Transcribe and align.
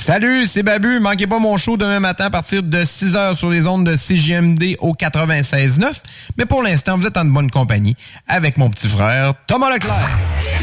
Salut, 0.00 0.46
c'est 0.46 0.62
Babu. 0.62 0.98
Manquez 0.98 1.26
pas 1.26 1.38
mon 1.38 1.58
show 1.58 1.76
demain 1.76 2.00
matin 2.00 2.24
à 2.24 2.30
partir 2.30 2.62
de 2.62 2.84
6h 2.84 3.34
sur 3.34 3.50
les 3.50 3.66
ondes 3.66 3.84
de 3.84 3.96
CGMD 3.96 4.76
au 4.78 4.94
96.9. 4.94 6.00
Mais 6.38 6.46
pour 6.46 6.62
l'instant, 6.62 6.96
vous 6.96 7.06
êtes 7.06 7.18
en 7.18 7.26
bonne 7.26 7.50
compagnie 7.50 7.94
avec 8.26 8.56
mon 8.56 8.70
petit 8.70 8.88
frère 8.88 9.34
Thomas 9.46 9.68
Leclerc. 9.68 10.08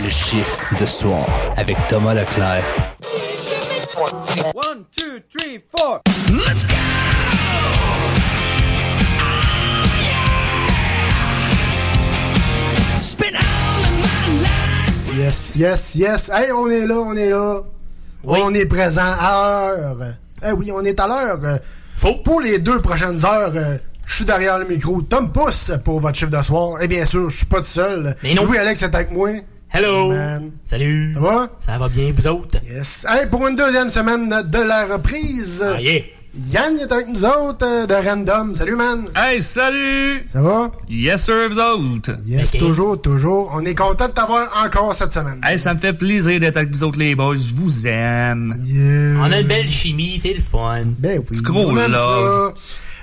Le 0.03 0.09
chiffre 0.09 0.65
de 0.75 0.85
soir 0.87 1.23
avec 1.55 1.77
Thomas 1.85 2.15
Leclerc. 2.15 2.63
One, 4.55 4.85
two, 4.91 5.19
three, 5.29 5.59
four. 5.69 6.01
Let's 6.31 6.63
go! 6.63 6.73
Spin 13.01 13.35
all 13.35 13.83
of 13.83 13.99
my 14.01 14.41
life. 14.41 15.15
Yes, 15.15 15.55
yes, 15.55 15.95
yes. 15.95 16.31
Hey, 16.33 16.51
on 16.51 16.67
est 16.71 16.87
là, 16.87 16.95
on 16.97 17.15
est 17.15 17.29
là. 17.29 17.61
On 18.23 18.53
est 18.53 18.65
présent 18.65 19.01
à 19.19 19.71
l'heure. 19.75 19.97
Eh 20.47 20.51
oui, 20.51 20.71
on 20.73 20.83
est 20.83 20.99
à 20.99 21.07
l'heure. 21.07 21.39
Euh, 21.43 21.57
Pour 22.23 22.41
les 22.41 22.59
deux 22.59 22.79
prochaines 22.81 23.23
heures, 23.25 23.53
euh, 23.55 23.77
je 24.05 24.15
suis 24.15 24.25
derrière 24.25 24.59
le 24.59 24.65
micro. 24.65 25.01
Tom 25.01 25.31
Pousse 25.31 25.71
pour 25.83 25.99
votre 25.99 26.17
chiffre 26.17 26.31
de 26.31 26.41
soir. 26.41 26.81
Et 26.81 26.87
bien 26.87 27.05
sûr, 27.05 27.29
je 27.29 27.37
suis 27.37 27.45
pas 27.45 27.59
tout 27.59 27.65
seul. 27.65 28.15
Mais 28.23 28.33
non. 28.33 28.45
Oui, 28.47 28.57
Alex 28.57 28.81
est 28.81 28.93
avec 28.95 29.11
moi. 29.11 29.29
Hello! 29.73 30.13
Salut! 30.65 31.13
Ça 31.15 31.19
va? 31.19 31.49
Ça 31.65 31.77
va 31.77 31.89
bien, 31.89 32.13
vous 32.15 32.27
autres? 32.27 32.57
Yes. 32.65 33.05
Hey, 33.09 33.27
pour 33.27 33.45
une 33.47 33.55
deuxième 33.57 33.89
semaine 33.89 34.29
de 34.45 34.59
la 34.59 34.85
reprise, 34.85 35.61
Ah, 35.75 35.81
yeah! 35.81 36.01
Yann 36.45 36.77
est 36.77 36.91
avec 36.91 37.07
nous 37.07 37.25
autres 37.25 37.65
euh, 37.65 37.85
de 37.87 37.93
Random. 37.93 38.53
Salut, 38.53 38.75
man. 38.75 39.05
Hey, 39.15 39.41
salut! 39.41 40.27
Ça 40.31 40.39
va? 40.41 40.71
Yes, 40.87 41.25
sir, 41.25 41.49
vous 41.49 41.59
autres! 41.59 42.11
Yes, 42.25 42.51
toujours, 42.51 43.01
toujours. 43.01 43.51
On 43.55 43.65
est 43.65 43.73
content 43.73 44.07
de 44.07 44.13
t'avoir 44.13 44.47
encore 44.63 44.93
cette 44.93 45.13
semaine. 45.13 45.41
Hey, 45.43 45.57
ça 45.57 45.73
me 45.73 45.79
fait 45.79 45.93
plaisir 45.93 46.39
d'être 46.39 46.57
avec 46.57 46.69
vous 46.69 46.83
autres, 46.83 46.99
les 46.99 47.15
boys. 47.15 47.35
Je 47.35 47.55
vous 47.55 47.87
aime. 47.87 48.55
Yeah. 48.63 49.19
On 49.19 49.31
a 49.31 49.39
une 49.39 49.47
belle 49.47 49.69
chimie, 49.69 50.19
c'est 50.21 50.33
le 50.33 50.41
fun. 50.41 50.85
Ben 50.99 51.21
oui. 51.29 51.41
Gros 51.41 51.65
on 51.71 51.77
aime 51.77 51.91
love. 51.91 52.53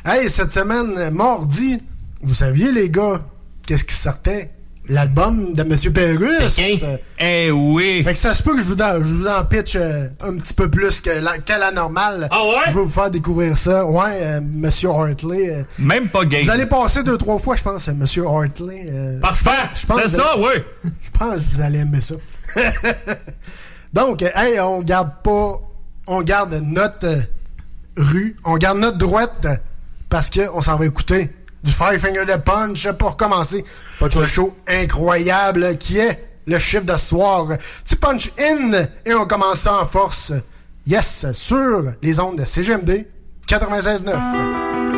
ça. 0.05 0.14
Hey, 0.14 0.28
cette 0.30 0.52
semaine, 0.52 1.11
mardi, 1.11 1.80
vous 2.22 2.34
saviez, 2.34 2.70
les 2.70 2.89
gars, 2.89 3.20
qu'est-ce 3.66 3.84
qui 3.84 3.96
sortait? 3.96 4.51
L'album 4.89 5.55
de 5.55 5.62
Monsieur. 5.62 5.90
Euh, 5.96 6.96
Eh 7.18 7.50
oui! 7.50 8.02
Fait 8.02 8.12
que 8.12 8.18
ça 8.18 8.34
se 8.34 8.42
peut 8.42 8.55
que 8.55 8.61
je 8.62 8.67
vous 8.68 8.77
en, 8.83 8.98
je 9.02 9.14
vous 9.14 9.27
en 9.27 9.42
pitch 9.45 9.77
euh, 9.77 10.08
un 10.20 10.36
petit 10.36 10.52
peu 10.52 10.70
plus 10.70 11.00
que 11.00 11.08
la, 11.11 11.36
la 11.58 11.72
normale. 11.72 12.28
Ah 12.30 12.42
ouais? 12.45 12.70
Je 12.70 12.74
vais 12.74 12.83
vous 12.83 12.89
faire 12.90 13.11
découvrir 13.11 13.56
ça. 13.56 13.86
Ouais, 13.86 14.18
euh, 14.20 14.40
Monsieur 14.42 14.90
Hartley. 14.90 15.50
euh, 15.55 15.62
Même 15.78 16.08
pas 16.08 16.24
gay. 16.27 16.42
vous 16.42 16.50
allez 16.50 16.67
passer 16.67 17.02
deux, 17.02 17.17
trois 17.17 17.39
fois, 17.39 17.56
je 17.56 17.62
pense, 17.62 17.89
Monsieur 17.89 18.27
Hartley. 18.27 18.86
euh, 18.90 19.20
Parfait! 19.20 19.50
Je 19.74 19.86
pense 19.86 20.00
C'est 20.02 20.08
ça, 20.17 20.36
oui! 20.39 20.61
je 20.84 21.11
pense 21.18 21.36
que 21.36 21.55
vous 21.55 21.61
allez 21.62 21.78
aimer 21.78 22.01
ça. 22.02 22.16
Donc, 23.95 24.22
hey, 24.22 24.61
on 24.61 24.83
garde 24.83 25.12
pas. 25.22 25.61
On 26.06 26.20
garde 26.22 26.61
notre 26.62 27.08
rue, 27.96 28.36
on 28.45 28.58
garde 28.58 28.78
notre 28.78 28.98
droite 28.98 29.46
parce 30.11 30.28
que 30.28 30.42
on 30.52 30.61
s'en 30.61 30.77
va 30.77 30.84
écouter 30.84 31.30
du 31.64 31.73
Five 31.73 31.98
Finger 31.98 32.27
de 32.27 32.36
Punch 32.36 32.92
pour 32.92 33.17
commencer. 33.17 33.64
le 34.20 34.27
show 34.27 34.55
incroyable 34.69 35.79
qui 35.79 35.98
est 35.98 36.23
le 36.47 36.58
chiffre 36.58 36.85
de 36.85 36.92
ce 36.97 37.07
soir. 37.08 37.48
Tu 37.86 37.97
punch 37.97 38.30
in 38.39 38.86
et 39.05 39.14
on 39.14 39.27
commence 39.27 39.61
ça 39.61 39.80
en 39.80 39.86
force. 39.86 40.33
Yes, 40.86 41.27
sur 41.33 41.83
les 42.02 42.20
ondes 42.20 42.39
de 42.39 42.45
CGMD 42.45 43.07
96.9. 43.48 44.93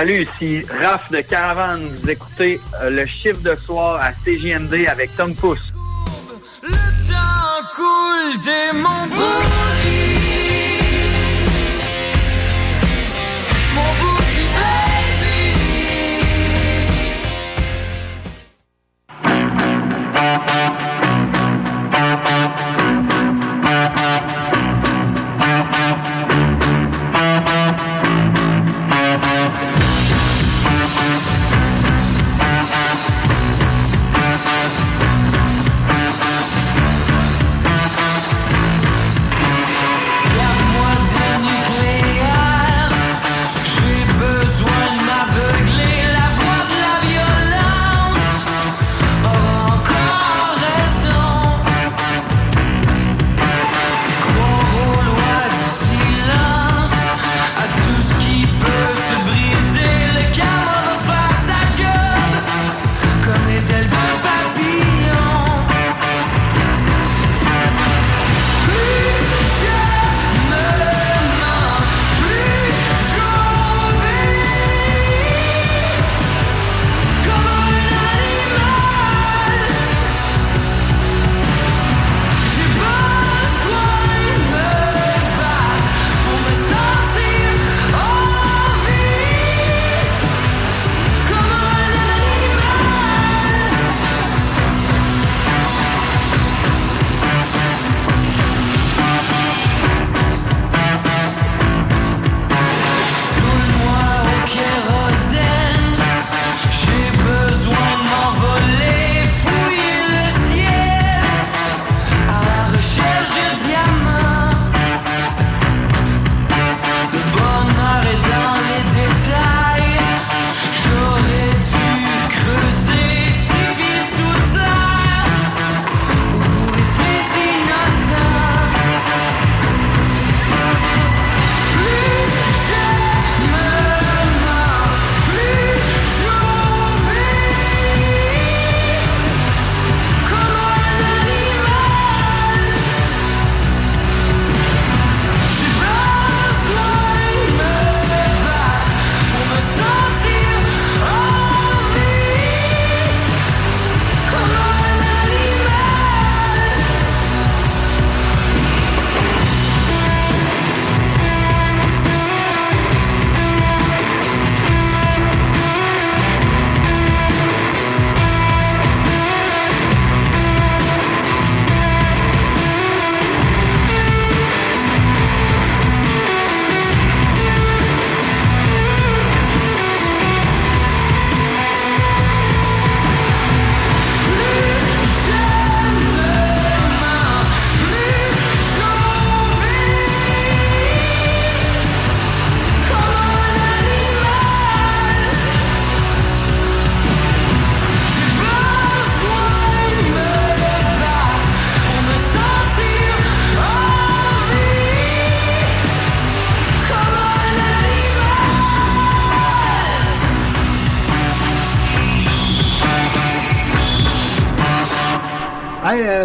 Salut, 0.00 0.22
ici 0.22 0.64
Raph 0.82 1.12
de 1.12 1.20
Caravane. 1.20 1.86
Vous 1.86 2.08
écoutez 2.08 2.58
euh, 2.80 2.88
le 2.88 3.04
chiffre 3.04 3.42
de 3.42 3.54
soir 3.54 4.00
à 4.00 4.14
CGMD 4.14 4.86
avec 4.88 5.14
Tom 5.14 5.34
Pousse. 5.34 5.69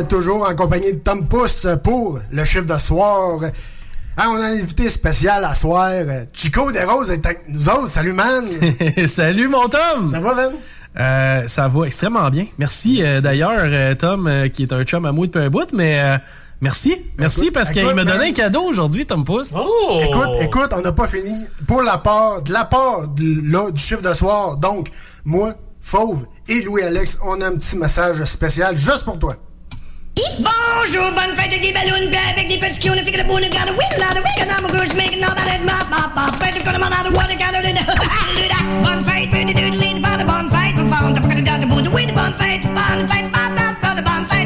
Toujours 0.04 0.48
en 0.48 0.56
compagnie 0.56 0.94
de 0.94 1.00
Tom 1.00 1.28
Pousse 1.28 1.68
pour 1.84 2.20
le 2.32 2.46
chiffre 2.46 2.66
de 2.66 2.78
soir. 2.78 3.44
Hey, 3.44 4.26
on 4.30 4.36
a 4.36 4.46
un 4.46 4.54
invité 4.54 4.90
spécial 4.90 5.44
à 5.44 5.54
soir. 5.56 5.92
Chico 6.34 6.72
Desroses 6.72 7.12
est 7.12 7.26
avec 7.26 7.42
nous 7.50 7.68
autres. 7.70 7.90
Salut, 7.90 8.14
man. 8.14 8.46
Salut, 9.08 9.48
mon 9.50 9.68
Tom! 9.68 10.12
Ça 10.12 10.20
va, 10.20 10.34
man? 10.36 10.52
Euh, 10.98 11.44
ça 11.48 11.68
va 11.68 11.86
extrêmement 11.86 12.30
bien. 12.30 12.46
Merci, 12.58 13.04
euh, 13.04 13.20
d'ailleurs, 13.20 13.60
euh, 13.64 13.96
Tom, 13.96 14.28
euh, 14.28 14.48
qui 14.48 14.64
est 14.64 14.72
un 14.72 14.84
chum 14.84 15.06
à 15.06 15.12
moi 15.12 15.26
depuis 15.26 15.42
un 15.42 15.50
bout, 15.50 15.68
mais 15.74 16.00
euh, 16.00 16.18
merci. 16.62 16.96
Merci 17.18 17.42
Écoute, 17.42 17.54
parce 17.54 17.72
qu'il 17.72 17.84
m'a 17.94 18.06
donné 18.06 18.30
un 18.30 18.32
cadeau 18.32 18.62
aujourd'hui, 18.62 19.06
Tom 19.06 19.26
Pousse. 19.26 19.54
Oh! 19.58 20.00
Écoute, 20.02 20.30
écoute, 20.40 20.70
on 20.72 20.80
n'a 20.82 20.94
pas 20.94 21.08
fini. 21.08 21.46
Pour 21.68 21.82
la 21.82 21.98
part, 21.98 22.42
de 22.42 22.54
la 22.54 22.64
part 22.64 23.10
de- 23.10 23.52
là, 23.52 23.70
du 23.72 23.82
chiffre 23.82 24.02
de 24.02 24.14
soir, 24.14 24.56
donc, 24.56 24.90
moi, 25.26 25.54
Fauve 25.82 26.26
et 26.48 26.62
Louis-Alex, 26.62 27.20
on 27.26 27.42
a 27.42 27.48
un 27.48 27.56
petit 27.58 27.78
message 27.78 28.24
spécial 28.24 28.78
juste 28.78 29.04
pour 29.04 29.20
toi. 29.20 29.36
Bonjour, 30.16 31.12
bonne 31.12 31.36
fête 31.36 31.52
avec 31.52 31.60
des 31.62 31.74
ballons, 31.74 32.08
bien 32.10 32.22
avec 32.32 32.48
des 32.48 32.58
petits 32.58 32.80
qui 32.80 32.90
on 32.90 32.94
a 32.94 33.04
fait 33.04 33.12
que 33.12 33.18
le 33.18 33.24
boule, 33.24 33.42
got 33.52 33.68
a 33.68 33.74
wheel, 33.74 34.00
lot 34.00 34.16
of 34.18 34.24
wig, 34.24 34.40
and 34.40 34.50
I'm 34.50 34.64
a 34.66 34.70
goose, 34.72 34.96
making 34.96 35.22
all 35.24 35.36
that 35.36 35.60
in 35.60 35.66
my 35.66 35.74
pop, 35.92 36.14
pop, 36.16 36.34
fête, 36.42 36.64
gonna 36.64 36.80
man 36.80 36.94
out 36.94 37.06
of 37.06 37.14
water, 37.14 37.36
got 37.36 37.54
it 37.54 37.66
in 37.66 37.76
the 37.76 37.84
Bonne 38.84 39.04
fête, 39.04 39.30
bonne 39.30 39.48
fête, 39.48 40.02
bonne 40.02 40.22
fête, 40.24 40.26
bonne 40.26 40.50
fête, 40.50 40.84
bonne 40.86 41.14
fête, 41.20 41.44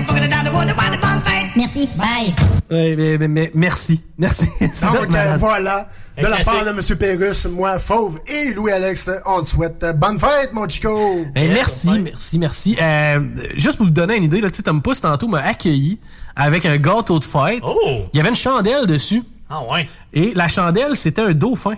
gonna 0.08 0.28
down 0.28 0.44
the 0.46 0.52
wood, 0.54 0.74
by 0.76 0.90
the 0.90 0.98
bonne 1.02 1.22
fête. 1.22 1.56
Merci, 1.56 1.88
bye. 1.96 2.34
Ouais, 2.72 2.96
mais, 2.98 3.18
mais- 3.20 3.28
mais 3.28 3.52
merci. 3.54 4.02
Merci. 4.18 4.46
Euh, 4.62 4.68
malade. 5.10 5.40
voilà, 5.40 5.88
de 6.22 6.28
la 6.28 6.44
part 6.44 6.64
de 6.66 6.70
M. 6.70 6.98
Pérus, 6.98 7.46
moi, 7.46 7.80
Fauve 7.80 8.20
et 8.28 8.54
Louis-Alex, 8.54 9.10
on 9.26 9.42
te 9.42 9.50
souhaite 9.50 9.84
euh, 9.84 9.94
bonne 9.94 10.20
fête, 10.20 10.52
mon 10.54 10.68
Chico. 10.68 11.26
Eh, 11.36 11.48
merci, 11.48 11.90
merci, 12.00 12.40
merci. 12.40 12.78
Euh, 12.82 13.20
juste 13.56 13.78
pour 13.78 13.86
vous 13.86 13.92
donner 13.92 14.16
une 14.16 14.24
idée, 14.24 14.42
là, 14.42 14.50
tu 14.50 14.58
sais, 14.58 14.64
Tom 14.64 14.82
Pousse, 14.82 15.02
tantôt, 15.02 15.28
m'a 15.28 15.40
accueilli 15.42 16.00
avec 16.36 16.66
un 16.66 16.78
gâteau 16.78 17.20
de 17.20 17.24
fête. 17.24 17.60
Oh! 17.64 17.78
Il 18.14 18.18
y 18.18 18.20
avait 18.20 18.30
une 18.30 18.36
chandelle 18.36 18.86
dessus. 18.86 19.24
Ah 19.50 19.62
ouais. 19.72 19.88
Et 20.14 20.34
la 20.36 20.48
chandelle, 20.48 20.96
c'était 20.96 21.22
un 21.22 21.32
dauphin. 21.34 21.76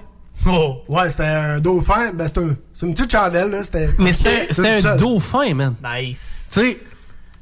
Oh! 0.48 0.78
Ouais, 0.88 1.10
c'était 1.10 1.24
un 1.26 1.60
dauphin, 1.60 2.12
ben 2.14 2.28
c'est 2.28 2.40
un- 2.40 2.56
c'est 2.74 2.86
une 2.88 2.94
petite 2.96 3.12
chandelle, 3.12 3.50
là, 3.52 3.64
c'était... 3.64 3.90
Mais 4.00 4.12
c'était 4.14 4.48
c'était 4.52 4.70
un 4.70 4.82
seul. 4.82 4.98
dauphin, 4.98 5.54
man. 5.54 5.76
Nice. 5.84 6.48
Tu 6.52 6.60
sais, 6.62 6.80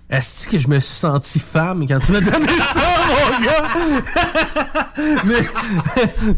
est-ce 0.09 0.47
que 0.47 0.57
je 0.57 0.67
me 0.67 0.79
suis 0.79 0.95
senti 0.95 1.39
femme 1.39 1.85
quand 1.87 1.99
tu 1.99 2.11
m'as 2.11 2.21
donné 2.21 2.47
ça, 2.47 2.81
mon 3.09 3.45
gars? 3.45 4.83
Mais, 5.25 5.35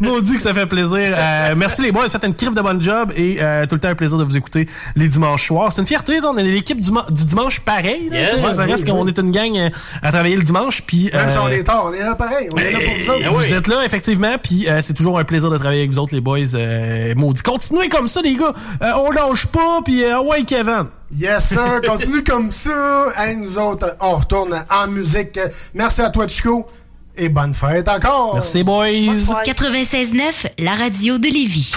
maudit 0.00 0.34
que 0.36 0.42
ça 0.42 0.52
fait 0.54 0.66
plaisir. 0.66 0.98
Euh, 1.16 1.54
merci 1.56 1.82
les 1.82 1.90
boys, 1.90 2.04
vous 2.04 2.10
faites 2.10 2.24
une 2.24 2.34
crif 2.34 2.54
de 2.54 2.60
bonne 2.60 2.80
job 2.80 3.12
et 3.16 3.38
euh, 3.40 3.66
tout 3.66 3.74
le 3.74 3.80
temps 3.80 3.88
un 3.88 3.94
plaisir 3.94 4.18
de 4.18 4.24
vous 4.24 4.36
écouter 4.36 4.68
les 4.94 5.08
dimanches 5.08 5.46
soirs. 5.48 5.72
C'est 5.72 5.80
une 5.80 5.86
fierté, 5.86 6.18
on 6.24 6.36
est 6.36 6.42
l'équipe 6.42 6.80
du, 6.80 6.90
ma- 6.92 7.06
du 7.10 7.24
dimanche 7.24 7.60
pareil. 7.60 8.08
là, 8.10 8.20
Yes. 8.20 8.34
Ouais, 8.44 8.54
ça 8.54 8.62
reste 8.64 8.84
oui, 8.86 8.90
qu'on 8.92 9.02
oui. 9.04 9.10
est 9.10 9.18
une 9.18 9.30
gang 9.30 9.56
euh, 9.56 9.68
à 10.02 10.10
travailler 10.12 10.36
le 10.36 10.42
dimanche. 10.42 10.82
Puis, 10.86 11.10
Même 11.12 11.30
si 11.30 11.36
euh, 11.38 11.40
on 11.42 11.48
est 11.48 11.64
tard, 11.64 11.84
on 11.86 11.92
est 11.92 12.02
là 12.04 12.14
pareil, 12.14 12.48
on 12.52 12.56
est 12.58 12.70
là 12.72 12.78
pour 12.78 12.94
vous 12.94 13.10
autres. 13.10 13.26
euh, 13.26 13.30
vous 13.30 13.54
êtes 13.54 13.66
là, 13.66 13.84
effectivement, 13.84 14.36
puis 14.42 14.68
euh, 14.68 14.80
c'est 14.80 14.94
toujours 14.94 15.18
un 15.18 15.24
plaisir 15.24 15.50
de 15.50 15.56
travailler 15.58 15.80
avec 15.80 15.90
vous 15.90 15.98
autres, 15.98 16.14
les 16.14 16.20
boys. 16.20 16.54
Euh, 16.54 17.14
maudit. 17.16 17.42
Continuez 17.42 17.88
comme 17.88 18.06
ça, 18.08 18.20
les 18.22 18.34
gars. 18.36 18.52
Euh, 18.82 18.92
on 18.96 19.10
lâche 19.10 19.46
pas, 19.46 19.80
puis 19.84 20.04
euh, 20.04 20.20
ouais, 20.20 20.44
Kevin. 20.44 20.86
Yes, 21.14 21.48
sir. 21.48 21.80
Continue 21.86 22.24
comme 22.24 22.52
ça. 22.52 23.12
Hey, 23.18 23.36
nous 23.36 23.58
autres, 23.58 23.96
on 24.00 24.16
retourne 24.16 24.64
en 24.70 24.88
musique. 24.88 25.38
Merci 25.74 26.00
à 26.00 26.10
toi, 26.10 26.26
Chico. 26.26 26.66
Et 27.16 27.28
bonne 27.28 27.52
fête 27.52 27.88
encore. 27.88 28.34
Merci, 28.34 28.64
boys. 28.64 28.86
96.9, 29.44 30.52
la 30.58 30.74
radio 30.74 31.18
de 31.18 31.28
Lévis. 31.28 31.72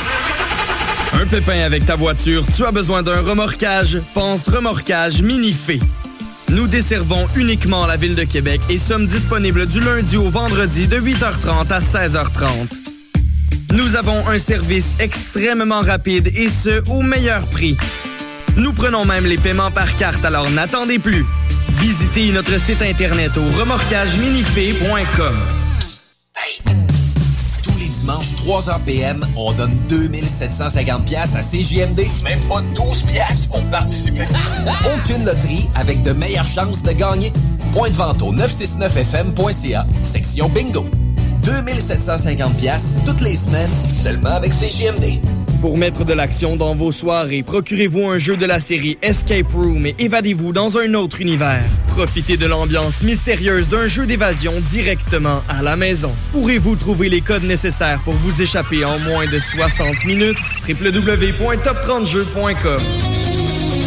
Un 1.13 1.25
pépin 1.25 1.59
avec 1.61 1.85
ta 1.85 1.95
voiture, 1.95 2.43
tu 2.55 2.65
as 2.65 2.71
besoin 2.71 3.03
d'un 3.03 3.21
remorquage? 3.21 3.99
Pense 4.13 4.47
remorquage 4.47 5.21
Minifé. 5.21 5.79
Nous 6.49 6.67
desservons 6.67 7.27
uniquement 7.35 7.85
la 7.85 7.97
ville 7.97 8.15
de 8.15 8.23
Québec 8.23 8.61
et 8.69 8.77
sommes 8.77 9.07
disponibles 9.07 9.65
du 9.65 9.79
lundi 9.79 10.15
au 10.15 10.29
vendredi 10.29 10.87
de 10.87 10.99
8h30 10.99 11.67
à 11.69 11.79
16h30. 11.79 12.49
Nous 13.73 13.95
avons 13.95 14.27
un 14.27 14.37
service 14.37 14.95
extrêmement 14.99 15.81
rapide 15.81 16.31
et 16.35 16.47
ce, 16.47 16.81
au 16.89 17.01
meilleur 17.01 17.45
prix. 17.47 17.75
Nous 18.57 18.71
prenons 18.71 19.03
même 19.03 19.25
les 19.25 19.37
paiements 19.37 19.71
par 19.71 19.95
carte, 19.97 20.23
alors 20.23 20.49
n'attendez 20.49 20.97
plus. 20.97 21.25
Visitez 21.73 22.31
notre 22.31 22.57
site 22.59 22.81
internet 22.81 23.31
au 23.37 23.59
remorquageminifé.com. 23.59 25.35
Tous 27.63 27.77
les 27.77 27.89
dimanches, 27.89 28.31
3h 28.45 28.79
PM, 28.85 29.25
on 29.35 29.51
donne 29.51 29.75
2750 29.89 31.05
pièces 31.05 31.35
à 31.35 31.41
CJMD. 31.41 32.01
Même 32.23 32.39
pas 32.47 32.61
12 32.75 33.03
pièces 33.03 33.45
pour 33.47 33.61
participer. 33.65 34.23
Aucune 34.95 35.25
loterie 35.25 35.67
avec 35.75 36.01
de 36.03 36.13
meilleures 36.13 36.47
chances 36.47 36.83
de 36.83 36.93
gagner. 36.93 37.33
Point 37.73 37.89
de 37.89 37.95
vente 37.95 38.21
au 38.21 38.33
969fm.ca, 38.33 39.85
section 40.01 40.47
bingo. 40.47 40.85
2750 41.43 42.57
pièces 42.57 42.95
toutes 43.05 43.21
les 43.21 43.35
semaines, 43.35 43.69
seulement 43.89 44.29
avec 44.29 44.53
CJMD. 44.53 45.19
Pour 45.65 45.79
mettre 45.79 46.05
de 46.05 46.13
l'action 46.13 46.57
dans 46.57 46.75
vos 46.75 46.91
soirées, 46.91 47.41
procurez-vous 47.41 48.05
un 48.05 48.19
jeu 48.19 48.37
de 48.37 48.45
la 48.45 48.59
série 48.59 48.99
Escape 49.01 49.51
Room 49.51 49.87
et 49.87 49.95
évadez-vous 49.97 50.53
dans 50.53 50.77
un 50.77 50.93
autre 50.93 51.21
univers. 51.21 51.63
Profitez 51.87 52.37
de 52.37 52.45
l'ambiance 52.45 53.01
mystérieuse 53.01 53.67
d'un 53.67 53.87
jeu 53.87 54.05
d'évasion 54.05 54.53
directement 54.69 55.41
à 55.49 55.63
la 55.63 55.75
maison. 55.75 56.11
Pourrez-vous 56.33 56.75
trouver 56.75 57.09
les 57.09 57.21
codes 57.21 57.45
nécessaires 57.45 57.99
pour 58.05 58.13
vous 58.13 58.43
échapper 58.43 58.85
en 58.85 58.99
moins 58.99 59.25
de 59.25 59.39
60 59.39 60.05
minutes? 60.05 60.37
www.top30jeux.com 60.69 63.24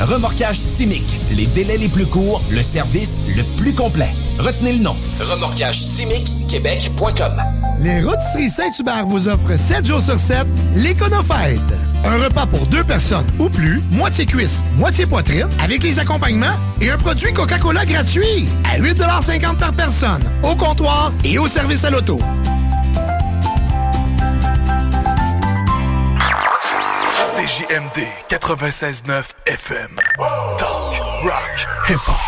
Remorquage 0.00 0.56
Simic. 0.56 1.04
Les 1.36 1.46
délais 1.46 1.76
les 1.76 1.88
plus 1.88 2.06
courts, 2.06 2.42
le 2.50 2.62
service 2.62 3.20
le 3.36 3.42
plus 3.58 3.74
complet. 3.74 4.08
Retenez 4.38 4.72
le 4.74 4.78
nom. 4.78 4.96
Remorquage 5.20 5.78
Québec.com. 6.48 7.32
Les 7.80 8.02
Rôtisseries 8.02 8.48
Saint-Hubert 8.48 9.06
vous 9.06 9.28
offrent 9.28 9.58
7 9.58 9.86
jours 9.86 10.02
sur 10.02 10.18
7 10.18 10.46
l'Éconofête. 10.74 11.60
Un 12.04 12.16
repas 12.16 12.46
pour 12.46 12.66
deux 12.66 12.82
personnes 12.82 13.26
ou 13.38 13.50
plus, 13.50 13.82
moitié 13.90 14.24
cuisse, 14.24 14.64
moitié 14.76 15.04
poitrine, 15.04 15.48
avec 15.62 15.82
les 15.82 15.98
accompagnements 15.98 16.56
et 16.80 16.90
un 16.90 16.96
produit 16.96 17.32
Coca-Cola 17.32 17.84
gratuit 17.84 18.48
à 18.64 18.78
8,50 18.78 19.56
par 19.56 19.72
personne, 19.72 20.22
au 20.42 20.54
comptoir 20.56 21.12
et 21.24 21.38
au 21.38 21.46
service 21.46 21.84
à 21.84 21.90
l'auto. 21.90 22.18
CJMD 27.50 28.06
96.9 28.28 29.34
FM. 29.44 29.98
Talk, 30.56 31.24
rock, 31.24 31.50
hip-hop. 31.84 32.22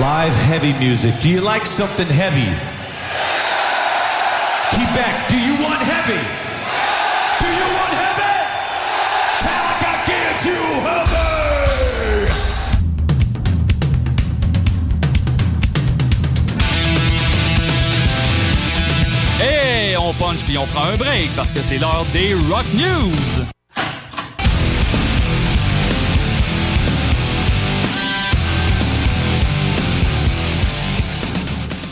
Live 0.00 0.32
heavy 0.34 0.72
music. 0.78 1.18
Do 1.20 1.28
you 1.28 1.40
like 1.40 1.66
something 1.66 2.06
heavy? 2.06 2.46
Quebec, 4.70 5.28
do 5.30 5.36
you 5.36 5.60
want 5.60 5.82
heavy? 5.82 6.47
On 20.08 20.14
punch 20.14 20.42
puis 20.44 20.56
on 20.56 20.66
prend 20.66 20.84
un 20.84 20.96
break 20.96 21.30
parce 21.36 21.52
que 21.52 21.62
c'est 21.62 21.76
l'heure 21.76 22.06
des 22.12 22.32
Rock 22.32 22.64
News. 22.74 23.44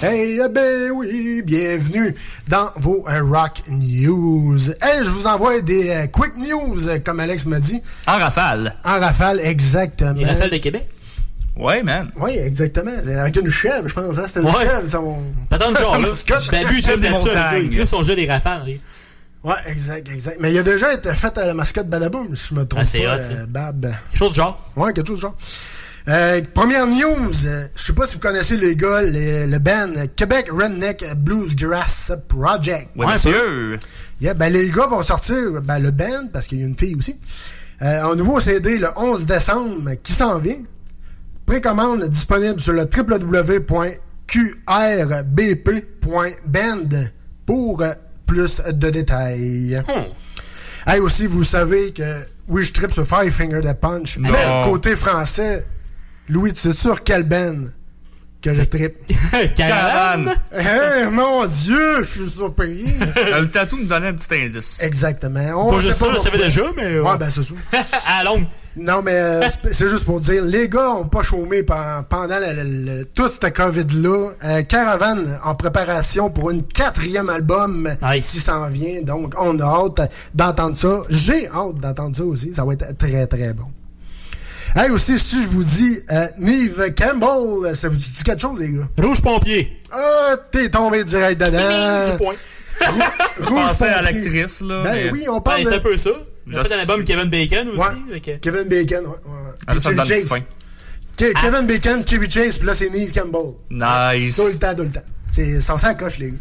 Hey, 0.02 0.40
eh 0.42 0.48
ben 0.48 0.90
oui, 0.92 1.42
bienvenue 1.44 2.14
dans 2.48 2.70
vos 2.76 3.06
euh, 3.08 3.22
Rock 3.22 3.62
News. 3.68 4.70
Hey, 4.80 5.02
je 5.02 5.10
vous 5.10 5.26
envoie 5.26 5.60
des 5.60 5.90
euh, 5.90 6.06
quick 6.06 6.36
news, 6.36 6.88
euh, 6.88 6.98
comme 7.04 7.20
Alex 7.20 7.44
m'a 7.46 7.60
dit. 7.60 7.82
En 8.06 8.18
rafale. 8.18 8.76
En 8.84 8.98
rafale, 9.00 9.40
exactement. 9.40 10.12
Les 10.12 10.24
rafales 10.24 10.50
de 10.50 10.58
Québec. 10.58 10.88
Ouais, 11.56 11.82
man. 11.82 12.10
Oui, 12.16 12.32
exactement. 12.36 12.90
Avec 12.90 13.36
une 13.36 13.50
chèvre, 13.50 13.88
je 13.88 13.94
pense. 13.94 14.18
Hein? 14.18 14.24
C'était 14.26 14.40
une 14.40 14.46
Ouais. 14.46 14.52
chèvre, 14.66 14.86
son... 14.86 15.22
T'attends 15.48 15.70
le 15.70 15.76
son 15.76 15.82
genre, 15.82 15.98
là. 15.98 16.08
mascotte. 16.08 16.50
Ben, 16.50 16.66
lui, 16.68 16.78
il 16.78 16.82
tripe 16.82 17.02
là-dessus, 17.02 17.28
il 17.62 17.70
tripe 17.70 17.86
son 17.86 18.02
jeu 18.02 18.14
des 18.14 18.26
rafales. 18.26 18.64
Ouais, 19.44 19.54
exact, 19.66 20.08
exact. 20.08 20.36
Mais 20.40 20.52
il 20.52 20.58
a 20.58 20.62
déjà 20.62 20.92
été 20.92 21.14
fait 21.14 21.38
à 21.38 21.46
la 21.46 21.54
mascotte 21.54 21.88
Badaboom, 21.88 22.34
si 22.36 22.48
je 22.50 22.54
me 22.60 22.64
trompe 22.66 22.82
Ah, 22.82 22.86
c'est 22.86 23.02
pas, 23.04 23.18
hot, 23.18 23.22
ça. 23.22 23.32
euh, 23.32 23.46
Bab. 23.46 23.82
Quelque 24.10 24.18
chose 24.18 24.30
de 24.30 24.34
genre. 24.36 24.72
Ouais, 24.76 24.92
quelque 24.92 25.06
chose 25.06 25.16
de 25.18 25.22
genre. 25.22 25.36
Euh, 26.08 26.40
première 26.54 26.86
news, 26.86 27.46
euh, 27.46 27.66
je 27.74 27.82
sais 27.82 27.92
pas 27.92 28.06
si 28.06 28.14
vous 28.14 28.20
connaissez 28.20 28.56
les 28.56 28.76
gars, 28.76 29.02
le, 29.02 29.46
le 29.46 29.58
band 29.58 29.92
Québec 30.14 30.48
Redneck 30.52 31.04
Bluesgrass 31.16 32.12
Project. 32.28 32.90
Oui, 32.96 33.06
monsieur. 33.06 33.78
Yeah, 34.20 34.34
ben 34.34 34.52
les 34.52 34.70
gars 34.70 34.86
vont 34.86 35.02
sortir 35.02 35.60
ben, 35.62 35.78
le 35.78 35.90
band, 35.90 36.28
parce 36.32 36.46
qu'il 36.46 36.60
y 36.60 36.62
a 36.64 36.66
une 36.66 36.76
fille 36.78 36.94
aussi, 36.94 37.16
euh, 37.82 38.04
un 38.04 38.14
nouveau 38.14 38.38
CD 38.40 38.78
le 38.78 38.88
11 38.96 39.26
décembre 39.26 39.90
qui 40.02 40.12
s'en 40.12 40.38
vient. 40.38 40.58
Précommande 41.46 42.04
disponible 42.08 42.60
sur 42.60 42.72
le 42.72 42.82
www.qrbp.band 42.82 43.88
pour 47.46 47.82
plus 48.26 48.60
de 48.60 48.90
détails. 48.90 49.82
Hey, 50.86 51.00
aussi, 51.00 51.26
vous 51.26 51.44
savez 51.44 51.92
que 51.92 52.02
oui, 52.48 52.62
je 52.64 52.72
tripe 52.72 52.92
sur 52.92 53.06
Five 53.06 53.32
Finger 53.32 53.60
Death 53.62 53.80
Punch. 53.80 54.18
Non. 54.18 54.30
Mais 54.30 54.64
côté 54.64 54.94
français, 54.96 55.64
Louis, 56.28 56.52
tu 56.52 56.60
sais 56.60 56.74
sur 56.74 57.02
quel 57.04 57.22
band? 57.22 57.68
Que 58.46 58.54
je 58.54 58.62
tripe? 58.62 58.96
Caravane. 59.56 60.32
Mon 61.12 61.46
Dieu, 61.46 62.02
je 62.02 62.08
suis 62.08 62.30
surpris. 62.30 62.84
Le 63.16 63.46
tatou 63.46 63.76
me 63.76 63.84
donnait 63.86 64.08
un 64.08 64.14
petit 64.14 64.34
indice. 64.34 64.82
Exactement. 64.82 65.70
Pas 65.70 65.80
sait 65.80 65.86
juste 65.88 65.98
ça, 65.98 66.06
je 66.06 66.12
pourquoi. 66.14 66.30
savais 66.30 66.44
déjà, 66.44 66.62
mais, 66.76 66.84
euh, 66.84 67.02
Ouais, 67.02 67.16
ben 67.18 67.28
c'est 67.30 67.42
ça. 67.42 67.54
à 68.20 68.24
longue. 68.24 68.44
Non, 68.78 69.00
mais 69.02 69.12
euh, 69.14 69.48
c'est 69.72 69.88
juste 69.88 70.04
pour 70.04 70.20
dire, 70.20 70.44
les 70.44 70.68
gars 70.68 70.90
ont 70.90 71.06
pas 71.08 71.22
chômé 71.22 71.62
pen- 71.62 72.04
pendant 72.10 72.38
le- 72.38 72.62
le- 72.62 72.98
le- 72.98 73.04
tout 73.06 73.26
ce 73.28 73.48
COVID-là. 73.48 74.30
Euh, 74.44 74.62
Caravan 74.64 75.24
en 75.44 75.54
préparation 75.54 76.30
pour 76.30 76.50
une 76.50 76.62
quatrième 76.62 77.30
album 77.30 77.88
qui 78.20 78.38
s'en 78.38 78.68
vient. 78.68 79.00
Donc, 79.02 79.34
on 79.40 79.58
a 79.60 79.64
hâte 79.64 80.10
d'entendre 80.34 80.76
ça. 80.76 81.00
J'ai 81.08 81.48
hâte 81.48 81.76
d'entendre 81.78 82.14
ça 82.14 82.24
aussi. 82.24 82.52
Ça 82.54 82.64
va 82.66 82.74
être 82.74 82.96
très, 82.98 83.26
très 83.26 83.54
bon. 83.54 83.64
Hey, 84.76 84.90
aussi, 84.90 85.18
si 85.18 85.42
je 85.42 85.48
vous 85.48 85.64
dis 85.64 86.00
euh, 86.10 86.26
Neve 86.38 86.92
Campbell, 86.94 87.74
ça 87.74 87.88
vous 87.88 87.96
dit 87.96 88.12
quelque 88.24 88.40
chose, 88.42 88.60
les 88.60 88.68
gars? 88.70 88.88
Rouge 88.98 89.22
pompier. 89.22 89.80
Ah, 89.90 90.34
t'es 90.50 90.68
tombé 90.68 91.02
direct 91.02 91.40
dedans. 91.40 92.04
Dix 92.04 92.16
points. 92.18 92.34
Je 93.40 93.44
pensais 93.46 93.86
à 93.88 94.02
l'actrice, 94.02 94.60
là. 94.60 94.82
Ben 94.82 94.92
mais- 94.92 95.10
oui, 95.12 95.24
on 95.30 95.40
parle 95.40 95.62
Ben, 95.62 95.64
de... 95.64 95.70
c'est 95.70 95.76
un 95.76 95.80
peu 95.80 95.96
ça. 95.96 96.10
J'ai 96.46 96.62
fait 96.62 96.74
un 96.74 96.78
album 96.80 97.04
Kevin 97.04 97.30
Bacon 97.30 97.68
aussi. 97.68 97.78
Ouais. 97.80 98.38
Kevin 98.40 98.64
Bacon, 98.68 99.04
ouais. 99.06 99.12
ouais. 99.12 99.52
Ah, 99.66 99.72
Puis 99.72 99.80
ça 99.80 99.90
me 99.92 99.96
Chevy 99.96 100.08
donne 100.08 100.18
Chase. 100.20 100.28
faim. 100.28 100.44
Ke- 101.16 101.40
Kevin 101.40 101.66
Bacon, 101.66 102.04
Chevy 102.06 102.30
Chase, 102.30 102.58
puis 102.58 102.66
là, 102.66 102.74
c'est 102.74 102.90
Neve 102.90 103.12
Campbell. 103.12 103.54
Nice. 103.70 104.36
Tout 104.36 104.46
le 104.46 104.58
temps, 104.58 104.74
tout 104.74 104.82
le 104.82 104.90
temps. 104.90 105.00
C'est 105.32 105.60
sans 105.62 105.78
ça 105.78 105.94
coche, 105.94 106.18
les 106.18 106.32
gars. 106.32 106.36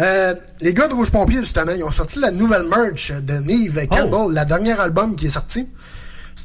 Euh, 0.00 0.34
les 0.60 0.74
gars 0.74 0.88
de 0.88 0.94
Rouge 0.94 1.10
Pompier, 1.12 1.38
justement, 1.38 1.72
ils 1.76 1.84
ont 1.84 1.90
sorti 1.92 2.18
la 2.18 2.32
nouvelle 2.32 2.64
merch 2.64 3.12
de 3.12 3.34
Neve 3.34 3.86
Campbell, 3.86 4.34
la 4.34 4.44
dernière 4.44 4.80
album 4.80 5.14
qui 5.14 5.26
est 5.26 5.30
sorti. 5.30 5.68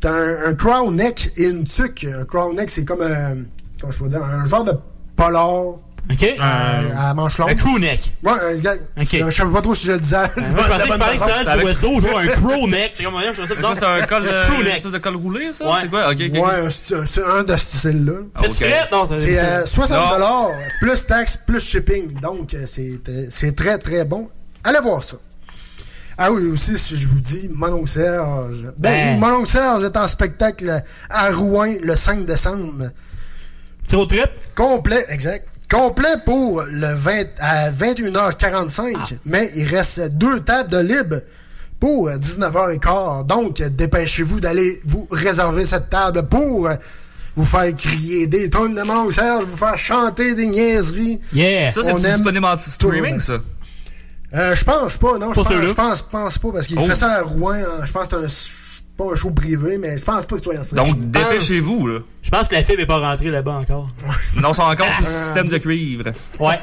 C'est 0.06 0.12
un, 0.12 0.50
un 0.50 0.54
crown 0.54 0.96
neck 0.96 1.32
et 1.36 1.50
une 1.50 1.64
tuque. 1.64 2.06
Un 2.06 2.26
crown 2.26 2.56
neck, 2.56 2.70
c'est 2.70 2.86
comme 2.86 3.02
un, 3.02 3.38
comment 3.82 3.92
je 3.92 3.98
peux 3.98 4.08
dire, 4.08 4.24
un 4.24 4.48
genre 4.48 4.64
de 4.64 4.74
polar. 5.16 5.50
OK. 5.50 6.22
euh, 6.22 6.82
à 6.96 7.16
manche 7.16 7.40
longue. 7.40 7.50
Un 7.50 7.56
crew 7.56 7.80
neck. 7.80 8.14
Ouais, 8.24 8.32
un 8.34 8.56
gars. 8.58 8.76
OK. 9.02 9.08
Je 9.12 9.30
savais 9.32 9.52
pas 9.52 9.62
trop 9.64 9.74
si 9.74 9.88
je 9.88 9.94
le 9.94 9.98
disais. 9.98 10.18
Moi, 10.38 10.62
je 10.62 10.68
pensais 10.70 10.84
qu'il 10.84 10.94
fallait 10.94 11.18
que 11.40 11.44
ça 11.46 11.56
l'oiseau, 11.56 12.00
genre 12.02 12.20
un 12.20 12.28
crow 12.28 12.68
neck. 12.68 12.92
C'est 12.94 13.04
comme, 13.04 13.16
je 13.20 13.46
ça 13.48 13.56
bizarre. 13.56 13.76
C'est 13.76 13.86
un 13.86 14.06
col, 14.06 14.24
euh, 14.28 14.44
crew 14.44 14.54
une 14.60 14.64
neck. 14.66 14.76
espèce 14.76 14.92
de 14.92 14.98
col 15.00 15.16
roulé, 15.16 15.52
ça? 15.54 15.66
Ouais. 15.66 15.78
C'est 15.82 15.88
quoi? 15.90 16.12
Ok, 16.12 16.18
ok. 16.22 16.34
Ouais, 16.46 16.70
c'est 16.70 17.24
un 17.26 17.44
de 17.44 17.58
ce 17.58 17.78
style-là. 17.78 18.14
Non, 18.92 19.06
ça- 19.06 19.18
C'est 19.18 19.40
euh, 19.40 19.60
ça- 19.62 19.66
60 19.66 19.98
Non. 19.98 20.10
dollars 20.12 20.50
plus 20.80 21.06
taxes 21.08 21.38
plus 21.38 21.60
shipping. 21.60 22.14
Donc, 22.20 22.54
euh, 22.54 22.66
c'est 22.68 23.00
euh, 23.10 23.26
c'est 23.32 23.56
très, 23.56 23.80
très 23.80 24.06
bon. 24.06 24.30
Allez 24.64 24.80
voir 24.82 25.02
ça. 25.04 25.18
Ah 26.18 26.32
oui, 26.32 26.48
aussi, 26.48 26.78
si 26.78 26.98
je 26.98 27.08
vous 27.08 27.20
dis, 27.20 27.50
mon 27.54 27.74
oncle 27.74 27.90
Serge. 27.90 28.64
Ben, 28.64 28.74
Ben. 28.78 29.14
oui, 29.14 29.20
mon 29.20 29.38
oncle 29.40 29.50
Serge 29.50 29.84
est 29.84 29.98
en 29.98 30.08
spectacle 30.08 30.82
à 31.10 31.32
Rouen 31.32 31.74
le 31.84 31.96
5 31.96 32.26
décembre. 32.26 32.86
C'est 33.86 33.98
au 33.98 34.06
trip? 34.06 34.30
Complet, 34.56 35.06
exact. 35.10 35.48
Complet 35.70 36.16
pour 36.26 36.62
le 36.64 36.94
20, 36.94 37.12
à 37.40 37.70
21h45, 37.72 39.18
mais 39.26 39.52
il 39.56 39.66
reste 39.68 40.10
deux 40.18 40.40
tables 40.42 40.70
de 40.70 40.78
libre 40.80 41.18
pour 41.80 42.08
euh, 42.08 42.16
19h15. 42.18 43.26
Donc, 43.26 43.62
dépêchez-vous 43.62 44.40
d'aller 44.40 44.82
vous 44.86 45.08
réserver 45.12 45.66
cette 45.66 45.90
table 45.90 46.28
pour 46.28 46.70
vous 47.36 47.46
faire 47.46 47.76
crier 47.76 48.28
des 48.28 48.50
tonnes 48.50 48.76
de 48.76 48.84
mon 48.84 49.12
Serge, 49.12 49.44
vous 49.44 49.58
faire 49.58 49.78
chanter 49.78 50.36
des 50.36 50.48
niaiseries. 50.48 51.20
Yeah. 51.34 51.72
Ça, 51.72 51.82
c'est 51.84 51.94
disponible 51.96 52.46
en 52.46 52.58
streaming, 52.58 53.20
ça? 53.20 53.40
Euh, 54.36 54.56
je 54.56 54.64
pense 54.64 54.98
pas, 54.98 55.18
non. 55.18 55.32
Je 55.34 55.42
Pas 55.42 55.50
pense, 55.50 55.54
je 55.68 55.74
pense, 55.74 56.02
pense 56.02 56.38
pas, 56.38 56.52
parce 56.52 56.68
qu'il 56.68 56.78
Oh. 56.80 56.86
fait 56.86 56.96
ça 56.96 57.10
à 57.12 57.22
Rouen. 57.22 57.54
hein. 57.54 57.86
Je 57.86 57.92
pense 57.92 58.08
que 58.08 58.28
c'est 58.28 58.52
un, 58.52 59.06
pas 59.06 59.14
un 59.14 59.16
show 59.16 59.32
privé, 59.32 59.78
mais 59.78 59.98
je 59.98 60.04
pense 60.04 60.26
pas 60.26 60.36
que 60.38 60.44
soit 60.44 60.58
un 60.58 60.64
stream. 60.64 60.84
Donc, 60.86 61.12
dépêchez-vous, 61.12 61.88
là. 61.88 62.00
Je 62.22 62.30
pense 62.30 62.48
que 62.50 62.56
la 62.56 62.64
fibre 62.64 62.82
est 62.82 62.86
pas 62.86 63.00
rentrée 63.00 63.30
là-bas 63.32 63.54
encore. 63.62 63.88
Non, 64.42 64.52
sont 64.54 64.64
encore 64.64 64.88
sous 64.98 65.04
le 65.04 65.08
Ah, 65.08 65.24
système 65.26 65.48
de 65.48 65.58
cuivre. 65.58 66.04
Ouais. 66.42 66.60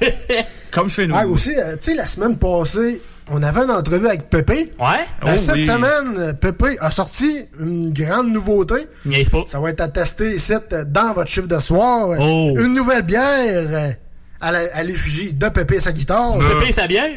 Comme 0.70 0.88
chez 0.88 1.06
nous. 1.06 1.14
Ah, 1.18 1.26
aussi, 1.26 1.50
euh, 1.58 1.76
tu 1.76 1.90
sais, 1.90 1.94
la 1.94 2.06
semaine 2.06 2.36
passée, 2.38 3.00
on 3.30 3.42
avait 3.42 3.62
une 3.62 3.70
entrevue 3.72 4.06
avec 4.06 4.30
Pépé. 4.30 4.70
Ouais. 4.78 5.04
Ben, 5.24 5.34
Oh 5.34 5.36
cette 5.36 5.56
oui. 5.56 5.66
semaine, 5.66 6.14
euh, 6.18 6.32
Pépé 6.34 6.76
a 6.80 6.90
sorti 6.92 7.40
une 7.58 7.92
grande 7.92 8.28
nouveauté. 8.30 8.86
Niaise 9.04 9.28
pas. 9.30 9.42
Ça 9.46 9.58
va 9.58 9.70
être 9.70 9.80
attesté 9.80 10.36
ici 10.36 10.52
euh, 10.72 10.84
dans 10.86 11.12
votre 11.14 11.28
chiffre 11.30 11.48
de 11.48 11.58
soir. 11.58 12.10
Oh. 12.20 12.54
Une 12.56 12.74
nouvelle 12.74 13.02
bière 13.02 13.66
euh, 13.68 13.90
à 14.40 14.82
l'effigie 14.82 15.32
de 15.32 15.48
Pépé 15.48 15.76
et 15.76 15.80
sa 15.80 15.92
guitare. 15.92 16.38
Pépé, 16.38 16.72
sa 16.72 16.86
bière? 16.86 17.10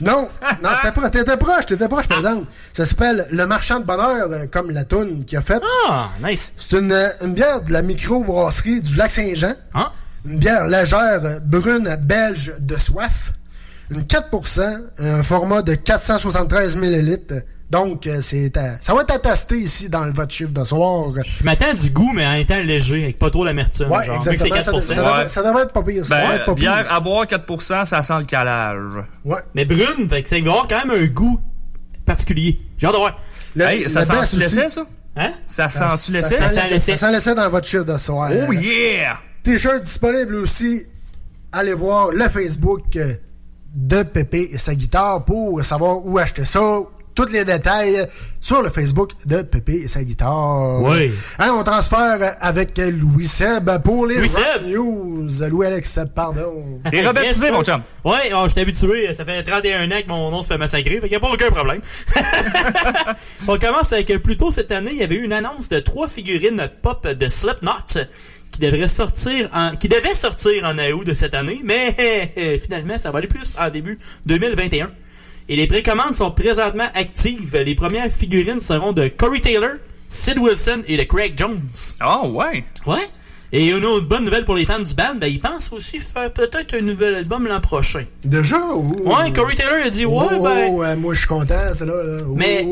Non, 0.00 0.28
non, 0.62 0.70
c'était 0.76 0.92
proche, 0.92 1.10
t'étais 1.10 1.36
proche, 1.36 1.66
t'étais 1.66 1.88
proche, 1.88 2.08
par 2.08 2.18
exemple. 2.18 2.46
Ça 2.72 2.86
s'appelle 2.86 3.26
Le 3.30 3.46
Marchand 3.46 3.80
de 3.80 3.84
Bonheur, 3.84 4.28
euh, 4.30 4.46
comme 4.50 4.70
la 4.70 4.84
toune 4.84 5.24
qu'il 5.24 5.38
a 5.38 5.42
faite. 5.42 5.62
Ah, 5.88 6.08
nice. 6.24 6.54
C'est 6.58 6.78
une, 6.78 6.92
euh, 6.92 7.08
une 7.22 7.34
bière 7.34 7.60
de 7.62 7.72
la 7.72 7.82
microbrasserie 7.82 8.80
du 8.80 8.96
Lac-Saint-Jean. 8.96 9.54
Ah. 9.74 9.92
Une 10.24 10.38
bière 10.38 10.66
légère, 10.66 11.20
euh, 11.24 11.38
brune, 11.40 11.96
belge, 12.00 12.52
de 12.60 12.76
soif. 12.76 13.32
Une 13.90 14.02
4%, 14.02 14.80
un 14.98 15.22
format 15.22 15.62
de 15.62 15.74
473 15.74 16.76
millilitres. 16.76 17.34
Donc, 17.70 18.06
euh, 18.08 18.20
c'est 18.20 18.56
à- 18.56 18.78
ça 18.80 18.92
va 18.94 19.02
être 19.02 19.12
attesté 19.14 19.56
ici 19.56 19.88
dans 19.88 20.04
le 20.04 20.12
votre 20.12 20.32
chiffre 20.32 20.50
de 20.50 20.64
soir. 20.64 21.12
Je 21.24 21.44
m'attends 21.44 21.72
du 21.72 21.90
goût, 21.90 22.10
mais 22.12 22.26
en 22.26 22.32
étant 22.34 22.60
léger, 22.62 23.04
avec 23.04 23.18
pas 23.18 23.30
trop 23.30 23.44
d'amertume. 23.44 23.90
Ouais, 23.90 24.04
genre. 24.04 24.16
exactement. 24.16 24.56
Que 24.56 24.62
Ça, 24.62 24.72
c'est 24.72 24.72
de- 24.72 24.80
4%. 24.80 24.94
ça 24.94 25.02
devrait, 25.02 25.28
ça 25.28 25.42
devrait 25.44 25.62
être 25.62 25.72
pas 25.72 25.82
pire. 25.84 26.04
Ça 26.04 26.20
devrait 26.20 26.36
être 26.36 26.44
pas 26.46 26.54
Ben, 26.54 26.60
pire. 26.60 26.72
bière 26.74 26.92
à 26.92 27.00
boire 27.00 27.26
4%, 27.26 27.84
ça 27.84 28.02
sent 28.02 28.18
le 28.18 28.24
calage. 28.24 29.04
Ouais. 29.24 29.38
Mais 29.54 29.64
brune, 29.64 30.08
fait 30.08 30.22
que 30.22 30.28
ça 30.28 30.36
va 30.40 30.50
avoir 30.50 30.66
quand 30.68 30.84
même 30.84 30.98
un 31.00 31.06
goût 31.06 31.40
particulier. 32.04 32.58
J'ai 32.76 32.86
hâte 32.88 32.92
de 32.94 32.98
voir. 32.98 33.18
Le- 33.54 33.64
Hey, 33.64 33.88
ça 33.88 34.00
best 34.04 34.32
l'essai, 34.34 34.68
ça? 34.68 34.84
Hein? 35.16 35.32
Ça 35.46 35.68
Ça- 35.68 35.90
sent-tu 35.96 36.12
ça 36.12 36.18
l'essai? 36.18 36.28
sent 36.36 36.36
sent 36.48 36.54
l'essai. 36.54 36.74
l'essai. 36.74 36.96
Ça 36.96 37.06
sent 37.06 37.12
l'essai 37.12 37.34
dans 37.34 37.48
votre 37.50 37.66
chiffre 37.66 37.84
de 37.84 37.96
soir. 37.96 38.30
Oh 38.48 38.52
yeah! 38.52 39.18
T-shirt 39.42 39.82
disponible 39.82 40.34
aussi. 40.36 40.84
Allez 41.52 41.74
voir 41.74 42.10
le 42.12 42.28
Facebook 42.28 42.84
euh, 42.96 43.14
de 43.74 44.02
Pépé 44.02 44.50
et 44.52 44.58
sa 44.58 44.74
guitare 44.74 45.24
pour 45.24 45.64
savoir 45.64 46.04
où 46.04 46.18
acheter 46.18 46.44
ça. 46.44 46.78
Tous 47.14 47.30
les 47.32 47.44
détails 47.44 48.08
sur 48.40 48.62
le 48.62 48.70
Facebook 48.70 49.12
de 49.26 49.42
Pépé 49.42 49.74
et 49.74 49.88
sa 49.88 50.02
guitare. 50.02 50.80
Oui. 50.82 51.10
Hein, 51.38 51.50
on 51.58 51.62
transfère 51.62 52.36
avec 52.40 52.78
Louis 52.78 53.26
Seb 53.26 53.70
pour 53.84 54.06
les 54.06 54.16
Louis. 54.16 54.30
News. 54.66 55.28
Louis-Alex 55.48 55.90
Seb, 55.90 56.08
pardon. 56.14 56.80
T'es 56.90 57.06
rebaptisé, 57.06 57.46
Yes, 57.46 57.52
mon 57.52 57.64
chum. 57.64 57.82
Ouais, 58.04 58.32
oh, 58.34 58.44
je 58.44 58.52
suis 58.52 58.60
habitué. 58.60 59.12
Ça 59.14 59.24
fait 59.24 59.42
31 59.42 59.90
ans 59.90 60.02
que 60.02 60.08
mon 60.08 60.30
nom 60.30 60.42
se 60.42 60.48
fait 60.48 60.58
massacrer. 60.58 61.00
Fait 61.00 61.08
qu'il 61.08 61.10
n'y 61.10 61.16
a 61.16 61.20
pas 61.20 61.30
aucun 61.32 61.50
problème. 61.50 61.80
On 63.48 63.58
commence 63.58 63.92
avec 63.92 64.22
plus 64.22 64.36
tôt 64.36 64.50
cette 64.50 64.72
année, 64.72 64.90
il 64.92 64.98
y 64.98 65.02
avait 65.02 65.16
eu 65.16 65.24
une 65.24 65.32
annonce 65.32 65.68
de 65.68 65.80
trois 65.80 66.08
figurines 66.08 66.68
pop 66.82 67.06
de 67.06 67.28
Slipknot 67.28 68.04
qui 68.50 68.60
devraient 68.60 68.88
sortir 68.88 69.48
en, 69.52 69.76
qui 69.76 69.88
devaient 69.88 70.14
sortir 70.14 70.64
en 70.64 70.76
août 70.78 71.06
de 71.06 71.14
cette 71.14 71.34
année, 71.34 71.60
mais 71.64 71.94
euh, 72.38 72.58
finalement, 72.58 72.98
ça 72.98 73.10
va 73.10 73.18
aller 73.18 73.28
plus 73.28 73.54
en 73.58 73.70
début 73.70 73.98
2021. 74.26 74.90
Et 75.52 75.56
les 75.56 75.66
précommandes 75.66 76.14
sont 76.14 76.30
présentement 76.30 76.86
actives. 76.94 77.56
Les 77.56 77.74
premières 77.74 78.08
figurines 78.10 78.60
seront 78.60 78.92
de 78.92 79.08
Corey 79.08 79.40
Taylor, 79.40 79.72
Sid 80.08 80.38
Wilson 80.38 80.82
et 80.86 80.96
de 80.96 81.02
Craig 81.02 81.34
Jones. 81.36 81.60
Ah, 81.98 82.24
ouais. 82.24 82.62
Ouais. 82.86 83.08
Et 83.52 83.66
une 83.66 83.84
autre 83.84 84.06
bonne 84.06 84.24
nouvelle 84.24 84.44
pour 84.44 84.54
les 84.54 84.64
fans 84.64 84.78
du 84.78 84.94
band, 84.94 85.16
ben, 85.16 85.26
ils 85.26 85.40
pensent 85.40 85.72
aussi 85.72 85.98
faire 85.98 86.32
peut-être 86.32 86.72
un 86.76 86.82
nouvel 86.82 87.16
album 87.16 87.48
l'an 87.48 87.58
prochain. 87.60 88.04
Déjà? 88.24 88.60
ou- 88.76 89.02
Ouais, 89.08 89.32
Corey 89.32 89.56
Taylor 89.56 89.84
a 89.84 89.90
dit, 89.90 90.06
ouais, 90.06 90.24
Oh, 90.38 90.40
ben. 90.44 90.68
ouais, 90.72 90.94
moi, 90.96 91.14
je 91.14 91.18
suis 91.18 91.26
content, 91.28 91.74
c'est 91.74 91.84
là. 91.84 92.00
là. 92.00 92.22
Oh. 92.28 92.34
Mais, 92.36 92.64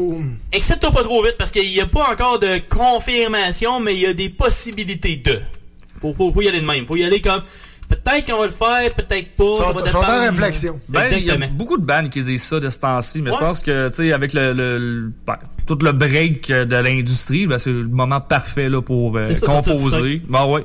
excite-toi 0.52 0.92
pas 0.92 1.02
trop 1.02 1.20
vite, 1.24 1.34
parce 1.36 1.50
qu'il 1.50 1.68
n'y 1.68 1.80
a 1.80 1.86
pas 1.86 2.08
encore 2.12 2.38
de 2.38 2.58
confirmation, 2.68 3.80
mais 3.80 3.94
il 3.94 4.00
y 4.02 4.06
a 4.06 4.14
des 4.14 4.28
possibilités 4.28 5.16
de. 5.16 5.40
Faut, 6.00 6.12
faut, 6.12 6.30
faut 6.30 6.42
y 6.42 6.48
aller 6.48 6.60
de 6.60 6.66
même. 6.66 6.86
Faut 6.86 6.94
y 6.94 7.02
aller 7.02 7.20
comme, 7.20 7.42
peut-être 7.88 8.26
qu'on 8.30 8.38
va 8.38 8.46
le 8.46 8.52
faire, 8.52 8.94
peut-être 8.94 9.34
pas. 9.36 9.44
ça 9.58 9.64
Sont- 9.64 9.72
va 9.78 9.90
sont 9.90 9.98
en 9.98 10.00
dépendre. 10.02 10.20
réflexion. 10.30 10.80
Ben, 10.88 11.04
il 11.12 11.24
y 11.24 11.30
a 11.30 11.36
beaucoup 11.48 11.78
de 11.78 11.84
bands 11.84 12.08
qui 12.08 12.22
disent 12.22 12.42
ça 12.44 12.60
de 12.60 12.68
ce 12.70 12.78
temps-ci, 12.78 13.22
mais 13.22 13.30
Ouais. 13.30 13.36
je 13.40 13.44
pense 13.44 13.60
que, 13.62 13.88
tu 13.88 13.94
sais, 13.94 14.12
avec 14.12 14.32
le, 14.34 14.52
le- 14.52 14.78
le- 14.78 15.12
ben, 15.26 15.36
tout 15.66 15.78
le 15.82 15.92
break 15.92 16.50
de 16.50 16.76
l'industrie, 16.76 17.46
ben, 17.46 17.58
c'est 17.58 17.70
le 17.72 17.88
moment 17.88 18.20
parfait, 18.20 18.68
là, 18.68 18.80
pour 18.82 19.16
euh, 19.16 19.34
ça, 19.34 19.46
composer. 19.46 20.22
Ben, 20.28 20.44
ouais. 20.46 20.64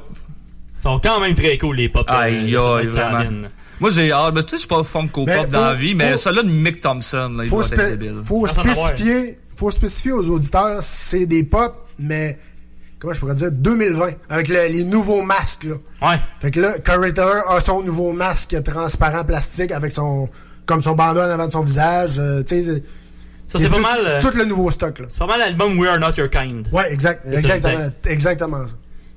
Ils 0.79 0.83
sont 0.83 0.99
quand 0.99 1.19
même 1.21 1.33
très 1.33 1.57
cool, 1.57 1.77
les 1.77 1.89
pop. 1.89 2.05
euh, 2.09 2.13
Aïe, 2.13 2.55
aïe, 2.57 2.87
vraiment. 2.87 3.47
Moi, 3.79 3.89
j'ai 3.89 4.11
hâte. 4.11 4.33
Ben, 4.33 4.43
tu 4.43 4.49
sais, 4.51 4.55
je 4.57 4.59
suis 4.61 4.67
pas 4.67 4.83
funko 4.83 5.25
pop 5.25 5.49
dans 5.49 5.61
la 5.61 5.73
vie, 5.75 5.95
mais 5.95 6.15
celui-là 6.17 6.43
de 6.43 6.49
Mick 6.49 6.79
Thompson, 6.81 7.31
là, 7.37 7.43
il 7.43 7.49
faut, 7.49 7.57
va 7.59 7.65
être 7.65 7.73
spé- 7.73 7.97
débile. 7.97 8.21
faut 8.25 8.45
Attends, 8.45 8.61
spécifier, 8.63 9.39
faut 9.55 9.71
spécifier 9.71 10.11
aux 10.11 10.27
auditeurs, 10.29 10.79
c'est 10.83 11.25
des 11.25 11.43
pop, 11.43 11.73
mais 11.99 12.37
comment 13.03 13.13
je 13.13 13.19
pourrais 13.19 13.35
dire, 13.35 13.51
2020, 13.51 14.11
avec 14.29 14.47
le- 14.47 14.67
les 14.71 14.83
nouveaux 14.85 15.21
masques, 15.21 15.65
là. 15.65 15.75
Ouais. 16.09 16.17
Fait 16.39 16.49
que 16.49 16.59
là, 16.59 16.73
Corey 16.83 17.11
Taylor 17.13 17.43
a 17.51 17.59
son 17.59 17.83
nouveau 17.83 18.13
masque 18.13 18.55
transparent 18.63 19.23
plastique 19.25 19.71
avec 19.71 19.91
son, 19.91 20.29
comme 20.65 20.81
son 20.81 20.95
bandeau 20.95 21.19
en 21.19 21.23
avant 21.29 21.45
de 21.47 21.51
son 21.51 21.61
visage, 21.63 22.17
euh, 22.17 22.41
tu 22.43 22.63
sais. 22.63 22.83
Ça, 23.49 23.59
c'est 23.59 23.69
pas 23.69 23.75
tout- 23.75 23.81
mal, 23.81 23.99
euh, 24.07 24.21
tout 24.21 24.35
le 24.35 24.45
nouveau 24.45 24.71
stock, 24.71 24.97
là. 24.99 25.05
C'est 25.09 25.19
pas 25.19 25.27
mal 25.27 25.39
l'album 25.39 25.77
We 25.77 25.89
Are 25.89 25.99
Not 25.99 26.13
Your 26.17 26.29
Kind. 26.29 26.69
Ouais, 26.71 26.91
exact, 26.91 27.27
exactement, 27.27 27.73
exact. 27.73 28.07
exactement 28.07 28.65
ça. 28.67 28.73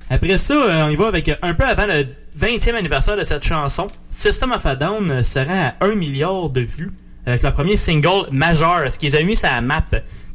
Après 0.09 0.37
ça, 0.37 0.53
euh, 0.53 0.83
on 0.83 0.89
y 0.89 0.95
va 0.95 1.07
avec 1.07 1.29
euh, 1.29 1.35
un 1.41 1.53
peu 1.53 1.63
avant 1.63 1.85
le 1.87 2.05
20e 2.37 2.75
anniversaire 2.75 3.17
de 3.17 3.23
cette 3.23 3.43
chanson. 3.43 3.87
System 4.11 4.51
of 4.51 4.65
a 4.65 4.75
Down 4.75 5.09
euh, 5.09 5.23
se 5.23 5.39
rend 5.39 5.71
à 5.79 5.85
1 5.85 5.95
milliard 5.95 6.49
de 6.49 6.61
vues 6.61 6.91
avec 7.25 7.41
leur 7.41 7.53
premier 7.53 7.77
single 7.77 8.27
majeur, 8.31 8.91
ce 8.91 8.99
qui 8.99 9.09
les 9.09 9.15
a 9.17 9.23
mis 9.23 9.35
sur 9.35 9.49
la 9.49 9.61
map? 9.61 9.83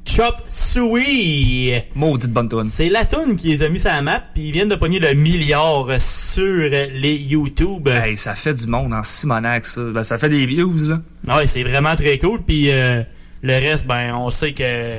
Chop 0.04 0.34
Suey. 0.48 1.86
Maudite 1.94 2.30
bonne 2.32 2.48
tune. 2.48 2.64
C'est 2.66 2.88
la 2.88 3.04
tune 3.04 3.36
qui 3.36 3.48
les 3.48 3.62
a 3.62 3.68
mis 3.68 3.78
sur 3.78 3.88
la 3.90 4.02
map, 4.02 4.20
puis 4.34 4.48
ils 4.48 4.52
viennent 4.52 4.68
de 4.68 4.74
pogner 4.74 4.98
le 4.98 5.14
milliard 5.14 5.86
sur 6.00 6.68
les 6.68 7.14
YouTube. 7.16 7.88
Hey, 7.88 8.16
ça 8.16 8.34
fait 8.34 8.52
du 8.54 8.66
monde 8.66 8.92
en 8.92 9.02
Simonac, 9.04 9.64
ça. 9.64 9.80
Ben, 9.94 10.02
ça 10.02 10.18
fait 10.18 10.28
des 10.28 10.44
views, 10.44 10.74
là. 10.88 11.36
Ouais, 11.36 11.46
c'est 11.46 11.62
vraiment 11.62 11.94
très 11.94 12.18
cool. 12.18 12.40
Puis 12.42 12.70
euh, 12.70 13.02
le 13.42 13.52
reste, 13.52 13.86
ben, 13.86 14.12
on 14.14 14.28
sait 14.30 14.52
que 14.52 14.96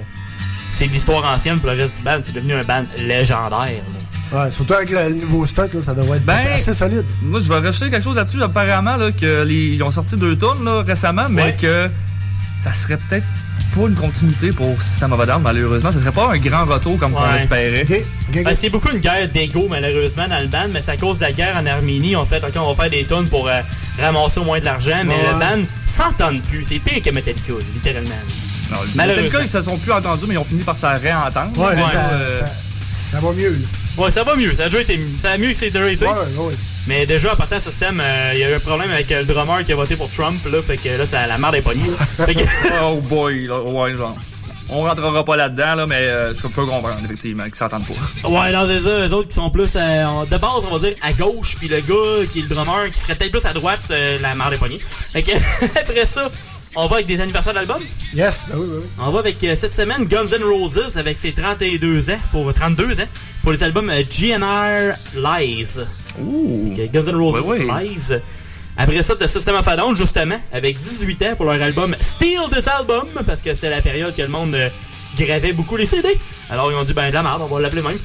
c'est 0.72 0.88
de 0.88 0.92
l'histoire 0.94 1.24
ancienne. 1.36 1.60
Pour 1.60 1.70
le 1.70 1.76
reste 1.78 1.98
du 1.98 2.02
band, 2.04 2.20
c'est 2.22 2.34
devenu 2.34 2.54
un 2.54 2.64
band 2.64 2.84
légendaire. 3.06 3.84
là. 4.32 4.46
Ouais, 4.46 4.52
surtout 4.52 4.74
avec 4.74 4.90
le 4.90 5.10
nouveau 5.14 5.46
stock, 5.46 5.72
là, 5.74 5.82
ça 5.82 5.94
devrait 5.94 6.18
être 6.18 6.26
Ben, 6.26 6.40
assez 6.56 6.74
solide. 6.74 7.06
Moi, 7.22 7.40
je 7.40 7.50
vais 7.50 7.60
rajouter 7.60 7.92
quelque 7.92 8.04
chose 8.04 8.16
là-dessus. 8.16 8.42
Apparemment, 8.42 8.96
là, 8.96 9.12
que 9.12 9.44
les- 9.44 9.74
ils 9.76 9.84
ont 9.84 9.92
sorti 9.92 10.18
deux 10.18 10.38
tonnes 10.38 10.64
là, 10.64 10.82
récemment, 10.82 11.28
mais 11.30 11.44
Ouais. 11.44 11.58
que 11.60 11.90
ça 12.58 12.72
serait 12.74 12.98
peut-être 12.98 13.26
pas 13.76 13.82
une 13.88 13.96
continuité 13.96 14.52
pour 14.52 14.80
System 14.82 15.14
of 15.14 15.20
a 15.22 15.26
Down, 15.26 15.42
malheureusement. 15.42 15.92
Ça 15.92 16.00
serait 16.00 16.12
pas 16.12 16.32
un 16.32 16.38
grand 16.38 16.66
retour 16.66 16.98
comme 17.00 17.16
on 17.16 17.22
Ouais. 17.24 17.34
l'espérait. 17.34 17.86
Ben, 18.32 18.56
c'est 18.56 18.70
beaucoup 18.70 18.90
une 18.92 19.00
guerre 19.00 19.28
d'ego, 19.30 19.68
malheureusement, 19.70 20.28
dans 20.28 20.40
le 20.40 20.48
band, 20.48 20.68
mais 20.72 20.82
c'est 20.82 20.92
à 20.92 20.98
cause 20.98 21.18
de 21.18 21.24
la 21.24 21.32
guerre 21.32 21.58
en 21.58 21.66
Arménie. 21.66 22.16
On 22.16 22.26
fait, 22.26 22.44
OK, 22.44 22.54
on 22.56 22.72
va 22.74 22.84
faire 22.84 22.92
des 22.92 23.04
tonnes 23.06 23.28
pour 23.30 23.48
euh, 23.50 23.62
ramasser 24.00 24.40
au 24.40 24.44
moins 24.44 24.60
de 24.60 24.66
l'argent, 24.66 25.02
mais 25.06 25.16
Ouais. 25.16 25.32
le 25.34 25.40
band 25.40 25.68
s'entend 25.86 26.38
plus. 26.48 26.64
C'est 26.64 26.80
pire 26.80 27.02
que 27.02 27.10
Metallica, 27.10 27.54
littéralement. 27.74 28.10
Non, 28.72 28.78
Malheureusement. 28.96 29.24
Metallica, 29.24 29.42
ils 29.42 29.50
se 29.50 29.62
sont 29.64 29.78
plus 29.78 29.92
entendus, 29.92 30.26
mais 30.28 30.36
ils 30.36 30.40
ont 30.40 30.44
fini 30.46 30.62
par 30.64 30.78
se 30.78 30.86
réentendre. 30.86 31.58
Ouais, 31.58 31.74
euh, 31.76 32.40
ça, 32.40 32.46
ça 32.92 33.20
va 33.20 33.32
mieux, 33.34 33.50
là. 33.52 33.68
Ouais, 33.98 34.12
ça 34.12 34.24
va 34.24 34.36
mieux. 34.36 34.54
Ça 34.56 34.64
a 34.64 34.70
déjà 34.70 34.82
été 34.82 35.00
ça 35.20 35.32
a 35.32 35.38
mieux 35.38 35.50
que 35.50 35.58
c'est 35.58 35.70
déjà 35.70 35.90
été. 35.90 36.06
Ouais, 36.06 36.12
ouais. 36.12 36.54
Mais 36.88 37.06
déjà, 37.06 37.34
en 37.34 37.36
partant 37.36 37.60
ce 37.60 37.70
système, 37.70 38.02
euh, 38.04 38.32
il 38.34 38.40
y 38.40 38.44
a 38.44 38.50
eu 38.50 38.56
un 38.56 38.60
problème 38.60 38.92
avec 38.92 39.12
euh, 39.12 39.20
le 39.20 39.26
drummer 39.26 39.64
qui 39.64 39.72
a 39.72 39.76
voté 39.76 39.96
pour 39.96 40.10
Trump, 40.10 40.44
là, 40.52 40.62
fait 40.62 40.78
que 40.78 40.90
là, 40.90 41.06
ça, 41.06 41.26
la 41.28 41.38
merde 41.38 41.56
est 41.56 41.62
pognée. 41.62 41.90
Oh 42.84 43.00
boy, 43.02 43.48
là, 43.48 43.62
ouais, 43.62 43.96
genre. 43.96 44.18
On 44.70 44.82
rentrera 44.84 45.24
pas 45.24 45.36
là-dedans, 45.36 45.76
là, 45.76 45.88
mais 45.88 45.96
euh, 45.96 46.34
je 46.34 46.42
peux 46.42 46.66
comprendre, 46.66 46.98
effectivement, 47.04 47.44
qu'ils 47.44 47.56
s'entendent 47.56 47.86
pas. 47.86 48.28
Ouais, 48.30 48.52
non, 48.52 48.66
c'est 48.66 48.80
ça. 48.80 49.06
Eux 49.08 49.14
autres 49.14 49.28
qui 49.28 49.36
sont 49.36 49.50
plus, 49.50 49.72
euh, 49.76 50.26
de 50.26 50.38
base, 50.38 50.66
on 50.70 50.78
va 50.78 50.80
dire, 50.88 50.96
à 51.02 51.12
gauche, 51.14 51.58
puis 51.60 51.68
le 51.68 51.82
gars 51.82 52.26
qui 52.32 52.40
est 52.40 52.42
le 52.44 52.48
drummer, 52.48 52.90
qui 52.92 53.00
serait 53.00 53.16
peut-être 53.16 53.32
plus 53.32 53.46
à 53.46 53.54
droite, 53.54 53.82
euh, 53.92 54.18
la 54.20 54.34
merde 54.36 54.54
est 54.54 54.58
pognée. 54.58 54.80
Fait 55.12 55.22
que, 55.22 55.32
après 55.80 56.06
ça, 56.06 56.32
on 56.76 56.88
va 56.88 56.96
avec 56.96 57.08
des 57.08 57.20
anniversaires 57.22 57.54
d'album? 57.54 57.78
Yes, 58.14 58.46
ben 58.50 58.58
oui, 58.58 58.68
ben 58.70 58.78
oui. 58.80 58.86
On 59.00 59.12
va 59.12 59.20
avec 59.20 59.44
euh, 59.44 59.56
cette 59.56 59.72
semaine 59.72 60.06
Guns 60.06 60.28
N' 60.28 60.44
Roses 60.44 60.98
avec 60.98 61.18
ses 61.18 61.32
32 61.32 62.10
ans 62.12 62.18
pour 62.32 62.54
32 62.54 63.02
ans 63.02 63.08
pour 63.42 63.52
les 63.52 63.64
albums 63.64 63.90
euh, 63.90 64.02
GNR 64.02 64.94
Lies. 65.16 65.78
Ouh. 66.20 66.74
Guns 66.92 67.04
N' 67.08 67.16
Roses 67.16 67.48
Ouais, 67.48 67.66
ouais. 67.66 67.84
Lies. 67.84 68.14
Après 68.76 69.04
ça, 69.04 69.16
t'as 69.16 69.28
System 69.28 69.56
of 69.56 69.68
a 69.68 69.76
Down, 69.76 69.96
justement, 69.96 70.40
avec 70.52 70.80
18 70.80 71.22
ans 71.24 71.36
pour 71.38 71.46
leur 71.46 71.62
album 71.62 71.96
Steal 72.02 72.42
This 72.52 72.68
Album, 72.68 73.06
parce 73.26 73.42
que 73.42 73.54
c'était 73.54 73.70
la 73.70 73.82
période 73.82 74.16
que 74.16 74.22
le 74.24 74.30
monde 74.30 74.56
euh, 74.56 74.70
gravait 75.18 75.54
beaucoup 75.54 75.78
les 75.78 75.86
CD. 75.86 76.10
Alors 76.50 76.72
ils 76.72 76.76
ont 76.76 76.84
dit, 76.84 76.94
ben 76.94 77.10
de 77.10 77.14
la 77.14 77.22
merde, 77.24 77.42
on 77.48 77.54
va 77.54 77.62
l'appeler 77.62 77.84
même. 77.84 77.98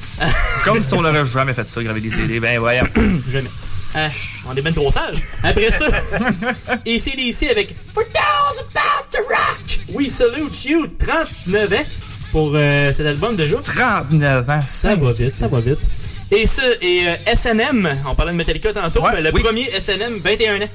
Comme 0.63 0.81
si 0.83 0.93
on 0.93 1.01
n'aurait 1.03 1.25
jamais 1.25 1.53
fait 1.53 1.67
ça, 1.67 1.81
graver 1.83 2.01
des 2.01 2.11
CD. 2.11 2.39
Ben, 2.39 2.59
voyons. 2.59 2.83
Jamais. 3.29 3.49
Ah, 3.95 4.07
on 4.47 4.55
est 4.55 4.61
ben 4.61 4.73
trop 4.73 4.91
sages. 4.91 5.23
Après 5.43 5.71
ça, 5.71 5.85
ACDC 6.85 7.49
avec 7.49 7.75
For 7.93 8.03
those 8.05 8.59
about 8.59 9.09
to 9.11 9.17
rock, 9.27 9.79
we 9.93 10.09
salute 10.09 10.63
you, 10.65 10.87
39 10.99 11.73
ans 11.73 11.85
pour 12.31 12.51
euh, 12.53 12.93
cet 12.93 13.07
album 13.07 13.35
déjà. 13.35 13.57
39 13.57 14.49
ans, 14.49 14.61
ça 14.65 14.95
va 14.95 15.11
vite, 15.13 15.35
ça 15.35 15.47
va 15.47 15.59
vite. 15.59 15.89
Et 16.31 16.45
ça, 16.45 16.61
et 16.81 17.07
euh, 17.07 17.35
SNM, 17.35 17.89
on 18.07 18.13
parlait 18.13 18.31
de 18.31 18.37
Metallica 18.37 18.71
tantôt, 18.71 19.01
mais 19.11 19.21
le 19.21 19.33
oui. 19.33 19.41
premier 19.41 19.69
SNM, 19.79 20.17
21 20.19 20.61
ans. 20.61 20.69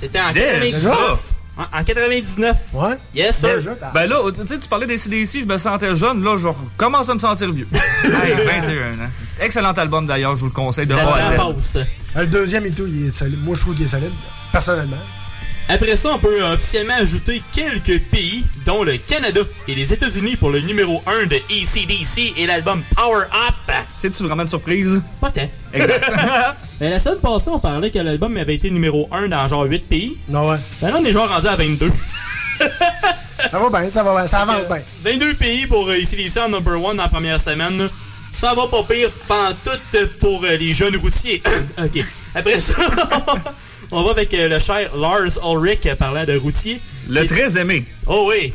C'était 0.00 0.20
en 0.20 0.32
Déjà? 0.32 0.58
99. 0.58 1.31
En, 1.56 1.80
en 1.80 1.84
99. 1.84 2.56
Ouais. 2.72 2.96
Yes, 3.14 3.36
sir. 3.36 3.76
Ben 3.92 4.06
là, 4.06 4.18
tu 4.34 4.46
sais, 4.46 4.58
tu 4.58 4.68
parlais 4.68 4.86
des 4.86 4.96
CDC, 4.96 5.42
je 5.42 5.46
me 5.46 5.58
sentais 5.58 5.94
jeune, 5.94 6.22
là, 6.24 6.36
je 6.38 6.48
commence 6.78 7.08
à 7.10 7.14
me 7.14 7.18
sentir 7.18 7.52
vieux. 7.52 7.68
hey, 8.04 8.34
21 8.34 9.04
ans. 9.04 9.10
Excellent 9.40 9.72
album 9.72 10.06
d'ailleurs, 10.06 10.34
je 10.34 10.40
vous 10.40 10.46
le 10.46 10.52
conseille 10.52 10.86
de 10.86 10.94
passe. 10.94 11.78
Le 12.16 12.26
deuxième 12.26 12.64
et 12.66 12.70
tout, 12.72 12.86
il 12.86 13.08
est 13.08 13.10
solide. 13.10 13.42
Moi, 13.44 13.54
je 13.54 13.60
trouve 13.62 13.74
qu'il 13.74 13.84
est 13.84 13.88
solide, 13.88 14.12
personnellement. 14.50 14.96
Après 15.68 15.96
ça, 15.96 16.10
on 16.14 16.18
peut 16.18 16.42
euh, 16.42 16.54
officiellement 16.54 16.94
ajouter 16.94 17.42
quelques 17.52 18.00
pays, 18.10 18.44
dont 18.66 18.82
le 18.82 18.98
Canada 18.98 19.40
et 19.68 19.74
les 19.74 19.92
États-Unis 19.92 20.36
pour 20.36 20.50
le 20.50 20.60
numéro 20.60 21.02
1 21.06 21.26
de 21.26 21.36
ECDC 21.36 22.34
et 22.36 22.46
l'album 22.46 22.82
Power 22.96 23.24
Up. 23.24 23.74
C'est-tu 23.96 24.22
vraiment 24.24 24.42
une 24.42 24.48
surprise? 24.48 25.02
Pas 25.20 25.30
tant. 25.30 25.48
La 26.80 26.98
semaine 26.98 27.18
passée, 27.20 27.50
on 27.50 27.58
parlait 27.58 27.90
que 27.90 27.98
l'album 27.98 28.36
avait 28.36 28.56
été 28.56 28.70
numéro 28.70 29.08
1 29.12 29.28
dans 29.28 29.46
genre 29.46 29.64
8 29.64 29.88
pays. 29.88 30.16
Non, 30.28 30.50
ouais. 30.50 30.58
Ben 30.80 30.90
là, 30.90 30.96
on 31.00 31.04
est 31.04 31.12
genre 31.12 31.28
rendu 31.28 31.46
à 31.46 31.56
22. 31.56 31.88
Ça 33.50 33.58
va 33.58 33.68
bien, 33.80 33.90
ça 33.90 34.02
va 34.02 34.14
bien, 34.14 34.26
ça 34.26 34.40
avance 34.40 34.66
bien. 34.66 34.78
22 35.04 35.34
pays 35.34 35.66
pour 35.66 35.88
euh, 35.88 35.94
ECDC 35.96 36.38
en 36.38 36.48
number 36.48 36.74
1 36.74 36.94
dans 36.94 37.02
la 37.02 37.08
première 37.08 37.40
semaine. 37.40 37.88
Ça 38.32 38.54
va 38.54 38.66
pas 38.66 38.82
pire 38.82 39.10
pantoute 39.28 40.06
pour 40.18 40.42
euh, 40.44 40.56
les 40.56 40.72
jeunes 40.72 40.96
routiers. 40.96 41.42
ok. 41.78 42.04
Après 42.34 42.56
ça, 42.56 42.74
on 43.90 44.02
va 44.02 44.10
avec 44.12 44.32
euh, 44.34 44.48
le 44.48 44.58
cher 44.58 44.90
Lars 44.96 45.38
Ulrich 45.44 45.86
euh, 45.86 45.94
parlant 45.94 46.24
de 46.24 46.36
routier. 46.36 46.80
Le 47.08 47.26
très 47.26 47.58
aimé. 47.58 47.84
Oh 48.06 48.26
oui. 48.30 48.52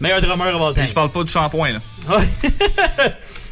Meilleur 0.00 0.20
drummer 0.20 0.54
of 0.54 0.62
all 0.62 0.72
time. 0.74 0.86
Je 0.86 0.94
parle 0.94 1.10
pas 1.10 1.24
de 1.24 1.28
shampoing, 1.28 1.72
là. 1.72 1.80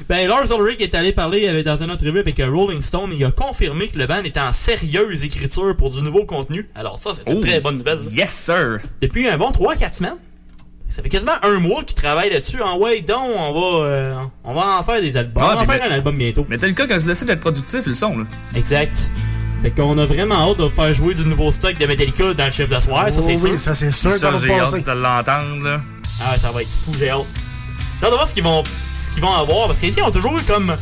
Ben, 0.09 0.29
Lars 0.29 0.44
Ulrich 0.57 0.81
est 0.81 0.94
allé 0.94 1.11
parler 1.11 1.48
avec- 1.48 1.64
dans 1.64 1.83
une 1.83 1.90
entrevue 1.90 2.20
avec 2.20 2.38
Rolling 2.40 2.81
Stone. 2.81 3.12
Il 3.18 3.24
a 3.24 3.33
confirmé 3.33 3.88
que 3.88 3.98
le 3.98 4.07
band 4.07 4.22
était 4.22 4.38
en 4.38 4.52
sérieuse 4.52 5.24
écriture 5.24 5.74
pour 5.76 5.90
du 5.90 6.00
nouveau 6.00 6.24
contenu. 6.24 6.68
Alors 6.76 6.98
ça, 7.00 7.11
c'est 7.12 7.29
une 7.29 7.38
Oh. 7.38 7.40
très 7.40 7.61
bonne 7.61 7.79
nouvelle. 7.79 7.98
Yes, 8.12 8.31
sir. 8.33 8.79
Depuis 9.00 9.26
un 9.26 9.37
bon 9.37 9.50
3-4 9.50 9.94
semaines. 9.94 10.14
Ça 10.88 11.03
fait 11.03 11.09
quasiment 11.09 11.33
un 11.42 11.59
mois 11.61 11.83
qu'ils 11.85 11.96
travaillent 11.96 12.33
là-dessus. 12.33 12.62
En 12.62 12.79
way 12.79 13.01
donc, 13.01 13.18
on 13.37 13.53
va, 13.53 13.85
euh, 13.87 14.14
on 14.44 14.55
va 14.55 14.79
en 14.79 14.83
faire 14.85 15.01
des 15.01 15.16
albums. 15.16 15.42
Ah, 15.44 15.51
on 15.53 15.57
va 15.57 15.62
en 15.62 15.66
faire 15.66 15.81
mais- 15.83 15.90
un 15.90 15.94
album 15.94 16.16
bientôt. 16.16 16.46
Mais 16.49 16.59
tel 16.59 16.75
cas, 16.75 16.87
quand 16.87 16.96
ils 16.96 17.07
décident 17.07 17.27
d'être 17.33 17.40
productifs, 17.40 17.83
ils 17.85 17.88
le 17.90 17.94
sont, 17.94 18.16
là. 18.16 18.25
Exact. 18.55 19.11
Fait 19.62 19.70
qu'on 19.70 19.99
a 19.99 20.07
vraiment 20.07 20.51
hâte 20.51 20.59
de 20.59 20.68
faire 20.68 20.92
jouer 20.94 21.14
du 21.14 21.25
nouveau 21.27 21.51
stock 21.51 21.77
de 21.77 21.87
Metallica 21.87 22.33
dans 22.35 22.44
le 22.46 22.51
chef 22.51 22.70
de 22.70 22.79
soir. 22.81 23.07
ça, 23.12 23.18
Oh 23.18 23.22
c'est 23.22 23.35
oui, 23.37 23.51
sûr. 23.51 23.59
ça, 23.59 23.75
c'est 23.75 23.90
sûr 23.90 24.12
que 24.12 24.18
ça 24.18 24.22
Ça, 24.27 24.31
va 24.31 24.38
j'ai 24.38 24.53
hâte 24.59 24.85
de 24.87 24.92
l'entendre, 24.92 25.64
là. 25.64 25.81
Ah, 26.25 26.38
ça 26.38 26.51
va 26.51 26.62
être 26.62 26.68
fou, 26.85 26.92
j'ai 26.99 27.11
hâte. 27.11 27.25
J'ai 28.01 28.05
hâte 28.07 28.12
de 28.12 28.16
voir 28.16 28.29
ce 28.29 28.35
qu'ils 28.35 28.44
vont, 28.44 28.62
ce 28.94 29.11
qu'ils 29.11 29.22
vont 29.22 29.35
avoir. 29.35 29.66
Parce 29.66 29.81
qu'ils 29.81 30.03
ont 30.03 30.11
toujours 30.11 30.38
eu 30.38 30.42
comme 30.42 30.75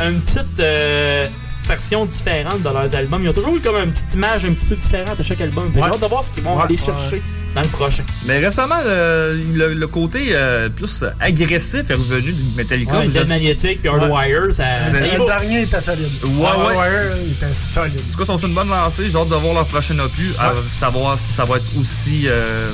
une 0.00 0.20
petite 0.20 0.58
euh, 0.60 1.28
version 1.66 2.04
différente 2.06 2.60
de 2.62 2.68
leurs 2.68 2.94
albums. 2.94 3.22
Ils 3.24 3.28
ont 3.30 3.32
toujours 3.32 3.56
eu 3.56 3.60
comme 3.60 3.76
une 3.76 3.92
petite 3.92 4.14
image 4.14 4.44
un 4.44 4.52
petit 4.52 4.66
peu 4.66 4.76
différente 4.76 5.18
à 5.18 5.22
chaque 5.22 5.40
album. 5.40 5.64
Ouais. 5.66 5.72
J'ai 5.76 5.82
hâte 5.82 6.00
de 6.00 6.06
voir 6.06 6.22
ce 6.24 6.30
qu'ils 6.32 6.42
vont 6.42 6.56
Ouais, 6.56 6.64
aller 6.64 6.76
ouais. 6.76 6.84
chercher 6.84 7.22
dans 7.54 7.62
le 7.62 7.68
prochain. 7.68 8.02
Mais 8.26 8.38
récemment, 8.38 8.74
le, 8.84 9.40
le- 9.54 9.74
le 9.74 9.86
côté 9.86 10.28
euh, 10.30 10.68
plus 10.68 11.04
agressif 11.20 11.88
est 11.88 11.94
revenu 11.94 12.32
du 12.32 12.42
Metallica. 12.56 12.98
Ouais, 12.98 13.08
Dead 13.08 13.28
Magnetic 13.28 13.80
puis 13.80 13.88
Hardwire, 13.88 14.52
ça. 14.52 14.64
Le 14.92 15.24
dernier 15.26 15.62
était 15.62 15.80
solide. 15.80 16.08
Ouais, 16.24 16.30
ouais. 16.40 16.76
Wire, 16.76 17.16
il 17.24 17.32
était 17.32 17.54
solide. 17.54 18.00
En 18.00 18.10
tout 18.10 18.16
cas, 18.18 18.22
ils 18.24 18.26
sont 18.26 18.38
sur 18.38 18.48
une 18.48 18.54
bonne 18.54 18.68
lancée? 18.68 19.08
J'ai 19.10 19.16
hâte 19.18 19.28
de 19.28 19.34
voir 19.36 19.54
leur 19.54 19.66
prochain 19.66 19.98
opus, 20.00 20.32
à 20.38 20.52
savoir 20.70 21.18
si 21.18 21.32
ça 21.32 21.44
va 21.44 21.56
être 21.56 21.78
aussi 21.78 22.24
euh, 22.26 22.70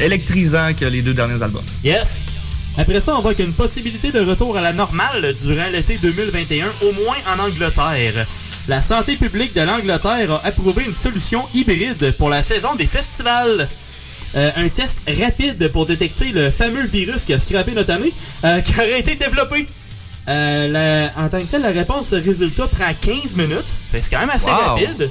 électrisant 0.00 0.72
que 0.78 0.84
les 0.86 1.02
deux 1.02 1.14
derniers 1.14 1.42
albums. 1.42 1.62
Yes. 1.84 2.26
Après 2.78 3.00
ça, 3.00 3.14
on 3.16 3.20
va 3.20 3.30
avec 3.30 3.40
une 3.40 3.52
possibilité 3.52 4.10
de 4.12 4.20
retour 4.20 4.56
à 4.56 4.60
la 4.62 4.72
normale 4.72 5.34
durant 5.40 5.68
l'été 5.70 5.98
2021, 5.98 6.66
au 6.82 6.92
moins 6.92 7.16
en 7.34 7.38
Angleterre. 7.38 8.26
La 8.68 8.80
santé 8.80 9.16
publique 9.16 9.52
de 9.54 9.60
l'Angleterre 9.60 10.32
a 10.32 10.40
approuvé 10.46 10.84
une 10.84 10.94
solution 10.94 11.44
hybride 11.52 12.12
pour 12.12 12.30
la 12.30 12.42
saison 12.42 12.74
des 12.74 12.86
festivals. 12.86 13.68
Euh, 14.34 14.50
un 14.56 14.68
test 14.70 14.96
rapide 15.20 15.68
pour 15.68 15.84
détecter 15.84 16.32
le 16.32 16.50
fameux 16.50 16.86
virus 16.86 17.24
qui 17.24 17.34
a 17.34 17.38
scrappé 17.38 17.72
notre 17.72 17.92
année, 17.92 18.12
euh, 18.44 18.60
qui 18.62 18.72
aurait 18.74 19.00
été 19.00 19.16
développé. 19.16 19.66
Euh, 20.28 20.68
la- 20.68 21.12
en 21.22 21.28
tant 21.28 21.40
que 21.40 21.44
tel, 21.46 21.60
la 21.62 21.68
réponse 21.70 22.12
résultat 22.14 22.66
prend 22.68 22.94
15 22.98 23.34
minutes. 23.36 23.70
C'est 23.92 24.08
quand 24.10 24.20
même 24.20 24.30
assez 24.30 24.46
Wow. 24.46 24.52
rapide. 24.56 25.10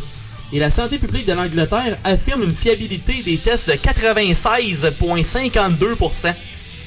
Et 0.54 0.60
la 0.60 0.71
santé 0.71 0.97
publique 0.97 1.26
de 1.28 1.34
l'Angleterre 1.34 1.97
affirme 2.04 2.41
une 2.43 2.56
fiabilité 2.56 3.21
des 3.24 3.38
tests 3.38 3.69
de 3.69 3.76
96,52%. 3.76 6.34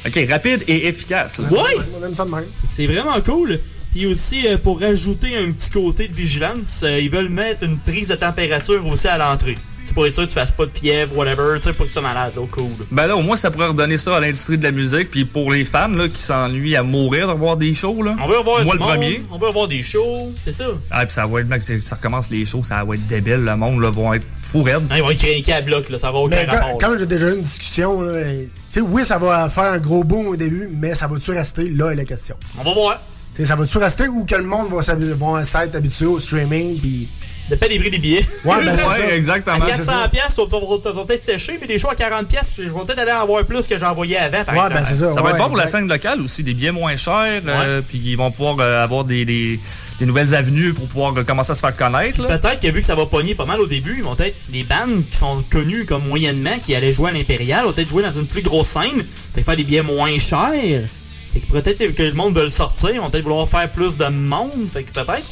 Ok, 0.07 0.19
rapide 0.29 0.63
et 0.69 0.87
efficace. 0.87 1.39
Ouais! 1.51 1.77
On 1.99 2.05
aime 2.05 2.15
ça 2.15 2.25
de 2.25 2.31
même. 2.31 2.45
C'est 2.69 2.87
vraiment 2.87 3.21
cool. 3.23 3.59
Puis 3.93 4.07
aussi, 4.07 4.47
euh, 4.47 4.59
pour 4.59 4.81
rajouter 4.81 5.37
un 5.37 5.53
petit 5.53 5.71
côté 5.71 6.09
de 6.09 6.13
vigilance, 6.13 6.83
euh, 6.83 6.99
ils 6.99 7.11
veulent 7.11 7.29
mettre 7.29 7.63
une 7.63 7.79
prise 7.79 8.09
de 8.09 8.17
température 8.17 8.85
aussi 8.87 9.07
à 9.07 9.17
l'entrée. 9.17 9.57
C'est 9.85 9.93
pour 9.93 10.07
être 10.07 10.15
sûr 10.15 10.23
que 10.25 10.29
tu 10.29 10.35
fasses 10.35 10.51
pas 10.51 10.67
de 10.67 10.71
fièvre, 10.71 11.17
whatever, 11.17 11.59
tu 11.59 11.65
sais, 11.65 11.73
pour 11.73 11.85
que 11.85 11.89
tu 11.89 11.93
sois 11.93 12.03
malade, 12.03 12.33
là, 12.37 12.43
cool. 12.51 12.65
Ben 12.91 13.07
là, 13.07 13.17
au 13.17 13.23
moins, 13.23 13.37
ça 13.37 13.51
pourrait 13.51 13.67
redonner 13.67 13.99
ça 13.99 14.17
à 14.17 14.21
l'industrie 14.21 14.57
de 14.57 14.63
la 14.63 14.71
musique. 14.71 15.11
Puis 15.11 15.25
pour 15.25 15.53
les 15.53 15.65
fans 15.65 15.89
là, 15.89 16.09
qui 16.09 16.21
s'ennuient 16.23 16.77
à 16.77 16.83
mourir 16.83 17.29
de 17.29 17.35
voir 17.35 17.57
des 17.57 17.75
shows, 17.75 18.03
là. 18.03 18.17
On 18.23 18.27
veut 18.27 18.39
avoir 18.39 18.65
Moi, 18.65 18.75
du 18.75 18.79
le 18.81 18.85
monde, 18.85 18.95
premier. 18.95 19.23
On 19.31 19.39
veut 19.39 19.49
avoir 19.49 19.69
des 19.69 19.83
shows, 19.83 20.33
c'est 20.41 20.53
ça. 20.53 20.67
Ah, 20.91 21.05
puis 21.05 21.15
ça 21.15 21.27
va 21.27 21.41
être, 21.41 21.63
ça 21.85 21.97
recommence 21.97 22.31
les 22.31 22.45
shows, 22.45 22.65
ça 22.65 22.83
va 22.83 22.95
être 22.95 23.07
débile. 23.07 23.45
Le 23.45 23.57
monde, 23.57 23.81
là, 23.83 23.91
vont 23.91 24.13
être 24.15 24.27
fou 24.43 24.63
raide. 24.63 24.83
Ah, 24.91 24.97
ils 24.99 25.03
vont 25.03 25.11
être 25.11 25.19
craqués 25.19 25.53
à 25.53 25.61
bloc, 25.61 25.89
là, 25.91 25.99
ça 25.99 26.11
va 26.11 26.19
aucun 26.19 26.37
Mais 26.37 26.47
quand, 26.47 26.53
rapport. 26.53 26.79
quand 26.79 26.99
j'ai 26.99 27.07
déjà 27.07 27.31
eu 27.31 27.35
une 27.35 27.43
discussion, 27.43 28.01
là, 28.03 28.21
et- 28.21 28.49
tu 28.73 28.81
sais, 28.81 28.81
oui, 28.81 29.05
ça 29.05 29.19
va 29.19 29.49
faire 29.51 29.73
un 29.73 29.79
gros 29.79 30.03
boom 30.03 30.29
au 30.29 30.37
début, 30.37 30.69
mais 30.73 30.95
ça 30.95 31.07
va-tu 31.07 31.31
rester? 31.31 31.69
Là 31.69 31.91
est 31.93 31.97
la 31.97 32.05
question. 32.05 32.37
On 32.59 32.65
va 32.65 32.75
voir. 32.75 33.01
Tu 33.37 33.43
sais, 33.43 33.49
ça 33.49 33.55
va-tu 33.57 33.79
rester 33.79 34.09
ou 34.09 34.25
que 34.25 34.35
le 34.35 34.45
monde 34.45 34.69
va 34.71 34.81
va 34.81 35.45
s'être 35.45 35.77
habitué 35.77 36.07
au 36.07 36.19
streaming? 36.19 36.81
Puis... 36.81 37.09
Des 37.51 37.57
prix 37.57 37.91
des 37.91 37.99
billets. 37.99 38.27
Ouais, 38.45 38.65
ben, 38.65 38.75
Ouais, 38.89 38.97
ça. 38.97 39.15
exactement. 39.17 39.57
À 39.57 39.67
c'est 39.67 39.73
400 39.77 39.85
ça. 39.85 40.09
pièces, 40.09 40.35
ça 40.35 40.93
va 40.93 41.05
peut-être 41.05 41.23
sécher, 41.23 41.59
mais 41.61 41.67
des 41.67 41.79
shows 41.79 41.91
à 41.91 41.95
40 41.95 42.27
pièces, 42.27 42.55
je 42.57 42.63
vais 42.63 42.71
peut-être 42.71 42.99
aller 43.01 43.13
en 43.13 43.21
avoir 43.23 43.45
plus 43.45 43.67
que 43.67 43.79
j'en 43.79 43.93
voyais 43.93 44.17
avant, 44.17 44.45
par 44.45 44.55
Ouais, 44.55 44.61
exemple. 44.63 44.81
ben, 44.81 44.87
c'est 44.89 44.97
ça. 44.97 45.13
Ça 45.13 45.21
va 45.21 45.31
être 45.31 45.39
bon 45.39 45.49
pour 45.49 45.57
la 45.59 45.67
scène 45.67 45.87
locale 45.87 46.21
aussi, 46.23 46.43
des 46.43 46.55
billets 46.55 46.73
moins 46.73 46.97
chers, 46.97 47.43
euh, 47.47 47.83
puis 47.87 47.99
ils 47.99 48.17
vont 48.17 48.31
pouvoir 48.31 48.57
euh, 48.61 48.83
avoir 48.83 49.05
des, 49.05 49.27
des, 49.27 49.61
des 49.99 50.07
nouvelles 50.07 50.35
avenues 50.35 50.73
pour 50.73 50.87
pouvoir 50.89 51.15
euh, 51.19 51.23
commencer 51.23 51.53
à 51.53 51.55
se 51.55 51.61
faire 51.61 51.77
connaître. 51.77 52.27
Peut-être 52.27 52.61
que 52.61 52.69
vu 52.69 52.81
que 52.81 52.87
ça 52.87 52.95
va 52.95 53.05
pogner 53.05 53.35
pas 53.35 53.45
mal 53.45 53.61
au 53.61 53.67
début, 53.67 53.97
ils 53.99 54.05
vont 54.05 54.17
être 54.19 54.37
des 54.49 54.65
bandes 54.65 55.05
qui 55.11 55.17
sont 55.19 55.45
connues 55.51 55.85
comme 55.85 56.07
moyennement, 56.09 56.59
qui 56.65 56.75
allaient 56.75 56.93
jouer 56.95 57.11
à 57.11 57.13
l'Impérial, 57.13 57.67
vont 57.67 57.73
peut-être 57.73 57.91
jouer 57.91 58.03
dans 58.03 58.13
une 58.13 58.27
plus 58.27 58.43
grosse 58.43 58.69
scène, 58.69 59.05
fait 59.35 59.43
faire 59.43 59.57
des 59.57 59.65
billets 59.65 59.83
moins 59.83 60.17
chers. 60.19 60.87
Fait 61.35 61.41
que 61.41 61.47
peut-être 61.53 61.95
que 61.95 62.03
le 62.05 62.13
monde 62.13 62.35
veut 62.35 62.45
le 62.45 62.49
sortir, 62.51 62.91
ils 62.95 63.01
vont 63.01 63.11
peut-être 63.11 63.25
vouloir 63.25 63.47
faire 63.49 63.69
plus 63.71 63.99
de 63.99 64.07
monde, 64.07 64.69
fait 64.73 64.85
que 64.85 64.93
peut-être. 64.93 65.23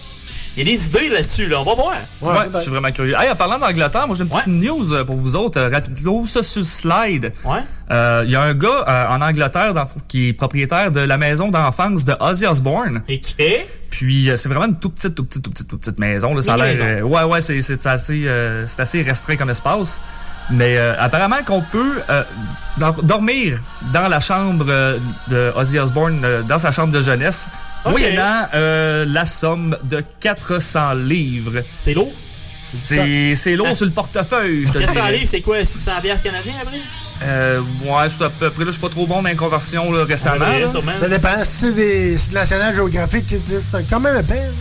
Il 0.56 0.66
y 0.68 0.70
a 0.70 0.74
des 0.76 0.86
idées 0.86 1.08
là-dessus, 1.08 1.46
là, 1.48 1.60
on 1.60 1.64
va 1.64 1.74
voir. 1.74 1.94
Ouais, 2.20 2.34
je 2.52 2.58
suis 2.60 2.70
vraiment 2.70 2.92
curieux. 2.92 3.14
Hey, 3.18 3.30
en 3.30 3.34
parlant 3.36 3.58
d'Angleterre, 3.58 4.06
moi 4.06 4.14
j'ai 4.16 4.24
une 4.24 4.28
petite 4.28 4.46
news 4.48 4.92
euh, 4.92 5.04
pour 5.04 5.16
vous 5.16 5.34
autres, 5.34 5.58
euh, 5.58 5.68
rapido, 5.70 6.26
ça 6.26 6.42
sur 6.42 6.60
le 6.60 6.64
slide. 6.66 7.32
Euh, 7.90 8.22
Il 8.26 8.30
y 8.32 8.36
a 8.36 8.42
un 8.42 8.52
gars 8.54 8.84
euh, 8.86 9.06
en 9.08 9.22
Angleterre 9.22 9.72
dans- 9.72 9.88
qui 10.08 10.28
est 10.28 10.32
propriétaire 10.34 10.92
de 10.92 11.00
la 11.00 11.16
maison 11.16 11.48
d'enfance 11.48 12.04
de 12.04 12.14
Ozzy 12.20 12.46
Osbourne. 12.46 13.02
Et 13.38 13.64
Puis 13.90 14.28
euh, 14.30 14.36
c'est 14.36 14.48
vraiment 14.50 14.66
une 14.66 14.78
toute 14.78 14.94
petite, 14.94 15.14
toute 15.14 15.28
petite, 15.28 15.42
toute 15.42 15.52
petite, 15.54 15.68
toute 15.68 15.80
petite 15.80 15.98
maison. 15.98 16.34
Là, 16.34 16.42
ça 16.42 16.54
a 16.54 16.56
l'air, 16.58 16.76
euh, 16.82 17.00
ouais, 17.02 17.22
ouais, 17.24 17.40
c'est 17.40 17.62
c'est 17.62 17.86
assez, 17.86 18.24
euh, 18.26 18.66
c'est 18.66 18.80
assez 18.80 19.02
restreint 19.02 19.36
comme 19.36 19.50
espace. 19.50 20.00
Mais 20.50 20.76
euh, 20.76 20.94
apparemment 20.98 21.42
qu'on 21.46 21.62
peut 21.62 22.00
euh, 22.10 22.24
dor- 22.76 23.02
dormir 23.02 23.58
dans 23.94 24.08
la 24.08 24.20
chambre 24.20 24.66
euh, 24.68 24.98
de 25.28 25.52
Ozzy 25.56 25.78
Osbourne, 25.78 26.20
euh, 26.24 26.42
dans 26.42 26.58
sa 26.58 26.72
chambre 26.72 26.92
de 26.92 27.00
jeunesse, 27.00 27.46
Ok. 27.84 27.90
moyennant 27.92 28.46
euh, 28.54 29.04
la 29.08 29.24
somme 29.26 29.76
de 29.84 30.02
400 30.20 30.94
livres. 30.94 31.62
C'est 31.80 31.94
lourd? 31.94 32.12
C'est 32.58 33.56
lourd 33.56 33.76
sur 33.76 33.86
le 33.86 33.92
portefeuille, 33.92 34.66
je 34.68 34.72
te 34.72 34.78
400 34.78 34.92
dirais. 34.92 35.12
livres, 35.12 35.28
c'est 35.28 35.40
quoi, 35.40 35.64
600 35.64 35.92
pièces 36.00 36.22
canadiens 36.22 36.52
après? 36.62 36.78
Euh, 37.24 37.60
ouais, 37.84 38.08
c'est 38.08 38.24
à 38.24 38.30
peu 38.30 38.50
près, 38.50 38.60
là, 38.64 38.66
je 38.66 38.72
suis 38.72 38.80
pas 38.80 38.88
trop 38.88 39.06
bon 39.06 39.20
dans 39.22 39.28
les 39.28 39.34
conversions 39.36 39.90
là, 39.92 40.04
récemment. 40.04 40.44
Ouais, 40.48 40.60
là. 40.60 40.70
sûrement. 40.70 40.96
Ça 40.96 41.08
dépend. 41.08 41.42
Si 41.44 41.50
c'est 41.50 41.72
des 41.74 42.18
sites 42.18 42.32
national 42.32 42.72
géographique 42.74 43.26
qui 43.26 43.38
disent 43.38 43.66
c'est 43.72 43.88
quand 43.90 44.00
même 44.00 44.16
épais. 44.16 44.38
hein. 44.46 44.52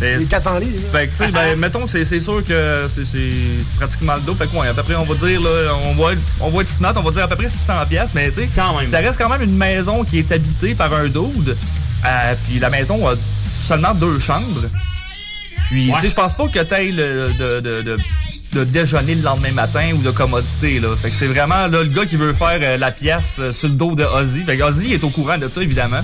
Ben, 0.00 0.18
Les 0.18 0.24
400 0.26 0.58
livres. 0.60 0.82
Fait 0.92 1.06
que, 1.08 1.10
tu 1.12 1.16
sais, 1.18 1.28
ben, 1.30 1.58
mettons 1.58 1.84
que 1.86 1.90
c'est 2.04 2.20
sûr 2.20 2.42
que 2.42 2.86
c'est 2.88 3.04
pratiquement 3.76 4.14
le 4.14 4.20
double. 4.22 4.38
Fait 4.38 4.46
que, 4.46 4.56
ouais, 4.56 4.68
à 4.68 4.72
peu 4.74 4.82
près, 4.82 4.94
on 4.96 5.04
va 5.04 5.14
dire, 5.14 5.40
là, 5.42 5.72
on 5.86 5.94
va, 5.94 6.12
être- 6.14 6.20
on 6.40 6.48
va 6.48 6.62
être 6.62 6.70
on 6.96 7.02
va 7.02 7.10
dire 7.10 7.24
à 7.24 7.28
peu 7.28 7.36
près 7.36 7.48
600 7.48 7.74
pièces 7.88 8.14
mais 8.14 8.28
tu 8.30 8.36
sais, 8.36 8.48
ça 8.86 8.98
reste 8.98 9.18
quand 9.18 9.28
même 9.28 9.42
une 9.42 9.56
maison 9.56 10.02
qui 10.04 10.18
est 10.20 10.32
habitée 10.32 10.74
par 10.74 10.94
un 10.94 11.04
dude. 11.04 11.54
Euh, 12.04 12.34
puis 12.48 12.58
la 12.58 12.70
maison 12.70 13.06
a 13.08 13.14
seulement 13.62 13.94
deux 13.94 14.18
chambres. 14.18 14.62
Puis, 15.68 15.90
tu 15.94 16.00
sais, 16.00 16.08
je 16.08 16.14
pense 16.14 16.34
pas 16.34 16.48
que 16.48 16.58
t'aies 16.60 16.90
le, 16.90 17.28
de, 17.38 17.60
de, 17.60 17.82
de, 17.82 17.98
de 18.54 18.64
déjeuner 18.64 19.14
le 19.14 19.22
lendemain 19.22 19.52
matin 19.52 19.90
ou 19.94 19.98
de 20.02 20.10
commodité, 20.10 20.80
là. 20.80 20.88
Fait 21.00 21.10
que 21.10 21.14
c'est 21.14 21.26
vraiment, 21.28 21.66
là, 21.68 21.82
le 21.82 21.84
gars 21.84 22.04
qui 22.06 22.16
veut 22.16 22.32
faire 22.32 22.58
euh, 22.62 22.76
la 22.76 22.90
pièce 22.90 23.36
euh, 23.38 23.52
sur 23.52 23.68
le 23.68 23.74
dos 23.74 23.94
de 23.94 24.02
Ozzy. 24.04 24.42
Fait 24.42 24.56
que 24.56 24.62
Ozzy 24.64 24.92
est 24.94 25.04
au 25.04 25.10
courant 25.10 25.38
de 25.38 25.48
ça, 25.48 25.62
évidemment. 25.62 26.00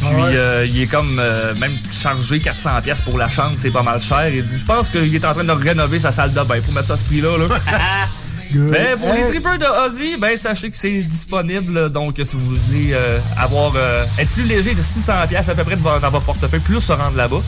Puis 0.00 0.10
Ouais. 0.14 0.34
euh, 0.34 0.66
il 0.68 0.80
est 0.82 0.86
comme 0.86 1.16
euh, 1.20 1.54
même 1.60 1.72
chargé 1.92 2.38
400 2.40 2.70
pièces 2.82 3.00
pour 3.00 3.18
la 3.18 3.28
chambre, 3.30 3.54
c'est 3.56 3.70
pas 3.70 3.82
mal 3.82 4.00
cher. 4.00 4.28
Il 4.28 4.44
dit, 4.44 4.58
je 4.58 4.64
pense 4.64 4.90
qu'il 4.90 5.14
est 5.14 5.24
en 5.24 5.32
train 5.32 5.44
de 5.44 5.52
rénover 5.52 5.98
sa 6.00 6.10
salle 6.12 6.32
de 6.32 6.40
bain 6.42 6.60
pour 6.60 6.72
mettre 6.74 6.88
ça 6.88 6.94
à 6.94 6.96
ce 6.96 7.04
prix-là. 7.04 7.36
Là. 7.38 7.46
Mais 8.52 8.96
pour 8.96 9.12
les 9.12 9.28
tripeurs 9.28 9.58
de 9.58 9.64
Ozzy, 9.86 10.16
ben 10.18 10.36
sachez 10.36 10.70
que 10.70 10.76
c'est 10.76 11.02
disponible. 11.02 11.90
Donc 11.90 12.14
si 12.22 12.36
vous 12.36 12.54
voulez 12.54 12.90
euh, 12.92 13.18
avoir 13.36 13.72
euh, 13.76 14.04
être 14.18 14.30
plus 14.30 14.44
léger 14.44 14.74
de 14.74 14.82
600 14.82 15.12
pièces 15.28 15.48
à 15.48 15.54
peu 15.54 15.64
près 15.64 15.76
dans 15.76 16.10
votre 16.10 16.24
portefeuille, 16.24 16.60
plus 16.60 16.80
se 16.80 16.92
rendre 16.92 17.16
là-bas, 17.16 17.40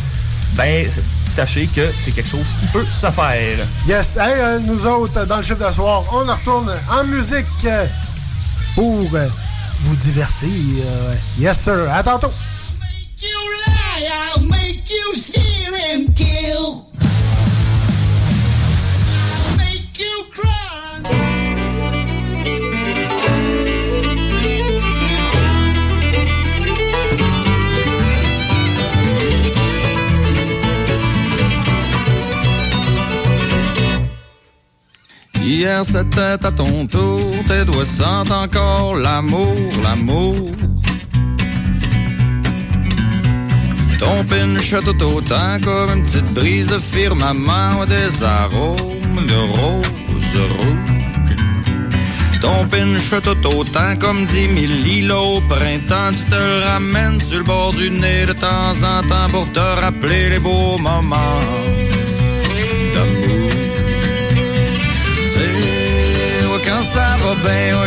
ben 0.57 0.89
sachez 1.27 1.67
que 1.67 1.91
c'est 1.99 2.13
quelque 2.13 2.31
chose 2.31 2.57
qui 2.61 2.67
peut 2.67 2.87
se 2.91 3.11
faire. 3.11 3.67
Yes. 3.89 4.17
Hey, 4.17 4.41
euh, 4.41 4.59
nous 4.61 4.87
autres, 4.87 5.25
dans 5.27 5.39
le 5.39 5.43
chiffre 5.43 5.67
de 5.67 5.73
soir, 5.73 6.05
on 6.13 6.25
retourne 6.25 6.73
en 6.91 7.05
musique 7.05 7.47
pour 8.75 9.09
euh, 9.15 9.29
vous 9.83 9.97
divertir. 9.97 10.49
Euh, 10.49 11.15
yes, 11.39 11.59
sir. 11.59 11.91
À 11.93 12.03
tantôt. 12.03 12.31
I'll 13.97 14.49
make 14.49 14.91
you 14.91 15.15
steal 15.15 15.75
and 15.75 16.15
kill. 16.15 16.87
Hier 35.45 35.85
c'était 35.85 36.43
à 36.43 36.51
ton 36.51 36.87
tour, 36.87 37.31
tes 37.47 37.67
doigts 37.67 37.85
sentent 37.85 38.31
encore 38.31 38.97
l'amour, 38.97 39.55
l'amour. 39.83 40.35
Ton 43.99 44.25
pinch 44.25 44.71
tout 44.71 45.03
autant 45.03 45.59
comme 45.63 45.99
une 45.99 46.03
petite 46.03 46.33
brise 46.33 46.69
de 46.69 46.79
firmament 46.79 47.85
des 47.87 48.25
arômes 48.25 49.27
de 49.27 49.41
rose 49.59 50.37
rouge. 50.57 50.95
Ton 52.41 52.67
pinch 52.67 53.11
tout 53.23 53.47
autant 53.47 53.97
comme 54.01 54.25
dix 54.25 54.49
mille 54.49 54.83
lilos 54.83 55.37
au 55.37 55.41
printemps, 55.43 56.13
tu 56.17 56.25
te 56.31 56.65
ramènes 56.65 57.21
sur 57.21 57.39
le 57.39 57.45
bord 57.45 57.75
du 57.75 57.91
nez 57.91 58.25
de 58.25 58.33
temps 58.33 58.77
en 58.83 59.03
temps 59.03 59.29
pour 59.31 59.53
te 59.53 59.61
rappeler 59.61 60.31
les 60.31 60.39
beaux 60.39 60.79
moments 60.79 61.84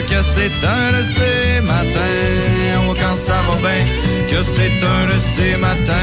que 0.07 0.21
c'est 0.21 0.65
un 0.65 0.91
de 0.91 1.03
ces 1.03 1.61
matins. 1.61 2.87
Oh, 2.89 2.93
quand 2.93 3.15
ça 3.15 3.35
va 3.47 3.55
bien, 3.55 3.85
que 4.29 4.43
c'est 4.43 4.83
un 4.83 5.05
de 5.13 5.19
ces 5.19 5.55
matins. 5.57 5.93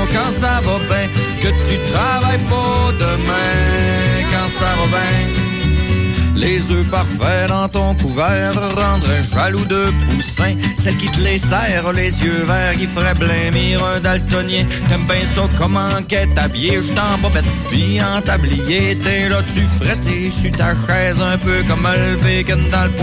Oh, 0.00 0.06
quand 0.12 0.30
ça 0.30 0.60
va 0.62 0.78
bien, 0.78 1.08
que 1.40 1.48
tu 1.48 1.78
travailles 1.92 2.38
pas 2.48 2.92
demain. 2.92 3.52
Quand 4.30 4.48
ça 4.48 4.70
va 4.78 4.86
bien. 4.86 5.45
Les 6.36 6.60
œufs 6.70 6.86
parfaits 6.88 7.48
dans 7.48 7.68
ton 7.68 7.94
couvert 7.94 8.52
rendraient 8.54 9.24
jaloux 9.34 9.64
de 9.64 9.86
poussin. 10.06 10.54
Celle 10.78 10.96
qui 10.98 11.08
te 11.10 11.20
les 11.20 11.38
serre, 11.38 11.92
les 11.92 12.22
yeux 12.22 12.44
verts, 12.46 12.76
qui 12.76 12.86
ferait 12.86 13.14
blêmir 13.14 13.82
un 13.84 14.00
daltonien. 14.00 14.64
T'aimes 14.88 15.06
bien 15.06 15.26
ça 15.34 15.48
comment 15.58 16.02
qu'est 16.06 16.28
habillé, 16.36 16.80
je 16.82 16.92
t'en 16.92 17.18
bobette, 17.22 17.46
puis 17.70 18.00
en 18.02 18.20
tablier. 18.20 18.96
T'es 18.98 19.28
là, 19.28 19.42
tu 19.54 19.62
frettes 19.80 20.04
sur 20.04 20.52
ta 20.52 20.74
chaise, 20.86 21.20
un 21.20 21.38
peu 21.38 21.62
comme 21.66 21.88
le 21.96 22.16
bacon 22.16 22.60
dans 22.70 22.84
le. 22.84 22.96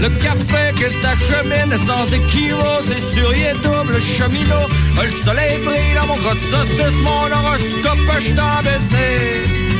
Le 0.00 0.08
café 0.22 0.72
que 0.78 0.88
t'achemines 1.02 1.78
sans 1.86 2.06
équivoque, 2.14 2.84
c'est 2.86 3.14
sur 3.14 3.34
y 3.34 3.42
est 3.42 3.62
double 3.62 4.00
cheminot. 4.00 4.68
Le 5.02 5.10
soleil 5.24 5.58
brille 5.64 5.94
dans 5.94 6.06
mon 6.06 6.16
gros 6.16 6.34
de 6.34 6.40
saucisse, 6.50 7.00
mon 7.02 7.30
horoscope, 7.30 8.20
je 8.20 8.32
t'en 8.34 8.58
business. 8.62 9.79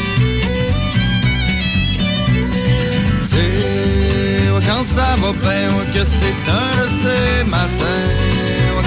Quand 4.67 4.83
ça 4.83 5.15
va 5.21 5.33
bien, 5.33 5.69
que 5.95 6.05
c'est 6.05 6.51
un 6.51 6.83
de 6.83 6.89
ces 6.89 7.45
matins. 7.45 8.11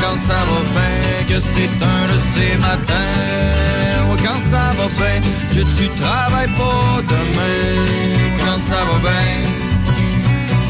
Quand 0.01 0.17
ça 0.27 0.39
va 0.49 0.61
bien, 0.75 1.27
que 1.27 1.39
c'est 1.39 1.69
un 1.81 2.03
de 2.11 2.19
ces 2.33 2.57
matins. 2.57 4.23
Quand 4.23 4.39
ça 4.39 4.73
va 4.77 4.87
bien, 4.97 5.21
que 5.53 5.63
tu 5.77 5.87
travailles 6.01 6.53
pas 6.55 7.01
demain. 7.09 8.35
Quand 8.45 8.59
ça 8.59 8.79
va 8.89 8.97
bien. 9.09 9.63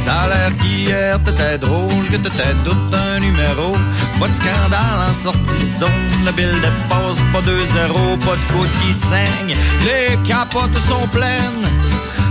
Ça 0.04 0.14
a 0.24 0.28
l'air 0.28 0.52
qu'hier 0.58 1.20
t'étais 1.24 1.58
drôle, 1.58 2.06
que 2.12 2.18
t'étais 2.18 2.54
tout 2.66 2.78
un 2.94 3.20
numéro. 3.20 3.74
Pas 4.20 4.28
de 4.28 4.36
scandale 4.36 5.00
en 5.10 5.14
sortie 5.14 5.66
de 5.66 5.72
zone, 5.72 6.12
la 6.26 6.32
bille 6.34 6.60
dépasse 6.62 7.22
pas 7.32 7.40
2-0, 7.40 8.20
pas 8.20 8.36
de 8.36 8.46
côte 8.54 8.70
qui 8.82 8.94
saigne. 8.94 9.56
Les 9.86 10.18
capotes 10.28 10.78
sont 10.90 11.08
pleines. 11.08 11.68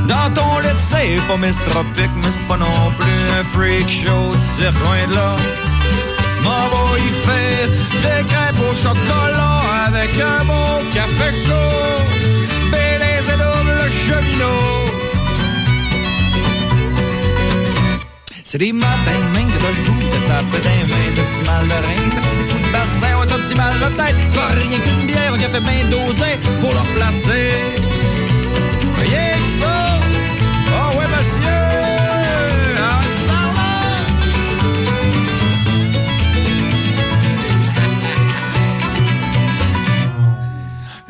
Dans 0.07 0.29
ton 0.35 0.59
lit, 0.59 0.69
c'est 0.91 1.21
pas 1.29 1.37
mistropique, 1.37 2.11
mais 2.17 2.31
c'est 2.31 2.47
pas 2.49 2.57
non 2.57 2.93
plus 2.99 3.23
un 3.39 3.45
freak 3.45 3.89
show, 3.91 4.31
tire 4.57 4.73
loin 4.83 5.07
de 5.09 5.15
là. 5.15 5.37
M'en 6.43 6.69
va 6.73 6.99
y 6.99 7.11
faire 7.27 7.69
des 8.05 8.25
crêpes 8.31 8.63
au 8.69 8.75
chocolat 8.75 9.61
avec 9.87 10.11
un 10.21 10.45
bon 10.45 10.83
café 10.93 11.31
chaud. 11.45 12.03
Bélez 12.73 13.27
et 13.33 13.39
double 13.43 13.75
le 13.83 13.89
cheminot. 14.03 14.93
C'est 18.45 18.59
des 18.59 18.73
matins 18.73 19.25
mingres 19.33 19.67
le 19.67 19.91
goût 19.91 19.99
de 19.99 20.21
taper 20.29 20.61
des 20.67 20.93
mains, 20.93 21.11
de 21.17 21.23
petit 21.23 21.45
mal 21.47 21.67
de 21.67 21.73
rein, 21.73 22.11
ça 22.15 22.21
fait 22.21 22.37
des 22.37 22.53
coups 22.53 22.67
de 22.67 22.73
bassin, 22.73 23.15
un 23.23 23.41
petit 23.41 23.55
mal 23.55 23.75
de 23.79 23.89
tête, 23.97 24.21
pas 24.35 24.49
rien 24.49 24.79
qu'une 24.79 25.07
bière, 25.07 25.33
un 25.33 25.39
café 25.39 25.61
bien 25.61 25.89
dosé 25.89 26.39
pour 26.61 26.73
le 26.73 26.81
replacer. 26.81 27.53
Rien 29.01 29.39
que 29.39 29.63
ça! 29.63 29.92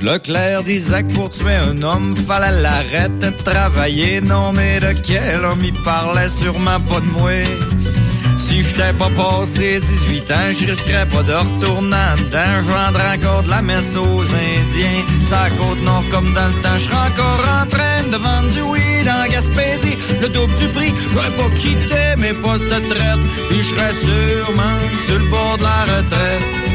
Leclerc 0.03 0.65
disait 0.65 1.05
que 1.05 1.13
pour 1.15 1.31
tuer 1.31 1.55
un 1.55 1.81
homme, 1.83 2.17
fallait 2.17 2.61
l'arrêter 2.61 3.31
de 3.31 3.43
travailler. 3.45 4.21
Non, 4.21 4.53
mais 4.53 4.81
de 4.81 4.93
quel 5.01 5.45
homme 5.45 5.63
il 5.63 5.75
parlait 5.85 6.29
sûrement 6.29 6.81
pas 6.81 7.01
de 7.01 7.07
moi. 7.07 7.31
Si 8.37 8.63
j'étais 8.65 8.93
pas 8.95 9.11
passé 9.11 9.81
18 9.81 10.31
ans, 10.33 10.53
je 10.59 10.67
risquerais 10.67 11.07
pas 11.07 11.23
de 11.23 11.33
retourner 11.33 11.97
en 11.97 12.17
dedans. 12.17 13.15
Encore 13.15 13.45
de 13.45 13.51
la 13.51 13.63
messe 13.63 13.95
aux 13.95 14.23
Indiens. 14.23 15.05
Ça 15.31 15.49
côte 15.57 15.81
nord 15.83 16.05
comme 16.11 16.35
dans 16.35 16.49
le 16.49 16.63
temps. 16.63 16.79
Je 16.79 16.89
encore 16.89 17.45
en 17.63 17.67
train 17.69 18.03
de 18.11 18.17
vendre 18.17 18.51
du 18.51 18.63
weed 18.63 19.09
en 19.09 19.31
Gaspésie. 19.31 19.97
Le 20.21 20.29
double 20.29 20.57
du 20.59 20.67
prix, 20.69 20.93
j'aurais 21.13 21.31
pas 21.31 21.51
quitté 21.57 22.17
mes 22.19 22.35
postes 22.35 22.65
de 22.65 22.81
traite. 22.91 23.23
Puis 23.49 23.63
je 23.63 23.69
serais 23.75 23.95
sûrement 24.03 24.79
sur 25.07 25.19
le 25.21 25.31
bord 25.31 25.59
de 25.59 25.63
la 25.63 25.83
retraite. 25.83 26.72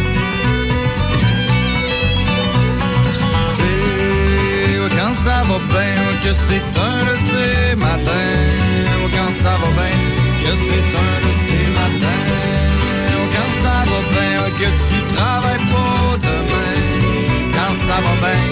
Ça 5.28 5.44
va 5.50 5.60
bien 5.76 6.04
que 6.24 6.32
c'est 6.48 6.68
un 6.90 7.00
de 7.10 7.16
ces 7.30 7.76
matins. 7.76 8.44
Quand 9.14 9.32
ça 9.44 9.54
va 9.62 9.70
bien 9.80 9.98
que 10.44 10.52
c'est 10.66 10.90
un 11.06 11.16
de 11.26 11.32
ces 11.46 11.66
matins. 11.78 12.28
Quand 13.34 13.52
ça 13.64 13.76
va 13.92 14.00
bien 14.16 14.38
que 14.60 14.70
tu 14.90 14.98
travailles 15.16 15.66
pas 15.74 16.12
demain. 16.28 16.76
Quand 17.56 17.74
ça 17.86 17.98
va 18.06 18.14
bien. 18.24 18.44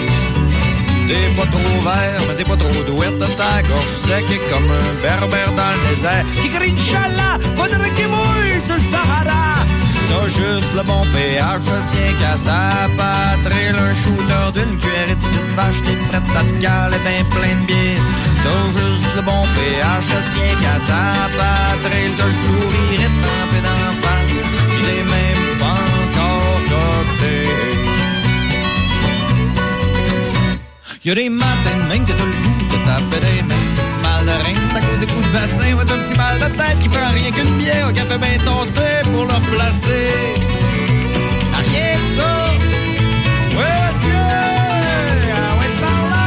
T'es 1.08 1.28
pas 1.38 1.48
trop 1.54 1.80
vert, 1.88 2.20
mais 2.26 2.34
t'es 2.34 2.48
pas 2.52 2.56
trop 2.56 2.82
douette 2.88 3.18
Ta 3.40 3.62
gorge 3.68 3.94
sec 4.06 4.26
comme 4.50 4.68
un 4.82 4.90
berbère 5.02 5.52
dans 5.52 5.70
le 5.70 5.80
désert 5.88 6.24
Qui 6.42 6.48
crie 6.48 6.72
Inch'Allah, 6.72 7.38
qu'il 7.94 8.08
mouille 8.08 8.60
sur 8.66 8.74
le 8.74 8.82
Sahara 8.90 9.65
T'as 10.08 10.28
juste 10.28 10.72
le 10.74 10.82
bon 10.82 11.02
pH, 11.12 11.66
le 11.72 11.80
sien 11.88 12.10
qu'à 12.20 12.34
ta 12.46 12.88
patrie. 12.96 13.70
Un 13.86 13.94
shooter 13.94 14.46
d'une 14.54 14.76
cuillerée 14.78 15.14
de 15.14 15.20
petite 15.24 15.50
vache 15.56 15.80
T'es 15.82 15.96
prête 16.08 16.36
à 16.40 16.42
te 16.44 16.54
caler 16.62 17.00
ben 17.04 17.24
plein 17.34 17.56
de 17.60 17.66
bière 17.66 18.02
T'as 18.42 18.64
juste 18.78 19.10
le 19.16 19.22
bon 19.22 19.42
pH, 19.54 20.06
le 20.14 20.20
sien 20.30 20.52
qu'à 20.62 20.76
ta 20.90 21.04
patrie. 21.38 22.10
T'as 22.16 22.26
le 22.26 22.36
sourire 22.44 23.02
étampé 23.08 23.58
dans 23.66 23.80
la 23.84 23.92
face 24.02 24.36
Il 24.78 24.86
est 24.96 25.06
même 25.14 25.48
pas 25.58 25.82
encore 26.02 26.60
copté 26.70 27.36
Y'a 31.04 31.14
des 31.14 31.28
matins 31.28 31.80
même 31.88 32.04
que 32.04 32.12
t'as 32.12 32.24
le 32.24 32.36
goût 32.42 32.66
de 32.70 32.78
taper 32.84 33.20
des 33.24 33.42
mains. 33.42 33.65
C'est 34.44 34.76
à 34.76 34.80
cause 34.80 35.00
des 35.00 35.06
coups 35.06 35.26
de 35.26 35.32
bassin. 35.32 35.74
Ouais, 35.74 35.82
un 35.82 35.84
petit 35.86 36.14
mal 36.16 36.38
de 36.38 36.46
tête 36.56 36.78
qui 36.82 36.88
prend 36.88 37.10
rien 37.10 37.30
qu'une 37.30 37.56
bière, 37.58 37.86
un 37.88 37.92
café 37.92 38.18
bien 38.18 38.38
tossé 38.38 39.02
pour 39.12 39.24
le 39.24 39.32
replacer. 39.32 40.10
Ah, 41.54 41.62
rien 41.70 41.92
que 41.98 42.06
ça. 42.16 42.30
Ouais, 43.56 43.76
monsieur. 43.86 44.26
Ah, 45.34 45.52
ouais, 45.58 45.72
par 45.80 46.02
là. 46.12 46.26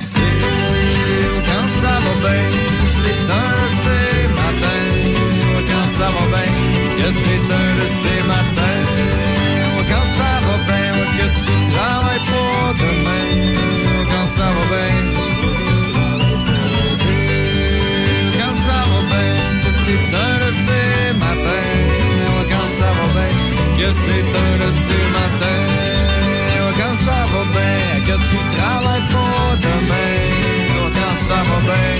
C'est 0.00 0.34
quand 1.46 1.66
ça 1.80 1.94
va 2.04 2.12
bien, 2.22 2.44
c'est 2.96 3.22
un 3.32 3.48
de 3.58 3.66
ces 3.82 4.08
matins. 4.36 4.92
Quand 5.70 5.88
ça 5.98 6.08
va 6.14 6.24
bien, 6.34 6.52
que 6.98 7.08
c'est 7.20 7.46
un 7.54 7.68
de 7.80 7.86
ces 8.00 8.20
matins. 8.26 8.75
Tu 28.36 28.56
travailles 28.56 29.06
pas 29.14 29.56
demain. 29.66 30.20
Quand 30.94 31.16
ça 31.28 31.38
va 31.48 31.58
bien. 31.62 31.94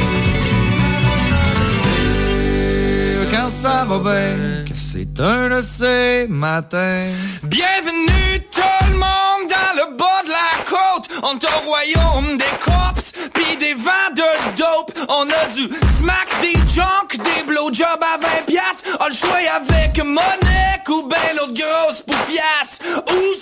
Quand 3.33 3.51
ça 3.51 3.85
va 3.85 3.99
bien, 3.99 4.65
que 4.65 4.77
c'est 4.77 5.21
un 5.21 5.49
de 5.49 5.61
ces 5.61 6.27
matins. 6.29 7.09
Bienvenue 7.43 8.41
tout 8.53 8.85
le 8.89 8.95
monde 8.95 9.51
dans 9.51 9.73
le 9.81 9.97
bas 9.97 10.23
de 10.25 10.31
la 10.31 10.65
côte. 10.65 11.09
On 11.23 11.37
est 11.37 11.45
au 11.45 11.61
royaume 11.67 12.37
des 12.39 12.55
cops 12.61 13.13
pis 13.35 13.57
des 13.59 13.75
vents 13.75 14.13
de 14.15 14.57
dope. 14.57 14.93
On 15.09 15.25
a 15.29 15.47
du 15.55 15.65
smack, 15.99 16.29
des 16.41 16.59
junk, 16.73 17.09
des 17.19 17.43
blowjobs 17.47 18.05
à 18.15 18.19
20 18.19 18.47
piastres. 18.47 18.85
On 19.01 19.07
le 19.09 19.15
choix 19.15 19.39
avec 19.57 19.99
monnaie 20.05 20.67
ou 20.89 21.03
ben 21.09 21.17
l'autre 21.37 21.55
grosse 21.55 22.03
poufiasse. 22.03 22.79
Où 23.09 23.39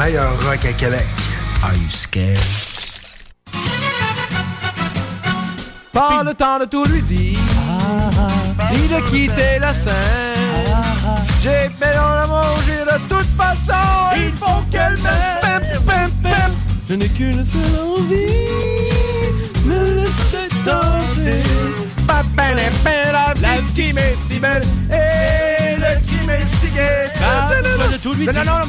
meilleur 0.00 0.32
rock 0.44 0.64
à 0.64 0.72
Québec. 0.72 1.06
Are 1.62 1.74
you 1.74 1.90
scared? 1.90 2.38
Pas 5.92 6.22
le 6.24 6.32
temps 6.32 6.58
de 6.58 6.64
tout 6.64 6.84
lui 6.84 7.02
dire, 7.02 7.38
ni 8.72 8.88
de 8.88 9.00
quitter 9.10 9.58
la 9.60 9.74
scène. 9.74 9.92
J'ai 11.42 11.68
fait 11.78 11.94
dans 11.94 12.14
la 12.14 12.26
manger 12.26 12.80
de 12.92 12.98
toute 13.08 13.30
façon, 13.36 13.84
il 14.16 14.32
faut 14.36 14.62
qu'elle 14.70 14.96
m'aime. 15.02 15.60
Pim, 15.60 15.80
pim, 15.86 16.08
pim. 16.22 16.50
Je 16.88 16.94
n'ai 16.94 17.08
qu'une 17.08 17.44
seule 17.44 17.60
envie, 17.84 18.48
me 19.66 20.00
laisser 20.00 20.48
tenter. 20.64 21.42
La, 23.12 23.60
vie 23.60 23.72
qui 23.74 23.92
m'est 23.92 24.14
si 24.14 24.38
belle 24.38 24.62
et 24.90 25.76
le 25.76 26.00
qui 26.06 26.26
m'est 26.26 26.46
si 26.46 26.68
gai. 26.70 27.08
Ah, 27.22 27.48
pas 27.48 27.92
de 27.92 27.96
tout 27.96 28.12
lui 28.14 28.26
dire. 28.26 28.59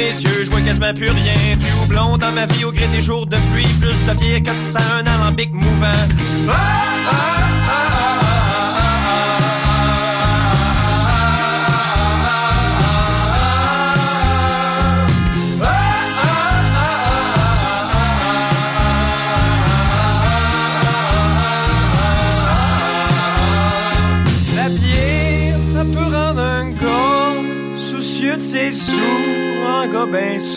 Mes 0.00 0.22
yeux, 0.22 0.44
je 0.44 0.50
vois 0.50 0.62
quasiment 0.62 0.94
plus 0.94 1.10
rien. 1.10 1.56
Du 1.56 1.66
houblon 1.82 2.16
dans 2.16 2.32
ma 2.32 2.46
vie 2.46 2.64
au 2.64 2.72
gré 2.72 2.88
des 2.88 3.00
jours 3.00 3.26
de 3.26 3.36
pluie, 3.52 3.68
plus 3.80 3.98
de 4.08 4.18
bière 4.18 4.42
que 4.42 4.58
ça, 4.58 4.80
un 4.98 5.06
alambic 5.06 5.52
mouvant. 5.52 6.06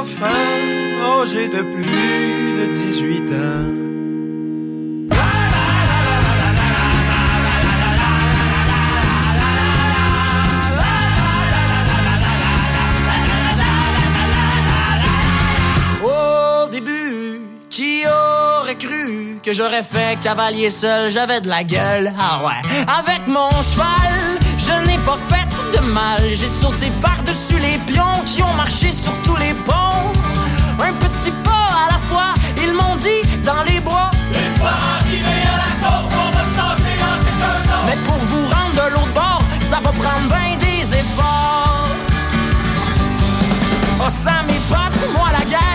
Les 0.00 0.06
enfants 0.06 1.22
âgés 1.22 1.48
de 1.48 1.62
plus 1.62 2.56
de 2.58 2.72
18 2.72 3.32
ans. 3.32 3.80
Au 16.02 16.68
début, 16.70 17.42
qui 17.68 18.02
aurait 18.06 18.74
cru 18.76 19.38
que 19.42 19.52
j'aurais 19.52 19.82
fait 19.82 20.18
cavalier 20.20 20.70
seul, 20.70 21.10
j'avais 21.10 21.40
de 21.40 21.48
la 21.48 21.64
gueule, 21.64 22.12
ah 22.18 22.40
ouais. 22.44 22.84
Avec 22.98 23.26
mon 23.26 23.50
cheval, 23.50 24.38
je 24.58 24.86
n'ai 24.86 24.98
pas 24.98 25.18
fait 25.28 25.49
de 25.72 25.80
mal, 25.92 26.20
j'ai 26.34 26.48
sauté 26.48 26.90
par-dessus 27.00 27.58
les 27.58 27.78
pions 27.92 28.22
qui 28.26 28.42
ont 28.42 28.54
marché 28.54 28.92
sur 28.92 29.12
tous 29.24 29.36
les 29.36 29.54
ponts. 29.66 30.12
Un 30.78 30.92
petit 30.94 31.32
pas 31.44 31.66
à 31.84 31.92
la 31.92 31.98
fois, 31.98 32.32
ils 32.62 32.72
m'ont 32.72 32.96
dit 32.96 33.22
dans 33.44 33.62
les 33.62 33.80
bois. 33.80 34.10
Une 34.32 34.54
fois 34.58 34.76
arrivé 34.98 35.36
à 35.52 35.56
la 35.62 35.70
côte, 35.82 36.12
on 36.22 36.30
va 36.36 36.42
en 36.62 36.74
quelque 36.76 37.40
chose. 37.40 37.84
Mais 37.86 37.98
pour 38.06 38.16
vous 38.30 38.44
rendre 38.54 38.74
de 38.82 38.94
l'autre 38.94 39.14
bord, 39.14 39.42
ça 39.60 39.76
va 39.76 39.90
prendre 39.90 40.28
bien 40.28 40.56
des 40.58 40.82
efforts. 41.02 41.88
Oh, 44.02 44.08
ça 44.08 44.42
m'épate, 44.46 45.00
moi 45.14 45.28
la 45.38 45.44
guerre, 45.44 45.69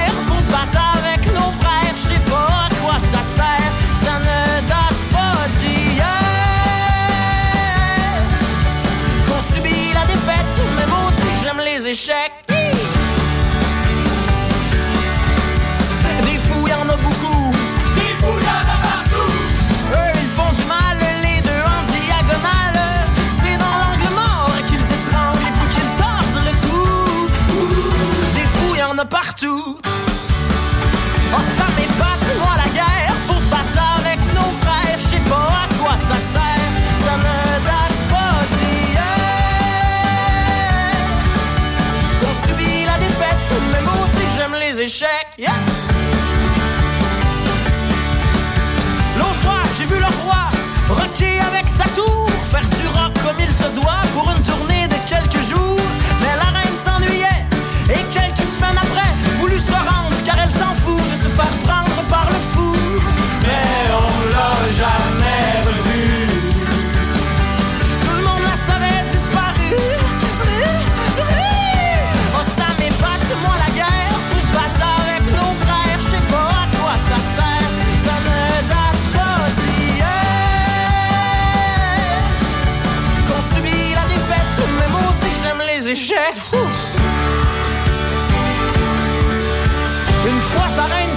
L'autre 49.17 49.33
fois, 49.41 49.63
j'ai 49.79 49.85
vu 49.85 49.95
le 49.95 50.05
roi 50.23 50.45
rocker 50.87 51.39
avec 51.39 51.67
sa 51.67 51.85
tour, 51.95 52.29
faire 52.51 52.69
du 52.69 52.87
rock 52.89 53.11
comme 53.25 53.39
il 53.39 53.49
se 53.49 53.67
doit 53.81 54.01
pour 54.13 54.29
une 54.29 54.34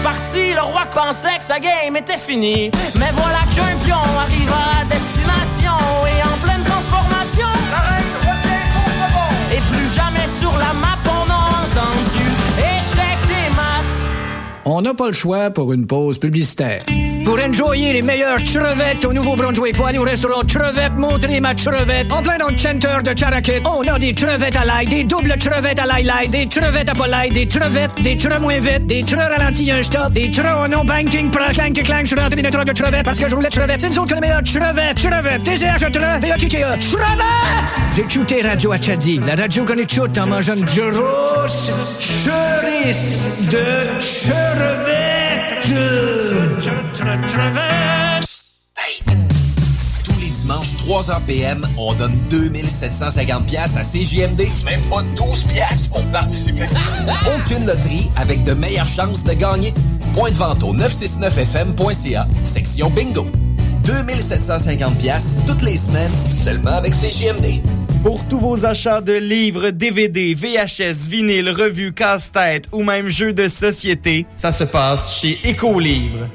partie, 0.03 0.53
le 0.55 0.61
roi 0.61 0.83
pensait 0.93 1.39
que 1.39 1.45
sa 1.45 1.59
game 1.59 1.97
était 1.97 2.19
finie. 2.19 2.71
Mais 2.99 3.11
voilà 3.13 3.41
qu'un 3.55 3.77
pion 3.85 3.97
arrive 3.97 4.53
à 4.53 4.85
destination 4.85 5.79
et 6.07 6.23
en 6.23 6.37
pleine 6.45 6.65
transformation. 6.65 7.47
La 7.71 7.81
reine 7.91 8.15
revient 8.21 8.65
contre 8.75 9.13
bon. 9.15 9.55
Et 9.55 9.61
plus 9.73 9.95
jamais 9.95 10.27
sur 10.41 10.53
la 10.59 10.73
map 10.75 10.99
on 11.07 11.31
a 11.31 11.41
entendu 11.65 12.25
échec 12.59 13.19
et 13.31 13.55
mat. 13.55 14.11
On 14.65 14.83
n'a 14.83 14.95
pas 14.95 15.07
le 15.07 15.13
choix 15.13 15.51
pour 15.51 15.73
une 15.73 15.87
pause 15.87 16.19
publicitaire. 16.19 16.83
Pour 17.29 17.39
enjoyer 17.39 17.93
les 17.93 18.01
meilleures 18.01 18.43
crevettes 18.43 19.05
au 19.05 19.13
Nouveau-Brunswick. 19.13 19.77
Faut 19.77 19.85
aller 19.85 19.99
au 19.99 20.03
restaurant 20.03 20.41
Crevette, 20.49 20.95
montrer 20.97 21.41
ma 21.41 21.55
crevette. 21.55 22.11
En 22.11 22.23
plein 22.23 22.39
dans 22.39 22.49
le 22.49 22.57
center 22.57 23.03
de 23.05 23.13
Charakit, 23.13 23.61
on 23.67 23.83
a 23.83 23.99
des 23.99 24.15
crevettes 24.15 24.57
à 24.57 24.65
l'ail, 24.65 24.87
des 24.87 25.05
doubles 25.05 25.35
crevettes 25.39 25.79
à 25.79 25.85
l'ail 25.85 26.29
des 26.29 26.49
crevettes 26.49 26.89
à 26.89 26.95
pas 26.95 27.07
l'ail, 27.07 27.29
des 27.29 27.47
crevettes, 27.47 28.01
des 28.01 28.17
creux 28.17 28.39
moins 28.41 28.59
vite, 28.61 28.87
des 28.87 29.03
creux 29.03 29.19
ralentis 29.19 29.71
un 29.71 29.83
stop, 29.83 30.11
des 30.13 30.31
en 30.41 30.69
non 30.69 30.87
banking, 30.87 31.31
pour 31.31 31.43
clang, 31.51 31.71
clang, 31.71 32.01
je 32.01 32.07
suis 32.07 32.19
rentré 32.19 32.41
dans 32.41 32.65
de 32.65 32.73
crevettes 32.73 33.05
parce 33.05 33.19
que 33.19 33.29
je 33.29 33.35
voulais 33.35 33.51
crevettes. 33.51 33.81
C'est 33.83 33.91
nous 33.91 33.99
autres 33.99 34.09
que 34.09 34.15
les 34.15 34.21
meilleurs 34.23 34.43
crevettes, 34.43 34.97
crevettes, 34.97 35.43
TCH, 35.43 35.93
crevettes! 35.93 36.35
J'ai 37.95 38.03
écouté 38.03 38.41
Radio 38.41 38.73
Achadi, 38.73 39.19
la 39.19 39.35
radio 39.35 39.67
qu'on 39.67 39.77
écoute 39.77 40.17
en 40.17 40.27
mangeant 40.29 40.55
une 40.55 40.65
grosse 40.65 41.71
cherice 42.01 43.51
de 43.51 43.99
crevettes. 43.99 44.98
Tous 46.99 47.05
les 50.21 50.31
dimanches, 50.31 50.75
3h 50.85 51.21
PM, 51.29 51.63
on 51.77 51.95
donne 51.95 52.17
2750 52.29 53.47
pièces 53.47 53.77
à 53.77 53.83
CJMD. 53.83 54.49
Même 54.65 54.81
pas 54.91 55.03
12 55.17 55.45
pièces 55.45 55.87
pour 55.87 56.03
participer. 56.07 56.65
Aucune 57.37 57.67
loterie 57.67 58.11
avec 58.17 58.43
de 58.43 58.53
meilleures 58.55 58.89
chances 58.89 59.23
de 59.23 59.33
gagner. 59.35 59.73
Point 60.13 60.31
de 60.31 60.35
vente 60.35 60.65
au 60.65 60.75
969fm.ca, 60.75 62.27
section 62.43 62.91
bingo. 62.91 63.29
2750 63.85 64.99
pièces 64.99 65.37
toutes 65.47 65.63
les 65.63 65.79
semaines, 65.79 66.11
seulement 66.29 66.73
avec 66.73 66.95
CJMD. 66.95 67.63
Pour 68.03 68.27
tous 68.27 68.41
vos 68.41 68.67
achats 68.67 69.01
de 69.01 69.13
livres, 69.13 69.71
DVD, 69.71 70.35
VHS, 70.35 71.07
vinyle, 71.09 71.51
revues, 71.51 71.93
casse-tête 71.93 72.69
ou 72.73 72.83
même 72.83 73.09
jeux 73.09 73.33
de 73.33 73.47
société, 73.47 74.27
ça 74.35 74.51
se 74.51 74.65
passe 74.65 75.21
chez 75.21 75.39
Écolivre. 75.45 76.29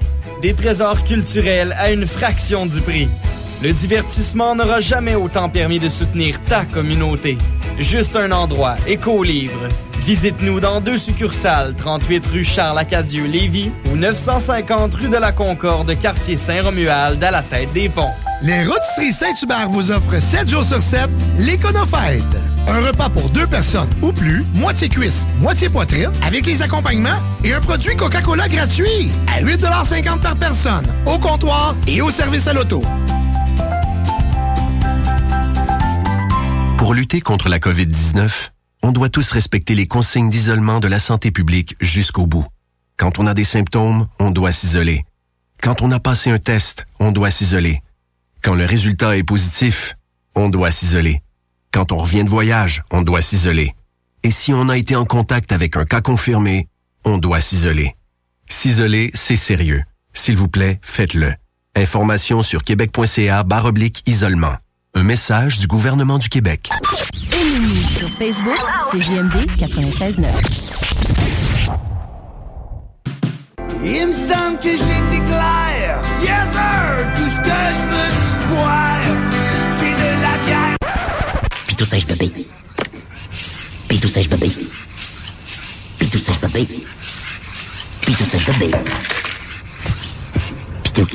Des 0.43 0.53
trésors 0.53 1.05
culturels 1.05 1.73
à 1.79 1.93
une 1.93 2.05
fraction 2.05 2.65
du 2.65 2.81
prix. 2.81 3.07
Le 3.61 3.71
divertissement 3.71 4.55
n'aura 4.55 4.81
jamais 4.81 5.15
autant 5.15 5.47
permis 5.47 5.79
de 5.79 5.87
soutenir 5.87 6.41
ta 6.41 6.65
communauté. 6.65 7.37
Juste 7.79 8.17
un 8.17 8.29
endroit, 8.33 8.75
Écolivre. 8.85 9.69
Visite-nous 9.99 10.59
dans 10.59 10.81
deux 10.81 10.97
succursales, 10.97 11.75
38 11.77 12.27
rue 12.27 12.43
Charles-Acadieux-Lévis 12.43 13.71
ou 13.89 13.95
950 13.95 14.93
rue 14.95 15.07
de 15.07 15.15
la 15.15 15.31
Concorde, 15.31 15.97
quartier 15.97 16.35
Saint-Romuald, 16.35 17.23
à 17.23 17.31
la 17.31 17.41
tête 17.41 17.71
des 17.71 17.87
ponts. 17.87 18.11
Les 18.41 18.65
Rôtisseries 18.65 19.13
Saint-Hubert 19.13 19.69
vous 19.69 19.91
offrent 19.91 20.21
7 20.21 20.49
jours 20.49 20.65
sur 20.65 20.81
7 20.81 21.09
l'Éconofête. 21.39 22.52
Un 22.67 22.79
repas 22.79 23.09
pour 23.09 23.29
deux 23.29 23.47
personnes 23.47 23.89
ou 24.01 24.11
plus, 24.11 24.45
moitié 24.53 24.89
cuisse, 24.89 25.27
moitié 25.39 25.69
poitrine, 25.69 26.11
avec 26.21 26.45
les 26.45 26.61
accompagnements 26.61 27.19
et 27.43 27.53
un 27.53 27.61
produit 27.61 27.95
Coca-Cola 27.95 28.47
gratuit 28.47 29.11
à 29.27 29.41
8,50 29.41 30.19
par 30.21 30.35
personne, 30.35 30.85
au 31.05 31.17
comptoir 31.19 31.75
et 31.87 32.01
au 32.01 32.11
service 32.11 32.47
à 32.47 32.53
l'auto. 32.53 32.83
Pour 36.77 36.93
lutter 36.93 37.21
contre 37.21 37.47
la 37.47 37.59
COVID-19, 37.59 38.49
on 38.81 38.91
doit 38.91 39.09
tous 39.09 39.31
respecter 39.31 39.73
les 39.73 39.87
consignes 39.87 40.29
d'isolement 40.29 40.81
de 40.81 40.87
la 40.87 40.99
santé 40.99 41.31
publique 41.31 41.75
jusqu'au 41.79 42.27
bout. 42.27 42.45
Quand 42.97 43.19
on 43.19 43.25
a 43.25 43.33
des 43.33 43.45
symptômes, 43.45 44.07
on 44.19 44.31
doit 44.31 44.51
s'isoler. 44.51 45.05
Quand 45.61 45.81
on 45.81 45.91
a 45.91 45.99
passé 45.99 46.29
un 46.29 46.39
test, 46.39 46.85
on 46.99 47.13
doit 47.13 47.31
s'isoler. 47.31 47.81
Quand 48.41 48.53
le 48.53 48.65
résultat 48.65 49.17
est 49.17 49.23
positif, 49.23 49.95
on 50.35 50.49
doit 50.49 50.71
s'isoler. 50.71 51.22
Quand 51.73 51.91
on 51.91 51.97
revient 51.97 52.23
de 52.23 52.29
voyage, 52.29 52.83
on 52.91 53.01
doit 53.01 53.23
s'isoler. 53.23 53.73
Et 54.21 54.29
si 54.29 54.53
on 54.53 54.69
a 54.69 54.77
été 54.77 54.95
en 54.95 55.05
contact 55.05 55.51
avec 55.51 55.75
un 55.75 55.85
cas 55.85 56.01
confirmé, 56.01 56.67
on 57.03 57.17
doit 57.17 57.41
s'isoler. 57.41 57.95
S'isoler, 58.47 59.09
c'est 59.15 59.35
sérieux. 59.35 59.81
S'il 60.13 60.37
vous 60.37 60.47
plaît, 60.47 60.79
faites-le. 60.83 61.33
Information 61.75 62.43
sur 62.43 62.63
québec.ca 62.63 63.41
barre 63.41 63.65
oblique 63.65 64.03
isolement. 64.07 64.53
Un 64.93 65.01
message 65.01 65.57
du 65.57 65.65
gouvernement 65.65 66.19
du 66.19 66.29
Québec. 66.29 66.69
Sur 67.97 68.09
Facebook, 68.19 68.59
c'est 68.91 69.01
JMD 69.01 69.33
96.9. 69.57 70.27
Il 73.83 74.07
me 74.07 74.13
semble 74.13 74.59
que 74.59 74.69
j'étais 74.69 75.25
clair. 75.25 76.01
Yes, 76.21 76.51
sir! 76.53 77.13
Tout 77.15 77.29
ce 77.29 77.41
que 77.41 77.49
je 77.49 77.81
veux 77.89 78.55
boire, 78.55 79.32
Pitu 81.83 81.89
seis 81.89 82.05
bebê. 82.05 82.31
Pitu 83.89 84.07
seis 84.07 84.27
bebê. 84.27 84.49
Pitu 85.99 86.17
seis 86.17 86.37
bebê. 86.37 86.65
Pitu 88.05 88.23
seis 88.23 88.43
bebê. 88.45 88.71
Pitu 90.83 91.05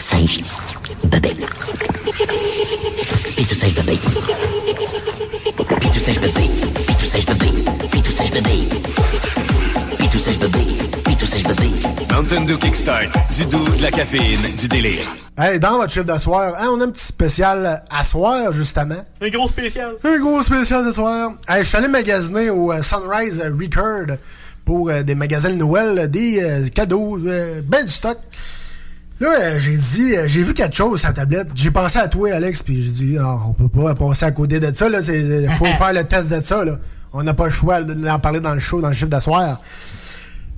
seis 0.00 0.34
bebê. 1.08 1.32
Pitu 3.36 3.54
seis 3.54 3.72
bebê. 3.72 3.96
Pitu 5.80 6.00
seis 6.00 6.18
bebê. 6.18 6.46
Pitu 6.86 7.08
seis 7.08 7.24
bebê. 7.24 7.62
Pitu 7.88 8.12
6 8.12 8.30
bebê. 8.30 8.68
Pitu 9.96 10.18
6 10.18 10.36
bebê. 10.36 10.81
Bébé. 11.30 11.70
Mountain 12.10 12.44
Dew 12.44 12.56
Kickstart. 12.58 13.10
Du 13.36 13.44
doux, 13.46 13.68
de 13.76 13.82
la 13.82 13.90
caféine, 13.90 14.54
du 14.56 14.66
délire. 14.68 15.06
Hey, 15.38 15.60
dans 15.60 15.78
votre 15.78 15.92
chiffre 15.92 16.04
d'asseoir, 16.04 16.54
hein, 16.58 16.68
on 16.72 16.80
a 16.80 16.84
un 16.84 16.90
petit 16.90 17.04
spécial 17.06 17.84
à 17.90 18.04
soir, 18.04 18.52
justement. 18.52 18.96
Un 19.20 19.28
gros 19.28 19.46
spécial. 19.46 19.94
Un 20.04 20.18
gros 20.18 20.42
spécial 20.42 20.84
de 20.84 20.92
soir. 20.92 21.32
Hey, 21.48 21.62
je 21.62 21.68
suis 21.68 21.76
allé 21.78 21.88
magasiner 21.88 22.50
au 22.50 22.72
euh, 22.72 22.82
Sunrise 22.82 23.40
Record 23.42 24.16
pour 24.64 24.90
euh, 24.90 25.02
des 25.02 25.14
magasins 25.14 25.50
de 25.50 25.56
Noël, 25.56 26.10
des 26.10 26.42
euh, 26.42 26.68
cadeaux, 26.68 27.18
euh, 27.26 27.62
ben 27.64 27.84
du 27.86 27.92
stock. 27.92 28.18
Là, 29.20 29.28
euh, 29.40 29.58
j'ai 29.58 29.76
dit, 29.76 30.16
euh, 30.16 30.24
j'ai 30.26 30.42
vu 30.42 30.52
quelque 30.54 30.74
chose 30.74 30.98
sur 31.00 31.08
la 31.08 31.14
tablette. 31.14 31.48
J'ai 31.54 31.70
pensé 31.70 31.98
à 31.98 32.08
toi, 32.08 32.32
Alex, 32.32 32.62
puis 32.64 32.82
j'ai 32.82 32.90
dit, 32.90 33.16
Ah, 33.20 33.36
on 33.46 33.54
peut 33.54 33.68
pas 33.68 33.94
passer 33.94 34.24
à 34.24 34.32
côté 34.32 34.58
de 34.58 34.72
ça. 34.74 34.88
Là, 34.88 34.98
faut 35.56 35.64
faire 35.78 35.92
le 35.92 36.02
test 36.04 36.28
de 36.28 36.40
ça. 36.40 36.64
Là. 36.64 36.78
On 37.12 37.22
n'a 37.22 37.32
pas 37.34 37.44
le 37.46 37.52
choix 37.52 37.82
d'en 37.82 38.18
parler 38.18 38.40
dans 38.40 38.54
le 38.54 38.60
show, 38.60 38.80
dans 38.80 38.88
le 38.88 38.94
chiffre 38.94 39.08
d'asseoir. 39.10 39.60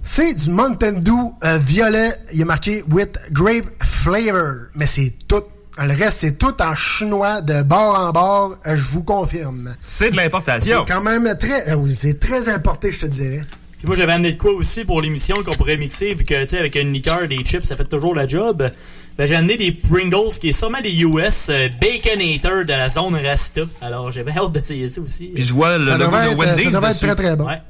C'est 0.04 0.34
du 0.34 0.50
Mountain 0.50 0.92
Dew 1.00 1.12
euh, 1.44 1.58
violet. 1.58 2.12
Il 2.32 2.40
est 2.42 2.44
marqué 2.44 2.82
with 2.90 3.18
grape 3.32 3.64
flavor, 3.82 4.66
mais 4.74 4.86
c'est 4.86 5.12
tout. 5.26 5.42
Le 5.82 5.92
reste, 5.92 6.18
c'est 6.20 6.38
tout 6.38 6.54
en 6.62 6.74
chinois 6.74 7.40
de 7.40 7.62
bord 7.62 7.98
en 7.98 8.12
bord. 8.12 8.56
euh, 8.66 8.76
je 8.76 8.82
vous 8.90 9.02
confirme. 9.02 9.74
C'est 9.84 10.10
de 10.10 10.16
l'importation. 10.16 10.84
C'est 10.86 10.92
quand 10.92 11.00
même 11.00 11.34
très, 11.38 11.70
euh, 11.70 11.74
oui, 11.76 11.94
c'est 11.98 12.20
très 12.20 12.48
importé, 12.48 12.92
je 12.92 13.00
te 13.00 13.06
dirais. 13.06 13.42
Puis 13.78 13.88
moi, 13.88 13.96
j'avais 13.96 14.12
amené 14.12 14.32
de 14.34 14.38
quoi 14.38 14.52
aussi 14.52 14.84
pour 14.84 15.00
l'émission 15.02 15.42
qu'on 15.42 15.54
pourrait 15.54 15.76
mixer, 15.76 16.14
vu 16.14 16.24
que, 16.24 16.42
tu 16.42 16.48
sais, 16.50 16.58
avec 16.58 16.76
une 16.76 16.92
liqueur, 16.92 17.26
des 17.26 17.42
chips, 17.42 17.64
ça 17.66 17.74
fait 17.74 17.84
toujours 17.84 18.14
la 18.14 18.26
job. 18.28 18.70
Ben, 19.18 19.26
j'ai 19.26 19.34
amené 19.34 19.56
des 19.56 19.72
Pringles, 19.72 20.38
qui 20.40 20.50
est 20.50 20.52
sûrement 20.52 20.80
des 20.80 21.02
US 21.02 21.48
euh, 21.50 21.68
Baconator 21.80 22.64
de 22.64 22.72
la 22.72 22.88
zone 22.88 23.16
Rasta. 23.16 23.62
Alors, 23.80 24.10
j'avais 24.12 24.32
hâte 24.36 24.52
d'essayer 24.52 24.88
ça 24.88 25.00
aussi. 25.00 25.32
Puis 25.34 25.42
je 25.44 25.52
vois 25.54 25.76
le 25.78 25.86
Ça 25.86 25.92
logo 25.96 26.04
devrait 26.04 26.26
de 26.26 26.30
être- 26.30 26.38
Wendy's 26.38 26.64
ça 26.66 26.70
devrait 26.70 26.90
être 26.90 26.94
dessus. 27.02 27.06
très, 27.06 27.14
très 27.16 27.36
bon. 27.36 27.46
Ouais. 27.46 27.60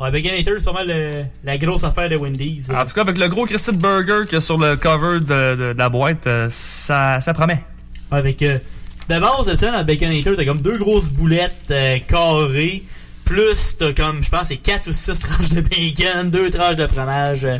Ouais, 0.00 0.10
Baconator, 0.12 0.54
c'est 0.58 0.62
sûrement 0.62 0.84
le- 0.86 1.24
la 1.44 1.58
grosse 1.58 1.82
affaire 1.82 2.08
de 2.08 2.16
Wendy's. 2.16 2.70
En 2.70 2.84
tout 2.84 2.94
cas, 2.94 3.00
avec 3.00 3.18
le 3.18 3.28
gros 3.28 3.46
Christy 3.46 3.72
Burger 3.72 4.22
qu'il 4.26 4.34
y 4.34 4.36
a 4.36 4.40
sur 4.40 4.56
le 4.58 4.76
cover 4.76 5.18
de, 5.20 5.24
de- 5.56 5.72
de 5.72 5.78
la 5.78 5.88
boîte, 5.88 6.26
euh, 6.28 6.46
ça, 6.50 7.20
ça 7.20 7.34
promet. 7.34 7.64
Avec 8.10 8.40
euh, 8.42 8.58
de 9.08 9.18
base, 9.18 9.48
tu 9.50 9.56
sais, 9.56 9.70
dans 9.72 9.78
le 9.78 9.84
Baconator, 9.84 10.34
t'as 10.36 10.44
comme 10.44 10.60
deux 10.62 10.78
grosses 10.78 11.08
boulettes 11.08 11.52
euh, 11.72 11.98
carrées, 12.06 12.84
plus 13.24 13.76
t'as 13.76 13.92
comme, 13.92 14.22
je 14.22 14.28
pense, 14.30 14.48
c'est 14.48 14.56
4 14.56 14.88
ou 14.88 14.92
6 14.92 15.18
tranches 15.20 15.48
de 15.48 15.60
bacon, 15.62 16.30
deux 16.30 16.48
tranches 16.50 16.76
de 16.76 16.86
fromage. 16.86 17.44
euh, 17.44 17.56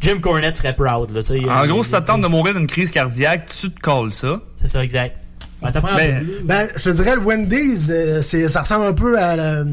Jim 0.00 0.18
Cornette 0.20 0.56
serait 0.56 0.74
proud, 0.76 1.10
là, 1.10 1.22
tu 1.22 1.40
sais. 1.40 1.44
En 1.48 1.64
euh, 1.64 1.66
gros, 1.66 1.82
si 1.82 1.90
ça 1.90 2.00
te 2.02 2.06
tente 2.06 2.20
de 2.20 2.28
mourir 2.28 2.54
d'une 2.54 2.66
crise 2.68 2.90
cardiaque, 2.90 3.50
tu 3.60 3.70
te 3.70 3.80
colles 3.80 4.12
ça. 4.12 4.40
C'est 4.60 4.68
ça, 4.68 4.84
exact. 4.84 5.16
Ben, 5.62 5.72
t'apprends 5.72 5.92
un 5.94 5.96
Ben, 5.96 6.24
peu. 6.24 6.32
Ben, 6.44 6.68
je 6.76 6.84
te 6.84 6.90
dirais, 6.90 7.14
le 7.16 7.22
Wendy's, 7.22 7.88
euh, 7.90 8.22
ça 8.22 8.60
ressemble 8.60 8.84
un 8.86 8.92
peu 8.92 9.18
à 9.18 9.34
la. 9.34 9.64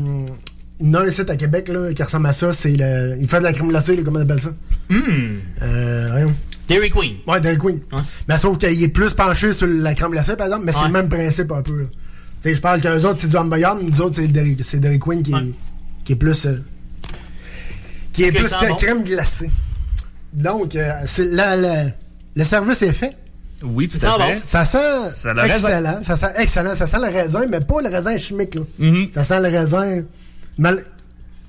Hum, 0.80 0.88
Il 0.88 0.88
y 0.88 0.90
en 0.98 1.02
a 1.02 1.06
un 1.06 1.10
site 1.12 1.30
à 1.30 1.36
Québec 1.36 1.68
là, 1.70 1.94
qui 1.94 2.04
ressemble 2.04 2.28
à 2.28 2.34
ça. 2.34 2.52
C'est 2.54 2.76
le, 2.76 3.16
il 3.20 3.28
fait 3.28 3.40
de 3.40 3.44
la 3.44 3.54
crème 3.54 3.70
glacée, 3.70 3.96
là, 3.96 4.02
comment 4.04 4.20
on 4.20 4.24
appelle 4.24 4.42
ça? 4.42 4.50
Hmm. 4.90 5.38
Euh, 5.62 6.08
voyons. 6.12 6.36
Dairy 6.68 6.90
Queen. 6.90 7.18
Ouais, 7.28 7.40
Dairy 7.42 7.58
Queen. 7.58 7.80
Mais 8.28 8.38
sauf 8.38 8.58
qu'il 8.58 8.82
est 8.84 8.88
plus 8.90 9.14
penché 9.14 9.54
sur 9.54 9.68
la 9.68 9.94
crème 9.94 10.12
glacée, 10.12 10.36
par 10.36 10.48
exemple, 10.48 10.66
mais 10.66 10.72
c'est 10.72 10.80
Ouais. 10.80 10.88
le 10.88 10.94
même 10.94 11.10
principe 11.10 11.52
un 11.52 11.62
peu. 11.62 11.82
là. 11.82 11.86
Tu 12.42 12.50
sais, 12.50 12.56
je 12.56 12.62
parle 12.62 12.82
qu'eux 12.82 13.04
autres, 13.06 13.20
c'est 13.20 13.28
du 13.30 13.36
hamburger, 13.38 13.76
mais 13.76 13.90
nous 13.90 14.02
autres, 14.02 14.16
c'est 14.16 14.24
le 14.24 14.28
Dairy, 14.30 14.56
Dairy 14.74 15.00
Queen 15.00 15.24
qui, 15.24 15.32
est, 15.34 15.54
qui 16.04 16.14
est 16.14 16.16
plus. 16.16 16.46
euh, 16.46 16.58
qui 18.14 18.24
est 18.24 18.32
plus 18.32 18.50
que 18.54 18.68
bon? 18.70 18.76
crème 18.76 19.04
glacée. 19.04 19.50
Donc, 20.34 20.76
euh, 20.76 20.92
c'est, 21.06 21.26
la, 21.26 21.56
la- 21.56 21.86
le 22.36 22.44
service 22.44 22.82
est 22.82 22.94
fait. 22.94 23.16
Oui, 23.64 23.88
tout 23.88 23.98
Ça 23.98 24.16
à 24.16 24.28
fait. 24.28 24.36
Ça 24.36 24.66
sent 24.66 25.10
Ça 25.14 25.34
excellent. 25.46 26.00
Ça 26.04 26.18
sent 26.18 26.28
excellent. 26.38 26.76
Ça 26.76 26.88
sent 26.88 26.98
le 26.98 27.12
raisin, 27.12 27.46
mais 27.50 27.62
pas 27.62 27.82
le 27.82 27.90
raisin 27.90 28.18
chimique. 28.18 28.56
Là. 28.56 28.62
Mhm. 28.80 29.08
Ça 29.14 29.24
sent 29.24 29.40
le 29.40 29.48
raisin. 29.50 30.04
Mal... 30.58 30.86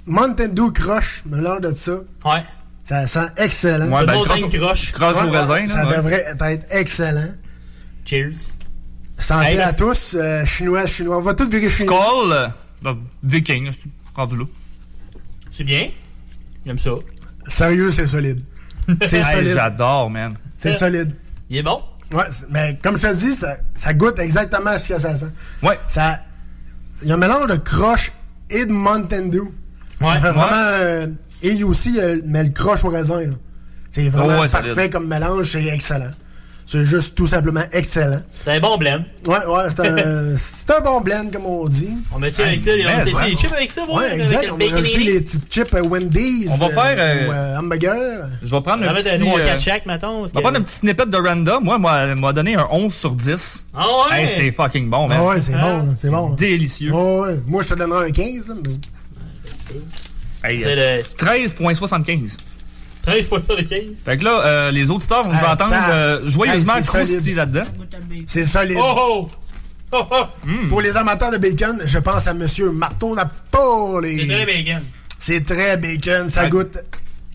Mountain 0.06 0.48
Dew 0.48 0.70
croche, 0.72 1.22
mélange 1.26 1.60
de 1.62 1.72
ça. 1.72 1.98
Ouais. 2.24 2.44
Ça 2.82 3.06
sent 3.06 3.26
excellent. 3.36 3.86
Ouais, 3.88 4.00
C'est 4.00 4.06
ben, 4.06 4.14
bon 4.14 4.24
croche 4.24 4.40
dingue 4.40 4.54
au- 4.54 4.64
croche. 4.64 4.92
croche 4.92 5.16
au 5.16 5.30
Ouais, 5.30 5.38
raisin, 5.38 5.52
ouais, 5.54 5.66
là, 5.66 5.74
Ça 5.74 5.86
ouais. 5.88 5.96
devrait 5.96 6.24
être 6.52 6.66
excellent. 6.70 7.28
Cheers. 8.04 8.32
Santé 9.18 9.46
Hey, 9.46 9.60
à 9.60 9.72
tous. 9.72 10.14
euh, 10.14 10.44
chinois, 10.44 10.86
chinois. 10.86 11.18
On 11.18 11.22
va 11.22 11.34
tous 11.34 11.48
virer 11.48 11.68
chinois. 11.68 11.98
Skull, 12.06 12.32
euh, 12.32 12.48
ben, 12.82 12.98
viking, 13.24 13.70
c'est 13.72 13.88
rendu 14.14 14.36
là. 14.36 14.44
C'est 15.50 15.64
bien. 15.64 15.88
J'aime 16.64 16.78
ça. 16.78 16.90
Sérieux, 17.48 17.90
c'est 17.90 18.06
solide. 18.06 18.40
C'est 19.06 19.18
Hey, 19.18 19.24
solide. 19.34 19.54
J'adore, 19.54 20.10
man. 20.10 20.36
C'est 20.56 20.74
solide. 20.74 21.12
Il 21.50 21.56
est 21.56 21.62
bon? 21.62 21.82
Ouais, 22.12 22.24
mais 22.50 22.78
comme 22.82 22.96
je 22.96 23.02
te 23.08 23.14
dis, 23.14 23.32
ça, 23.32 23.56
ça 23.74 23.92
goûte 23.94 24.18
exactement 24.20 24.78
ce 24.78 24.88
que 24.90 25.00
ça 25.00 25.16
sent. 25.16 25.32
Ouais. 25.62 25.78
Ça, 25.88 26.20
il 27.02 27.08
y 27.08 27.10
a 27.10 27.14
un 27.14 27.18
mélange 27.18 27.48
de 27.48 27.56
croche 27.56 28.12
et 28.50 28.64
de 28.66 28.72
Mountain 28.72 29.26
Dew. 29.28 29.38
Ouais. 29.40 29.48
Ça 30.00 30.20
fait 30.20 30.26
Ouais. 30.26 30.32
vraiment... 30.32 30.50
euh, 30.52 31.06
et 31.42 31.62
aussi, 31.64 31.98
euh, 32.00 32.20
mais 32.24 32.42
le 32.44 32.50
croche 32.50 32.84
au 32.84 32.88
raisin. 32.88 33.20
C'est 33.90 34.08
vraiment 34.08 34.36
Oh 34.38 34.42
ouais, 34.42 34.48
parfait 34.48 34.90
comme 34.90 35.06
mélange, 35.06 35.52
c'est 35.52 35.64
excellent. 35.66 36.10
C'est 36.68 36.84
juste 36.84 37.14
tout 37.14 37.28
simplement 37.28 37.62
excellent. 37.70 38.22
C'est 38.44 38.50
un 38.50 38.58
bon 38.58 38.76
blend. 38.76 39.04
Ouais, 39.24 39.38
ouais, 39.46 39.64
c'est 39.68 39.86
un, 39.86 40.36
c'est 40.36 40.70
un 40.72 40.80
bon 40.80 41.00
blend, 41.00 41.30
comme 41.32 41.46
on 41.46 41.68
dit. 41.68 41.90
On 42.12 42.18
met-tu 42.18 42.42
avec 42.42 42.60
ça, 42.60 42.74
les- 42.74 42.82
des 43.04 43.36
chips 43.36 43.52
avec 43.52 43.70
ça, 43.70 43.84
ouais, 43.84 43.94
Ouais, 43.94 44.16
exact. 44.16 44.50
On 44.52 44.56
va 44.56 44.70
rajouter 44.72 45.00
et 45.00 45.04
les 45.04 45.20
petits 45.20 45.38
chips 45.48 45.72
euh, 45.74 45.82
Wendy's. 45.82 46.48
On 46.50 46.56
va 46.56 46.68
faire, 46.70 46.96
euh, 46.98 47.28
ou, 47.28 47.32
euh, 47.32 47.56
hamburger. 47.58 48.26
Je 48.42 48.50
vais 48.50 48.60
prendre 48.62 48.82
On 48.84 48.88
un 48.88 48.92
va 48.92 48.94
petit... 48.94 49.04
mettre 49.10 49.22
un 49.22 49.26
3 49.26 49.38
euh, 49.40 49.44
4 49.44 49.60
chaque, 49.62 49.86
mettons. 49.86 50.20
parce 50.22 50.32
On 50.32 50.34
va 50.34 50.40
prendre 50.40 50.58
un 50.58 50.62
petit 50.62 50.74
snippet 50.74 51.06
de 51.06 51.16
random. 51.16 51.62
Moi, 51.62 51.78
moi, 51.78 52.14
m'a 52.16 52.32
donné 52.32 52.56
un 52.56 52.66
11 52.68 52.92
sur 52.92 53.12
10. 53.12 53.66
Ah 53.72 53.86
ouais? 54.10 54.22
Hey, 54.22 54.28
c'est 54.28 54.50
fucking 54.50 54.90
bon, 54.90 55.06
man. 55.06 55.18
Ah 55.20 55.24
ouais, 55.24 55.40
c'est 55.40 55.52
bon, 55.52 55.94
c'est 55.96 56.10
bon. 56.10 56.30
Délicieux. 56.30 56.90
Ouais, 56.92 57.20
ouais. 57.20 57.40
Moi, 57.46 57.62
je 57.62 57.68
te 57.68 57.74
donnerais 57.74 58.08
un 58.08 58.10
15. 58.10 58.56
mais- 58.64 58.70
Hey, 60.50 60.62
C'est 60.64 60.76
euh, 60.78 60.96
le- 60.98 61.02
13.75. 61.16 62.36
13 63.06 63.28
points 63.28 63.42
sur 63.42 63.56
les 63.56 63.64
15. 63.64 63.80
Fait 64.04 64.16
que 64.16 64.24
là, 64.24 64.40
euh, 64.44 64.70
les 64.70 64.90
auditeurs 64.90 65.22
vont 65.22 65.32
nous 65.32 65.38
entendre 65.44 65.74
euh, 65.90 66.20
joyeusement 66.28 66.76
Hey, 66.76 66.84
solide. 66.84 67.36
là-dedans. 67.36 67.64
C'est 68.26 68.44
solide. 68.46 68.76
Oh 68.80 68.94
oh! 68.96 69.30
Oh 69.92 70.04
oh! 70.10 70.24
Pour 70.68 70.80
les 70.82 70.96
amateurs 70.96 71.30
de 71.30 71.38
bacon, 71.38 71.80
je 71.84 71.98
pense 71.98 72.26
à 72.26 72.34
Monsieur 72.34 72.70
Marteau 72.72 73.14
Napoli. 73.14 74.18
C'est 74.20 74.26
très 74.34 74.46
bacon. 74.46 74.82
C'est 75.20 75.44
très 75.46 75.76
bacon. 75.76 76.28
Ça 76.28 76.48
goûte 76.48 76.78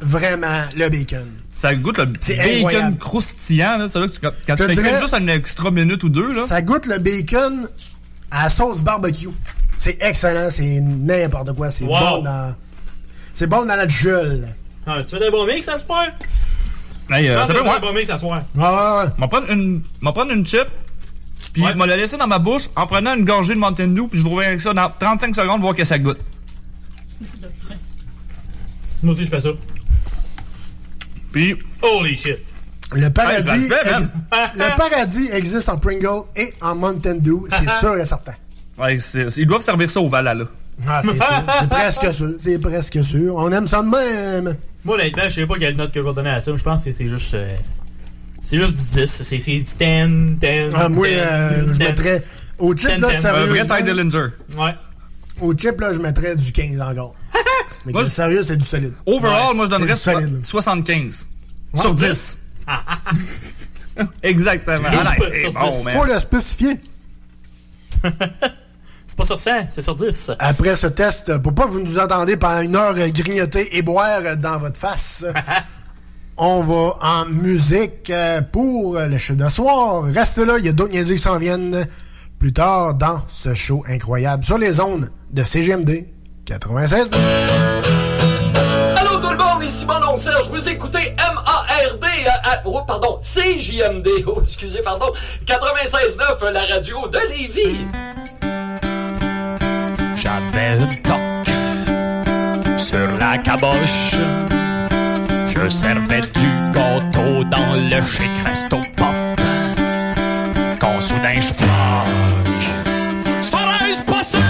vraiment 0.02 0.64
le 0.76 0.90
bacon. 0.90 1.28
Ça 1.54 1.74
goûte 1.76 1.98
le 2.00 2.12
C'est 2.20 2.36
bacon 2.38 2.56
incroyable. 2.58 2.98
croustillant. 2.98 3.78
Là, 3.78 3.88
ça, 3.90 4.00
là, 4.00 4.08
que 4.08 4.12
tu- 4.14 4.20
quand 4.22 4.32
Je 4.48 4.64
tu 4.64 4.76
fais 4.76 4.76
dirais- 4.84 5.00
juste 5.00 5.14
une 5.14 5.30
extra 5.30 5.72
minute 5.72 6.04
ou 6.04 6.10
deux, 6.10 6.34
là, 6.34 6.46
Ça 6.48 6.62
goûte 6.62 6.86
le 6.88 6.98
bacon 6.98 7.68
à 8.30 8.50
sauce 8.50 8.82
barbecue. 8.82 9.30
C'est 9.80 9.98
excellent. 10.02 10.50
C'est 10.50 10.80
n'importe 10.82 11.54
quoi. 11.54 11.72
C'est 11.72 11.86
Wow. 11.86 12.00
bon 12.00 12.24
dans... 12.24 12.56
C'est 13.34 13.48
bon 13.48 13.66
dans 13.66 13.76
la 13.76 13.88
gueule. 13.88 14.46
Ah, 14.86 15.04
tu 15.04 15.14
veux 15.16 15.20
des 15.22 15.30
bons 15.32 15.46
mix, 15.46 15.66
ça 15.66 15.78
se 15.78 15.84
peut? 15.84 15.94
Hey, 17.14 17.28
euh, 17.30 17.34
Je 17.34 17.38
pense 17.40 17.48
ça 17.48 17.54
que 17.54 17.54
peut, 17.54 17.54
je 17.54 17.54
vais 17.58 17.64
moi. 17.64 17.74
faire 17.80 17.84
un 17.90 17.92
bon 17.92 17.98
mix 18.00 18.10
à 18.10 18.18
soir. 18.18 18.42
Ouais, 18.56 18.64
ouais, 18.64 19.04
ouais. 19.06 19.12
m'en 19.18 19.28
prendre 19.28 19.52
une, 19.52 19.82
m'en 20.02 20.14
prendre 20.14 20.32
une 20.32 20.46
chip, 20.46 20.66
puis 21.54 21.64
Ouais. 21.64 21.76
m'en 21.76 21.86
la 21.86 21.98
laisser 21.98 22.18
dans 22.18 22.28
ma 22.28 22.40
bouche 22.40 22.70
en 22.76 22.88
prenant 22.88 23.14
une 23.16 23.26
gorgée 23.26 23.54
de 23.54 23.60
Mountain 23.60 23.88
Dew, 23.88 24.08
puis 24.10 24.20
je 24.20 24.24
vous 24.24 24.32
reviens 24.32 24.48
avec 24.50 24.62
ça 24.62 24.74
dans 24.74 24.90
35 25.00 25.36
secondes, 25.36 25.62
voir 25.62 25.76
que 25.76 25.84
ça 25.84 26.00
goûte. 26.00 26.20
Moi 29.04 29.14
aussi, 29.14 29.26
je 29.26 29.30
fais 29.30 29.40
ça. 29.40 29.50
Puis, 31.32 31.58
Holy 31.82 32.16
shit! 32.18 32.38
Le 32.94 33.10
paradis, 33.10 33.48
Hey, 33.50 33.68
ça 33.68 33.76
le 33.78 33.84
fait, 33.84 33.92
man. 33.92 34.12
ex- 34.34 34.52
le 34.56 34.78
paradis 34.78 35.30
existe 35.32 35.70
en 35.70 35.78
Pringle 35.78 36.24
et 36.36 36.54
en 36.62 36.76
Mountain 36.76 37.16
Dew, 37.16 37.48
c'est 37.50 37.70
sûr 37.80 37.96
et 37.98 38.06
certain. 38.06 38.34
ouais, 38.78 39.00
c'est- 39.00 39.30
c'est- 39.32 39.42
ils 39.42 39.48
doivent 39.48 39.62
servir 39.62 39.90
ça 39.90 40.02
au 40.02 40.10
Valhalla. 40.10 40.46
Ah, 40.88 41.02
c'est 41.04 41.16
sûr. 41.16 41.44
C'est 41.62 41.70
presque 41.70 42.14
sûr. 42.14 42.30
C'est 42.38 42.60
presque 42.60 43.04
sûr. 43.04 43.36
On 43.36 43.50
aime 43.52 43.68
ça 43.68 43.82
de 43.82 43.88
même. 43.88 44.58
Moi, 44.84 44.96
honnêtement, 44.96 45.24
je 45.26 45.30
sais 45.30 45.46
pas 45.46 45.58
quelle 45.60 45.76
note 45.76 45.92
que 45.92 46.02
je 46.02 46.08
vais 46.08 46.14
donner 46.14 46.30
à 46.32 46.42
ça. 46.42 46.56
Je 46.56 46.64
pense 46.64 46.84
que 46.84 46.92
c'est 46.92 47.08
juste. 47.10 47.34
euh, 47.36 47.56
c'est 48.44 48.58
juste 48.58 48.76
du 48.76 48.86
10. 48.86 49.22
C'est 49.24 49.38
du 49.38 49.44
10, 49.64 49.76
10. 50.40 50.72
Ah, 50.74 50.90
moi, 50.90 51.08
10, 51.08 51.14
euh, 51.16 51.62
10. 51.64 51.74
je 51.74 51.78
mettrais. 51.80 52.24
Au 52.60 52.76
chip, 52.76 52.90
Ten, 52.90 53.02
là. 53.02 53.10
Un 53.10 53.46
vrai 53.46 53.84
Dillinger. 53.84 54.28
Ouais. 54.58 54.74
Au 55.40 55.54
chip, 55.56 55.80
là, 55.80 55.94
je 55.94 56.00
mettrais 56.00 56.36
du 56.36 56.52
15 56.52 56.82
encore. 56.82 57.16
Mais 57.86 57.92
Moi, 57.94 58.10
sérieux, 58.10 58.44
c'est 58.44 58.58
du 58.58 58.64
solide. 58.66 58.94
Overall, 59.06 59.50
Ouais, 59.50 59.56
moi, 59.56 59.66
je 59.66 59.70
donnerais 59.72 59.96
c'est 59.96 60.14
du 60.16 60.22
solide. 60.22 60.46
so- 60.46 60.52
75 60.62 61.28
Ouais. 61.74 61.82
sur 61.82 61.94
10. 61.96 62.40
Exactement. 64.24 64.90
Ah, 64.92 65.16
c'est 65.28 65.50
bon, 65.52 65.84
man. 65.84 65.94
Faut 65.98 66.06
le 66.06 66.20
spécifier. 66.20 66.80
C'est 69.12 69.18
pas 69.18 69.26
sur 69.26 69.40
100, 69.42 69.52
c'est 69.72 69.82
sur 69.82 69.94
10. 69.94 70.32
Après 70.40 70.74
ce 70.78 70.88
test, 70.88 71.38
pour 71.40 71.54
pas 71.54 71.66
que 71.66 71.72
vous 71.72 71.82
nous 71.82 72.00
entendez 72.00 72.38
pendant 72.38 72.62
une 72.62 72.78
heure 72.78 72.96
euh, 72.98 73.10
grignoter 73.10 73.76
et 73.76 73.82
boire 73.82 74.22
euh, 74.24 74.38
dans 74.38 74.58
votre 74.58 74.80
face, 74.80 75.26
on 76.38 76.62
va 76.62 76.94
en 77.02 77.26
musique 77.26 78.10
euh, 78.10 78.40
pour 78.40 78.98
le 78.98 79.18
show 79.18 79.36
de 79.36 79.50
soir. 79.50 80.04
Reste 80.04 80.38
là, 80.38 80.58
il 80.60 80.66
y 80.66 80.70
a 80.70 80.72
d'autres 80.72 80.94
niaiseries 80.94 81.18
qui 81.18 81.24
s'en 81.24 81.38
viennent 81.38 81.86
plus 82.40 82.54
tard 82.54 82.94
dans 82.94 83.24
ce 83.28 83.54
show 83.54 83.84
incroyable 83.90 84.46
sur 84.46 84.58
les 84.58 84.80
ondes 84.80 85.12
de 85.30 85.44
CGMD 85.44 86.06
96. 86.46 87.12
Allô 88.96 89.18
tout 89.20 89.30
le 89.30 89.38
monde, 89.38 89.62
ici 89.62 89.86
mon 89.86 89.96
oncle 90.08 90.22
Serge, 90.22 90.48
vous 90.48 90.70
écoutez 90.70 91.00
M-A-R-D, 91.18 92.08
euh, 92.08 92.30
euh, 92.30 92.56
oh, 92.64 92.82
pardon, 92.88 93.20
C-J-M-D, 93.22 94.24
oh, 94.28 94.40
excusez, 94.42 94.82
pardon, 94.82 95.12
96.9, 95.46 96.50
la 96.50 96.62
radio 96.62 97.10
de 97.10 97.20
Lévis. 97.30 97.86
Sur 102.78 103.12
la 103.20 103.38
caboche. 103.38 104.16
Je 105.48 105.70
servais 105.70 106.22
du 106.22 106.50
gâteau 106.74 107.44
dans 107.46 107.74
le 107.76 108.02
chic 108.02 108.32
resto 108.46 108.82
pop. 108.98 109.16
Quand 110.80 111.00
soudain 111.00 111.36
je 111.36 111.54
floque. 111.54 111.70
Serait-ce 113.42 114.02
possible? 114.02 114.44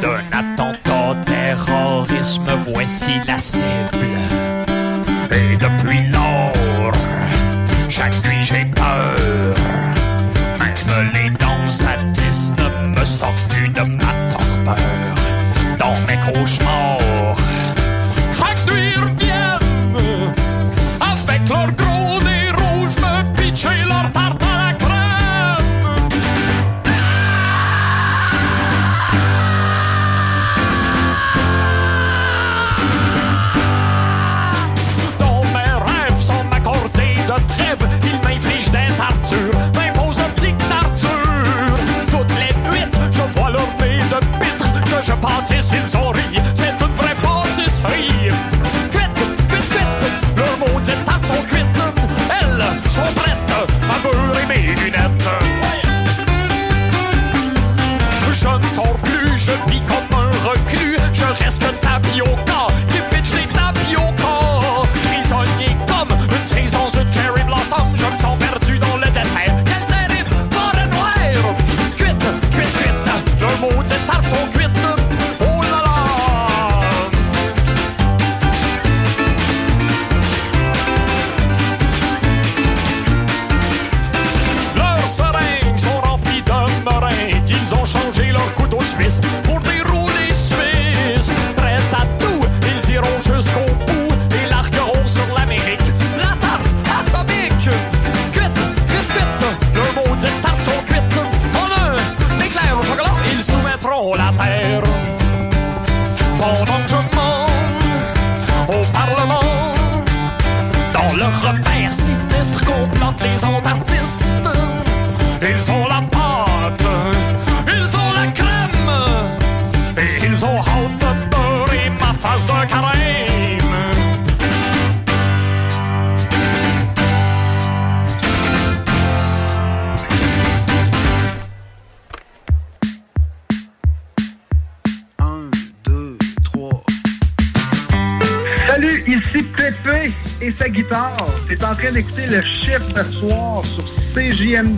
D'un 0.00 0.24
attentat 0.32 1.16
terrorisme, 1.26 2.50
voici 2.60 3.12
la 3.26 3.38
cible. 3.38 4.06
Et 5.30 5.56
depuis 5.56 6.04
lors, 6.08 6.94
chaque 7.88 8.14
nuit 8.24 8.42
j'ai 8.42 8.64
que 45.52 45.60
je 45.60 45.68
pâtisse, 45.68 45.72
ils 45.72 45.96
ont 45.96 46.10
ri. 46.10 46.22
C'est 46.54 46.80
une 46.80 46.92
vraie 46.94 47.14
pâtisserie. 47.22 48.28
Cuite, 48.90 49.14
cuite, 49.48 49.68
cuite, 49.68 50.36
leurs 50.36 50.58
maudites 50.58 51.04
tartes 51.04 51.26
sont 51.26 51.42
cuites. 51.46 51.66
Elles 52.40 52.90
sont 52.90 53.12
prêtes 53.14 53.36
à 53.50 53.98
beurrer 54.02 54.46
mes 54.46 54.74
lunettes. 54.74 55.28
Je 58.32 58.48
ne 58.48 58.68
sors 58.68 58.94
plus, 59.04 59.36
je 59.36 59.52
vis 59.70 59.80
comme 59.86 60.01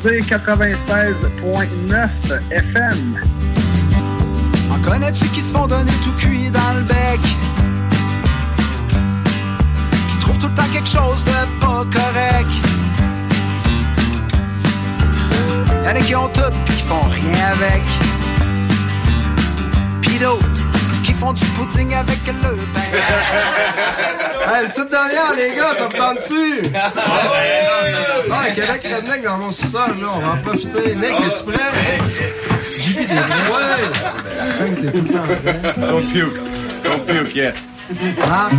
CJMD 0.05 0.21
96.9 0.21 2.09
FM. 2.51 3.19
En 4.71 4.79
connais-tu 4.81 5.27
qui 5.29 5.41
se 5.41 5.51
font 5.53 5.67
donner 5.67 5.93
tout 6.05 6.13
cuit 6.19 6.51
dans 6.51 6.75
le 6.75 6.83
bec? 6.83 7.21
Qui 10.11 10.19
trouvent 10.21 10.39
tout 10.39 10.49
le 10.49 10.55
temps 10.55 10.69
quelque 10.73 10.89
chose 10.89 11.25
de 11.25 11.31
pas 11.59 11.87
correct? 11.91 12.51
Y'en 15.85 15.91
a 15.91 16.01
qui 16.01 16.15
ont 16.15 16.29
tout 16.29 16.53
qui 16.67 16.83
font 16.83 17.09
rien 17.09 17.47
avec. 17.53 17.83
Pis 20.03 20.19
d'autres 20.19 20.54
font 21.25 21.33
du 21.33 21.45
pudding 21.47 21.95
avec 21.95 22.19
le 22.27 22.57
pain. 22.75 22.81
Hey, 24.47 24.63
une 24.63 24.69
petite 24.69 24.91
dernière, 24.91 25.35
les 25.35 25.57
gars, 25.57 25.73
ça 25.75 25.87
vous 25.87 25.97
tente-tu? 25.97 26.71
Ah, 28.31 28.51
Québec 28.55 28.83
Redneck 28.85 29.23
dans 29.25 29.39
mon 29.39 29.51
sous-sol, 29.51 29.97
là, 30.03 30.07
on 30.15 30.19
va 30.19 30.33
en 30.33 30.37
profiter. 30.37 30.95
Nick, 30.95 31.13
es-tu 31.13 31.45
prêt? 31.51 31.71
T'es 32.95 33.05
prêt? 33.07 33.17
Ouais! 33.51 34.71
T'es 34.83 34.91
tout 34.93 35.03
le 35.03 35.09
temps 35.09 35.25
prêt. 35.25 35.87
Don't 35.89 36.07
puke. 36.13 36.39
Don't 36.85 37.07
puke 37.07 37.35
yet. 37.35 37.55
Ah? 38.23 38.51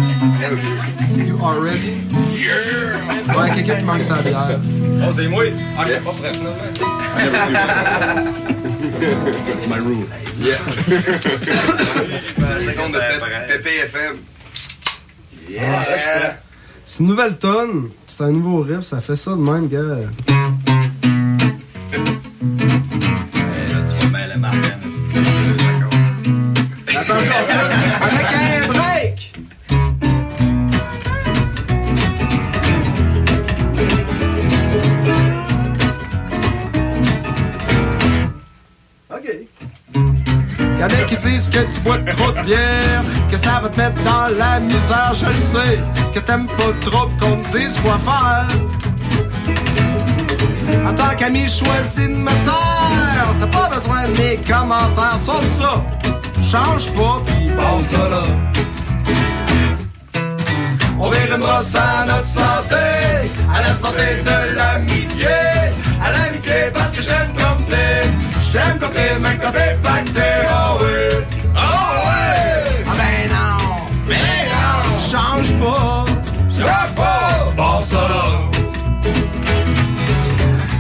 You 1.16 1.38
are 1.44 1.60
ready? 1.60 2.02
Yeah! 2.32 3.38
Ouais, 3.38 3.52
quelqu'un 3.54 3.76
qui 3.76 3.84
manque 3.84 4.02
sa 4.02 4.16
bière. 4.16 4.60
Oh, 5.08 5.12
c'est 5.16 5.28
moi? 5.28 5.44
Ah, 5.78 5.84
j'ai 5.86 5.98
pas 5.98 6.14
prêt, 6.14 6.32
It's 8.88 9.68
my 9.68 9.80
rule. 9.80 10.06
Yeah. 10.40 10.58
Seconde 12.62 12.94
de 12.94 13.00
PPFM. 13.48 14.18
Yes! 15.50 15.90
C'est 16.86 17.00
une 17.00 17.08
nouvelle 17.08 17.38
tonne, 17.38 17.90
c'est 18.06 18.22
un 18.22 18.32
nouveau 18.32 18.62
riff, 18.62 18.82
ça 18.82 19.02
fait 19.02 19.16
ça 19.16 19.32
de 19.32 19.38
même, 19.38 19.68
gars. 19.68 20.35
Dans 44.06 44.28
la 44.38 44.60
misère, 44.60 45.14
je 45.14 45.26
le 45.26 45.42
sais, 45.54 45.80
que 46.14 46.20
t'aimes 46.20 46.48
pas 46.48 46.74
trop 46.82 47.10
qu'on 47.20 47.36
te 47.38 47.58
dise 47.58 47.80
quoi 47.80 47.98
faire. 47.98 48.48
En 50.88 50.94
tant 50.94 51.16
qu'ami 51.18 51.48
choisi 51.48 52.08
de 52.08 52.16
me 52.28 52.36
taire, 52.48 53.30
t'as 53.40 53.48
pas 53.48 53.70
besoin 53.76 54.04
de 54.08 54.14
mes 54.22 54.38
commentaires, 54.38 55.18
sauf 55.18 55.44
ça. 55.60 55.84
Change 56.42 56.92
pas, 56.94 57.22
pis 57.26 57.50
bon 57.50 57.82
ça 57.82 58.10
là. 58.14 58.24
On 61.00 61.10
vire 61.10 61.36
une 61.36 61.42
brosse 61.42 61.76
à 61.76 62.06
notre 62.06 62.26
santé, 62.26 62.86
à 63.54 63.62
la 63.68 63.74
santé 63.74 64.08
de 64.30 64.56
l'amitié, 64.56 65.28
à 66.02 66.12
l'amitié 66.12 66.72
parce 66.74 66.92
que 66.92 67.02
je 67.02 67.08
t'aime 67.08 67.34
comme 67.36 67.66
t'es, 67.66 68.04
je 68.42 68.52
t'aime 68.54 68.78
comme 68.80 68.92
t'es, 68.92 69.20
même 69.20 69.38
quand 69.42 69.52
t'es 69.52 69.76
pacté, 69.84 70.30
oh 70.50 70.78
oui, 70.82 71.26
oh. 71.58 72.25
Pas, 75.60 76.06
pas, 77.56 77.82
ça. 77.82 78.08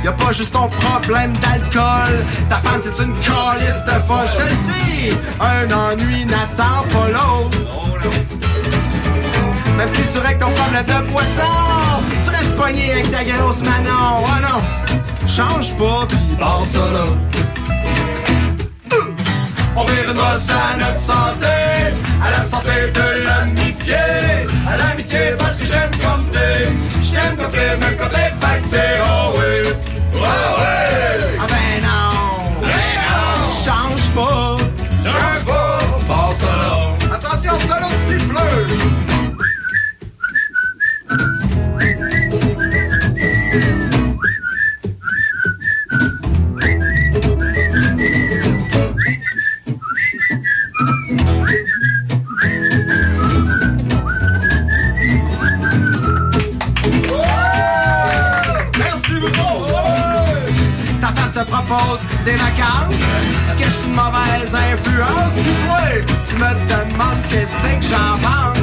Y'a 0.03 0.11
pas 0.11 0.31
juste 0.31 0.53
ton 0.53 0.67
problème 0.67 1.33
d'alcool. 1.37 2.23
Ta 2.49 2.57
femme, 2.57 2.79
c'est 2.79 3.03
une 3.03 3.13
calice 3.13 3.83
de 3.85 3.99
folle. 4.07 4.27
Je 4.27 4.35
te 4.35 4.49
le 4.49 4.55
dis, 4.67 5.17
un 5.39 5.71
ennui 5.71 6.25
n'attend 6.25 6.83
pas 6.93 7.07
l'autre. 7.09 7.57
Même 9.77 9.89
si 9.89 10.01
tu 10.13 10.19
règles 10.19 10.39
ton 10.39 10.51
problème 10.51 10.85
de 10.85 11.11
poisson, 11.11 12.01
tu 12.23 12.29
restes 12.29 12.55
pogné 12.55 12.91
avec 12.91 13.11
ta 13.11 13.23
grosse 13.23 13.61
manon. 13.61 14.23
Oh 14.23 14.39
non, 14.41 15.27
change 15.27 15.75
pas, 15.75 16.05
pis 16.07 16.35
bon 16.39 16.65
ça 16.65 16.79
là. 16.93 17.05
On 19.75 19.83
vire 19.83 20.09
une 20.09 20.13
brosse 20.13 20.47
à 20.49 20.77
notre 20.77 21.01
santé, 21.01 21.93
à 22.23 22.31
la 22.31 22.43
santé 22.43 22.91
de 22.93 23.25
l'amitié, 23.91 24.47
à 24.67 24.77
l'amitié 24.77 25.19
parce 25.37 25.55
que 25.55 25.65
j'aime 25.65 25.91
comme 26.01 26.25
t'es, 26.31 26.69
j'aime 27.01 27.35
comme 27.37 27.51
t'es, 27.51 27.77
même 27.77 27.95
quand 27.97 28.09
t'es 28.09 28.33
pacté, 28.39 28.99
oh 29.03 29.33
oui, 29.35 29.69
oh 30.13 30.17
oui. 30.17 30.25
Ah 31.39 31.47
ben 31.47 31.83
non, 31.83 32.61
ben 32.61 32.95
non, 33.05 33.51
change 33.51 34.09
pas, 34.15 34.55
change 35.03 35.45
pas, 35.45 35.79
bon 36.07 36.29
là. 36.47 37.15
Attention, 37.15 37.53
solo 37.59 37.89
de 38.67 38.84
des 62.25 62.35
vacances. 62.35 63.01
Tu 63.49 63.55
caches 63.55 63.85
une 63.85 63.93
mauvaise 63.93 64.53
influence. 64.53 65.33
Puis 65.33 65.55
toi, 65.65 65.79
tu 66.27 66.35
me 66.35 66.51
demandes 66.69 67.21
qu'est-ce 67.29 67.51
que 67.51 67.93
j'en 67.93 68.17
pense. 68.17 68.57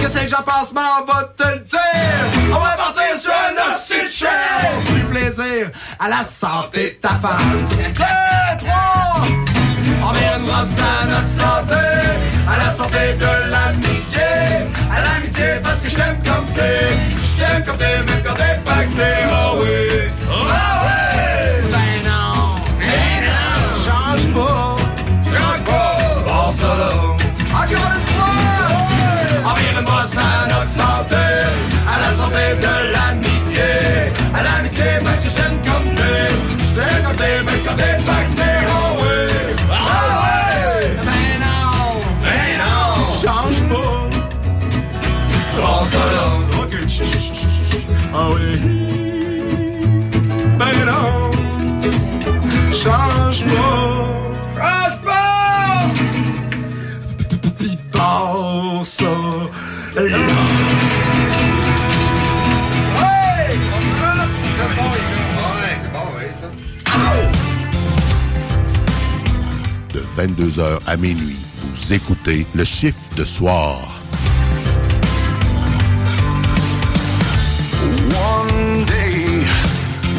Qu'est-ce 0.00 0.18
que 0.20 0.28
j'en 0.28 0.42
pense, 0.42 0.72
mais 0.74 0.80
on 1.00 1.04
va 1.04 1.24
te 1.36 1.48
le 1.48 1.60
dire. 1.60 2.50
On 2.50 2.60
va 2.60 2.76
partir 2.76 3.02
sur 3.20 3.32
un 3.32 3.52
de 3.52 4.08
chien. 4.08 4.28
Du 4.94 5.04
plaisir 5.04 5.70
à 5.98 6.08
la 6.08 6.22
santé 6.22 6.90
de 6.90 7.08
ta 7.08 7.14
femme. 7.14 7.66
Deux, 7.78 8.66
trois. 8.66 9.22
On 10.02 10.12
brosse 10.12 10.78
à 10.78 11.06
notre 11.06 11.28
santé, 11.28 11.84
à 12.48 12.64
la 12.64 12.72
santé 12.72 13.14
de 13.18 13.50
l'amitié, 13.50 14.20
à 14.90 15.00
l'amitié 15.00 15.46
parce 15.62 15.80
que 15.80 15.90
je 15.90 15.96
t'aime 15.96 16.18
comme 16.24 16.46
t'es, 16.54 16.88
je 17.10 17.42
t'aime 17.42 17.64
comme 17.64 17.76
t'es, 17.76 17.96
même 17.96 18.22
quand 18.24 18.34
t'es 18.34 18.60
pacté, 18.64 19.02
oh 19.30 19.58
oui, 19.60 19.66
oh 19.66 20.02
oui, 20.02 20.15
change 52.86 53.44
pas, 55.02 55.86
De 69.92 70.02
22h 70.16 70.78
à 70.86 70.96
minuit, 70.96 71.36
vous 71.72 71.92
écoutez 71.92 72.46
le 72.54 72.64
chiffre 72.64 72.98
de 73.16 73.24
soir. 73.24 73.95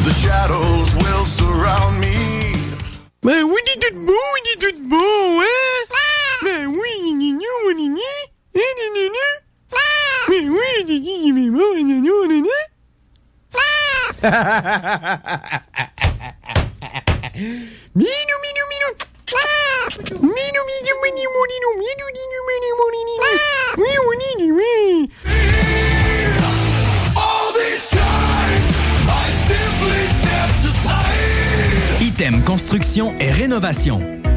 The 0.08 0.14
shadows 0.14 0.88
will 1.04 1.26
surround 1.26 2.00
me. 2.00 2.16
Ben 3.20 3.44
oui, 3.44 3.60
dis 3.66 3.78
tout 3.78 3.94
beau, 4.06 4.28
dis 4.46 4.58
tout 4.58 4.88
beau, 4.88 5.42
hein? 5.42 5.84
Ben 6.42 6.66
oui, 6.66 7.12
ni 7.12 7.34
ni 7.34 7.44
ni 7.76 7.88
ni, 7.90 8.00
hein, 8.54 8.72
ni 8.78 8.86
ni 8.94 9.10
ni. 9.10 9.26
Ben 10.30 10.48
oui, 10.48 10.84
dis 10.86 11.00
dis 11.02 11.30
dis 11.30 11.50
beau, 11.50 11.74
All 27.14 27.52
this 27.52 27.90
time. 27.90 28.27
Construction 32.44 33.14
et 33.20 33.30
Rénovation. 33.30 34.17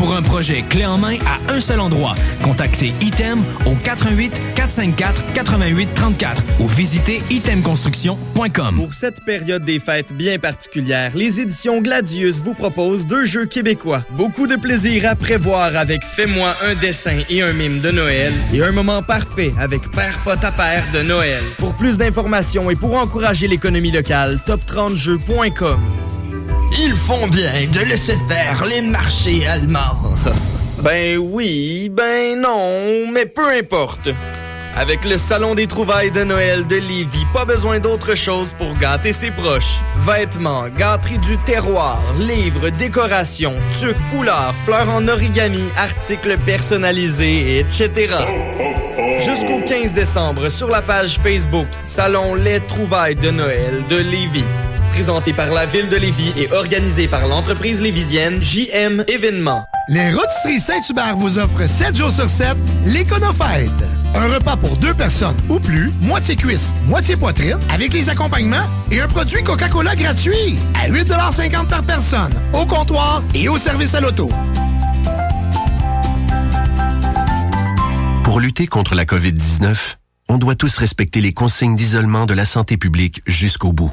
Pour 0.00 0.14
un 0.14 0.22
projet 0.22 0.62
clé 0.62 0.86
en 0.86 0.96
main 0.96 1.18
à 1.26 1.52
un 1.52 1.60
seul 1.60 1.78
endroit, 1.78 2.14
contactez 2.42 2.94
Item 3.02 3.44
au 3.66 3.74
88 3.74 4.32
454 4.54 5.34
88 5.34 5.90
34 5.94 6.42
ou 6.58 6.66
visitez 6.66 7.20
itemconstruction.com. 7.28 8.76
Pour 8.76 8.94
cette 8.94 9.22
période 9.26 9.62
des 9.62 9.78
fêtes 9.78 10.14
bien 10.14 10.38
particulière, 10.38 11.12
les 11.14 11.42
éditions 11.42 11.82
Gladius 11.82 12.36
vous 12.36 12.54
proposent 12.54 13.06
deux 13.06 13.26
jeux 13.26 13.44
québécois. 13.44 14.02
Beaucoup 14.12 14.46
de 14.46 14.56
plaisir 14.56 15.06
à 15.06 15.16
prévoir 15.16 15.76
avec 15.76 16.02
Fais-moi 16.02 16.56
un 16.64 16.74
dessin 16.76 17.18
et 17.28 17.42
un 17.42 17.52
mime 17.52 17.80
de 17.80 17.90
Noël 17.90 18.32
et 18.54 18.62
un 18.62 18.72
moment 18.72 19.02
parfait 19.02 19.52
avec 19.58 19.82
Père 19.90 20.18
pot 20.24 20.42
à 20.42 20.50
père 20.50 20.86
de 20.94 21.02
Noël. 21.02 21.42
Pour 21.58 21.74
plus 21.74 21.98
d'informations 21.98 22.70
et 22.70 22.74
pour 22.74 22.94
encourager 22.94 23.48
l'économie 23.48 23.92
locale, 23.92 24.38
top30jeux.com. 24.46 25.78
Ils 26.78 26.94
font 26.94 27.26
bien 27.26 27.66
de 27.72 27.80
laisser 27.80 28.16
faire 28.28 28.64
les 28.64 28.82
marchés 28.82 29.46
allemands. 29.46 29.96
Ben 30.82 31.18
oui, 31.18 31.90
ben 31.92 32.40
non, 32.40 33.12
mais 33.12 33.26
peu 33.26 33.46
importe. 33.50 34.08
Avec 34.76 35.04
le 35.04 35.18
Salon 35.18 35.54
des 35.54 35.66
trouvailles 35.66 36.10
de 36.10 36.24
Noël 36.24 36.66
de 36.66 36.76
Lévis, 36.76 37.26
pas 37.34 37.44
besoin 37.44 37.80
d'autre 37.80 38.14
chose 38.14 38.54
pour 38.56 38.74
gâter 38.78 39.12
ses 39.12 39.30
proches. 39.30 39.78
Vêtements, 40.06 40.68
gâteries 40.78 41.18
du 41.18 41.36
terroir, 41.38 42.00
livres, 42.18 42.70
décorations, 42.70 43.56
tuques, 43.78 43.94
foulards, 44.10 44.54
fleurs 44.64 44.88
en 44.88 45.06
origami, 45.06 45.64
articles 45.76 46.38
personnalisés, 46.46 47.58
etc. 47.58 48.14
Jusqu'au 49.18 49.60
15 49.66 49.92
décembre 49.92 50.48
sur 50.48 50.68
la 50.68 50.80
page 50.80 51.18
Facebook 51.22 51.66
Salon 51.84 52.34
Les 52.36 52.60
trouvailles 52.60 53.16
de 53.16 53.30
Noël 53.30 53.82
de 53.90 53.96
Lévis. 53.96 54.44
Présenté 54.92 55.32
par 55.32 55.50
la 55.50 55.66
ville 55.66 55.88
de 55.88 55.96
Lévis 55.96 56.32
et 56.36 56.52
organisé 56.52 57.08
par 57.08 57.26
l'entreprise 57.26 57.80
lévisienne 57.80 58.42
JM 58.42 59.04
Événements. 59.08 59.64
Les 59.88 60.12
Rôtisseries 60.12 60.60
Saint-Hubert 60.60 61.16
vous 61.16 61.38
offrent 61.38 61.68
7 61.68 61.96
jours 61.96 62.10
sur 62.10 62.28
7 62.28 62.56
l'Éconofête. 62.84 63.70
Un 64.14 64.28
repas 64.34 64.56
pour 64.56 64.76
deux 64.76 64.92
personnes 64.92 65.36
ou 65.48 65.58
plus, 65.60 65.92
moitié 66.00 66.36
cuisse, 66.36 66.74
moitié 66.86 67.16
poitrine, 67.16 67.58
avec 67.72 67.92
les 67.92 68.08
accompagnements 68.08 68.66
et 68.90 69.00
un 69.00 69.08
produit 69.08 69.42
Coca-Cola 69.42 69.94
gratuit 69.94 70.56
à 70.74 70.88
8,50 70.88 71.68
par 71.68 71.82
personne, 71.82 72.34
au 72.52 72.66
comptoir 72.66 73.22
et 73.34 73.48
au 73.48 73.58
service 73.58 73.94
à 73.94 74.00
l'auto. 74.00 74.30
Pour 78.24 78.40
lutter 78.40 78.66
contre 78.66 78.94
la 78.94 79.04
COVID-19, 79.04 79.96
on 80.28 80.38
doit 80.38 80.54
tous 80.54 80.76
respecter 80.76 81.20
les 81.20 81.32
consignes 81.32 81.74
d'isolement 81.74 82.26
de 82.26 82.34
la 82.34 82.44
santé 82.44 82.76
publique 82.76 83.22
jusqu'au 83.26 83.72
bout. 83.72 83.92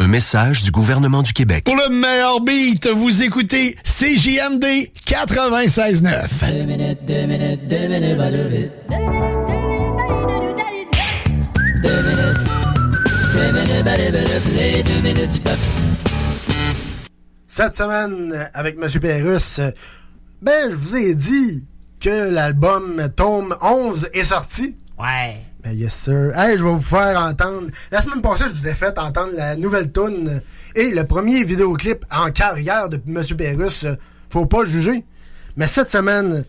Un 0.00 0.06
message 0.06 0.62
du 0.62 0.70
gouvernement 0.70 1.22
du 1.22 1.32
Québec. 1.32 1.64
Pour 1.64 1.74
le 1.76 1.88
meilleur 1.88 2.40
beat, 2.40 2.86
vous 2.86 3.22
écoutez 3.22 3.76
CJMD 3.82 4.64
96.9. 5.06 6.28
Cette 17.48 17.76
semaine, 17.76 18.48
avec 18.54 18.76
M. 18.80 19.00
Pérus, 19.00 19.60
ben, 20.40 20.70
je 20.70 20.76
vous 20.76 20.96
ai 20.96 21.14
dit 21.16 21.66
que 22.00 22.30
l'album 22.30 23.08
Tome 23.16 23.56
11 23.60 24.10
est 24.12 24.24
sorti. 24.24 24.76
Ouais. 24.96 25.47
Ben, 25.62 25.72
yes, 25.72 25.94
sir. 25.94 26.32
Hey, 26.36 26.56
je 26.56 26.62
vais 26.62 26.70
vous 26.70 26.80
faire 26.80 27.20
entendre. 27.20 27.68
La 27.90 28.00
semaine 28.00 28.22
passée, 28.22 28.44
je 28.48 28.54
vous 28.54 28.68
ai 28.68 28.74
fait 28.74 28.96
entendre 28.96 29.32
la 29.36 29.56
nouvelle 29.56 29.90
tune 29.90 30.40
et 30.76 30.92
le 30.92 31.04
premier 31.04 31.42
vidéoclip 31.42 32.04
en 32.12 32.30
carrière 32.30 32.88
de 32.88 33.00
M. 33.08 33.22
Pérus. 33.36 33.86
Faut 34.30 34.46
pas 34.46 34.64
juger. 34.64 35.04
Mais 35.56 35.66
cette 35.66 35.90
semaine, 35.90 36.44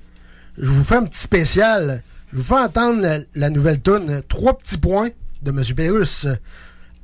je 0.59 0.69
vous 0.69 0.83
fais 0.83 0.97
un 0.97 1.05
petit 1.05 1.21
spécial. 1.21 2.03
Je 2.31 2.37
vous 2.37 2.43
fais 2.43 2.61
entendre 2.61 3.23
la, 3.33 3.49
nouvelle 3.49 3.81
tune 3.81 4.21
Trois 4.29 4.55
petits 4.55 4.77
points 4.77 5.09
de 5.41 5.49
M. 5.49 5.63
Pérus. 5.75 6.27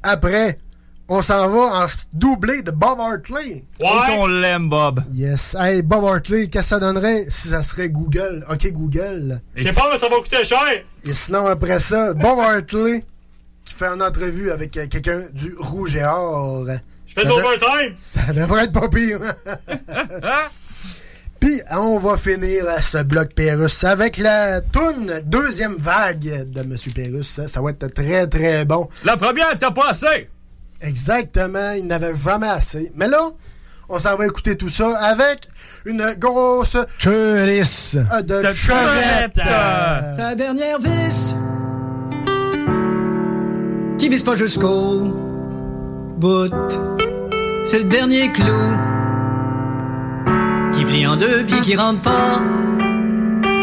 Après, 0.04 0.60
on 1.08 1.22
s'en 1.22 1.48
va 1.50 1.84
en 1.84 1.86
doublé 2.14 2.62
de 2.64 2.72
Bob 2.72 3.00
Hartley. 3.00 3.64
Ouais. 3.80 3.88
qu'on 4.08 4.28
l'aime, 4.28 4.70
Bob. 4.70 5.04
Yes. 5.14 5.56
Hey, 5.60 5.82
Bob 5.82 6.04
Hartley, 6.04 6.48
qu'est-ce 6.48 6.64
que 6.64 6.70
ça 6.70 6.80
donnerait 6.80 7.26
si 7.30 7.50
ça 7.50 7.62
serait 7.62 7.90
Google? 7.90 8.46
OK, 8.50 8.72
Google. 8.72 9.40
Je 9.56 9.68
sais 9.68 9.74
pas, 9.74 9.90
mais 9.92 9.98
ça 9.98 10.08
va 10.08 10.16
coûter 10.18 10.44
cher. 10.44 10.84
Et 11.04 11.14
sinon, 11.14 11.46
après 11.46 11.80
ça, 11.80 12.14
Bob 12.14 12.40
Hartley 12.40 13.06
qui 13.66 13.74
fait 13.74 13.88
une 13.88 14.02
entrevue 14.04 14.52
avec 14.52 14.78
euh, 14.78 14.88
quelqu'un 14.88 15.22
du 15.34 15.54
Rouge 15.58 15.96
et 15.96 16.06
Or. 16.06 16.66
Je 17.06 17.14
fais 17.14 17.24
de 17.24 17.30
l'overtime. 17.30 17.94
Ça 17.96 18.32
devrait 18.32 18.66
être 18.66 18.72
pas 18.72 18.88
pire. 18.88 19.20
Puis, 21.40 21.62
on 21.72 22.00
va 22.00 22.16
finir 22.16 22.66
euh, 22.66 22.80
ce 22.80 23.00
bloc 23.04 23.34
Pérus 23.34 23.84
avec 23.84 24.18
la 24.18 24.62
toune 24.62 25.22
deuxième 25.26 25.76
vague 25.76 26.50
de 26.50 26.62
M. 26.62 26.78
Pérus. 26.94 27.28
Ça, 27.28 27.48
ça 27.48 27.62
va 27.62 27.72
être 27.72 27.88
très, 27.88 28.28
très 28.28 28.66
bon. 28.66 28.88
La 29.04 29.18
première, 29.18 29.58
t'as 29.60 29.72
pas 29.72 29.90
assez. 29.90 30.30
Exactement, 30.86 31.72
il 31.78 31.88
n'avait 31.88 32.16
jamais 32.16 32.48
assez. 32.48 32.92
Mais 32.96 33.08
là, 33.08 33.32
on 33.90 34.00
s'en 34.00 34.16
va 34.16 34.26
écouter 34.26 34.56
tout 34.56 34.70
ça 34.70 34.98
avec 34.98 35.48
une 35.86 36.04
grosse 36.18 36.78
chérisse 37.00 37.98
euh, 38.14 38.22
de 38.22 38.54
chevette. 38.54 39.42
Sa 40.16 40.36
dernière 40.36 40.80
vis 40.80 41.36
qui 43.98 44.10
vise 44.10 44.24
pas 44.24 44.36
jusqu'au 44.36 45.14
bout. 46.18 46.52
C'est 47.66 47.80
le 47.80 47.86
dernier 47.86 48.32
clou 48.32 48.46
qui 50.74 50.84
plie 50.86 51.08
en 51.08 51.16
deux 51.16 51.46
puis 51.46 51.62
qui 51.62 51.76
rentre 51.76 52.02
pas 52.02 52.42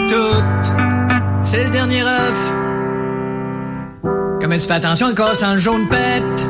tout. 0.09 0.43
C'est 1.43 1.65
le 1.65 1.71
dernier 1.71 2.03
œuf. 2.03 2.53
Comme 4.41 4.53
elle 4.53 4.61
se 4.61 4.67
fait 4.67 4.75
attention, 4.75 5.09
le 5.09 5.15
corps 5.15 5.37
sans 5.37 5.53
le 5.53 5.59
jaune 5.59 5.89
pète. 5.89 6.47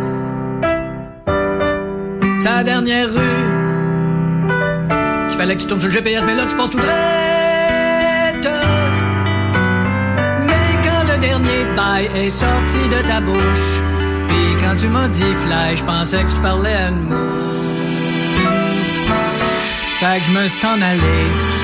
Sa 2.43 2.65
dernière 2.65 3.07
rue. 3.07 3.47
Qu'il 5.29 5.39
fallait 5.39 5.55
que 5.55 5.61
tu 5.61 5.69
tournes 5.69 5.79
sur 5.79 5.89
le 5.91 5.93
GPS, 5.93 6.25
mais 6.27 6.35
là 6.35 6.45
tu 6.45 6.57
passes 6.57 6.71
tout 6.71 6.79
droit. 6.79 6.93
Mais 10.49 10.73
quand 10.83 11.05
le 11.13 11.19
dernier 11.21 11.65
bail 11.77 12.11
est 12.17 12.31
sorti 12.31 12.89
de 12.91 13.07
ta 13.07 13.21
bouche, 13.21 13.81
puis 14.27 14.57
quand 14.61 14.75
tu 14.75 14.89
m'as 14.89 15.07
dit 15.07 15.23
fly, 15.23 15.77
je 15.77 15.85
pensais 15.85 16.25
que 16.25 16.35
tu 16.35 16.41
parlais 16.41 16.75
à 16.75 16.89
une 16.89 17.05
mouche. 17.05 17.21
Fait 20.01 20.19
que 20.19 20.27
je 20.27 20.33
me 20.33 20.49
suis 20.49 20.67
en 20.67 20.83
allé. 20.83 21.62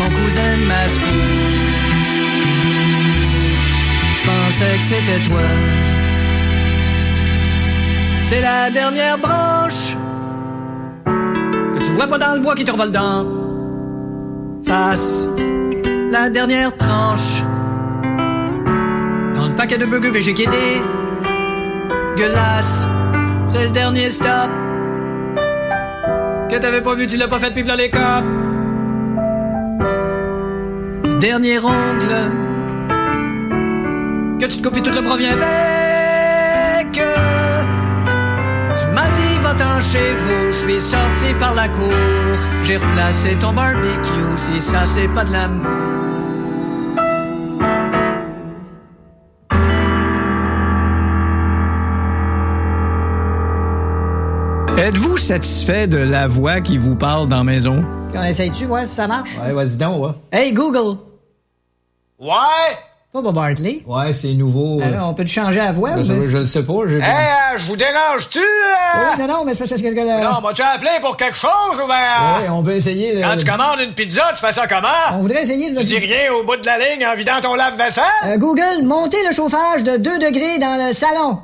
Mon 0.00 0.08
cousin 0.08 0.56
de 0.60 0.64
Mascouche. 0.66 1.10
Je 4.16 4.22
pensais 4.28 4.76
que 4.78 4.82
c'était 4.82 5.20
toi. 5.28 5.48
C'est 8.18 8.40
la 8.40 8.70
dernière 8.70 9.18
branche 9.18 9.96
que 11.74 11.78
tu 11.84 11.90
vois 11.92 12.06
pas 12.06 12.18
dans 12.18 12.34
le 12.34 12.40
bois 12.40 12.54
qui 12.54 12.64
te 12.64 12.70
revole 12.70 12.92
dans 12.92 13.26
face. 14.66 15.28
La 16.10 16.30
dernière 16.30 16.76
tranche 16.76 17.42
dans 19.34 19.46
le 19.48 19.54
paquet 19.54 19.78
de 19.78 19.86
burgers 19.86 20.10
végé 20.10 20.32
qui 20.32 20.46
dégueulasse. 22.16 22.86
C'est 23.46 23.64
le 23.64 23.70
dernier 23.70 24.10
stop 24.10 24.50
que 26.48 26.56
t'avais 26.56 26.80
pas 26.80 26.94
vu, 26.94 27.06
tu 27.06 27.16
l'as 27.16 27.28
pas 27.28 27.38
fait, 27.38 27.52
puis 27.52 27.62
les 27.62 27.90
copes. 27.90 28.39
Dernier 31.20 31.58
ongle 31.58 32.16
que 34.40 34.46
tu 34.46 34.56
te 34.56 34.62
copies 34.62 34.80
tout 34.80 34.90
le 34.90 35.02
bras 35.02 35.18
vient 35.18 35.32
avec. 35.32 36.92
Tu 36.94 38.86
m'as 38.94 39.10
dit 39.10 39.38
va-t'en 39.42 39.80
chez 39.82 40.14
vous, 40.14 40.50
je 40.50 40.56
suis 40.56 40.80
sorti 40.80 41.34
par 41.38 41.54
la 41.54 41.68
cour. 41.68 41.92
J'ai 42.62 42.78
replacé 42.78 43.36
ton 43.38 43.52
barbecue, 43.52 44.38
si 44.38 44.62
ça 44.62 44.86
c'est 44.86 45.08
pas 45.08 45.24
de 45.24 45.32
l'amour. 45.32 45.66
Êtes-vous 54.78 55.18
satisfait 55.18 55.86
de 55.86 55.98
la 55.98 56.26
voix 56.26 56.62
qui 56.62 56.78
vous 56.78 56.94
parle 56.96 57.28
dans 57.28 57.36
la 57.36 57.44
maison? 57.44 57.84
On 58.14 58.22
essaye-tu, 58.22 58.64
voir 58.64 58.86
si 58.86 58.94
ça 58.94 59.06
marche? 59.06 59.38
Ouais, 59.38 59.52
vas-y 59.52 59.76
donc, 59.76 60.02
ouais. 60.02 60.12
Hey 60.32 60.54
Google! 60.54 61.09
Ouais? 62.20 62.76
Pas 63.12 63.22
Bob 63.22 63.36
Hartley. 63.38 63.82
Ouais, 63.88 64.12
c'est 64.12 64.34
nouveau. 64.34 64.80
Alors, 64.80 65.08
on 65.08 65.14
peut 65.14 65.24
te 65.24 65.28
changer 65.28 65.58
la 65.58 65.72
voix? 65.72 66.00
je, 66.00 66.12
ou- 66.12 66.20
je 66.20 66.38
le 66.38 66.44
sais 66.44 66.62
pas. 66.62 66.74
j'ai- 66.86 66.98
Hey, 66.98 67.02
euh, 67.54 67.56
je 67.58 67.66
vous 67.66 67.74
dérange-tu? 67.76 68.38
euh? 68.38 68.42
Oui, 69.16 69.18
non, 69.18 69.26
non, 69.26 69.44
mais 69.44 69.52
c'est 69.54 69.68
parce 69.68 69.82
que... 69.82 69.88
le- 69.88 70.22
Non, 70.24 70.40
m'as-tu 70.40 70.62
appelé 70.62 70.90
pour 71.00 71.16
quelque 71.16 71.36
chose 71.36 71.80
ou 71.82 71.88
ben... 71.88 71.94
Ouais, 72.42 72.48
on 72.50 72.60
veut 72.60 72.74
essayer. 72.74 73.16
de- 73.16 73.22
Quand 73.22 73.36
tu 73.36 73.44
commandes 73.44 73.80
une 73.80 73.94
pizza, 73.94 74.30
tu 74.34 74.36
fais 74.44 74.52
ça 74.52 74.68
comment? 74.68 74.88
On 75.14 75.22
voudrait 75.22 75.42
essayer 75.42 75.72
de... 75.72 75.78
Tu 75.80 75.84
dis 75.86 75.98
rien 75.98 76.32
au 76.34 76.44
bout 76.44 76.54
de 76.56 76.66
la 76.66 76.78
ligne 76.78 77.04
en 77.04 77.16
vidant 77.16 77.40
ton 77.42 77.56
lave-vaisselle? 77.56 78.04
Euh, 78.26 78.36
Google, 78.36 78.84
montez 78.84 79.18
le 79.28 79.34
chauffage 79.34 79.82
de 79.82 79.96
2 79.96 80.18
degrés 80.20 80.58
dans 80.60 80.76
le 80.86 80.92
salon. 80.92 81.40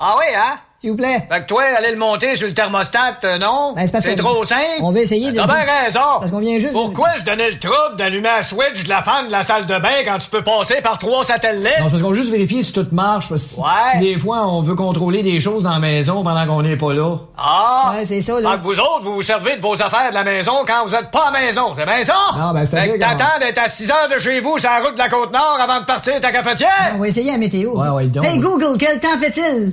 Ah 0.00 0.16
oui, 0.18 0.24
hein? 0.36 0.58
S'il 0.80 0.90
vous 0.92 0.96
plaît. 0.96 1.26
Fait 1.28 1.40
que 1.40 1.46
toi, 1.46 1.64
aller 1.76 1.90
le 1.90 1.96
monter 1.96 2.36
sur 2.36 2.46
le 2.46 2.54
thermostat, 2.54 3.16
euh, 3.24 3.38
non? 3.38 3.72
Ben, 3.74 3.84
c'est 3.88 4.00
c'est 4.00 4.14
trop 4.14 4.44
simple. 4.44 4.62
on 4.80 4.92
veut 4.92 5.00
essayer 5.00 5.32
de- 5.32 5.36
T'as 5.36 5.46
bien 5.46 5.64
raison. 5.84 5.98
Parce 6.20 6.30
qu'on 6.30 6.38
vient 6.38 6.56
juste... 6.58 6.72
Pourquoi 6.72 7.18
se 7.18 7.24
donner 7.24 7.50
le 7.50 7.58
trouble 7.58 7.96
d'allumer 7.96 8.28
la 8.36 8.44
switch 8.44 8.84
de 8.84 8.88
la 8.88 9.02
fan 9.02 9.26
de 9.26 9.32
la 9.32 9.42
salle 9.42 9.66
de 9.66 9.76
bain 9.76 10.04
quand 10.06 10.18
tu 10.20 10.30
peux 10.30 10.42
passer 10.44 10.76
par 10.80 11.00
trois 11.00 11.24
satellites? 11.24 11.64
Non, 11.80 11.86
c'est 11.86 11.90
parce 11.90 12.02
qu'on 12.02 12.10
veut 12.10 12.14
juste 12.14 12.30
vérifier 12.30 12.62
si 12.62 12.72
tout 12.72 12.86
marche. 12.92 13.28
Parce 13.28 13.56
Ouais. 13.56 13.64
si 13.94 13.98
des 13.98 14.18
fois, 14.20 14.46
on 14.46 14.62
veut 14.62 14.76
contrôler 14.76 15.24
des 15.24 15.40
choses 15.40 15.64
dans 15.64 15.70
la 15.72 15.78
maison 15.80 16.22
pendant 16.22 16.46
qu'on 16.46 16.62
n'est 16.62 16.76
pas 16.76 16.92
là. 16.94 17.16
Ah! 17.36 17.94
Ouais, 17.96 18.04
c'est 18.04 18.20
ça, 18.20 18.38
là. 18.38 18.52
Fait 18.52 18.58
que 18.58 18.62
vous 18.62 18.78
autres, 18.78 19.02
vous 19.02 19.14
vous 19.16 19.22
servez 19.22 19.56
de 19.56 19.60
vos 19.60 19.74
affaires 19.82 20.10
de 20.10 20.14
la 20.14 20.22
maison 20.22 20.52
quand 20.64 20.86
vous 20.86 20.94
êtes 20.94 21.10
pas 21.10 21.26
à 21.28 21.32
la 21.32 21.40
maison, 21.40 21.72
c'est 21.74 21.86
bien 21.86 22.04
ça? 22.04 22.14
Non, 22.38 22.52
ben, 22.52 22.64
ça 22.64 22.82
Fait 22.82 22.90
que 22.92 22.98
t'attends 23.00 23.40
d'être 23.40 23.58
à 23.58 23.66
6 23.66 23.90
heures 23.90 24.08
de 24.14 24.20
chez 24.20 24.38
vous 24.38 24.56
sur 24.58 24.70
la 24.70 24.78
route 24.78 24.94
de 24.94 24.98
la 24.98 25.08
Côte-Nord 25.08 25.58
avant 25.60 25.80
de 25.80 25.86
partir 25.86 26.20
ta 26.20 26.30
cafetière? 26.30 26.92
On 26.94 26.98
va 26.98 27.08
essayer 27.08 27.32
la 27.32 27.38
météo. 27.38 27.72
Ouais, 27.76 27.88
ouais, 27.88 28.06
donc. 28.06 28.24
Hey 28.24 28.38
Google, 28.38 28.76
quel 28.78 29.00
temps 29.00 29.18
fait-il? 29.20 29.72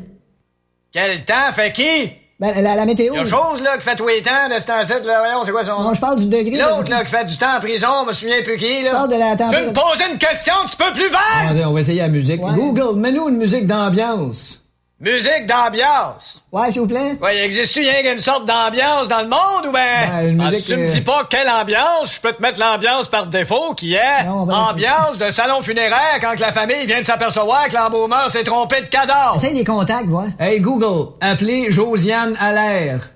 Quel 0.96 1.26
temps 1.26 1.52
fait 1.54 1.74
qui? 1.74 2.10
Ben, 2.39 2.54
la, 2.62 2.74
la 2.76 2.86
météo. 2.86 3.14
Il 3.14 3.18
y 3.18 3.20
a 3.20 3.26
chose, 3.26 3.62
là, 3.62 3.78
qui 3.78 3.84
fait 3.84 3.98
tous 3.98 4.08
les 4.08 4.22
temps 4.22 4.48
de 4.50 4.58
ce 4.60 4.66
temps-ci, 4.68 4.93
là, 5.06 5.20
voyons, 5.20 5.43
c'est 5.43 5.52
quoi 5.52 5.66
son 5.66 5.82
Non, 5.82 5.93
je 5.93 6.00
parle 6.00 6.20
du 6.20 6.28
degré. 6.28 6.58
L'autre, 6.58 6.89
là, 6.89 7.04
qui 7.04 7.12
fait 7.12 7.26
du 7.26 7.36
temps 7.38 7.58
en 7.58 7.60
prison, 7.60 7.88
je 8.04 8.08
me 8.08 8.14
souviens 8.14 8.41
plus 8.43 8.56
qui, 8.58 8.82
là. 8.82 8.89
Je 8.89 8.91
parle 8.91 9.10
de 9.10 9.16
la 9.20 9.32
Tu 9.32 9.38
température. 9.43 9.68
me 9.68 9.74
posais 9.74 10.12
une 10.14 10.18
question 10.18 10.54
un 10.64 10.66
petit 10.68 10.76
peu 10.78 10.93
plus 10.93 11.10
vague! 11.10 11.46
Attendez, 11.48 11.66
on 11.66 11.74
va 11.74 11.80
essayer 11.82 12.00
la 12.02 12.08
musique. 12.08 12.41
Ouais. 12.41 12.54
Google, 12.56 12.98
mets-nous 12.98 13.28
une 13.28 13.36
musique 13.38 13.68
d'ambiance. 13.68 14.62
Musique 15.02 15.46
d'ambiance. 15.46 16.41
Ouais, 16.54 16.72
s'il 16.72 16.80
vous 16.82 16.88
plaît. 16.88 17.18
Ouais, 17.22 17.38
existe-tu 17.39 17.82
rien 17.82 18.02
qu'une 18.02 18.20
sorte 18.22 18.46
d'ambiance 18.46 19.10
dans 19.10 19.20
le 19.24 19.28
monde 19.28 19.66
ou 19.68 19.72
ben? 19.74 20.10
Ben, 20.10 20.28
une 20.30 20.39
Ah, 20.41 20.46
musique, 20.46 20.60
si 20.66 20.72
tu 20.72 20.78
me 20.78 20.88
euh, 20.88 20.91
dis 20.93 21.02
pas 21.02 21.28
quelle 21.30 21.50
ambiance, 21.50 22.16
je 22.16 22.22
peux 22.22 22.32
te 22.32 22.41
mettre 22.41 22.62
l'ambiance 22.62 23.10
par 23.10 23.28
défaut 23.28 23.74
qui 23.74 23.93
est 23.96 24.24
Non, 24.26 24.46
va 24.46 24.54
ambiance 24.70 25.18
de 25.18 25.32
salon 25.32 25.62
funéraire 25.62 26.20
quand 26.22 26.36
que 26.36 26.39
la 26.41 26.54
famille 26.54 26.86
vient 26.86 27.02
de 27.02 27.06
s'apercevoir 27.06 27.68
que 27.68 27.74
l'embaumeur 27.74 28.32
s'est 28.32 28.46
trompé 28.46 28.80
de 28.82 28.86
cadavre. 28.88 29.36
Essaye 29.36 29.54
les 29.56 29.66
contacts, 29.66 30.06
voir. 30.08 30.28
Hey 30.39 30.62
Google, 30.62 31.12
appelez 31.20 31.72
Josiane 31.72 32.38
Allaire. 32.39 33.10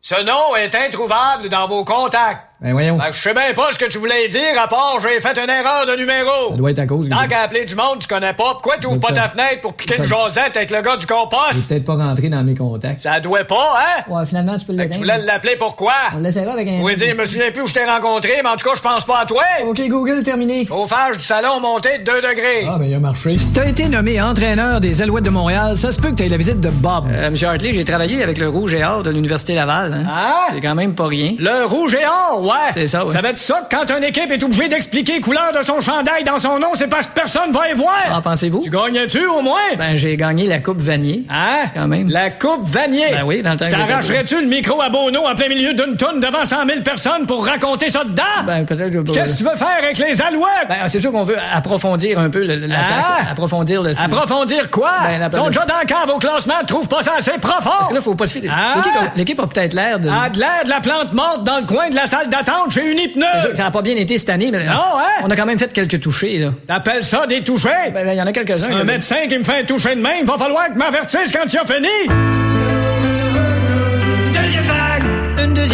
Ce 0.00 0.22
nom 0.22 0.54
est 0.54 0.74
introuvable 0.76 1.48
dans 1.48 1.66
vos 1.66 1.84
contacts. 1.84 2.46
Ben 2.64 2.72
voyons. 2.72 2.96
Que 2.98 3.12
je 3.12 3.20
sais 3.20 3.34
bien 3.34 3.52
pas 3.54 3.68
ce 3.72 3.78
que 3.78 3.84
tu 3.84 3.98
voulais 3.98 4.26
dire 4.28 4.40
à 4.62 4.66
part 4.68 4.96
j'ai 5.02 5.20
fait 5.20 5.38
une 5.38 5.50
erreur 5.50 5.86
de 5.86 5.96
numéro. 5.96 6.50
Ça 6.52 6.56
doit 6.56 6.70
être 6.70 6.78
à 6.78 6.86
cause. 6.86 7.08
Tant 7.10 7.28
qu'à 7.28 7.40
appeler 7.42 7.64
du 7.66 7.74
monde, 7.74 7.98
tu 8.00 8.08
connais 8.08 8.32
pas. 8.32 8.52
Pourquoi 8.54 8.78
tu 8.80 8.86
ouvres 8.86 9.00
pas 9.00 9.12
ta 9.12 9.28
fenêtre 9.28 9.60
pour 9.60 9.74
piquer 9.74 9.96
une 9.98 10.04
jasette 10.04 10.56
avec 10.56 10.70
le 10.70 10.80
gars 10.80 10.96
du 10.96 11.02
Je 11.02 11.06
compost? 11.06 11.52
vais 11.54 11.60
peut-être 11.74 11.84
pas 11.84 11.94
rentrer 11.96 12.28
dans 12.30 12.42
mes 12.42 12.54
contacts. 12.54 13.00
Ça 13.00 13.20
doit 13.20 13.44
pas, 13.44 13.76
hein? 13.78 14.02
Ouais, 14.08 14.24
finalement, 14.24 14.56
tu 14.58 14.64
peux 14.64 14.74
que 14.74 14.82
tu 14.92 14.98
voulais 14.98 15.18
l'appeler 15.18 15.56
pourquoi? 15.56 15.92
On 16.16 16.18
l'essaiera 16.20 16.52
avec 16.54 16.66
un... 16.68 16.80
Pouvez 16.80 16.96
dire, 16.96 17.08
je 17.10 17.14
me 17.20 17.24
souviens 17.26 17.50
plus 17.50 17.62
où 17.62 17.66
je 17.66 17.74
t'ai 17.74 17.84
rencontré, 17.84 18.32
mais 18.42 18.48
en 18.48 18.56
tout 18.56 18.66
cas, 18.66 18.74
je 18.76 18.80
pense 18.82 19.04
pas 19.04 19.20
à 19.20 19.26
toi. 19.26 19.42
OK, 19.66 19.80
Google, 19.88 20.22
terminé. 20.22 20.64
Chauffage 20.66 21.18
du 21.18 21.24
salon 21.24 21.60
monté 21.60 21.98
de 21.98 22.04
2 22.04 22.22
degrés. 22.22 22.66
Ah, 22.66 22.78
ben 22.78 22.86
il 22.86 22.94
a 22.94 22.98
marché. 22.98 23.36
Si 23.36 23.52
t'as 23.52 23.66
été 23.66 23.88
nommé 23.90 24.22
entraîneur 24.22 24.80
des 24.80 25.02
Alouettes 25.02 25.24
de 25.24 25.30
Montréal, 25.30 25.76
ça 25.76 25.92
se 25.92 26.00
peut 26.00 26.10
que 26.10 26.14
t'aies 26.16 26.28
la 26.28 26.38
visite 26.38 26.60
de 26.60 26.70
Bob. 26.70 27.04
Euh, 27.10 27.30
Monsieur 27.30 27.48
Hartley, 27.48 27.72
j'ai 27.74 27.84
travaillé 27.84 28.22
avec 28.22 28.38
le 28.38 28.48
Rouge 28.48 28.72
et 28.72 28.82
Or 28.84 29.02
de 29.02 29.10
l'Université 29.10 29.54
Laval. 29.54 29.92
Hein? 29.92 30.06
Hein? 30.08 30.34
C'est 30.54 30.60
quand 30.62 30.74
même 30.74 30.94
pas 30.94 31.06
rien. 31.08 31.34
Le 31.38 31.66
rouge 31.66 31.94
et 31.94 32.06
or, 32.06 32.42
ouais. 32.42 32.53
C'est 32.74 32.86
ça, 32.86 33.04
ouais. 33.04 33.12
Dire 33.12 33.22
ça 33.36 33.66
que 33.68 33.76
quand 33.76 33.96
une 33.96 34.04
équipe 34.04 34.30
est 34.30 34.42
obligée 34.42 34.68
d'expliquer 34.68 35.20
couleur 35.20 35.52
de 35.58 35.62
son 35.62 35.80
chandail 35.80 36.24
dans 36.24 36.38
son 36.38 36.58
nom, 36.58 36.68
c'est 36.74 36.88
parce 36.88 37.06
que 37.06 37.12
personne 37.14 37.52
va 37.52 37.68
y 37.70 37.74
voir. 37.74 37.94
Ah, 38.12 38.20
pensez-vous? 38.22 38.62
Tu 38.64 38.70
gagnais-tu 38.70 39.24
au 39.26 39.40
moins? 39.42 39.58
Ben, 39.78 39.96
j'ai 39.96 40.16
gagné 40.16 40.46
la 40.46 40.58
Coupe 40.58 40.80
Vanier. 40.80 41.24
Hein? 41.30 41.66
Quand 41.74 41.86
même. 41.88 42.08
La 42.08 42.30
coupe 42.30 42.64
Vanier. 42.64 43.10
Ben 43.12 43.22
oui, 43.24 43.42
dans 43.42 43.52
le 43.52 43.56
temps 43.56 43.66
T'arracherais-tu 43.68 44.40
le 44.40 44.46
micro 44.46 44.80
à 44.80 44.88
Bono 44.88 45.26
en 45.26 45.34
plein 45.34 45.48
milieu 45.48 45.74
d'une 45.74 45.96
toune 45.96 46.20
devant 46.20 46.44
100 46.44 46.66
000 46.68 46.80
personnes 46.82 47.26
pour 47.26 47.46
raconter 47.46 47.90
ça 47.90 48.04
dedans? 48.04 48.22
Ben, 48.46 48.64
peut-être 48.64 48.92
que... 48.92 49.10
Qu'est-ce 49.12 49.32
que 49.32 49.38
tu 49.38 49.44
veux 49.44 49.56
faire 49.56 49.76
avec 49.82 49.98
les 49.98 50.20
alouettes? 50.22 50.68
Ben, 50.68 50.76
c'est 50.88 51.00
sûr 51.00 51.12
qu'on 51.12 51.24
veut 51.24 51.36
approfondir 51.52 52.18
un 52.18 52.30
peu 52.30 52.44
le-. 52.44 52.64
Hein? 52.64 53.26
Approfondir 53.30 53.82
le... 53.82 53.92
Approfondir 54.00 54.70
quoi? 54.70 54.90
Ben, 55.04 55.18
la- 55.18 55.28
Ils 55.32 55.36
sont 55.36 55.46
déjà 55.48 55.64
dans 55.64 55.80
le 55.80 55.86
cave 55.86 56.10
au 56.14 56.18
classement, 56.18 56.54
trouve 56.66 56.86
pas 56.86 57.02
ça 57.02 57.12
assez 57.18 57.32
profond. 57.40 57.70
Parce 57.78 57.88
que 57.88 57.94
là, 57.94 58.00
faut 58.00 58.14
pas 58.14 58.26
se 58.26 58.38
fier... 58.38 58.50
Hein? 58.50 58.74
L'équipe 58.76 58.92
a- 58.96 59.12
L'équipe 59.16 59.40
a 59.40 59.46
peut-être 59.46 59.72
l'air 59.74 59.98
de... 59.98 60.08
Ah, 60.08 60.28
de 60.28 60.38
l'air 60.38 60.64
de 60.64 60.68
la 60.70 60.80
plante 60.80 61.12
morte 61.12 61.44
dans 61.44 61.58
le 61.58 61.64
coin 61.66 61.88
de 61.90 61.94
la 61.96 62.06
salle 62.06 62.28
d'attente 62.28 62.43
chez 62.70 62.90
une 62.90 62.98
que 62.98 63.56
Ça 63.56 63.66
a 63.66 63.70
pas 63.70 63.82
bien 63.82 63.96
été 63.96 64.18
cette 64.18 64.30
année, 64.30 64.50
mais... 64.50 64.64
Non, 64.64 64.72
hein? 64.72 65.22
On 65.24 65.30
a 65.30 65.36
quand 65.36 65.46
même 65.46 65.58
fait 65.58 65.72
quelques 65.72 66.00
touchés, 66.00 66.38
là. 66.38 66.52
T'appelles 66.66 67.04
ça 67.04 67.26
des 67.26 67.42
touchés? 67.42 67.68
Ben, 67.92 68.06
il 68.08 68.16
y 68.16 68.22
en 68.22 68.26
a 68.26 68.32
quelques-uns. 68.32 68.70
Un 68.70 68.84
médecin 68.84 69.26
qui 69.28 69.38
me 69.38 69.44
fait 69.44 69.60
un 69.60 69.64
toucher 69.64 69.94
de 69.94 70.00
main, 70.00 70.14
il 70.20 70.26
va 70.26 70.38
falloir 70.38 70.68
que 70.68 70.78
m'avertisse 70.78 71.32
quand 71.32 71.46
tu 71.46 71.58
as 71.58 71.64
fini. 71.64 72.53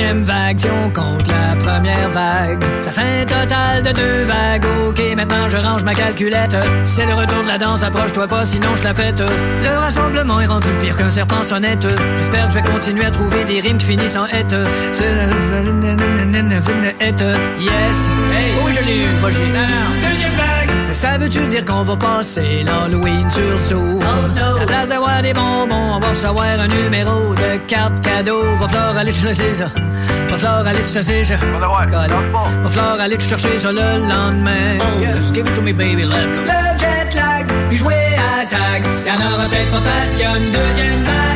Deuxième 0.00 0.24
vague 0.24 0.58
si 0.58 0.66
on 0.66 0.90
la 1.28 1.56
première 1.56 2.08
vague. 2.10 2.64
Ça 2.80 2.90
fait 2.90 3.22
un 3.22 3.24
total 3.24 3.82
de 3.82 3.92
deux 3.92 4.24
vagues. 4.24 4.64
Ok, 4.88 5.00
maintenant 5.14 5.48
je 5.48 5.58
range 5.58 5.84
ma 5.84 5.94
calculette. 5.94 6.56
C'est 6.84 7.04
le 7.04 7.14
retour 7.14 7.42
de 7.42 7.48
la 7.48 7.58
danse, 7.58 7.82
approche-toi 7.82 8.26
pas, 8.26 8.46
sinon 8.46 8.74
je 8.76 8.82
la 8.82 8.94
pète. 8.94 9.20
Le 9.20 9.78
rassemblement 9.78 10.40
est 10.40 10.46
rendu 10.46 10.68
pire 10.80 10.96
qu'un 10.96 11.10
serpent 11.10 11.44
sonnette. 11.44 11.86
J'espère 12.16 12.46
que 12.48 12.54
je 12.54 12.58
vais 12.58 12.70
continuer 12.70 13.04
à 13.04 13.10
trouver 13.10 13.44
des 13.44 13.60
rimes 13.60 13.78
qui 13.78 13.86
finissent 13.86 14.16
en 14.16 14.26
hête. 14.26 14.54
Yes! 17.58 18.08
Hey! 18.32 18.54
Oui, 18.64 18.72
je 18.72 18.80
l'ai 18.82 18.98
eu! 19.00 20.39
Ça 20.92 21.18
veut-tu 21.18 21.46
dire 21.46 21.64
qu'on 21.64 21.82
va 21.82 21.96
passer 21.96 22.62
l'Halloween 22.64 23.28
sur 23.30 23.58
Zoom? 23.68 24.00
À 24.02 24.66
place 24.66 24.88
d'avoir 24.88 25.22
des 25.22 25.32
bonbons, 25.32 25.94
on 25.94 25.98
va 25.98 26.08
recevoir 26.08 26.60
un 26.60 26.68
numéro 26.68 27.34
de 27.34 27.56
carte 27.66 28.00
cadeau. 28.00 28.42
Va 28.58 28.68
falloir 28.68 28.96
aller 28.96 29.12
chercher 29.12 29.52
ça. 29.52 29.66
Va 30.28 30.36
falloir 30.36 30.66
aller 30.66 30.84
chercher 30.84 31.24
ça. 31.24 31.36
Va 31.36 32.70
falloir 32.70 33.00
aller 33.00 33.20
chercher 33.20 33.58
ça 33.58 33.72
le 33.72 34.08
lendemain. 34.08 34.78
Yes, 35.00 35.32
give 35.32 35.46
it 35.46 35.54
to 35.54 35.62
me 35.62 35.72
baby, 35.72 36.04
let's 36.04 36.32
go. 36.32 36.40
Le 36.40 36.78
jet 36.78 37.14
lag, 37.14 37.46
puis 37.68 37.78
jouer 37.78 37.94
à 37.94 38.44
tag. 38.46 38.84
Y'en 39.06 39.34
aura 39.34 39.48
peut-être 39.48 39.70
pas 39.70 39.80
parce 39.80 40.10
qu'il 40.10 40.20
y 40.20 40.24
a 40.24 40.36
une 40.36 40.50
deuxième 40.50 41.04
vague. 41.04 41.29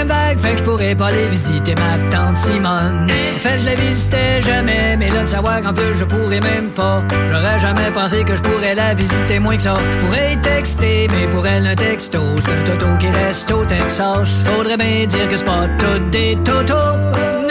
deuxième 0.00 0.08
vague, 0.08 0.38
fait 0.38 0.52
que 0.52 0.58
je 0.58 0.62
pourrais 0.62 0.94
pas 0.94 1.06
aller 1.08 1.28
visiter 1.28 1.74
ma 1.74 1.98
tante 2.10 2.36
Simone. 2.36 3.06
En 3.34 3.38
fait, 3.38 3.58
je 3.58 3.66
la 3.66 3.74
visitais 3.74 4.40
jamais, 4.40 4.96
mais 4.96 5.10
là 5.10 5.22
de 5.22 5.28
savoir 5.28 5.62
qu'en 5.62 5.72
plus 5.72 5.94
je 5.94 6.04
pourrais 6.04 6.40
même 6.40 6.70
pas. 6.70 7.02
J'aurais 7.28 7.58
jamais 7.58 7.90
pensé 7.92 8.24
que 8.24 8.36
je 8.36 8.42
pourrais 8.42 8.74
la 8.74 8.94
visiter 8.94 9.38
moins 9.38 9.56
que 9.56 9.62
ça. 9.62 9.74
Je 9.90 9.98
pourrais 9.98 10.32
y 10.34 10.38
texter, 10.38 11.08
mais 11.10 11.26
pour 11.28 11.46
elle, 11.46 11.66
un 11.66 11.74
texto, 11.74 12.20
c'est 12.44 12.52
un 12.52 12.62
toto 12.62 12.86
qui 12.98 13.08
reste 13.08 13.50
au 13.50 13.64
Texas. 13.64 14.42
Faudrait 14.44 14.76
bien 14.76 15.06
dire 15.06 15.28
que 15.28 15.36
c'est 15.36 15.44
pas 15.44 15.68
tout 15.78 15.98
des 16.10 16.36
totos. 16.44 16.96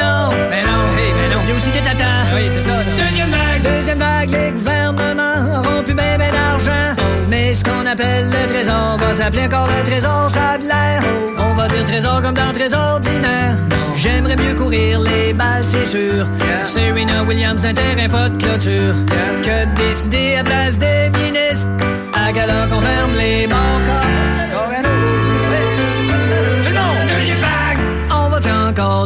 Non, 0.01 0.29
mais 0.49 0.63
non, 0.63 0.83
mais 0.95 1.35
non. 1.35 1.41
Il 1.43 1.49
y 1.49 1.51
a 1.51 1.55
aussi 1.55 1.71
des 1.71 1.81
tatas. 1.81 2.03
Ah 2.03 2.35
oui, 2.35 2.49
c'est 2.49 2.61
ça. 2.61 2.83
Deuxième 2.83 3.29
vague, 3.29 3.61
deuxième 3.61 3.99
vague, 3.99 4.29
les 4.29 4.51
gouvernements 4.51 5.59
auront 5.59 5.83
plus 5.83 5.93
ben, 5.93 6.17
d'argent. 6.17 6.95
Mais 7.29 7.53
ce 7.53 7.63
qu'on 7.63 7.85
appelle 7.85 8.29
le 8.29 8.47
trésor 8.47 8.97
va 8.97 9.13
s'appeler 9.13 9.45
encore 9.45 9.67
le 9.67 9.83
trésor, 9.83 10.31
ça 10.31 10.57
de 10.57 10.63
l'air 10.63 11.38
dire 11.69 11.85
trésor 11.85 12.21
comme 12.21 12.35
dans 12.35 12.53
trésor 12.53 12.93
ordinaire. 12.95 13.57
J'aimerais 13.95 14.35
mieux 14.35 14.55
courir 14.55 15.01
les 15.01 15.33
balles, 15.33 15.63
c'est 15.63 15.85
sûr. 15.85 16.27
Serena 16.65 17.23
Williams 17.23 17.61
n'intéresse 17.63 18.07
pas 18.07 18.29
de 18.29 18.37
clôture. 18.37 18.95
Que 19.43 19.65
décider 19.75 20.35
à 20.35 20.43
place 20.43 20.77
des 20.77 21.09
ministres. 21.19 21.69
À 22.13 22.31
gala 22.31 22.67
qu'on 22.67 22.81
ferme 22.81 23.15
les 23.15 23.47
bancs 23.47 23.79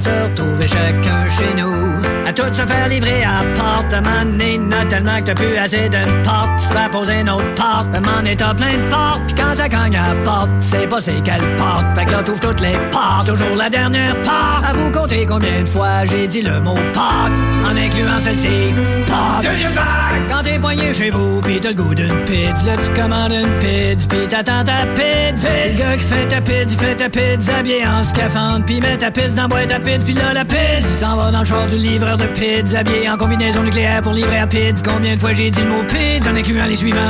se 0.03 0.09
retrouver 0.09 0.67
chacun 0.67 1.27
chez 1.27 1.53
nous. 1.55 2.03
À 2.27 2.33
tout 2.33 2.53
se 2.53 2.65
faire 2.65 2.87
livrer 2.89 3.23
à 3.23 3.43
porte, 3.55 3.93
à 3.93 4.01
maner, 4.01 4.59
tellement 4.89 5.19
que 5.19 5.25
t'as 5.25 5.35
plus 5.35 5.57
assez 5.57 5.89
d'une 5.89 6.21
porte. 6.23 6.49
Tu 6.61 6.73
vas 6.73 6.89
poser 6.89 7.19
une 7.19 7.29
autre 7.29 7.53
porte, 7.55 7.87
le 7.93 7.99
monde 7.99 8.27
est 8.27 8.41
en 8.41 8.55
plein 8.55 8.73
de 8.73 8.89
portes. 8.89 9.23
Puis 9.27 9.35
quand 9.35 9.55
ça 9.55 9.69
cogne 9.69 9.97
à 9.97 10.13
porte, 10.23 10.49
c'est 10.59 10.87
pas 10.87 11.01
c'est 11.01 11.21
quelle 11.23 11.55
porte. 11.57 11.85
Fait 11.95 12.05
que 12.05 12.11
là, 12.11 12.23
t'ouvres 12.23 12.39
toutes 12.39 12.61
les 12.61 12.77
portes, 12.91 13.27
toujours 13.27 13.55
la 13.57 13.69
dernière 13.69 14.15
porte. 14.21 14.63
À 14.67 14.73
vous 14.73 14.91
compter 14.91 15.25
combien 15.25 15.61
de 15.61 15.67
fois 15.67 16.05
j'ai 16.05 16.27
dit 16.27 16.41
le 16.41 16.59
mot 16.59 16.77
porte, 16.93 17.31
en 17.65 17.75
incluant 17.75 18.19
celle-ci. 18.19 18.73
Porte. 19.07 19.43
Deuxième 19.43 19.73
vague! 19.73 19.83
Quand 20.29 20.43
t'es 20.43 20.59
poigné 20.59 20.93
chez 20.93 21.09
vous, 21.09 21.41
pis 21.41 21.59
t'as 21.59 21.69
le 21.69 21.75
goût 21.75 21.93
d'une 21.93 22.25
pizza, 22.25 22.65
là, 22.65 22.73
tu 22.83 23.01
commandes 23.01 23.33
une 23.33 23.59
pizza, 23.59 24.07
pis 24.07 24.27
t'attends 24.27 24.63
ta 24.63 24.85
pizza. 24.95 25.47
C'est 25.47 25.69
le 25.73 25.77
gars 25.77 25.97
qui 25.97 26.03
fait 26.05 26.27
ta 26.27 26.41
pizza, 26.41 26.77
fait 26.77 26.95
ta 26.95 27.09
pizza, 27.09 27.57
habillé 27.57 27.85
en 27.85 28.03
scaphandre, 28.03 28.65
pis 28.65 28.79
met 28.79 28.97
ta 28.97 29.11
pizza 29.11 29.41
dans 29.41 29.47
boîte 29.47 29.71
à 29.71 29.79
pizza 29.79 29.92
vite, 30.01 30.21
la 30.33 30.45
pizza 30.45 30.95
s'en 30.97 31.17
va 31.17 31.31
dans 31.31 31.39
le 31.39 31.45
char 31.45 31.67
du 31.67 31.77
livreur 31.77 32.17
de 32.17 32.25
pizza, 32.27 32.79
habillé 32.79 33.09
en 33.09 33.17
combinaison 33.17 33.63
nucléaire 33.63 34.01
pour 34.01 34.13
livrer 34.13 34.39
à 34.39 34.47
pizza. 34.47 34.81
Combien 34.83 35.15
de 35.15 35.19
fois 35.19 35.33
j'ai 35.33 35.51
dit 35.51 35.61
le 35.61 35.67
mot 35.67 35.83
pizza 35.83 36.31
en 36.31 36.35
incluant 36.35 36.65
les 36.65 36.75
suivants? 36.75 37.09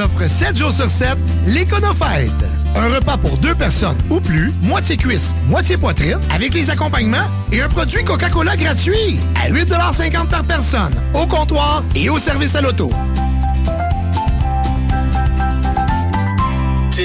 offrent 0.01 0.29
7 0.29 0.57
jours 0.57 0.73
sur 0.73 0.89
7 0.89 1.17
l'Éconofête. 1.47 2.31
Un 2.75 2.87
repas 2.87 3.17
pour 3.17 3.37
deux 3.37 3.55
personnes 3.55 3.97
ou 4.09 4.19
plus, 4.19 4.53
moitié 4.61 4.97
cuisse, 4.97 5.35
moitié 5.47 5.77
poitrine, 5.77 6.19
avec 6.33 6.53
les 6.53 6.69
accompagnements 6.69 7.27
et 7.51 7.61
un 7.61 7.69
produit 7.69 8.03
Coca-Cola 8.03 8.55
gratuit 8.55 9.19
à 9.35 9.49
8,50 9.49 10.27
par 10.27 10.43
personne, 10.43 10.93
au 11.13 11.25
comptoir 11.25 11.83
et 11.95 12.09
au 12.09 12.19
service 12.19 12.55
à 12.55 12.61
l'auto. 12.61 12.91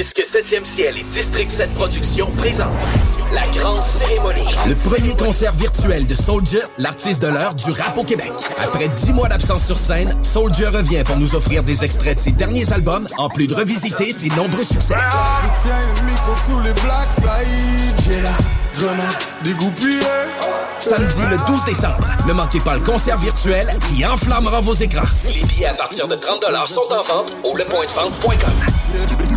Disque 0.07 0.23
7e 0.23 0.63
ciel 0.63 0.97
et 0.97 1.03
District 1.03 1.51
7 1.51 1.75
Productions 1.75 2.31
présentent 2.37 2.71
la 3.33 3.45
grande 3.47 3.83
cérémonie. 3.83 4.55
Le 4.65 4.73
premier 4.75 5.13
concert 5.17 5.51
virtuel 5.51 6.07
de 6.07 6.15
Soldier, 6.15 6.61
l'artiste 6.77 7.21
de 7.23 7.27
l'heure 7.27 7.53
du 7.53 7.71
rap 7.71 7.97
au 7.97 8.05
Québec. 8.05 8.31
Après 8.63 8.87
dix 8.87 9.11
mois 9.11 9.27
d'absence 9.27 9.65
sur 9.65 9.77
scène, 9.77 10.15
Soldier 10.23 10.67
revient 10.67 11.03
pour 11.03 11.17
nous 11.17 11.35
offrir 11.35 11.61
des 11.61 11.83
extraits 11.83 12.15
de 12.15 12.21
ses 12.21 12.31
derniers 12.31 12.71
albums, 12.71 13.05
en 13.17 13.27
plus 13.27 13.47
de 13.47 13.55
revisiter 13.55 14.13
ses 14.13 14.29
nombreux 14.29 14.63
succès. 14.63 14.95
Je 14.95 15.67
tiens 15.67 15.77
le 15.97 16.09
micro 16.09 16.31
sous 16.49 16.59
les 16.61 16.73
black 16.73 17.07
slides. 17.17 17.97
J'ai 18.09 18.21
la 18.21 18.37
grenade 18.77 19.15
dégoupillée. 19.43 19.99
Samedi 20.79 21.21
le 21.29 21.37
12 21.47 21.65
décembre, 21.65 22.07
ne 22.25 22.31
manquez 22.31 22.61
pas 22.61 22.75
le 22.75 22.81
concert 22.81 23.17
virtuel 23.17 23.67
qui 23.89 24.05
enflammera 24.05 24.61
vos 24.61 24.73
écrans. 24.73 25.01
Les 25.25 25.43
billets 25.43 25.65
à 25.65 25.73
partir 25.73 26.07
de 26.07 26.15
30 26.15 26.45
sont 26.65 26.93
en 26.93 27.01
vente 27.01 27.35
au 27.43 27.57
lepointdevente.com. 27.57 29.36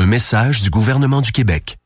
Un 0.00 0.06
message 0.06 0.62
du 0.62 0.70
gouvernement 0.70 1.20
du 1.20 1.30
Québec. 1.30 1.76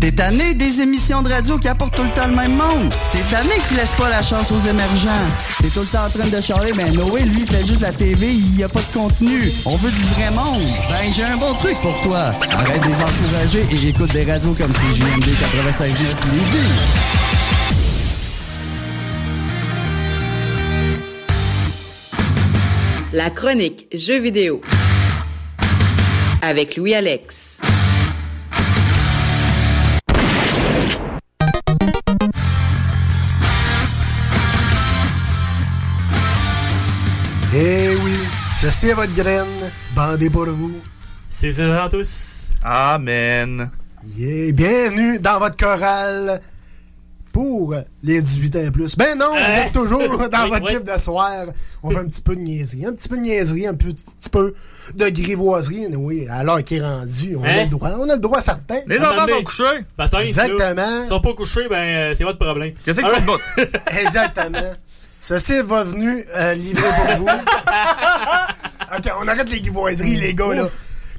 T'es 0.00 0.10
tanné 0.10 0.54
des 0.54 0.80
émissions 0.80 1.22
de 1.22 1.28
radio 1.28 1.56
qui 1.56 1.68
apportent 1.68 1.94
tout 1.94 2.02
le 2.02 2.10
temps 2.10 2.26
le 2.26 2.34
même 2.34 2.56
monde? 2.56 2.92
T'es 3.12 3.22
tanné 3.30 3.50
qui 3.68 3.76
laisse 3.76 3.92
pas 3.92 4.10
la 4.10 4.20
chance 4.24 4.50
aux 4.50 4.68
émergents? 4.68 5.24
T'es 5.62 5.68
tout 5.68 5.78
le 5.78 5.86
temps 5.86 6.04
en 6.04 6.10
train 6.10 6.26
de 6.26 6.40
charler, 6.40 6.72
ben 6.72 6.92
Noé, 6.92 7.22
lui, 7.22 7.46
fait 7.46 7.64
juste 7.64 7.80
la 7.80 7.92
TV, 7.92 8.32
il 8.32 8.58
y 8.58 8.64
a 8.64 8.68
pas 8.68 8.80
de 8.80 8.92
contenu. 8.92 9.52
On 9.64 9.76
veut 9.76 9.92
du 9.92 10.02
vrai 10.16 10.32
monde. 10.32 10.60
Ben, 10.90 11.12
j'ai 11.14 11.22
un 11.22 11.36
bon 11.36 11.54
truc 11.54 11.76
pour 11.80 12.00
toi. 12.00 12.32
Arrête 12.50 12.82
de 12.82 12.88
les 12.88 12.94
encourager 12.94 13.64
et 13.70 13.88
écoute 13.88 14.12
des 14.14 14.24
radios 14.24 14.54
comme 14.54 14.72
CJMD 14.72 15.26
96.9 15.26 15.86
Lévis. 16.32 16.72
La 23.12 23.30
chronique 23.30 23.86
Jeux 23.94 24.18
vidéo 24.18 24.60
avec 26.42 26.76
Louis 26.76 26.94
Alex. 26.94 27.60
Eh 37.52 37.96
oui, 38.04 38.12
ceci 38.60 38.88
est 38.88 38.94
votre 38.94 39.12
graine, 39.12 39.46
bandée 39.94 40.30
pour 40.30 40.46
vous. 40.46 40.72
C'est 41.28 41.50
ça 41.50 41.84
à 41.84 41.88
tous. 41.88 42.48
Amen. 42.62 43.70
Yeah, 44.16 44.52
bienvenue 44.52 45.18
dans 45.18 45.38
votre 45.40 45.56
chorale 45.56 46.40
pour 47.32 47.74
les 48.02 48.20
18 48.22 48.56
ans 48.56 48.60
et 48.62 48.70
plus. 48.70 48.96
Ben 48.96 49.16
non, 49.18 49.30
vous 49.30 49.36
Hein? 49.36 49.66
êtes 49.66 49.72
toujours 49.72 49.98
dans 50.28 50.44
Oui, 50.44 50.50
votre 50.50 50.62
oui. 50.66 50.68
chiffre 50.72 50.84
de 50.94 51.00
soir. 51.00 51.46
On 51.82 51.90
fait 51.90 51.98
un 51.98 52.06
petit 52.06 52.20
peu 52.22 52.34
de 52.36 52.40
niaiserie. 52.40 52.86
Un 52.86 52.92
petit 52.92 53.08
peu 53.08 53.16
de 53.16 53.22
niaiserie, 53.22 53.66
un 53.66 53.74
petit, 53.74 53.94
petit 54.18 54.28
peu 54.30 54.54
de 54.94 55.08
grivoiserie. 55.08 55.86
Oui, 55.96 56.26
à 56.30 56.42
l'heure 56.42 56.62
qui 56.64 56.76
est 56.76 56.82
rendue, 56.82 57.36
on 57.38 57.44
a 57.44 57.48
Hein? 57.48 57.64
le 57.64 57.70
droit. 57.70 57.90
On 57.98 58.08
a 58.08 58.14
le 58.14 58.20
droit 58.20 58.40
certain. 58.40 58.80
Les 58.86 58.98
enfants 59.00 59.26
sont 59.26 59.42
couchés. 59.42 59.64
Exactement. 60.24 61.02
Ils 61.02 61.08
sont 61.08 61.20
pas 61.20 61.34
couchés, 61.34 61.68
ben 61.68 61.76
euh, 61.76 62.14
c'est 62.16 62.24
votre 62.24 62.38
problème. 62.38 62.72
Qu'est-ce 62.84 63.00
qu'il 63.00 63.24
faut 63.24 63.38
Exactement. 64.00 64.58
Ceci 65.22 65.60
va 65.62 65.84
venu 65.84 66.24
euh, 66.34 66.54
livrer 66.54 66.88
pour 66.96 67.16
vous. 67.18 67.28
ok, 68.96 69.12
on 69.22 69.28
arrête 69.28 69.50
les 69.50 69.60
grivoiseries, 69.60 70.16
les 70.16 70.34
gars, 70.34 70.54
là. 70.54 70.68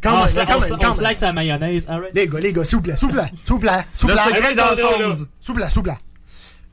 Quand 0.02 0.10
Ah, 0.24 0.26
même, 0.26 0.46
quand 0.48 0.58
on 0.58 0.60
même, 0.62 0.70
quand 0.80 0.92
on 0.92 1.16
sa 1.16 1.34
mayonnaise. 1.34 1.86
all 1.90 2.02
right. 2.02 2.16
Les 2.16 2.28
gars, 2.28 2.40
les 2.40 2.54
gars, 2.54 2.66
s'il 2.66 2.78
vous 2.78 2.82
plaît, 2.82 2.96
s'il 2.98 3.08
vous 3.08 3.14
plaît, 3.14 3.30
s'il 3.44 3.54
vous 3.54 3.60
plaît, 3.60 3.86
s'il 3.94 4.10
vous 4.10 4.16
Le 4.16 4.22
plaît. 4.22 4.36
secret 4.36 4.56
dans 4.56 4.76
sauce. 4.76 5.28
S'il 5.40 5.48
vous 5.48 5.54
plaît, 5.54 5.66
s'il 5.70 5.76
vous 5.76 5.84
plaît. 5.84 5.98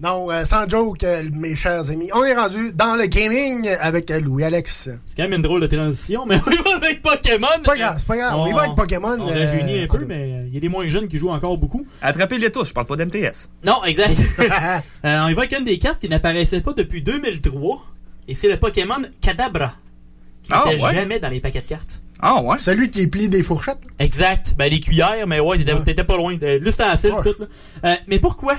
Non, 0.00 0.30
euh, 0.30 0.44
sans 0.44 0.68
joke, 0.70 1.02
euh, 1.02 1.24
mes 1.32 1.56
chers 1.56 1.90
amis, 1.90 2.08
on 2.14 2.22
est 2.22 2.34
rendu 2.36 2.70
dans 2.72 2.94
le 2.94 3.06
gaming 3.06 3.68
avec 3.80 4.08
euh, 4.12 4.20
Louis-Alex. 4.20 4.90
C'est 5.04 5.16
quand 5.16 5.24
même 5.24 5.32
une 5.32 5.42
drôle 5.42 5.60
de 5.60 5.66
transition, 5.66 6.24
mais 6.24 6.38
on 6.46 6.50
y 6.52 6.56
va 6.56 6.76
avec 6.76 7.02
Pokémon. 7.02 7.48
C'est 7.56 7.64
pas 7.64 7.76
grave, 7.76 7.96
c'est 7.98 8.06
pas 8.06 8.16
grave. 8.16 8.34
On 8.36 8.46
y 8.46 8.52
va 8.52 8.60
avec 8.62 8.76
Pokémon, 8.76 9.16
On 9.18 9.28
euh, 9.28 9.32
rajeunit 9.40 9.80
un 9.82 9.86
peu, 9.88 10.04
mais 10.06 10.34
euh, 10.34 10.42
il 10.46 10.54
y 10.54 10.56
a 10.56 10.60
des 10.60 10.68
moins 10.68 10.88
jeunes 10.88 11.08
qui 11.08 11.18
jouent 11.18 11.30
encore 11.30 11.58
beaucoup. 11.58 11.84
Attrapez-les 12.00 12.52
tous, 12.52 12.68
je 12.68 12.74
parle 12.74 12.86
pas 12.86 12.94
d'MTS. 12.94 13.50
Non, 13.64 13.82
exact. 13.84 14.14
Euh, 15.04 15.20
on 15.24 15.28
y 15.28 15.34
va 15.34 15.42
avec 15.42 15.58
une 15.58 15.64
des 15.64 15.78
cartes 15.80 16.00
qui 16.00 16.08
n'apparaissait 16.08 16.60
pas 16.60 16.72
depuis 16.74 17.02
2003. 17.02 17.84
Et 18.28 18.34
c'est 18.34 18.48
le 18.48 18.56
Pokémon 18.56 19.02
Kadabra. 19.20 19.72
Qui 20.44 20.50
Ah, 20.52 20.62
n'était 20.68 20.80
ouais? 20.82 20.94
jamais 20.94 21.18
dans 21.18 21.28
les 21.28 21.40
paquets 21.40 21.60
de 21.60 21.66
cartes. 21.66 22.00
Ah 22.20 22.40
ouais? 22.42 22.58
Celui 22.58 22.90
qui 22.90 23.06
plie 23.06 23.28
des 23.28 23.42
fourchettes. 23.42 23.78
Exact. 23.98 24.54
Ben, 24.58 24.70
les 24.70 24.80
cuillères, 24.80 25.26
mais 25.26 25.38
ouais, 25.40 25.58
t'étais 25.84 26.04
pas 26.04 26.16
loin. 26.16 26.36
Euh, 26.42 26.58
L'ustensile, 26.60 27.12
tout, 27.22 27.34
là. 27.38 27.46
Euh, 27.84 27.94
mais 28.08 28.18
pourquoi? 28.18 28.56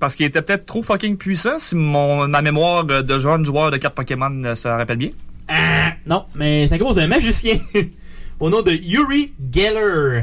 Parce 0.00 0.14
qu'il 0.16 0.26
était 0.26 0.42
peut-être 0.42 0.66
trop 0.66 0.82
fucking 0.82 1.16
puissant, 1.16 1.58
si 1.58 1.74
mon, 1.76 2.28
ma 2.28 2.42
mémoire 2.42 2.84
euh, 2.90 3.02
de 3.02 3.18
jeune 3.18 3.44
joueur 3.44 3.70
de 3.70 3.78
cartes 3.78 3.94
Pokémon 3.94 4.30
euh, 4.44 4.54
se 4.54 4.68
rappelle 4.68 4.98
bien. 4.98 5.10
Ah, 5.48 5.92
non, 6.06 6.24
mais 6.36 6.68
c'est 6.68 6.74
à 6.74 6.78
cause 6.78 6.96
d'un 6.96 7.06
magicien 7.06 7.54
au 8.40 8.48
nom 8.50 8.62
de 8.62 8.72
Yuri 8.72 9.32
Geller 9.52 10.22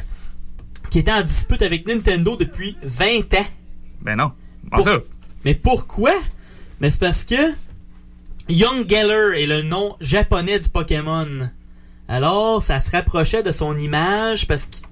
qui 0.89 0.99
était 0.99 1.11
en 1.11 1.21
dispute 1.23 1.61
avec 1.61 1.87
Nintendo 1.87 2.35
depuis 2.37 2.75
20 2.83 3.33
ans. 3.35 3.45
Ben 4.01 4.15
non. 4.15 4.31
Pour- 4.71 4.83
Mais 5.45 5.55
pourquoi? 5.55 6.13
Mais 6.79 6.89
c'est 6.89 6.99
parce 6.99 7.23
que 7.23 7.35
Young 8.49 8.89
Geller 8.89 9.41
est 9.41 9.47
le 9.47 9.61
nom 9.61 9.95
japonais 10.01 10.59
du 10.59 10.69
Pokémon. 10.69 11.49
Alors, 12.11 12.61
ça 12.61 12.81
se 12.81 12.91
rapprochait 12.91 13.41
de 13.41 13.53
son 13.53 13.77
image 13.77 14.45
parce 14.45 14.65
qu'il 14.65 14.83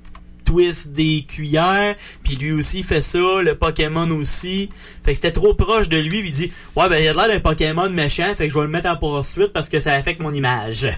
twist 0.45 0.93
des 0.93 1.25
cuillères, 1.27 1.95
puis 2.23 2.35
lui 2.35 2.53
aussi 2.53 2.81
fait 2.81 3.01
ça, 3.01 3.41
le 3.43 3.55
Pokémon 3.55 4.09
aussi. 4.11 4.69
Fait 5.03 5.11
que 5.11 5.15
c'était 5.15 5.33
trop 5.33 5.53
proche 5.53 5.89
de 5.89 5.97
lui, 5.97 6.19
il 6.19 6.31
dit 6.31 6.51
Ouais, 6.77 6.87
ben 6.87 6.95
il 6.95 7.07
a 7.09 7.13
l'air 7.13 7.27
d'un 7.27 7.41
Pokémon 7.41 7.89
méchant, 7.89 8.33
fait 8.35 8.47
que 8.47 8.53
je 8.53 8.57
vais 8.57 8.65
le 8.65 8.71
mettre 8.71 8.89
en 8.89 8.95
poursuite 8.95 9.51
parce 9.51 9.67
que 9.67 9.81
ça 9.81 9.93
affecte 9.93 10.21
mon 10.21 10.31
image. 10.31 10.89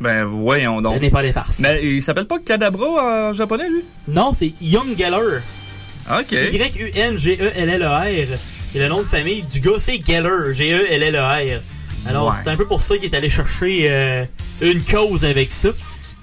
Ben 0.00 0.24
voyons 0.24 0.80
donc. 0.80 0.94
Ce 0.94 1.00
n'est 1.00 1.10
pas 1.10 1.22
des 1.22 1.32
farces. 1.32 1.58
Mais 1.58 1.80
il 1.84 2.02
s'appelle 2.02 2.26
pas 2.26 2.38
Kadabra 2.38 3.30
en 3.30 3.32
japonais, 3.32 3.68
lui? 3.68 3.82
Non, 4.06 4.32
c'est 4.32 4.52
Young 4.60 4.96
Geller. 4.96 5.40
Ok. 6.08 6.30
Y-U-N-G-E-L-L-E-R. 6.32 8.06
Et 8.06 8.78
le 8.78 8.88
nom 8.88 8.98
de 8.98 9.06
famille 9.06 9.42
du 9.42 9.58
gars, 9.58 9.78
c'est 9.78 10.00
Geller. 10.04 10.52
G-E-L-L-E-R. 10.52 11.60
Alors, 12.06 12.28
Ouais. 12.28 12.34
c'est 12.42 12.50
un 12.50 12.56
peu 12.56 12.66
pour 12.66 12.80
ça 12.82 12.96
qu'il 12.96 13.06
est 13.12 13.16
allé 13.16 13.28
chercher 13.28 13.86
euh, 13.90 14.24
une 14.60 14.82
cause 14.84 15.24
avec 15.24 15.50
ça. 15.50 15.70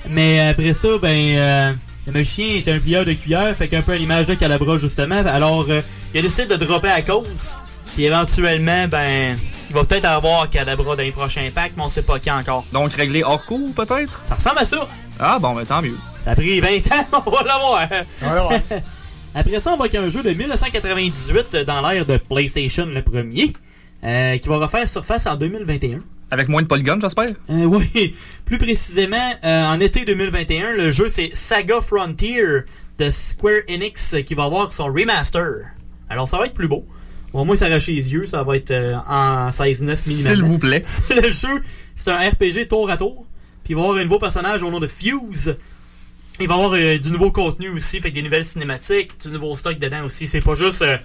Mais 0.09 0.49
après 0.49 0.73
ça, 0.73 0.87
ben, 1.01 1.35
euh, 1.37 1.73
le 2.07 2.13
magicien 2.13 2.45
est 2.55 2.67
un 2.67 2.79
plieur 2.79 3.05
de 3.05 3.13
cuillère, 3.13 3.55
fait 3.55 3.67
qu'un 3.67 3.81
peu 3.81 3.93
à 3.93 3.97
l'image 3.97 4.25
de 4.27 4.33
Calabra, 4.35 4.77
justement. 4.77 5.23
Alors, 5.25 5.65
euh, 5.69 5.81
il 6.13 6.19
a 6.19 6.21
décidé 6.23 6.45
de 6.45 6.55
dropper 6.63 6.89
à 6.89 7.01
cause. 7.01 7.55
Puis 7.95 8.05
éventuellement, 8.05 8.87
ben, 8.87 9.37
il 9.69 9.73
va 9.75 9.83
peut-être 9.83 10.05
avoir 10.05 10.49
Calabra 10.49 10.95
dans 10.95 11.03
les 11.03 11.11
prochains 11.11 11.49
packs, 11.53 11.73
mais 11.77 11.83
on 11.83 11.89
sait 11.89 12.01
pas 12.03 12.19
quand 12.19 12.37
encore. 12.39 12.65
Donc, 12.71 12.93
réglé 12.93 13.23
hors 13.23 13.43
cours, 13.45 13.73
peut-être? 13.73 14.21
Ça 14.23 14.35
ressemble 14.35 14.59
à 14.59 14.65
ça. 14.65 14.87
Ah, 15.19 15.37
bon, 15.39 15.53
ben 15.53 15.65
tant 15.65 15.81
mieux. 15.81 15.97
Ça 16.23 16.31
a 16.31 16.35
pris 16.35 16.59
20 16.61 16.69
ans, 16.91 17.23
on 17.25 17.29
va 17.31 17.43
l'avoir. 17.43 17.87
Après 19.35 19.59
ça, 19.59 19.71
on 19.73 19.77
va 19.77 19.85
avec 19.85 19.95
un 19.95 20.09
jeu 20.09 20.23
de 20.23 20.31
1998 20.31 21.55
dans 21.65 21.87
l'ère 21.87 22.05
de 22.05 22.17
PlayStation, 22.17 22.85
le 22.85 23.01
premier, 23.01 23.53
euh, 24.03 24.37
qui 24.37 24.49
va 24.49 24.57
refaire 24.57 24.87
surface 24.87 25.25
en 25.27 25.35
2021. 25.35 25.99
Avec 26.31 26.47
moins 26.47 26.61
de 26.61 26.67
polygones, 26.67 27.01
j'espère? 27.01 27.29
Euh, 27.49 27.63
oui, 27.65 28.15
plus 28.45 28.57
précisément, 28.57 29.33
euh, 29.43 29.65
en 29.65 29.79
été 29.79 30.05
2021, 30.05 30.73
le 30.73 30.91
jeu 30.91 31.09
c'est 31.09 31.29
Saga 31.33 31.81
Frontier 31.81 32.43
de 32.97 33.09
Square 33.09 33.61
Enix 33.69 34.15
qui 34.25 34.33
va 34.33 34.45
avoir 34.45 34.71
son 34.73 34.85
remaster. 34.85 35.65
Alors 36.09 36.27
ça 36.27 36.37
va 36.37 36.45
être 36.45 36.53
plus 36.53 36.67
beau. 36.67 36.85
Au 37.33 37.45
moins 37.45 37.55
s'arracher 37.55 37.93
les 37.93 38.11
yeux, 38.11 38.25
ça 38.25 38.43
va 38.43 38.57
être 38.57 38.71
euh, 38.71 38.95
en 39.07 39.49
16-9 39.49 39.91
mm. 39.91 39.95
S'il 39.95 40.43
vous 40.43 40.59
plaît. 40.59 40.83
le 41.09 41.31
jeu, 41.31 41.61
c'est 41.95 42.11
un 42.11 42.17
RPG 42.17 42.67
tour 42.67 42.89
à 42.89 42.97
tour. 42.97 43.25
Puis 43.63 43.73
il 43.73 43.75
va 43.75 43.81
y 43.81 43.83
avoir 43.85 43.99
un 43.99 44.03
nouveau 44.03 44.19
personnage 44.19 44.63
au 44.63 44.69
nom 44.69 44.79
de 44.79 44.87
Fuse. 44.87 45.55
Il 46.39 46.47
va 46.47 46.55
y 46.55 46.57
avoir 46.57 46.73
euh, 46.73 46.97
du 46.97 47.09
nouveau 47.09 47.31
contenu 47.31 47.69
aussi, 47.69 48.01
fait 48.01 48.11
des 48.11 48.21
nouvelles 48.21 48.43
cinématiques, 48.43 49.11
du 49.21 49.29
nouveau 49.29 49.55
stock 49.55 49.77
dedans 49.79 50.03
aussi. 50.03 50.27
C'est 50.27 50.41
pas 50.41 50.55
juste 50.55 50.81
euh, 50.81 50.97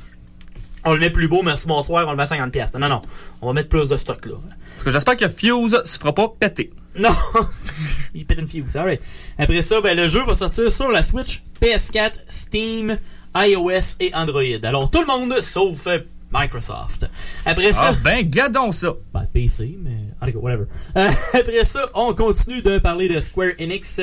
on 0.87 0.95
le 0.95 1.01
met 1.01 1.11
plus 1.11 1.29
beau, 1.29 1.43
merci 1.43 1.67
bonsoir, 1.67 2.07
on 2.07 2.13
le 2.13 2.17
met 2.17 2.23
à 2.23 2.27
50$. 2.27 2.51
piastres. 2.51 2.79
Non, 2.79 2.89
non, 2.89 3.03
on 3.43 3.49
va 3.49 3.53
mettre 3.53 3.69
plus 3.69 3.89
de 3.89 3.97
stock 3.97 4.25
là. 4.25 4.35
Parce 4.73 4.85
que 4.85 4.91
j'espère 4.91 5.17
que 5.17 5.29
Fuse 5.29 5.79
se 5.85 5.99
fera 5.99 6.15
pas 6.15 6.33
péter. 6.39 6.73
Non! 6.97 7.11
Il 8.15 8.25
pète 8.25 8.39
une 8.39 8.49
fuse, 8.49 8.77
alright. 8.77 9.03
Après 9.39 9.61
ça, 9.61 9.81
ben, 9.83 9.95
le 9.97 10.07
jeu 10.07 10.23
va 10.25 10.35
sortir 10.35 10.73
sur 10.73 10.89
la 10.89 11.03
Switch, 11.03 11.43
PS4, 11.61 12.21
Steam, 12.29 12.99
iOS 13.37 13.97
et 14.01 14.15
Android. 14.15 14.43
Alors 14.63 14.91
tout 14.91 15.01
le 15.01 15.07
monde, 15.07 15.43
sauf 15.43 15.87
Microsoft. 16.33 17.07
Après 17.45 17.73
ça. 17.73 17.91
Ah, 17.91 17.95
ben, 18.03 18.29
gadons 18.29 18.73
ça! 18.73 18.95
Ben, 19.13 19.27
PC, 19.33 19.79
mais. 19.83 20.33
Whatever. 20.35 20.65
Euh, 20.97 21.09
après 21.35 21.65
ça, 21.65 21.87
on 21.95 22.15
continue 22.15 22.63
de 22.63 22.79
parler 22.79 23.09
de 23.09 23.21
Square 23.21 23.53
Enix. 23.61 24.01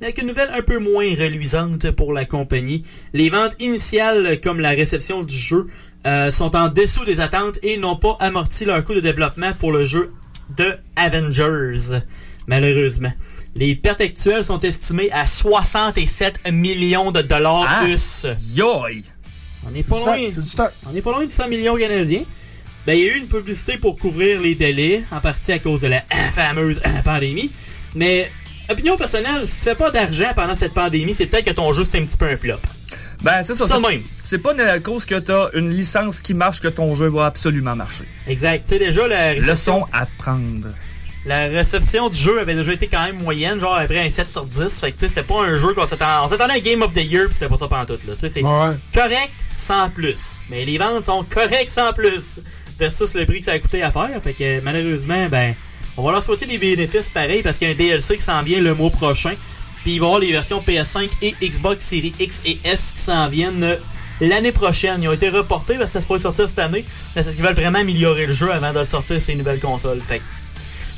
Mais 0.00 0.08
avec 0.08 0.18
une 0.18 0.28
nouvelle 0.28 0.50
un 0.52 0.62
peu 0.62 0.78
moins 0.78 1.08
reluisante 1.10 1.90
pour 1.92 2.12
la 2.12 2.24
compagnie. 2.24 2.82
Les 3.12 3.30
ventes 3.30 3.56
initiales, 3.58 4.40
comme 4.40 4.60
la 4.60 4.70
réception 4.70 5.22
du 5.22 5.36
jeu, 5.36 5.68
euh, 6.06 6.30
sont 6.30 6.54
en 6.54 6.68
dessous 6.68 7.04
des 7.04 7.20
attentes 7.20 7.58
et 7.62 7.76
n'ont 7.76 7.96
pas 7.96 8.16
amorti 8.20 8.64
leur 8.64 8.82
coût 8.84 8.94
de 8.94 9.00
développement 9.00 9.52
pour 9.58 9.72
le 9.72 9.84
jeu 9.84 10.12
de 10.56 10.76
Avengers. 10.94 12.00
Malheureusement. 12.46 13.12
Les 13.56 13.74
pertes 13.74 14.00
actuelles 14.00 14.44
sont 14.44 14.60
estimées 14.60 15.10
à 15.10 15.26
67 15.26 16.52
millions 16.52 17.10
de 17.10 17.22
dollars 17.22 17.66
Ah, 17.68 17.88
US. 17.88 18.26
Yoï! 18.54 19.02
On 19.66 19.70
n'est 19.70 19.82
pas 19.82 19.98
loin. 19.98 20.16
On 20.86 20.92
n'est 20.92 21.02
pas 21.02 21.10
loin 21.10 21.24
de 21.24 21.30
100 21.30 21.48
millions 21.48 21.76
canadiens. 21.76 22.22
Ben, 22.86 22.96
il 22.96 23.04
y 23.04 23.08
a 23.08 23.14
eu 23.14 23.18
une 23.18 23.26
publicité 23.26 23.78
pour 23.78 23.98
couvrir 23.98 24.40
les 24.40 24.54
délais, 24.54 25.02
en 25.10 25.20
partie 25.20 25.50
à 25.50 25.58
cause 25.58 25.80
de 25.80 25.88
la 25.88 26.02
fameuse 26.34 26.80
pandémie. 27.04 27.50
Mais, 27.96 28.30
opinion 28.70 28.96
personnelle, 28.96 29.48
si 29.48 29.56
tu 29.56 29.62
fais 29.64 29.74
pas 29.74 29.90
d'argent 29.90 30.30
pendant 30.36 30.54
cette 30.54 30.72
pandémie, 30.72 31.14
c'est 31.14 31.26
peut-être 31.26 31.46
que 31.46 31.50
ton 31.50 31.72
jeu 31.72 31.84
c'est 31.84 31.98
un 31.98 32.04
petit 32.04 32.16
peu 32.16 32.26
un 32.26 32.36
flop. 32.36 32.60
Ben, 33.22 33.42
c'est 33.42 33.54
ça. 33.54 33.78
Même. 33.80 34.02
C'est 34.18 34.38
pas 34.38 34.52
à 34.60 34.78
cause 34.78 35.04
que 35.04 35.14
t'as 35.16 35.48
une 35.54 35.70
licence 35.70 36.20
qui 36.20 36.34
marche 36.34 36.60
que 36.60 36.68
ton 36.68 36.94
jeu 36.94 37.08
va 37.08 37.26
absolument 37.26 37.74
marcher. 37.74 38.04
Exact. 38.28 38.64
Tu 38.66 38.74
sais, 38.74 38.78
déjà, 38.78 39.06
la 39.08 39.28
réception, 39.30 39.80
Leçon 39.80 39.86
à 39.92 40.06
prendre. 40.18 40.68
la 41.24 41.46
réception 41.46 42.08
du 42.08 42.16
jeu 42.18 42.38
avait 42.40 42.54
déjà 42.54 42.72
été 42.72 42.86
quand 42.88 43.04
même 43.04 43.20
moyenne, 43.22 43.58
genre 43.58 43.74
après 43.76 43.98
un 44.06 44.10
7 44.10 44.28
sur 44.30 44.44
10. 44.44 44.80
Fait 44.80 44.92
que, 44.92 44.96
tu 44.96 45.00
sais, 45.00 45.08
c'était 45.08 45.22
pas 45.22 45.42
un 45.42 45.56
jeu 45.56 45.72
qu'on 45.74 45.86
s'attendait. 45.86 46.24
On 46.24 46.28
s'attendait 46.28 46.54
à 46.54 46.60
Game 46.60 46.82
of 46.82 46.92
the 46.92 47.04
Year, 47.04 47.26
pis 47.28 47.34
c'était 47.34 47.48
pas 47.48 47.56
ça 47.56 47.66
pendant 47.68 47.86
tout, 47.86 47.98
là. 48.06 48.14
Tu 48.14 48.20
sais, 48.20 48.28
c'est 48.28 48.42
Ouais. 48.44 48.76
correct 48.94 49.32
sans 49.54 49.88
plus. 49.90 50.36
Mais 50.50 50.64
les 50.64 50.78
ventes 50.78 51.04
sont 51.04 51.24
correctes 51.24 51.70
sans 51.70 51.92
plus. 51.92 52.40
Versus 52.78 53.14
le 53.14 53.24
prix 53.24 53.38
que 53.38 53.46
ça 53.46 53.52
a 53.52 53.58
coûté 53.58 53.82
à 53.82 53.90
faire. 53.90 54.10
Fait 54.22 54.34
que, 54.34 54.60
malheureusement, 54.60 55.26
ben, 55.30 55.54
on 55.96 56.02
va 56.04 56.12
leur 56.12 56.22
souhaiter 56.22 56.44
des 56.44 56.58
bénéfices 56.58 57.08
pareils 57.08 57.42
parce 57.42 57.56
qu'il 57.56 57.66
y 57.68 57.70
a 57.70 57.74
un 57.74 57.76
DLC 57.76 58.16
qui 58.16 58.22
s'en 58.22 58.42
vient 58.42 58.60
le 58.60 58.74
mois 58.74 58.90
prochain. 58.90 59.32
Puis 59.86 59.94
il 59.94 60.00
va 60.00 60.06
y 60.06 60.08
avoir 60.08 60.18
les 60.18 60.32
versions 60.32 60.60
PS5 60.60 61.10
et 61.22 61.36
Xbox 61.40 61.84
Series 61.84 62.12
X 62.18 62.40
et 62.44 62.58
S 62.64 62.90
qui 62.96 63.00
s'en 63.00 63.28
viennent 63.28 63.62
euh, 63.62 63.76
l'année 64.20 64.50
prochaine. 64.50 65.00
Ils 65.00 65.06
ont 65.06 65.12
été 65.12 65.28
reportés 65.28 65.74
parce 65.74 65.90
que 65.90 65.92
ça 65.92 66.00
se 66.00 66.06
pourrait 66.06 66.18
sortir 66.18 66.48
cette 66.48 66.58
année. 66.58 66.84
Mais 67.14 67.22
c'est 67.22 67.26
parce 67.26 67.36
qu'ils 67.36 67.44
veulent 67.44 67.54
vraiment 67.54 67.78
améliorer 67.78 68.26
le 68.26 68.32
jeu 68.32 68.50
avant 68.50 68.72
de 68.72 68.80
le 68.80 68.84
sortir 68.84 69.22
ces 69.22 69.36
nouvelles 69.36 69.60
consoles. 69.60 70.00
Fait 70.00 70.20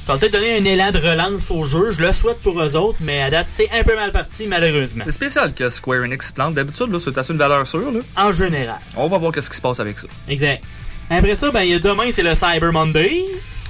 ça 0.02 0.14
va 0.14 0.18
peut-être 0.18 0.32
donner 0.32 0.56
un 0.56 0.64
élan 0.64 0.90
de 0.90 0.96
relance 1.00 1.50
au 1.50 1.64
jeu. 1.64 1.90
Je 1.90 2.00
le 2.00 2.12
souhaite 2.12 2.38
pour 2.38 2.58
eux 2.58 2.76
autres, 2.76 2.96
mais 3.02 3.20
à 3.20 3.28
date, 3.28 3.50
c'est 3.50 3.68
un 3.78 3.84
peu 3.84 3.94
mal 3.94 4.10
parti, 4.10 4.46
malheureusement. 4.46 5.04
C'est 5.04 5.12
spécial 5.12 5.52
que 5.52 5.68
Square 5.68 6.04
Enix 6.04 6.32
plante. 6.32 6.54
D'habitude, 6.54 6.90
là, 6.90 6.98
c'est 6.98 7.18
assez 7.18 7.34
une 7.34 7.38
valeur 7.38 7.66
sûre, 7.66 7.92
là. 7.92 8.00
En 8.16 8.32
général. 8.32 8.80
On 8.96 9.06
va 9.06 9.18
voir 9.18 9.32
qu'est-ce 9.32 9.50
qui 9.50 9.56
se 9.56 9.60
passe 9.60 9.80
avec 9.80 9.98
ça. 9.98 10.06
Exact. 10.30 10.64
Après 11.10 11.34
ça, 11.34 11.50
ben, 11.50 11.60
il 11.60 11.72
y 11.72 11.74
a 11.74 11.78
demain, 11.78 12.10
c'est 12.10 12.22
le 12.22 12.34
Cyber 12.34 12.72
Monday. 12.72 13.20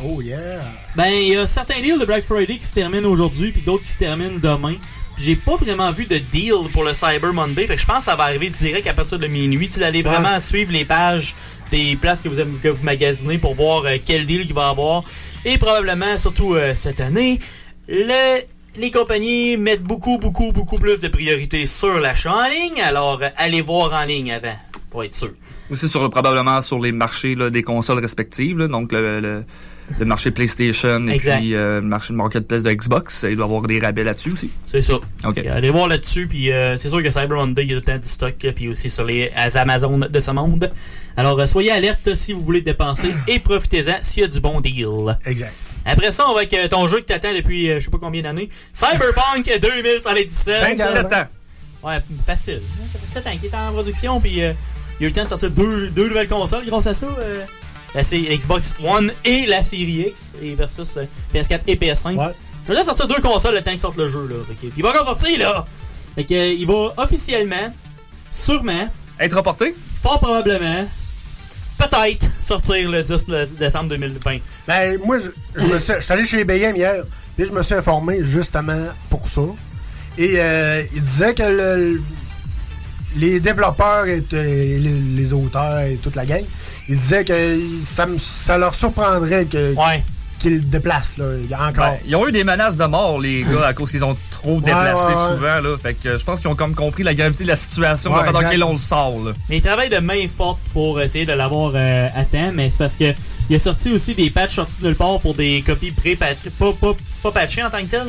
Oh 0.00 0.22
yeah! 0.22 0.60
Ben, 0.94 1.08
il 1.08 1.32
y 1.32 1.36
a 1.36 1.44
certains 1.48 1.80
deals 1.80 1.98
de 1.98 2.04
Black 2.04 2.22
Friday 2.22 2.56
qui 2.56 2.66
se 2.66 2.74
terminent 2.74 3.08
aujourd'hui, 3.08 3.50
puis 3.50 3.62
d'autres 3.62 3.82
qui 3.82 3.90
se 3.90 3.98
terminent 3.98 4.38
demain. 4.40 4.76
J'ai 5.18 5.34
pas 5.36 5.56
vraiment 5.56 5.90
vu 5.90 6.06
de 6.06 6.18
deal 6.18 6.52
pour 6.72 6.84
le 6.84 6.92
Cyber 6.94 7.32
Monday, 7.32 7.66
fait 7.66 7.74
que 7.74 7.80
je 7.80 7.86
pense 7.86 7.98
que 7.98 8.04
ça 8.04 8.16
va 8.16 8.24
arriver 8.24 8.50
direct 8.50 8.86
à 8.86 8.94
partir 8.94 9.18
de 9.18 9.26
minuit. 9.26 9.66
Tu 9.68 9.74
sais, 9.74 9.80
d'aller 9.80 10.02
vraiment 10.02 10.38
suivre 10.40 10.72
les 10.72 10.84
pages 10.84 11.34
des 11.70 11.96
places 11.96 12.22
que 12.22 12.28
vous, 12.28 12.58
que 12.62 12.68
vous 12.68 12.84
magasinez 12.84 13.38
pour 13.38 13.54
voir 13.54 13.84
euh, 13.84 13.96
quel 14.04 14.24
deal 14.26 14.42
il 14.46 14.54
va 14.54 14.68
y 14.68 14.70
avoir. 14.70 15.02
Et 15.44 15.58
probablement, 15.58 16.16
surtout 16.18 16.54
euh, 16.54 16.74
cette 16.74 17.00
année, 17.00 17.38
le- 17.88 18.40
les 18.76 18.90
compagnies 18.92 19.56
mettent 19.56 19.82
beaucoup, 19.82 20.18
beaucoup, 20.18 20.52
beaucoup 20.52 20.78
plus 20.78 21.00
de 21.00 21.08
priorité 21.08 21.66
sur 21.66 21.94
l'achat 21.98 22.32
en 22.32 22.48
ligne. 22.48 22.80
Alors, 22.80 23.20
euh, 23.22 23.28
allez 23.36 23.60
voir 23.60 23.92
en 23.92 24.04
ligne 24.04 24.30
avant, 24.32 24.56
pour 24.88 25.02
être 25.02 25.14
sûr. 25.16 25.32
Aussi 25.70 25.88
sur, 25.88 26.08
probablement 26.10 26.62
sur 26.62 26.78
les 26.78 26.92
marchés 26.92 27.34
là, 27.34 27.50
des 27.50 27.62
consoles 27.64 27.98
respectives, 27.98 28.56
là, 28.58 28.68
donc 28.68 28.92
le, 28.92 29.20
le, 29.20 29.44
le 29.98 30.04
marché 30.04 30.30
PlayStation 30.30 31.06
et 31.08 31.12
Exact. 31.12 31.38
puis 31.38 31.54
euh, 31.54 31.76
le 31.80 31.86
marché 31.86 32.12
de 32.12 32.18
marketplace 32.18 32.62
de 32.62 32.72
Xbox, 32.72 33.24
il 33.28 33.36
doit 33.36 33.46
y 33.46 33.48
avoir 33.48 33.62
des 33.62 33.78
rabais 33.78 34.04
là-dessus 34.04 34.32
aussi. 34.32 34.50
C'est 34.66 34.82
ça. 34.82 34.94
Ok. 35.24 35.38
Allez 35.38 35.70
voir 35.70 35.88
là-dessus, 35.88 36.26
puis 36.28 36.52
euh, 36.52 36.76
c'est 36.76 36.88
sûr 36.88 37.02
que 37.02 37.10
Cyber 37.10 37.36
Monday, 37.36 37.62
il 37.64 37.70
y 37.70 37.72
a 37.74 37.80
tout 37.80 37.84
le 37.86 37.92
temps 37.94 37.98
du 37.98 38.08
stock, 38.08 38.34
puis 38.54 38.68
aussi 38.68 38.90
sur 38.90 39.04
les 39.04 39.30
euh, 39.36 39.48
Amazon 39.54 39.98
de 39.98 40.20
ce 40.20 40.30
monde. 40.30 40.70
Alors, 41.16 41.46
soyez 41.48 41.70
alerte 41.72 42.14
si 42.14 42.32
vous 42.32 42.40
voulez 42.40 42.60
dépenser 42.62 43.12
et 43.28 43.38
profitez-en 43.38 43.98
s'il 44.02 44.22
y 44.22 44.24
a 44.24 44.28
du 44.28 44.40
bon 44.40 44.60
deal. 44.60 45.16
Exact. 45.24 45.54
Après 45.84 46.10
ça, 46.10 46.26
on 46.28 46.34
va 46.34 46.40
avec 46.40 46.54
ton 46.70 46.86
jeu 46.86 46.98
que 46.98 47.04
t'attends 47.06 47.32
depuis 47.34 47.68
je 47.68 47.78
sais 47.78 47.90
pas 47.90 47.98
combien 47.98 48.20
d'années. 48.22 48.48
Cyberpunk 48.72 49.50
2077. 49.60 50.54
Cinq 50.56 50.80
ans. 50.80 50.92
Sept 50.92 51.12
ans. 51.12 51.26
Ouais, 51.82 51.98
facile. 52.26 52.60
Ça 52.92 52.98
fait 52.98 53.20
7 53.20 53.26
ans 53.28 53.36
qu'il 53.40 53.48
est 53.50 53.54
en 53.54 53.72
production, 53.72 54.20
puis 54.20 54.42
euh, 54.42 54.52
il 54.98 55.04
y 55.04 55.06
a 55.06 55.06
eu 55.06 55.10
le 55.10 55.12
temps 55.12 55.22
de 55.22 55.28
sortir 55.28 55.50
deux, 55.52 55.88
deux 55.90 56.08
nouvelles 56.08 56.26
consoles 56.28 56.66
grâce 56.66 56.88
à 56.88 56.92
ça. 56.94 57.06
euh, 57.06 57.44
la 57.94 58.04
série 58.04 58.36
Xbox 58.36 58.74
One 58.84 59.12
et 59.24 59.46
la 59.46 59.62
série 59.62 60.06
X, 60.08 60.32
et 60.42 60.54
versus 60.54 60.96
euh, 60.96 61.02
PS4 61.34 61.60
et 61.66 61.76
PS5. 61.76 62.16
Ouais. 62.16 62.32
Il 62.64 62.68
va 62.68 62.74
déjà 62.74 62.84
sortir 62.84 63.06
deux 63.08 63.20
consoles 63.22 63.54
le 63.54 63.62
temps 63.62 63.70
qu'il 63.70 63.80
sorte 63.80 63.96
le 63.96 64.08
jeu, 64.08 64.26
là. 64.28 64.34
Fait 64.46 64.54
que- 64.54 64.60
puis 64.72 64.72
il 64.76 64.82
va 64.82 64.90
encore 64.90 65.06
sortir, 65.06 65.38
là! 65.38 65.66
Fait 66.14 66.24
que, 66.24 66.34
euh, 66.34 66.52
il 66.52 66.66
va 66.66 66.92
officiellement, 66.98 67.72
sûrement, 68.30 68.88
Être 69.20 69.36
reporté? 69.36 69.74
fort 70.02 70.18
probablement, 70.20 70.86
peut-être 71.78 72.26
sortir 72.40 72.90
le 72.90 73.02
10 73.02 73.26
de- 73.26 73.48
décembre 73.58 73.88
2020. 73.90 74.38
Ben, 74.66 74.98
moi, 75.04 75.18
je, 75.18 75.28
je 75.60 75.66
me 75.66 75.78
suis, 75.78 75.92
je 75.94 76.00
suis 76.00 76.12
allé 76.12 76.26
chez 76.26 76.44
BM 76.44 76.76
hier, 76.76 77.04
puis 77.36 77.46
je 77.46 77.52
me 77.52 77.62
suis 77.62 77.74
informé 77.74 78.18
justement 78.22 78.88
pour 79.10 79.26
ça. 79.28 79.42
Et 80.18 80.34
euh, 80.36 80.82
il 80.94 81.02
disait 81.02 81.34
que 81.34 81.42
le- 81.44 82.02
les 83.16 83.40
développeurs 83.40 84.06
et, 84.06 84.18
et 84.32 84.78
les, 84.78 84.98
les 85.16 85.32
auteurs 85.32 85.80
et 85.80 85.96
toute 85.96 86.16
la 86.16 86.26
gang, 86.26 86.42
ils 86.88 86.98
disaient 86.98 87.24
que 87.24 87.58
ça, 87.84 88.06
me- 88.06 88.18
ça 88.18 88.58
leur 88.58 88.74
surprendrait 88.74 89.46
que, 89.46 89.74
qu'ils 90.38 90.54
le 90.54 90.60
déplacent, 90.60 91.16
là, 91.18 91.24
encore. 91.68 91.84
Ben, 91.90 91.96
ils 92.06 92.14
ont 92.14 92.26
eu 92.28 92.30
des 92.32 92.44
menaces 92.44 92.76
de 92.76 92.84
mort, 92.84 93.20
les 93.20 93.42
gars, 93.52 93.66
à 93.66 93.74
cause 93.74 93.90
qu'ils 93.90 94.04
ont 94.04 94.16
trop 94.30 94.60
déplacé 94.60 95.02
ouais, 95.02 95.08
ouais. 95.08 95.34
souvent. 95.34 95.60
Là. 95.60 95.76
Fait 95.82 95.94
que 95.94 96.16
je 96.16 96.24
pense 96.24 96.40
qu'ils 96.40 96.48
ont 96.48 96.54
comme 96.54 96.74
compris 96.76 97.02
la 97.02 97.12
gravité 97.14 97.42
de 97.42 97.48
la 97.48 97.56
situation 97.56 98.12
Ouais, 98.14 98.24
pendant 98.24 98.48
qu'ils 98.48 98.62
on 98.62 98.72
le 98.72 98.78
sort. 98.78 99.18
Là. 99.24 99.32
Mais 99.48 99.56
il 99.56 99.62
travaille 99.62 99.88
de 99.88 99.98
main 99.98 100.26
forte 100.28 100.60
pour 100.72 101.00
essayer 101.00 101.26
de 101.26 101.32
l'avoir 101.32 101.72
euh, 101.74 102.06
à 102.14 102.24
temps, 102.24 102.52
mais 102.54 102.70
c'est 102.70 102.78
parce 102.78 102.94
que 102.94 103.12
il 103.50 103.56
a 103.56 103.58
sorti 103.58 103.90
aussi 103.90 104.14
des 104.14 104.30
patchs 104.30 104.54
sortis 104.54 104.76
de 104.80 104.86
nulle 104.86 104.94
part 104.94 105.18
pour 105.20 105.34
des 105.34 105.62
copies 105.66 105.90
pré-patchées, 105.90 106.50
pas, 106.56 106.72
pas, 106.72 106.92
pas 107.22 107.32
patchées 107.32 107.64
en 107.64 107.70
tant 107.70 107.78
que 107.80 107.86
tel. 107.90 108.06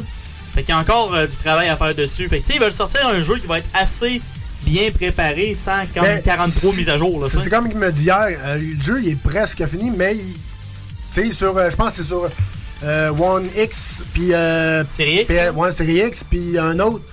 Fait 0.53 0.61
qu'il 0.63 0.69
y 0.75 0.77
a 0.77 0.79
encore 0.79 1.13
euh, 1.15 1.25
du 1.25 1.35
travail 1.37 1.67
à 1.69 1.77
faire 1.77 1.95
dessus. 1.95 2.27
Fait 2.27 2.39
que 2.39 2.45
tu 2.45 2.51
sais, 2.51 2.55
ils 2.57 2.61
veulent 2.61 2.71
sortir 2.73 3.07
un 3.07 3.21
jeu 3.21 3.37
qui 3.37 3.47
va 3.47 3.57
être 3.59 3.69
assez 3.73 4.21
bien 4.63 4.91
préparé 4.91 5.53
sans 5.53 5.85
comme 5.93 6.03
Mais 6.03 6.21
43 6.23 6.73
mises 6.75 6.89
à 6.89 6.97
jour. 6.97 7.21
Là, 7.21 7.27
C'est 7.31 7.49
comme 7.49 7.67
il 7.71 7.77
me 7.77 7.91
dit 7.91 8.03
hier, 8.03 8.27
euh, 8.45 8.57
le 8.57 8.81
jeu 8.81 8.99
il 9.01 9.09
est 9.09 9.21
presque 9.21 9.65
fini, 9.67 9.91
mais 9.95 10.15
il- 10.15 10.35
tu 11.13 11.23
sais, 11.23 11.31
sur, 11.31 11.57
euh, 11.57 11.69
je 11.69 11.75
pense 11.75 11.95
que 11.95 12.01
c'est 12.03 12.07
sur 12.07 12.29
euh, 12.83 13.09
One 13.11 13.47
X, 13.57 14.03
puis. 14.13 14.33
Euh, 14.33 14.83
Série 14.89 15.21
X, 15.21 15.27
puis, 15.27 15.49
ouais, 15.49 15.71
Série 15.73 15.97
X, 16.07 16.23
puis 16.23 16.57
un 16.57 16.79
autre, 16.79 17.03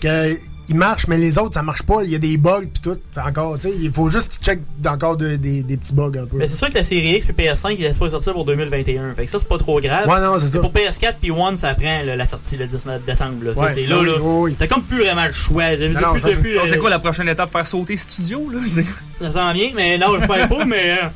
que 0.00 0.36
il 0.68 0.74
marche, 0.76 1.06
mais 1.08 1.16
les 1.18 1.38
autres, 1.38 1.54
ça 1.54 1.62
marche 1.62 1.82
pas. 1.82 2.02
Il 2.04 2.10
y 2.10 2.14
a 2.14 2.18
des 2.18 2.36
bugs 2.36 2.62
pis 2.72 2.80
tout. 2.80 2.98
Encore, 3.16 3.56
tu 3.58 3.68
sais, 3.68 3.74
il 3.80 3.90
faut 3.92 4.08
juste 4.10 4.32
qu'il 4.32 4.42
check 4.44 4.60
encore 4.86 5.16
de- 5.16 5.36
des, 5.36 5.62
des 5.62 5.76
petits 5.76 5.94
bugs 5.94 6.12
un 6.20 6.26
peu. 6.26 6.36
Mais 6.38 6.46
c'est 6.46 6.56
sûr 6.56 6.68
que 6.68 6.74
la 6.74 6.82
série 6.82 7.10
X 7.16 7.26
et 7.28 7.32
PS5, 7.32 7.74
il 7.78 7.82
laisse 7.82 7.98
pas 7.98 8.10
sortir 8.10 8.32
pour 8.32 8.44
2021. 8.44 9.14
Fait 9.14 9.24
que 9.24 9.30
ça, 9.30 9.38
c'est 9.38 9.48
pas 9.48 9.58
trop 9.58 9.80
grave. 9.80 10.08
Ouais, 10.08 10.20
non, 10.20 10.38
c'est 10.38 10.48
ça. 10.48 10.58
Pour 10.60 10.72
PS4 10.72 11.14
puis 11.20 11.30
One, 11.30 11.56
ça 11.56 11.74
prend 11.74 12.02
là, 12.02 12.16
la 12.16 12.26
sortie 12.26 12.56
le 12.56 12.66
19 12.66 13.04
décembre. 13.04 13.44
Là. 13.44 13.52
Ouais, 13.52 13.72
c'est 13.74 13.86
là, 13.86 13.98
oui, 14.00 14.06
là. 14.06 14.12
oui. 14.20 14.54
T'as 14.58 14.66
comme 14.66 14.82
plus 14.82 15.00
vraiment 15.02 15.26
le 15.26 15.32
choix. 15.32 15.64
C'est 15.76 16.76
euh, 16.76 16.80
quoi 16.80 16.90
la 16.90 16.98
prochaine 16.98 17.28
étape? 17.28 17.50
Faire 17.52 17.66
sauter 17.66 17.96
studio, 17.96 18.50
là? 18.50 18.58
Ça 19.20 19.30
s'en 19.32 19.52
vient, 19.52 19.70
mais 19.74 19.96
non, 19.98 20.20
je 20.20 20.26
parle 20.26 20.48
pas, 20.48 20.64
mais 20.64 20.98
euh, 21.02 21.06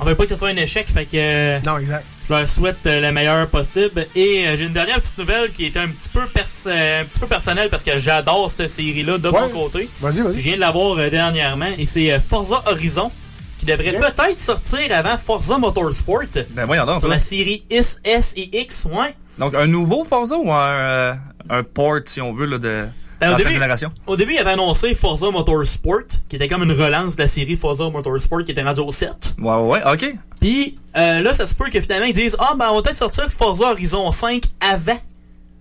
on 0.00 0.04
veut 0.04 0.14
pas 0.14 0.24
que 0.24 0.28
ce 0.28 0.36
soit 0.36 0.48
un 0.48 0.56
échec, 0.56 0.86
fait 0.88 1.04
que. 1.06 1.16
euh, 1.16 1.58
non, 1.66 1.78
exact. 1.78 2.04
Je 2.28 2.34
leur 2.34 2.46
souhaite 2.46 2.76
euh, 2.86 3.00
le 3.00 3.10
meilleur 3.12 3.46
possible. 3.48 4.06
Et 4.14 4.46
euh, 4.46 4.56
j'ai 4.56 4.66
une 4.66 4.72
dernière 4.74 5.00
petite 5.00 5.16
nouvelle 5.16 5.50
qui 5.50 5.64
est 5.66 5.76
un 5.78 5.88
petit 5.88 6.08
peu, 6.10 6.26
pers- 6.26 6.44
euh, 6.66 7.00
un 7.00 7.04
petit 7.04 7.20
peu 7.20 7.26
personnelle 7.26 7.70
parce 7.70 7.82
que 7.82 7.96
j'adore 7.96 8.50
cette 8.50 8.68
série-là 8.68 9.16
de 9.18 9.28
Ouais. 9.30 9.40
mon 9.40 9.48
côté. 9.48 9.88
Vas-y, 10.00 10.20
vas-y. 10.20 10.34
Je 10.34 10.40
viens 10.40 10.56
de 10.56 10.60
l'avoir 10.60 10.98
euh, 10.98 11.08
dernièrement 11.08 11.70
et 11.78 11.86
c'est 11.86 12.12
euh, 12.12 12.20
Forza 12.20 12.62
Horizon 12.66 13.10
qui 13.58 13.64
devrait 13.66 13.92
peut-être 13.92 14.38
sortir 14.38 14.78
avant 14.90 15.16
Forza 15.16 15.56
Motorsport. 15.58 16.22
Ben 16.50 16.64
voyons 16.66 16.84
donc. 16.86 17.00
Sur 17.00 17.08
la 17.08 17.18
série 17.18 17.64
S, 17.70 17.98
S 18.04 18.34
et 18.36 18.60
X, 18.60 18.84
ouais. 18.84 19.14
Donc, 19.38 19.54
un 19.54 19.66
nouveau 19.66 20.04
Forza 20.04 20.36
ou 20.36 20.52
un, 20.52 20.68
euh, 20.68 21.14
un 21.48 21.62
port, 21.62 21.98
si 22.04 22.20
on 22.20 22.34
veut, 22.34 22.46
là, 22.46 22.58
de 22.58 22.84
Ben, 23.20 23.32
au, 23.32 23.36
début, 23.36 23.52
génération? 23.54 23.90
au 24.06 24.16
début, 24.16 24.34
il 24.34 24.38
avait 24.38 24.52
annoncé 24.52 24.94
Forza 24.94 25.30
Motorsport, 25.30 26.02
qui 26.28 26.36
était 26.36 26.46
comme 26.46 26.62
une 26.62 26.72
relance 26.72 27.16
de 27.16 27.22
la 27.22 27.28
série 27.28 27.56
Forza 27.56 27.88
Motorsport 27.90 28.44
qui 28.44 28.50
était 28.52 28.62
rendue 28.62 28.80
au 28.80 28.92
7. 28.92 29.34
Ouais, 29.40 29.54
ouais, 29.56 29.80
ok. 29.92 30.14
Puis 30.40 30.78
euh, 30.96 31.20
là, 31.20 31.34
ça 31.34 31.46
se 31.46 31.54
peut 31.54 31.68
que 31.70 31.80
finalement 31.80 32.06
ils 32.06 32.12
disent 32.12 32.36
Ah, 32.38 32.54
ben 32.56 32.68
on 32.70 32.76
va 32.76 32.82
peut-être 32.82 32.96
sortir 32.96 33.30
Forza 33.30 33.70
Horizon 33.72 34.10
5 34.10 34.42
avant 34.60 34.98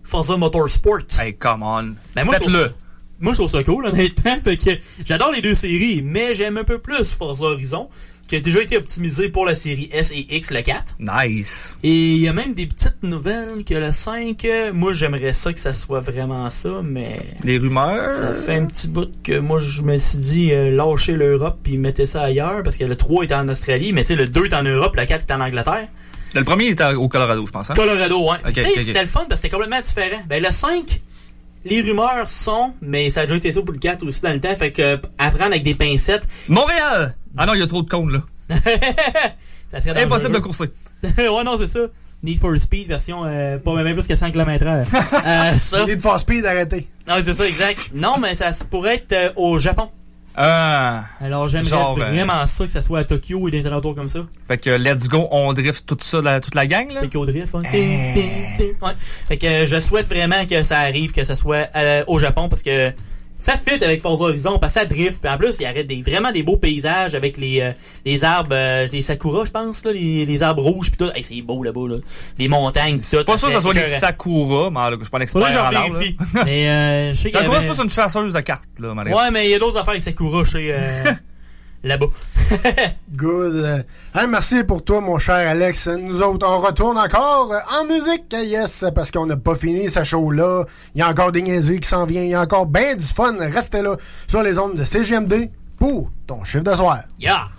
Forza 0.04 0.38
Motorsport. 0.38 1.00
Hey, 1.20 1.36
come 1.36 1.64
on. 1.64 1.96
Ben, 2.16 2.24
moi, 2.24 2.36
je 2.36 2.40
trouve 2.42 2.54
Faites-le. 2.54 2.68
ça- 2.70 2.76
Moi, 3.20 3.34
je 3.34 3.38
trouve 3.40 3.50
ça 3.52 3.64
cool, 3.64 3.86
honnêtement. 3.88 4.38
Fait 4.44 4.58
que 4.58 4.70
j'adore 5.04 5.32
les 5.32 5.42
deux 5.42 5.54
séries, 5.54 6.02
mais 6.04 6.34
j'aime 6.34 6.58
un 6.58 6.64
peu 6.64 6.80
plus 6.80 7.12
Forza 7.14 7.44
Horizon, 7.46 7.90
qui 8.28 8.36
a 8.36 8.40
déjà 8.40 8.62
été 8.62 8.78
optimisé 8.78 9.30
pour 9.30 9.46
la 9.46 9.56
série 9.56 9.90
S 9.92 10.12
et 10.12 10.36
X, 10.36 10.52
le 10.52 10.62
4. 10.62 10.98
Nice. 11.00 11.80
Et 11.84 12.14
il 12.16 12.22
y 12.22 12.28
a 12.28 12.34
même 12.34 12.54
des 12.54 12.66
petites 12.66 13.02
nouvelles 13.04 13.64
que 13.66 13.74
le 13.74 13.92
5, 13.92 14.44
euh, 14.46 14.74
moi 14.74 14.94
j'aimerais 14.94 15.34
ça 15.34 15.54
que 15.54 15.60
ça 15.60 15.74
soit 15.74 16.02
vraiment 16.02 16.50
ça, 16.50 16.82
mais. 16.84 17.26
Les 17.44 17.58
rumeurs? 17.58 18.12
Ça 18.12 18.34
fait 18.34 18.56
un 18.56 18.66
petit 18.66 18.88
bout 18.88 19.12
que 19.24 19.40
moi 19.40 19.60
je 19.60 19.82
me 19.82 19.98
suis 19.98 20.18
dit 20.18 20.52
euh, 20.52 20.70
lâcher 20.70 21.14
l'Europe 21.14 21.60
puis 21.64 21.78
mettez 21.78 22.06
ça 22.06 22.24
ailleurs 22.24 22.64
parce 22.64 22.78
que 22.78 22.84
le 22.84 22.96
3 22.96 23.24
est 23.24 23.34
en 23.34 23.48
Australie, 23.48 23.94
mais 23.94 24.02
tu 24.02 24.08
sais, 24.08 24.16
le 24.16 24.28
2 24.28 24.46
est 24.46 24.54
en 24.54 24.64
Europe, 24.64 24.96
le 24.96 25.06
4 25.06 25.26
est 25.30 25.34
en 25.34 25.42
Angleterre. 25.42 25.88
Le 26.34 26.44
premier 26.44 26.68
était 26.68 26.94
au 26.94 27.08
Colorado, 27.08 27.46
je 27.46 27.52
pense. 27.52 27.70
Hein? 27.70 27.74
Colorado, 27.76 28.30
ouais. 28.30 28.38
Tu 28.54 28.62
sais, 28.62 28.84
c'était 28.84 29.02
le 29.02 29.08
fun 29.08 29.22
parce 29.22 29.42
que 29.42 29.48
c'était 29.48 29.50
complètement 29.50 29.82
différent. 29.82 30.22
Ben, 30.28 30.44
le 30.44 30.52
5, 30.52 31.00
les 31.66 31.82
rumeurs 31.82 32.28
sont, 32.28 32.74
mais 32.82 33.10
ça 33.10 33.22
a 33.22 33.24
déjà 33.26 33.36
été 33.36 33.52
ça 33.52 33.62
pour 33.62 33.74
le 33.74 33.80
4 33.80 34.06
aussi 34.06 34.22
dans 34.22 34.34
le 34.34 34.40
temps, 34.40 34.56
fait 34.56 34.72
que 34.72 34.82
euh, 34.82 34.98
apprendre 35.18 35.52
avec 35.52 35.64
des 35.64 35.76
pincettes. 35.76 36.28
Montréal! 36.48 37.16
Ah 37.38 37.46
non, 37.46 37.54
il 37.54 37.60
y 37.60 37.64
a 37.64 37.68
trop 37.68 37.82
de 37.82 37.90
cônes, 37.90 38.12
là. 38.12 38.22
ça 39.72 39.82
serait 39.82 40.04
Impossible 40.04 40.34
de 40.34 40.40
courser. 40.40 40.68
ouais, 41.04 41.44
non, 41.44 41.58
c'est 41.58 41.68
ça. 41.68 41.80
Need 42.24 42.40
for 42.40 42.60
Speed, 42.60 42.88
version 42.88 43.24
euh, 43.26 43.60
pas 43.60 43.74
même 43.76 43.94
plus 43.94 44.08
que 44.08 44.16
100 44.16 44.32
km/h. 44.32 44.86
euh, 45.26 45.58
ça. 45.58 45.86
Need 45.86 46.02
for 46.02 46.20
Speed, 46.20 46.46
arrêtez. 46.46 46.88
Non, 47.08 47.16
c'est 47.24 47.34
ça, 47.34 47.48
exact. 47.48 47.92
Non, 47.94 48.18
mais 48.20 48.34
ça 48.34 48.52
pourrait 48.70 48.96
être 48.96 49.14
euh, 49.14 49.30
au 49.36 49.60
Japon. 49.60 49.90
Ah. 50.40 51.04
Alors, 51.20 51.48
j'aimerais 51.48 51.94
vraiment 51.96 52.46
ça 52.46 52.66
que 52.66 52.72
ça 52.72 52.82
soit 52.82 53.00
à 53.00 53.04
Tokyo 53.04 53.48
et 53.48 53.52
des 53.52 53.66
alentours 53.66 53.96
comme 53.96 54.08
ça. 54.08 54.20
Fait 54.48 54.60
que 54.60 54.70
let's 54.70 55.08
go, 55.08 55.28
on 55.32 55.52
drift 55.54 55.86
tout 55.88 55.98
ça, 56.00 56.22
la- 56.22 56.40
toute 56.40 56.54
la 56.54 56.68
gang, 56.68 56.92
là? 56.92 57.02
Tokyo 57.02 57.26
Drift, 57.26 57.56
hein. 57.56 57.64
Ouais. 57.74 58.94
Fait 59.28 59.38
que 59.38 59.66
je 59.66 59.80
souhaite 59.80 60.08
vraiment 60.08 60.46
que 60.46 60.62
ça 60.62 60.78
arrive, 60.80 61.12
que 61.12 61.24
ça 61.24 61.36
soit 61.36 61.68
euh, 61.76 62.04
au 62.06 62.20
Japon 62.20 62.50
parce 62.50 62.62
que 62.62 62.92
ça 63.40 63.54
fit 63.56 63.84
avec 63.84 64.02
Forza 64.02 64.26
Horizon 64.26 64.58
parce 64.60 64.74
que 64.74 64.80
ça 64.80 64.86
drift. 64.86 65.22
Puis 65.22 65.32
en 65.32 65.38
plus, 65.38 65.58
il 65.60 65.68
y 65.68 65.70
aurait 65.70 65.84
des, 65.84 66.02
vraiment 66.02 66.32
des 66.32 66.44
beaux 66.44 66.58
paysages 66.58 67.14
avec 67.16 67.38
les, 67.38 67.62
euh, 67.62 67.72
les 68.06 68.24
arbres, 68.24 68.50
euh, 68.54 68.88
les 68.92 69.02
sakuras, 69.02 69.46
je 69.46 69.52
pense, 69.52 69.84
là, 69.86 69.92
les, 69.94 70.26
les 70.26 70.44
arbres 70.44 70.64
rouges 70.64 70.90
puis 70.92 70.98
tout. 70.98 71.12
Hey, 71.16 71.24
c'est 71.24 71.42
beau 71.42 71.64
là-bas, 71.64 71.88
là. 71.90 71.96
Les 72.40 72.48
montagnes, 72.48 73.00
tout. 73.00 73.24
Pas 73.24 73.38
sûr 73.38 73.48
que 73.50 73.54
ça 73.54 73.62
soit 73.62 73.74
des 73.74 73.84
sakura, 73.84 74.70
mais 74.70 74.80
là, 74.80 74.92
je 74.98 75.04
suis 75.04 75.12
pas 75.12 75.18
un 75.18 75.22
expert 75.22 75.52
j'en 75.52 75.60
en 75.68 75.74
arbre. 75.76 76.00
Mais 76.46 76.70
euh, 76.70 77.14
je 77.14 77.18
sais 77.18 77.30
qu'il 77.30 77.40
y 77.40 77.42
Sakura, 77.44 77.58
avait- 77.58 77.68
c'est 77.68 77.74
plus 77.74 77.84
une 77.84 77.90
chasseuse 77.90 78.34
de 78.34 78.40
cartes, 78.42 78.64
là, 78.80 78.94
malgré. 78.94 79.14
Ouais, 79.16 79.32
mais 79.32 79.46
il 79.46 79.52
y 79.52 79.56
a 79.56 79.60
d'autres 79.60 79.78
affaires 79.78 79.92
avec 79.92 80.02
Sakura 80.02 80.44
chez 80.44 80.74
euh, 80.74 80.80
là-bas. 81.84 82.08
Good. 83.12 83.86
Merci 84.30 84.64
pour 84.64 84.84
toi, 84.84 85.02
mon 85.02 85.20
cher 85.20 85.36
Alex. 85.36 85.88
Nous 85.88 86.22
autres, 86.22 86.48
on 86.48 86.60
retourne 86.60 86.98
encore 86.98 87.54
en 87.72 87.86
musique, 87.86 88.34
yes, 88.34 88.86
parce 88.96 89.12
qu'on 89.12 89.26
n'a 89.26 89.38
pas 89.38 89.56
fini 89.56 89.90
ce 89.90 90.04
show-là. 90.04 90.66
Il 90.96 91.00
y 91.00 91.02
a 91.02 91.10
encore 91.10 91.32
des 91.32 91.42
niaiseries 91.42 91.80
qui 91.80 91.90
s'en 91.90 92.06
viennent. 92.06 92.26
Il 92.26 92.32
y 92.32 92.36
a 92.36 92.42
encore 92.42 92.66
bien 92.66 92.96
du 92.96 93.06
fun. 93.06 93.36
Restez 93.40 93.82
là 93.82 93.96
sur 94.28 94.44
les 94.44 94.58
ondes 94.60 94.76
de 94.76 94.84
CGMD 94.84 95.52
pour 95.78 96.12
ton 96.26 96.44
chiffre 96.44 96.64
de 96.64 96.74
soir. 96.74 97.00
Yeah! 97.20 97.57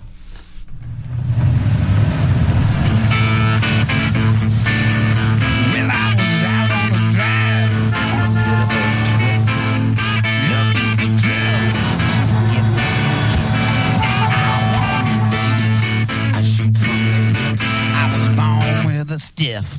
Stiff, 19.38 19.78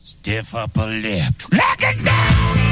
stiff 0.00 0.54
upper 0.56 0.86
lip. 0.86 1.34
Looking 1.52 2.04
down. 2.04 2.67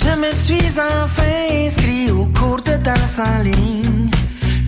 Je 0.00 0.10
me 0.16 0.30
suis 0.32 0.70
enfin 0.78 1.66
inscrit 1.66 2.10
au 2.10 2.26
cours 2.26 2.62
de 2.62 2.76
danse 2.76 3.18
en 3.18 3.42
ligne, 3.42 4.10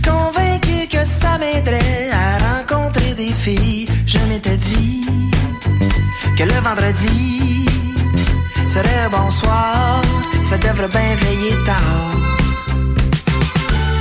convaincu 0.05 0.89
que 0.89 1.03
ça 1.21 1.39
m'aiderait 1.39 2.11
à 2.13 2.27
rencontrer 2.57 3.15
des 3.15 3.33
filles, 3.33 3.87
je 4.07 4.19
m'étais 4.29 4.57
dit 4.57 5.07
que 6.37 6.45
le 6.45 6.59
vendredi 6.67 7.67
serait 8.69 9.01
un 9.07 9.11
bon 9.11 9.31
soir, 9.31 10.03
ça 10.43 10.57
devrait 10.59 10.89
bien 10.89 11.15
veiller 11.23 11.57
tard. 11.65 12.11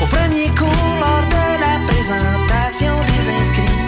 Au 0.02 0.06
premier 0.06 0.48
cours, 0.58 0.94
lors 1.04 1.26
de 1.36 1.46
la 1.66 1.76
présentation 1.90 2.96
des 3.10 3.24
inscrits, 3.40 3.82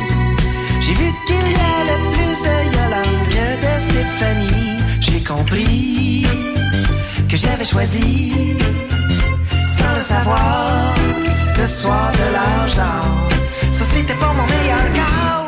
j'ai 0.82 0.94
vu 0.94 1.10
qu'il 1.26 1.48
y 1.58 1.64
avait 1.80 2.02
plus 2.14 2.38
de 2.48 2.56
Yolande 2.76 3.28
que 3.34 3.46
de 3.64 3.74
Stéphanie. 3.88 4.78
J'ai 5.00 5.24
compris 5.24 6.51
que 7.32 7.38
j'avais 7.38 7.64
choisi, 7.64 8.58
sans 9.78 9.96
le 9.96 10.02
savoir, 10.02 10.94
le 11.58 11.66
soir 11.66 12.12
de 12.12 12.34
l'âge 12.34 12.76
d'or. 12.76 13.30
Ça, 13.72 13.86
c'était 13.94 14.16
pas 14.16 14.34
mon 14.34 14.46
meilleur 14.48 14.94
call. 14.94 15.41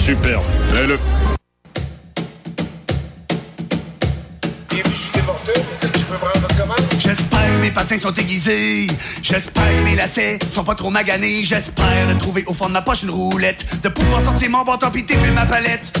Superbe. 0.00 0.42
Fais-le. 0.72 0.98
J'espère 6.98 7.46
que 7.46 7.60
mes 7.60 7.70
patins 7.70 7.98
sont 7.98 8.14
aiguisés. 8.14 8.86
J'espère 9.22 9.68
que 9.68 9.84
mes 9.84 9.96
lacets 9.96 10.38
sont 10.50 10.64
pas 10.64 10.74
trop 10.74 10.90
maganés. 10.90 11.42
J'espère 11.44 12.08
de 12.08 12.18
trouver 12.18 12.44
au 12.46 12.54
fond 12.54 12.66
de 12.66 12.72
ma 12.72 12.82
poche 12.82 13.02
une 13.02 13.10
roulette. 13.10 13.64
De 13.82 13.88
pouvoir 13.88 14.22
sortir 14.22 14.50
mon 14.50 14.64
bâton 14.64 14.90
pis 14.90 15.04
taper 15.04 15.30
ma 15.30 15.46
palette. 15.46 15.99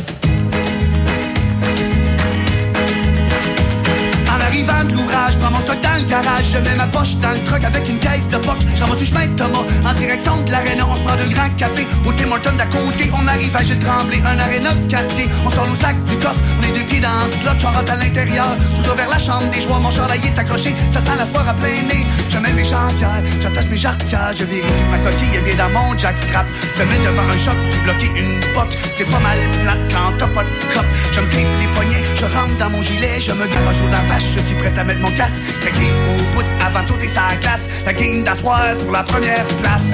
L'ouvrage, 5.20 5.38
prends 5.38 5.50
mon 5.50 5.60
stock 5.60 5.80
dans 5.82 5.96
le 5.96 6.04
garage. 6.04 6.44
Je 6.52 6.58
mets 6.58 6.76
ma 6.76 6.86
poche 6.86 7.14
dans 7.16 7.30
le 7.30 7.38
truck 7.44 7.64
avec 7.64 7.88
une 7.88 7.98
caisse 7.98 8.28
de 8.28 8.36
poc. 8.38 8.56
J'en 8.76 8.94
du 8.94 9.04
chemin 9.04 9.26
de 9.26 9.36
Thomas? 9.36 9.64
En 9.84 9.92
direction 9.94 10.36
de 10.42 10.50
l'aréna. 10.50 10.86
On 10.88 10.96
se 10.96 11.00
prend 11.00 11.16
deux 11.16 11.28
grands 11.28 11.50
cafés 11.56 11.86
au 12.06 12.12
Tim 12.12 12.30
Hortons 12.30 12.56
d'à 12.56 12.66
côté. 12.66 13.10
On 13.12 13.26
arrive 13.26 13.54
à 13.54 13.62
Gilles 13.62 13.78
Tremblay, 13.78 14.20
un 14.24 14.38
aréna 14.38 14.72
de 14.74 14.90
quartier. 14.90 15.28
On 15.46 15.50
sort 15.50 15.66
nos 15.68 15.76
sacs 15.76 16.02
du 16.04 16.16
coffre, 16.16 16.40
on 16.60 16.64
est 16.64 16.78
deux 16.78 16.86
pieds 16.86 17.00
dans 17.00 17.24
le 17.24 17.30
slot. 17.30 17.58
J'en 17.58 17.70
rentre 17.70 17.92
à 17.92 17.96
l'intérieur, 17.96 18.56
tout 18.84 18.94
vers 18.94 19.08
la 19.08 19.18
chambre 19.18 19.50
des 19.50 19.60
joueurs. 19.60 19.80
Mon 19.80 19.90
chandail 19.90 20.20
est 20.24 20.38
accroché, 20.38 20.74
ça 20.90 21.00
sent 21.00 21.16
la 21.16 21.24
sport 21.24 21.48
à 21.48 21.54
plein 21.54 21.82
nez. 21.88 22.06
Je 22.28 22.38
mets 22.38 22.52
mes 22.52 22.64
jambières, 22.64 23.22
j'attache 23.40 23.66
mes 23.66 23.76
jarretières. 23.76 24.32
Je 24.34 24.44
vérifie 24.44 24.86
ma 24.90 24.98
coquille 24.98 25.36
est 25.36 25.42
bien 25.42 25.56
dans 25.56 25.70
mon 25.70 25.96
jackstrap. 25.98 26.46
Je 26.76 26.82
mets 26.84 26.98
devant 27.04 27.28
un 27.28 27.36
choc, 27.36 27.56
bloquer 27.84 28.10
une 28.16 28.40
poque. 28.54 28.76
C'est 28.96 29.04
pas 29.04 29.20
mal 29.20 29.38
plate 29.62 29.84
quand 29.90 30.12
t'as 30.18 30.28
pas 30.28 30.44
de 30.44 30.74
cop. 30.74 30.86
Je 31.12 31.20
me 31.20 31.26
grippe 31.30 31.48
les 31.60 31.66
poignets, 31.68 32.04
je 32.14 32.24
rentre 32.24 32.56
dans 32.58 32.70
mon 32.70 32.82
gilet. 32.82 33.20
Je 33.20 33.32
me 33.32 33.46
garoche 33.46 33.82
au 33.84 33.88
vache, 34.08 34.28
je 34.36 34.40
suis 34.46 34.54
prêt 34.56 34.72
à 34.76 34.84
mettre 34.84 35.00
mon 35.00 35.09
casque. 35.16 35.42
Craqué 35.60 35.86
au 36.08 36.34
bout 36.34 36.46
avant 36.64 36.82
de 36.82 36.88
sauter 36.88 37.08
sa 37.08 37.36
glace. 37.40 37.68
La 37.84 37.92
game 37.92 38.22
d'Astroise 38.22 38.78
pour 38.78 38.92
la 38.92 39.02
première 39.02 39.46
place. 39.62 39.90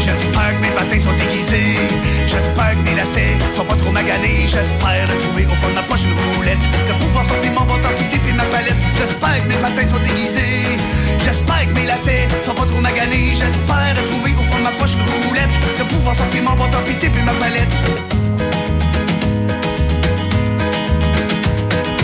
J'espère 0.00 0.50
que 0.56 0.60
mes 0.62 0.70
patins 0.70 1.00
sont 1.04 1.16
aiguisés. 1.24 1.76
J'espère 2.26 2.72
que 2.76 2.82
mes 2.88 2.94
lacets 2.94 3.36
sont 3.56 3.64
pas 3.64 3.76
trop 3.76 3.90
maganés. 3.90 4.46
J'espère 4.46 5.04
de 5.10 5.14
trouver 5.22 5.46
au 5.46 5.56
fond 5.60 5.68
de 5.68 5.74
ma 5.74 5.82
poche 5.82 6.04
une 6.04 6.16
roulette. 6.34 6.64
De 6.88 6.94
pouvoir 7.04 7.24
sortir 7.28 7.52
mon 7.52 7.66
bâton 7.66 7.92
qui 7.98 8.16
et 8.16 8.32
ma 8.32 8.44
palette. 8.44 8.80
J'espère 8.96 9.42
que 9.42 9.48
mes 9.48 9.60
patins 9.64 9.88
sont 9.92 10.04
aiguisés. 10.10 10.78
J'espère 11.24 11.64
que 11.68 11.74
mes 11.74 11.86
lacets 11.86 12.28
sont 12.46 12.54
pas 12.54 12.66
trop 12.66 12.80
maganés. 12.80 13.32
J'espère 13.32 13.92
de 13.96 14.02
trouver 14.10 14.32
au 14.32 14.44
fond 14.50 14.58
de 14.58 14.64
ma 14.64 14.72
poche 14.72 14.94
une 14.94 15.08
roulette. 15.26 15.54
De 15.78 15.84
pouvoir 15.84 16.16
sortir 16.16 16.42
mon 16.42 16.56
bâton 16.56 16.78
qui 16.86 17.06
et 17.06 17.22
ma 17.22 17.34
palette. 17.34 17.74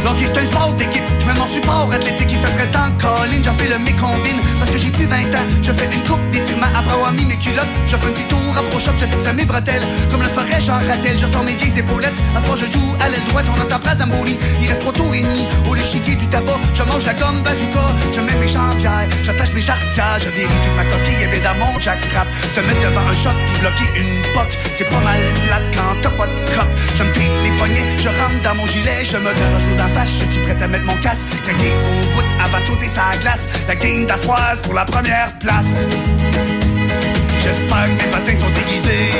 Donc 0.05 0.17
c'est 0.21 0.39
un 0.39 0.47
sport 0.47 0.73
d'équipe, 0.75 1.04
je 1.25 1.33
mets 1.33 1.39
mon 1.39 1.47
support 1.47 1.89
athlétique, 1.93 2.29
il 2.31 2.39
fait 2.39 2.53
très 2.53 2.67
temps. 2.67 2.91
Colline, 3.01 3.43
j'en 3.43 3.55
fais 3.55 3.69
le 3.69 3.79
mécombine, 3.79 4.41
parce 4.59 4.71
que 4.71 4.79
j'ai 4.79 4.91
plus 4.91 5.07
20 5.07 5.35
ans, 5.35 5.47
je 5.63 5.73
fais 5.73 5.87
une 5.87 6.03
coupe 6.05 6.21
d'étirement 6.31 6.67
après 6.77 6.93
avoir 6.93 7.13
mis 7.13 7.25
mes 7.25 7.37
culottes, 7.37 7.69
je 7.87 7.97
fais 7.97 8.07
un 8.07 8.13
petit 8.13 8.25
tour, 8.25 8.55
approche 8.57 8.89
up, 8.89 8.95
je 8.99 9.07
fixe 9.07 9.27
à 9.27 9.33
mes 9.33 9.45
bretelles, 9.45 9.83
comme 10.11 10.23
le 10.23 10.29
ferait 10.29 10.61
Jean 10.61 10.75
Rattel, 10.75 11.17
je 11.19 11.27
sors 11.33 11.45
mes 11.45 11.55
vieilles 11.55 11.79
épaulettes, 11.79 12.13
à 12.37 12.41
ce 12.41 12.45
moment 12.45 12.57
je 12.57 12.67
joue 12.67 12.95
à 13.01 13.09
l'aile 13.09 13.25
droite, 13.29 13.47
on 13.49 13.61
entend 13.61 13.79
pas 13.79 13.97
Zamboni, 13.97 14.39
il 14.61 14.69
reste 14.69 14.81
trois 14.81 14.93
tours 14.93 15.15
et 15.15 15.23
demi, 15.23 15.45
au 15.69 15.75
lieu 15.75 15.83
chiquer 15.83 16.15
du 16.15 16.27
tabac, 16.29 16.59
je 16.75 16.83
mange 16.83 17.05
la 17.05 17.15
gomme 17.15 17.43
bazooka, 17.43 17.87
je 18.13 18.21
mets 18.21 18.39
mes 18.41 18.49
jambières, 18.49 19.09
j'attache 19.23 19.53
mes 19.53 19.61
jarretières, 19.61 20.19
je 20.21 20.31
vérifie 20.31 20.73
ma 20.77 20.85
coquille 20.85 21.23
est 21.23 21.41
bien 21.41 21.55
mon 21.55 21.79
jackstrap, 21.81 22.27
se 22.55 22.61
mettre 22.61 22.81
devant 22.81 23.07
un 23.07 23.15
shot 23.15 23.37
puis 23.47 23.59
bloquer 23.61 24.01
une 24.01 24.23
poque, 24.35 24.57
c'est 24.75 24.89
pas 24.89 25.01
mal 25.01 25.21
plate 25.47 25.69
quand 25.77 25.95
t'as 26.03 26.11
pas 26.11 26.27
de 26.27 26.37
cop, 26.55 26.69
je 26.95 27.03
me 27.03 27.13
les 27.45 27.57
poignets, 27.59 27.87
je 27.99 28.09
rentre 28.09 28.41
dans 28.43 28.55
mon 28.55 28.67
gilet, 28.67 29.05
je 29.05 29.17
me 29.19 29.33
garoche 29.33 29.69
au 29.73 29.95
face, 29.95 30.11
je 30.21 30.33
suis 30.33 30.41
prêt 30.43 30.57
à 30.63 30.69
mettre 30.69 30.85
mon 30.85 30.97
casque, 30.97 31.14
craqué 31.43 31.71
au 31.87 32.15
bout 32.15 32.27
avant 32.43 32.61
de 32.61 32.67
sauter 32.67 32.89
sa 32.89 33.17
glace, 33.19 33.47
la 33.69 33.77
game 33.77 34.07
d'Astroise 34.07 34.59
pour 34.63 34.75
la 34.75 34.85
première 34.85 35.33
place. 35.39 35.73
J'espère 37.41 37.85
que 37.85 38.03
mes 38.03 38.11
patins 38.11 38.37
sont 38.41 38.53
aiguisés. 38.61 39.13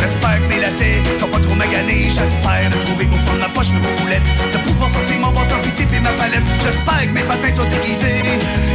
J'espère 0.00 0.38
que 0.40 0.48
mes 0.54 0.60
lacets 0.60 1.02
sont 1.20 1.28
pas 1.28 1.40
trop 1.40 1.54
maganés. 1.54 2.06
J'espère 2.06 2.70
de 2.70 2.76
trouver 2.86 3.06
au 3.06 3.18
fond 3.26 3.34
de 3.34 3.40
ma 3.40 3.48
poche 3.48 3.70
une 3.70 3.82
roulette. 3.98 4.22
De 4.52 4.58
pouvoir 4.58 4.90
sortir 4.94 5.16
mon 5.18 5.32
bâton 5.32 5.56
puis 5.62 5.72
taper 5.72 6.00
ma 6.00 6.10
palette. 6.10 6.46
J'espère 6.62 7.02
que 7.08 7.14
mes 7.14 7.22
patins 7.22 7.54
sont 7.56 7.70
aiguisés. 7.76 8.22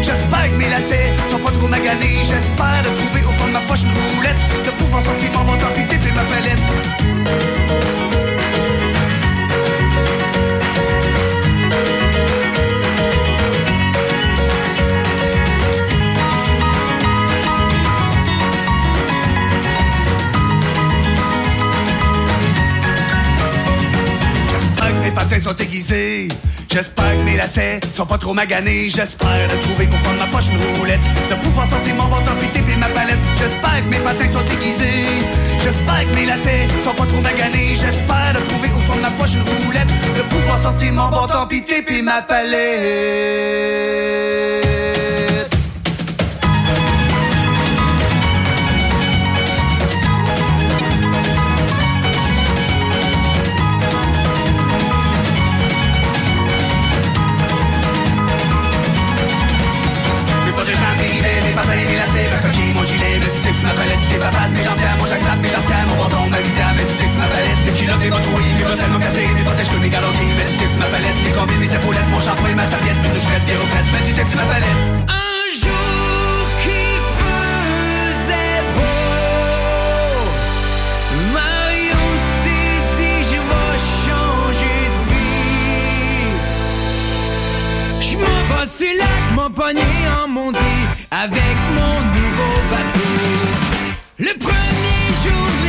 J'espère 0.01 0.51
que 0.51 0.57
mes 0.57 0.69
lacets 0.69 1.13
sont 1.31 1.39
pas 1.39 1.51
trop 1.51 1.67
maganés. 1.67 2.19
J'espère 2.27 2.81
de 2.83 2.91
trouver 2.99 3.23
au 3.23 3.31
fond 3.37 3.47
de 3.47 3.53
ma 3.53 3.61
poche 3.61 3.83
une 3.83 3.95
roulette. 4.15 4.41
De 4.65 4.71
pouvoir 4.71 5.03
sortir 5.05 5.29
mon 5.31 5.43
bâton 5.45 5.69
puis 5.75 5.85
taper 5.85 6.11
ma 6.11 6.23
palette. 6.23 6.63
Mes 25.09 25.15
patins 25.15 25.41
sont 25.43 25.55
aiguisés. 25.55 26.27
J'espère 26.71 27.11
que 27.11 27.23
mes 27.23 27.35
lacets 27.35 27.79
sont 27.95 28.05
pas 28.05 28.17
trop 28.19 28.33
maganés. 28.33 28.89
J'espère 28.89 29.47
de 29.49 29.55
trouver 29.63 29.87
au 29.87 29.97
fond 30.03 30.13
de 30.13 30.19
ma 30.19 30.27
poche 30.27 30.49
une 30.51 30.77
roulette. 30.77 30.99
De 31.29 31.35
pouvoir 31.35 31.67
sortir 31.69 31.95
mon 31.95 32.07
bâton 32.07 32.33
puis 32.39 32.49
taper 32.49 32.75
ma 32.75 32.87
palette. 32.87 33.17
J'espère 33.37 33.83
que 33.83 33.89
mes 33.89 33.99
patins 33.99 34.31
sont 34.31 34.45
aiguisés. 34.53 35.23
J'espère 35.63 36.03
que 36.07 36.15
mes 36.15 36.25
lacets 36.27 36.67
sont 36.83 36.93
pas 36.93 37.05
trop 37.05 37.21
maganés. 37.21 37.75
J'espère 37.75 38.33
de 38.35 38.39
trouver 38.49 38.69
au 38.69 38.81
fond 38.87 38.97
de 38.97 39.01
ma 39.01 39.11
poche 39.11 39.33
une 39.33 39.41
roulette. 39.41 39.89
De 40.15 40.21
pouvoir 40.33 40.61
sortir 40.61 40.93
mon 40.93 41.09
bâton 41.09 41.47
puis 41.49 41.63
taper 41.63 42.01
ma 42.03 42.21
palette. 42.21 42.59
Mes 71.45 71.67
mon 72.11 72.19
ma 72.55 72.65
serviette, 72.69 73.01
bien 73.45 73.57
au 73.57 73.65
ma 74.35 74.43
palette. 74.43 74.79
Un 75.07 75.43
jour 75.53 76.47
qui 76.63 76.83
faisait 77.19 78.61
beau, 78.75 80.21
Mario 81.33 82.01
s'est 82.43 82.81
dit 82.97 83.19
je 83.23 83.39
vais 83.49 83.77
changer 84.05 84.79
de 84.95 84.99
vie. 85.13 86.31
Je 88.01 88.13
m'en 88.17 88.41
sur 88.67 88.91
le 88.91 88.97
lac, 88.97 89.23
mon 89.35 89.49
poignet 89.49 89.95
en 90.21 90.27
mondi 90.27 90.73
avec 91.11 91.57
mon 91.75 91.95
nouveau 92.15 92.53
bateau. 92.69 93.09
Le 94.19 94.33
premier 94.37 95.05
jour 95.23 95.68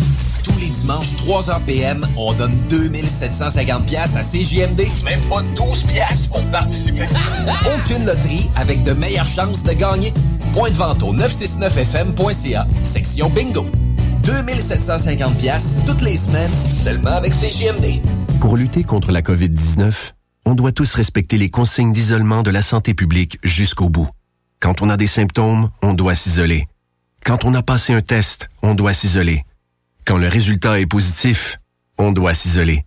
Tous 0.43 0.57
les 0.59 0.69
dimanches, 0.69 1.13
3h 1.25 1.61
PM, 1.65 2.05
on 2.17 2.33
donne 2.33 2.55
2750 2.69 3.85
pièces 3.85 4.15
à 4.15 4.21
CJMD. 4.21 4.81
Même 5.03 5.21
pas 5.29 5.41
12 5.43 5.83
pièces 5.83 6.27
pour 6.27 6.43
participer. 6.51 7.05
Aucune 7.75 8.05
loterie 8.05 8.49
avec 8.55 8.83
de 8.83 8.93
meilleures 8.93 9.25
chances 9.25 9.63
de 9.63 9.73
gagner. 9.73 10.13
Point 10.53 10.69
de 10.69 10.75
vente 10.75 11.03
au 11.03 11.13
969fm.ca, 11.13 12.67
section 12.83 13.29
bingo. 13.29 13.65
2750 14.23 15.37
pièces 15.37 15.75
toutes 15.85 16.01
les 16.01 16.17
semaines, 16.17 16.51
seulement 16.67 17.11
avec 17.11 17.33
CJMD. 17.33 18.01
Pour 18.39 18.57
lutter 18.57 18.83
contre 18.83 19.11
la 19.11 19.21
COVID-19, 19.21 20.13
on 20.45 20.55
doit 20.55 20.71
tous 20.71 20.93
respecter 20.93 21.37
les 21.37 21.49
consignes 21.49 21.93
d'isolement 21.93 22.43
de 22.43 22.51
la 22.51 22.61
santé 22.61 22.93
publique 22.93 23.37
jusqu'au 23.43 23.89
bout. 23.89 24.09
Quand 24.59 24.81
on 24.81 24.89
a 24.89 24.97
des 24.97 25.07
symptômes, 25.07 25.69
on 25.81 25.93
doit 25.93 26.15
s'isoler. 26.15 26.67
Quand 27.23 27.45
on 27.45 27.53
a 27.53 27.61
passé 27.61 27.93
un 27.93 28.01
test, 28.01 28.49
on 28.63 28.73
doit 28.73 28.93
s'isoler. 28.93 29.43
Quand 30.05 30.17
le 30.17 30.27
résultat 30.27 30.79
est 30.79 30.85
positif, 30.85 31.59
on 31.97 32.11
doit 32.11 32.33
s'isoler. 32.33 32.85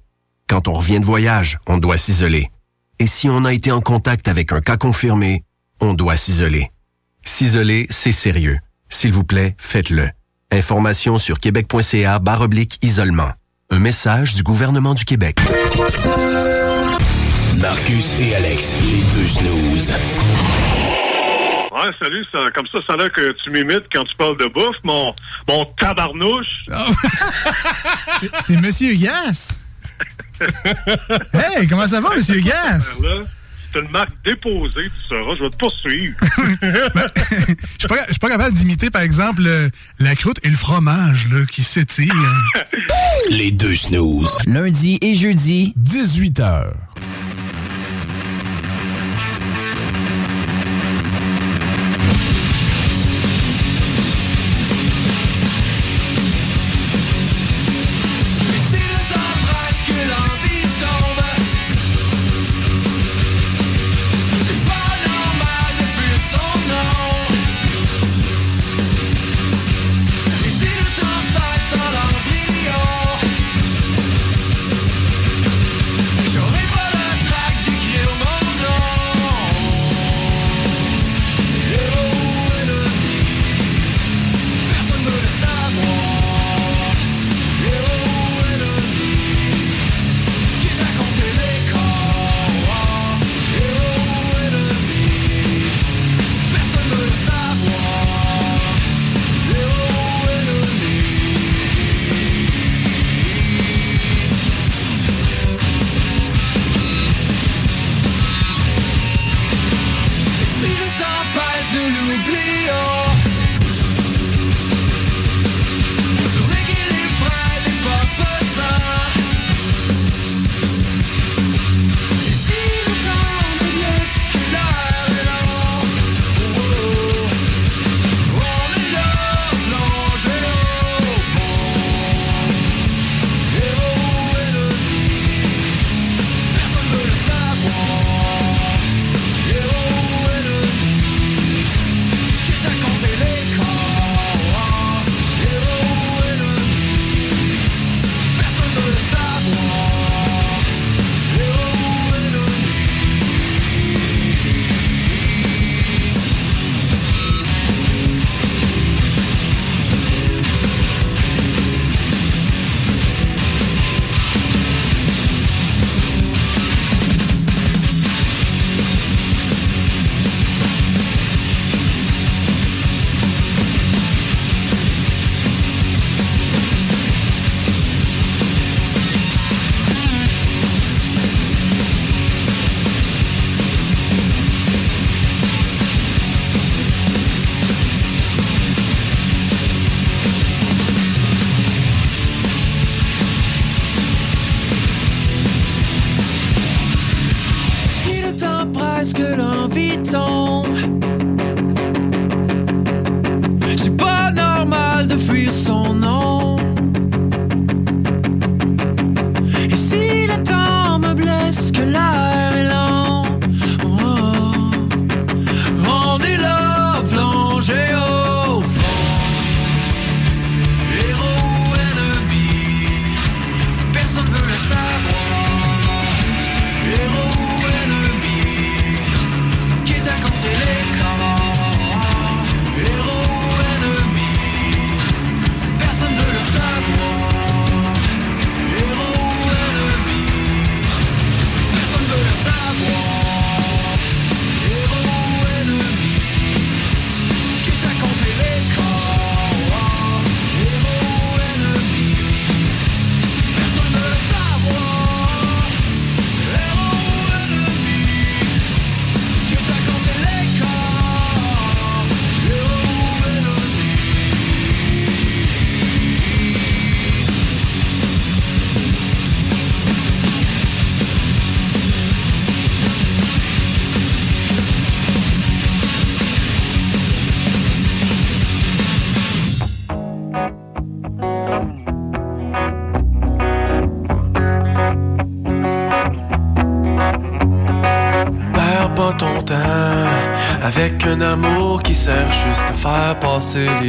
Quand 0.49 0.69
on 0.69 0.75
revient 0.75 1.01
de 1.01 1.07
voyage, 1.07 1.59
on 1.67 1.79
doit 1.79 1.97
s'isoler. 1.97 2.51
Et 2.99 3.07
si 3.07 3.29
on 3.29 3.45
a 3.45 3.53
été 3.53 3.73
en 3.73 3.81
contact 3.81 4.29
avec 4.29 4.53
un 4.53 4.61
cas 4.61 4.77
confirmé, 4.77 5.45
on 5.81 5.95
doit 5.95 6.17
s'isoler. 6.17 6.71
S'isoler, 7.25 7.87
c'est 7.91 8.13
sérieux. 8.13 8.59
S'il 8.89 9.13
vous 9.13 9.25
plaît, 9.25 9.57
faites-le. 9.59 10.11
Information 10.53 11.19
sur 11.19 11.41
québec.ca 11.41 12.21
oblique 12.41 12.79
isolement. 12.83 13.31
Un 13.71 13.79
message 13.79 14.35
du 14.35 14.43
gouvernement 14.43 14.95
du 14.95 15.05
Québec. 15.05 15.41
Marcus 17.57 18.17
et 18.19 18.35
Alex. 18.35 18.75
Ouais, 21.75 21.91
salut, 22.01 22.25
ça, 22.31 22.39
comme 22.55 22.67
ça, 22.69 22.79
ça 22.87 22.93
a 22.93 22.97
l'air 22.97 23.11
que 23.13 23.33
tu 23.43 23.51
m'imites 23.51 23.85
quand 23.93 24.05
tu 24.05 24.15
parles 24.17 24.37
de 24.39 24.47
bouffe, 24.47 24.77
mon, 24.85 25.13
mon 25.49 25.65
tabarnouche. 25.77 26.65
C'est- 28.21 28.31
C'est 28.43 28.57
Monsieur 28.61 28.95
Gas. 28.95 29.59
hey, 31.33 31.67
comment 31.67 31.87
ça 31.89 32.01
va, 32.01 32.15
Monsieur 32.15 32.41
Gas? 32.41 33.01
Là, 33.03 33.25
C'est 33.73 33.81
une 33.81 33.91
marque 33.91 34.11
déposée, 34.25 34.85
tu 34.89 35.09
sauras, 35.09 35.35
je 35.37 35.43
vais 35.45 35.51
te 35.51 35.57
poursuivre. 35.57 36.17
Je 36.23 37.79
suis 37.81 37.89
pas, 37.89 38.05
je 38.07 38.13
suis 38.13 38.21
pas 38.21 38.29
capable 38.29 38.55
d'imiter, 38.55 38.89
par 38.89 39.03
exemple, 39.03 39.43
le- 39.43 39.69
la 39.99 40.15
croûte 40.15 40.39
et 40.45 40.51
le 40.51 40.57
fromage 40.57 41.27
là, 41.33 41.45
qui 41.47 41.65
s'étirent. 41.65 42.15
Les 43.31 43.51
deux 43.51 43.75
snooze. 43.75 44.39
Lundi 44.47 44.99
et 45.03 45.15
jeudi, 45.15 45.75
18h. 45.77 46.71
Presque 59.87 60.07
l'envie 60.09 60.24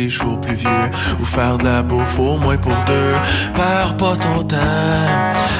les 0.06 0.12
jours 0.12 0.40
plus 0.40 0.56
vieux. 0.56 0.88
Ou 1.20 1.26
faire 1.26 1.58
de 1.58 1.66
la 1.66 1.82
bouffe 1.82 2.20
au 2.20 2.38
moins 2.38 2.58
pour 2.58 2.78
deux. 2.86 3.16
Perds 3.56 3.98
pas 3.98 4.16
ton 4.16 4.44
temps. 4.44 4.58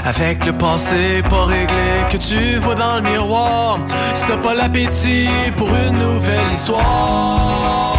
Avec 0.06 0.46
le 0.46 0.54
passé 0.54 1.24
pas 1.30 1.46
réglé 1.46 1.90
que 2.12 2.18
tu 2.18 2.58
vois 2.64 2.76
dans 2.76 2.96
le 2.98 3.02
miroir. 3.10 3.80
Si 4.14 4.26
t'as 4.28 4.38
pas 4.38 4.54
l'appétit 4.54 5.30
pour 5.58 5.70
une 5.70 5.98
nouvelle 5.98 6.52
histoire. 6.54 7.98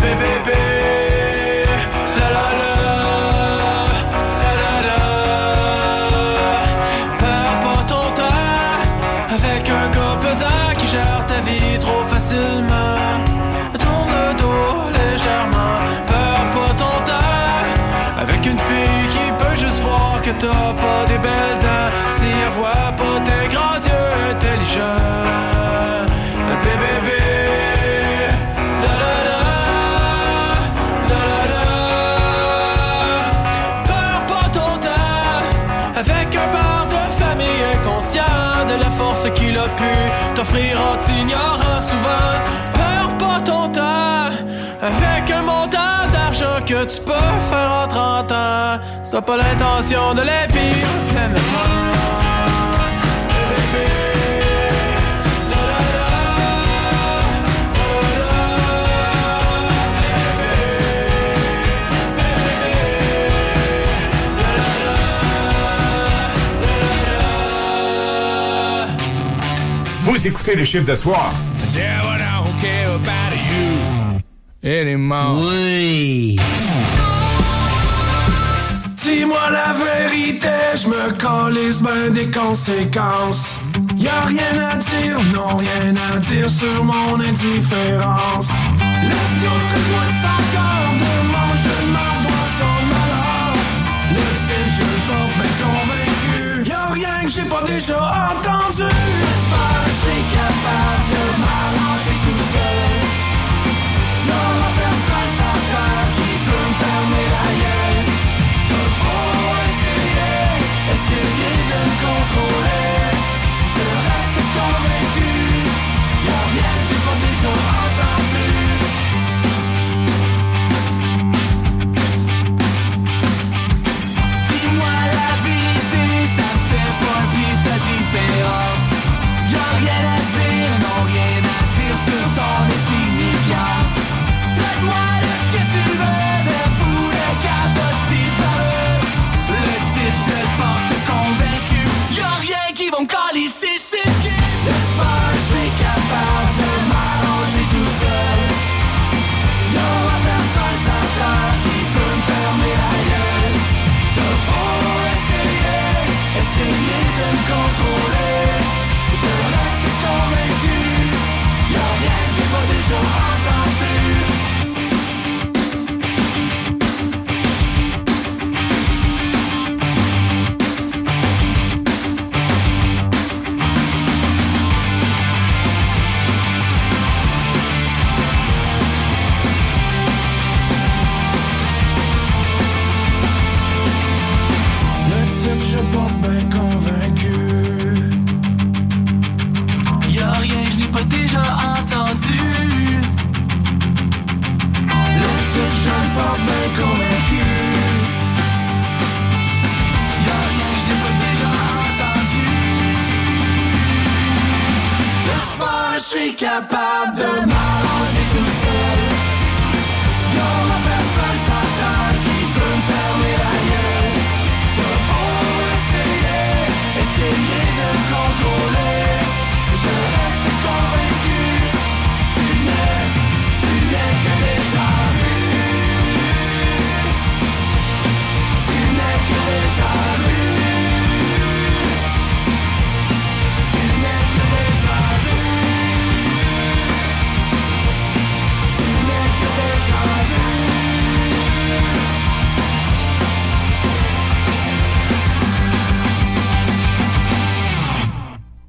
Bébé, 0.00 0.73
t'as 20.38 20.72
pas 20.82 21.02
des 21.06 21.18
belles 21.18 21.58
dents. 21.64 21.90
Si 22.10 22.26
elle 22.26 22.52
voit 22.58 22.92
pas 23.00 23.18
tes 23.28 23.44
grands 23.54 23.82
yeux 23.88 24.10
intelligents, 24.30 26.06
bébé. 26.62 27.18
La 28.84 28.94
la 29.02 29.14
la, 29.28 29.40
la 31.10 31.24
la 31.50 31.62
la. 31.70 31.84
Pas 34.30 34.48
ton 34.56 34.72
temps 34.86 35.44
avec 36.02 36.28
un 36.42 36.48
père 36.54 36.86
de 36.94 37.02
famille 37.20 37.62
inconscient 37.74 38.66
de 38.68 38.76
la 38.84 38.90
force 38.98 39.26
qu'il 39.34 39.56
a 39.58 39.68
pu 39.80 39.92
t'offrir 40.34 40.72
en 40.80 40.96
t'ignorant 40.96 41.63
tu 46.86 47.00
peux 47.00 47.12
faire 47.12 47.70
en 47.70 47.88
30 47.88 48.32
ans. 48.32 48.80
T'as 49.10 49.22
pas 49.22 49.36
l'intention 49.36 50.14
de 50.14 50.22
les 50.22 50.46
vivre 50.52 50.88
pleinement. 51.08 51.70
La 53.30 53.46
la 53.46 53.66
la, 53.66 53.94
la 55.50 55.68
la 67.18 68.86
Vous 70.02 70.26
écoutez 70.26 70.54
les 70.56 70.64
chiffres 70.64 70.84
de 70.84 70.94
soir. 70.94 71.32
You 74.64 74.72
anymore. 74.72 75.40
Oui. 75.40 76.38
Dis-moi 78.96 79.50
la 79.50 79.74
vérité, 79.74 80.48
je 80.74 80.88
me 80.88 81.12
calisse 81.12 81.82
ben 81.82 82.12
des 82.12 82.30
conséquences. 82.30 83.58
Y'a 83.96 84.22
rien 84.22 84.58
à 84.72 84.76
dire, 84.76 85.18
non 85.34 85.56
rien 85.56 85.94
à 86.14 86.18
dire 86.18 86.48
sur 86.48 86.82
mon 86.82 87.20
indifférence. 87.20 88.48
L'esquion 89.02 89.56
très 89.68 89.84
loin 89.90 90.06
de 90.08 90.18
son 90.24 90.40
cœur, 90.54 90.86
de 91.00 91.14
dans 92.24 92.48
son 92.58 92.76
malheur. 92.92 93.52
Le 94.10 94.24
titre, 94.46 94.72
je 94.76 94.82
le 94.82 94.98
porte 95.08 95.44
convaincu. 95.62 96.70
Y'a 96.70 96.86
rien 96.86 97.24
que 97.24 97.30
j'ai 97.30 97.48
pas 97.48 97.62
déjà 97.66 97.98
entendu. 98.32 99.83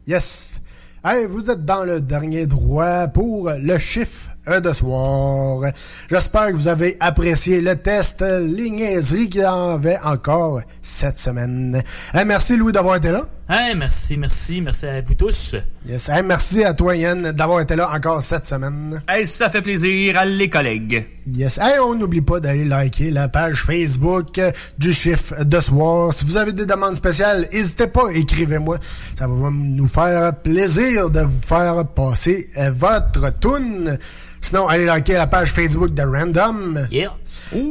Yes. 0.07 0.61
Hey, 1.03 1.25
vous 1.25 1.49
êtes 1.49 1.65
dans 1.65 1.83
le 1.83 1.99
dernier 1.99 2.45
droit 2.45 3.07
pour 3.07 3.49
le 3.49 3.77
chiffre 3.79 4.29
de 4.45 4.71
soir. 4.71 5.71
J'espère 6.11 6.49
que 6.49 6.53
vous 6.53 6.67
avez 6.67 6.95
apprécié 6.99 7.59
le 7.59 7.75
test 7.75 8.21
les 8.21 8.69
niaiseries 8.69 9.29
qu'il 9.29 9.41
y 9.41 9.45
en 9.47 9.71
avait 9.71 9.97
encore 10.03 10.61
cette 10.85 11.17
semaine. 11.17 11.81
Hey, 12.13 12.25
merci 12.25 12.55
Louis 12.55 12.71
d'avoir 12.71 12.95
été 12.95 13.09
là. 13.09 13.25
Hey, 13.49 13.75
merci, 13.75 14.17
merci, 14.17 14.61
merci 14.61 14.85
à 14.85 15.01
vous 15.01 15.15
tous. 15.15 15.55
Yes. 15.85 16.09
Hey, 16.09 16.21
merci 16.23 16.63
à 16.63 16.73
toi, 16.73 16.95
Yann, 16.95 17.31
d'avoir 17.31 17.61
été 17.61 17.75
là 17.75 17.91
encore 17.91 18.21
cette 18.21 18.45
semaine. 18.45 19.01
Hey, 19.07 19.25
ça 19.25 19.49
fait 19.49 19.63
plaisir 19.63 20.17
à 20.17 20.25
les 20.25 20.47
collègues. 20.47 21.07
Yes. 21.25 21.57
Hey, 21.57 21.79
on 21.79 21.95
n'oublie 21.95 22.21
pas 22.21 22.39
d'aller 22.39 22.65
liker 22.65 23.09
la 23.09 23.29
page 23.29 23.63
Facebook 23.63 24.39
du 24.77 24.93
chiffre 24.93 25.43
de 25.43 25.59
soir. 25.59 26.13
Si 26.13 26.23
vous 26.23 26.37
avez 26.37 26.53
des 26.53 26.67
demandes 26.67 26.95
spéciales, 26.95 27.47
n'hésitez 27.51 27.87
pas, 27.87 28.09
écrivez-moi. 28.13 28.77
Ça 29.17 29.27
va 29.27 29.49
nous 29.51 29.87
faire 29.87 30.35
plaisir 30.39 31.09
de 31.09 31.21
vous 31.21 31.41
faire 31.41 31.87
passer 31.87 32.49
votre 32.73 33.39
tune. 33.39 33.97
Sinon, 34.39 34.67
allez 34.67 34.85
liker 34.85 35.13
la 35.13 35.25
page 35.25 35.51
Facebook 35.51 35.95
de 35.95 36.03
Random. 36.03 36.87
Yeah. 36.91 37.11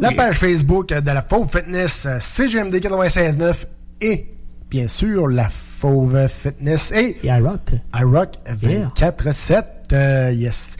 La 0.00 0.12
page 0.12 0.36
Facebook 0.38 0.88
de 0.88 1.10
la 1.10 1.22
Fauve 1.22 1.48
Fitness 1.50 2.06
euh, 2.06 2.18
CGMD 2.20 2.74
96.9 2.76 3.54
et 4.00 4.30
bien 4.70 4.88
sûr 4.88 5.28
la 5.28 5.48
Fauve 5.48 6.28
Fitness 6.28 6.92
et 6.92 7.18
iRock. 7.24 7.72
iRock 7.94 8.30
24-7. 8.62 9.64
euh, 9.92 10.32
yes. 10.32 10.76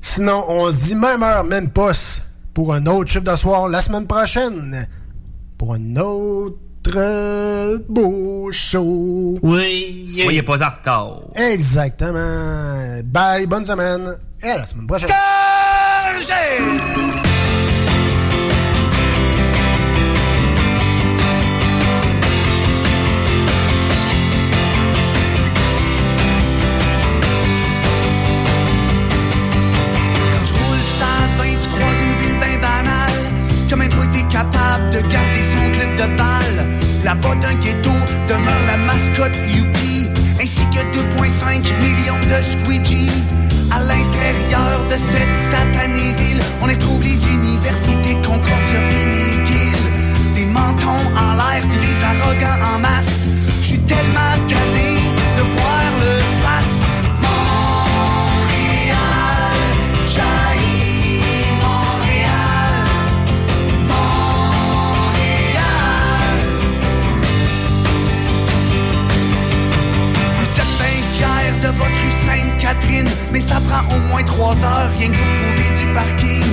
Sinon, 0.00 0.44
on 0.48 0.70
se 0.72 0.84
dit 0.86 0.94
même 0.94 1.22
heure, 1.22 1.44
même 1.44 1.70
poste 1.70 2.22
pour 2.54 2.72
un 2.74 2.86
autre 2.86 3.10
chiffre 3.10 3.24
de 3.24 3.36
soir 3.36 3.68
la 3.68 3.80
semaine 3.80 4.06
prochaine. 4.06 4.86
Pour 5.56 5.74
un 5.74 5.96
autre 5.96 6.56
euh, 6.96 7.78
beau 7.88 8.50
show. 8.52 9.38
Oui. 9.42 10.04
Soyez 10.08 10.42
pas 10.42 10.62
en 10.62 10.68
retard. 10.68 11.20
Exactement. 11.34 13.00
Bye, 13.04 13.46
bonne 13.46 13.64
semaine. 13.64 14.08
Et 14.42 14.48
à 14.48 14.58
la 14.58 14.66
semaine 14.66 14.86
prochaine. 14.86 15.10
Balle. 37.08 37.20
Là-bas 37.22 37.34
d'un 37.36 37.54
ghetto 37.54 37.90
demeure 38.28 38.62
la 38.66 38.76
mascotte 38.76 39.36
Yuki, 39.48 40.08
ainsi 40.40 40.60
que 40.72 40.80
2,5 40.80 41.72
millions 41.80 42.20
de 42.24 42.62
squeegee. 42.62 43.10
À 43.70 43.80
l'intérieur 43.80 44.84
de 44.90 44.96
cette 44.96 45.36
satanée 45.50 46.14
ville, 46.18 46.42
on 46.62 46.66
retrouve 46.66 47.02
les 47.02 47.22
universités 47.26 48.14
Concordia 48.24 48.80
puis 48.88 49.04
McGill. 49.06 50.34
Des 50.34 50.46
mentons 50.46 51.04
en 51.16 51.34
l'air 51.36 51.62
puis 51.68 51.78
des 51.78 52.04
arrogants 52.04 52.74
en 52.74 52.78
masse. 52.78 53.17
Ça 73.48 73.60
prend 73.68 73.82
au 73.96 74.00
moins 74.08 74.22
trois 74.22 74.52
heures 74.52 74.90
rien 74.98 75.08
que 75.08 75.16
pour 75.16 75.32
trouver 75.40 75.68
du 75.80 75.86
parking. 75.94 76.50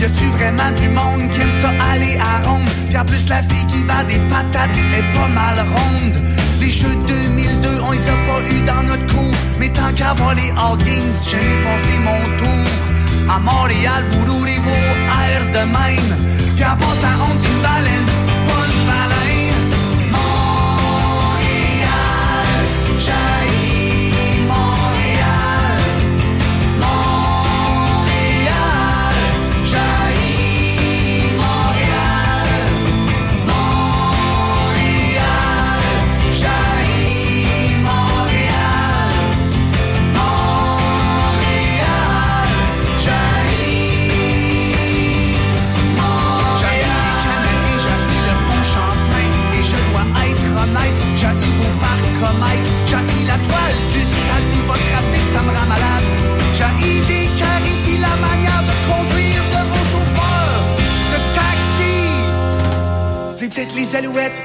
Y 0.00 0.04
a-tu 0.04 0.26
vraiment 0.38 0.70
du 0.80 0.88
monde 0.88 1.30
qui 1.30 1.40
aime 1.40 1.52
ça 1.60 1.70
aller 1.92 2.16
à 2.18 2.48
ronde? 2.48 2.68
Puis 2.88 2.96
en 2.96 3.04
plus 3.04 3.28
la 3.28 3.42
fille 3.42 3.66
qui 3.66 3.82
vend 3.84 4.04
des 4.08 4.20
patates 4.32 4.76
est 4.98 5.08
pas 5.16 5.28
mal 5.28 5.56
ronde. 5.74 6.16
Les 6.60 6.70
jeux 6.70 6.96
2002, 7.06 7.68
on 7.86 7.92
les 7.92 8.08
a 8.08 8.16
pas 8.28 8.40
eu 8.50 8.60
dans 8.62 8.82
notre 8.82 9.06
cours. 9.14 9.36
Mais 9.58 9.68
tant 9.68 9.92
qu'à 9.94 10.14
voir 10.14 10.34
les 10.34 10.50
All 10.50 10.78
Games, 10.78 11.16
j'aime 11.28 11.62
passer 11.64 11.98
mon 12.08 12.20
tour. 12.38 12.70
À 13.28 13.38
Montréal, 13.38 14.02
vous 14.10 14.32
roulez 14.32 14.58
vos 14.58 14.86
airs 15.22 15.46
de 15.56 15.64
même. 15.78 16.10
Puis 16.56 16.64
en 16.64 16.76
passant, 16.76 17.16
on 17.30 17.34
dit 17.42 17.50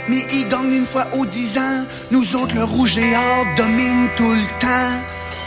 mais 0.10 0.26
ils 0.32 0.48
gagnent 0.50 0.74
une 0.74 0.86
fois 0.86 1.06
aux 1.14 1.26
dix 1.26 1.58
ans. 1.58 1.86
Nous 2.10 2.36
autres, 2.36 2.56
le 2.56 2.64
rouge 2.64 2.98
et 2.98 3.16
or 3.16 3.46
domine 3.56 4.08
tout 4.18 4.32
le 4.32 4.60
temps. 4.60 5.00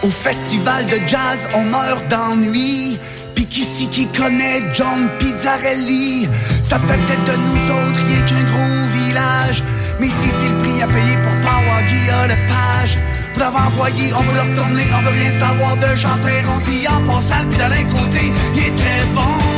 Au 0.03 0.11
festival 0.11 0.87
de 0.87 0.99
jazz, 1.07 1.49
on 1.55 1.65
meurt 1.65 2.07
d'ennui. 2.09 2.99
Pis 3.35 3.47
qu'ici 3.47 3.89
qui 3.89 4.07
connaît 4.07 4.63
John 4.73 5.09
Pizzarelli? 5.19 6.29
Ça 6.63 6.79
fait 6.79 6.97
peut-être 6.97 7.25
de 7.25 7.37
nous 7.39 7.61
autres 7.77 8.07
rien 8.07 8.21
qu'un 8.27 8.45
gros 8.45 8.87
village 8.95 9.63
Mais 10.01 10.09
si 10.09 10.29
c'est 10.29 10.53
le 10.53 10.59
prix 10.63 10.83
à 10.83 10.87
payer 10.87 11.17
pour 11.25 11.41
pas 11.43 11.59
avoir 11.59 11.83
Guillaume 11.83 12.29
Lepage 12.29 12.99
Vous 13.35 13.41
l'avez 13.41 13.57
envoyé, 13.57 14.13
on 14.15 14.23
veut 14.23 14.35
le 14.35 14.51
retourner 14.51 14.85
On 14.97 15.03
veut 15.03 15.17
rien 15.21 15.41
savoir 15.41 15.77
de 15.77 15.97
Jean 15.97 16.19
Perron 16.25 16.59
Puis 16.65 16.87
en 16.89 17.01
passant, 17.07 17.47
puis 17.49 17.59
de 17.59 17.93
côté, 17.93 18.33
il 18.55 18.61
était 18.61 19.05
bon 19.15 19.58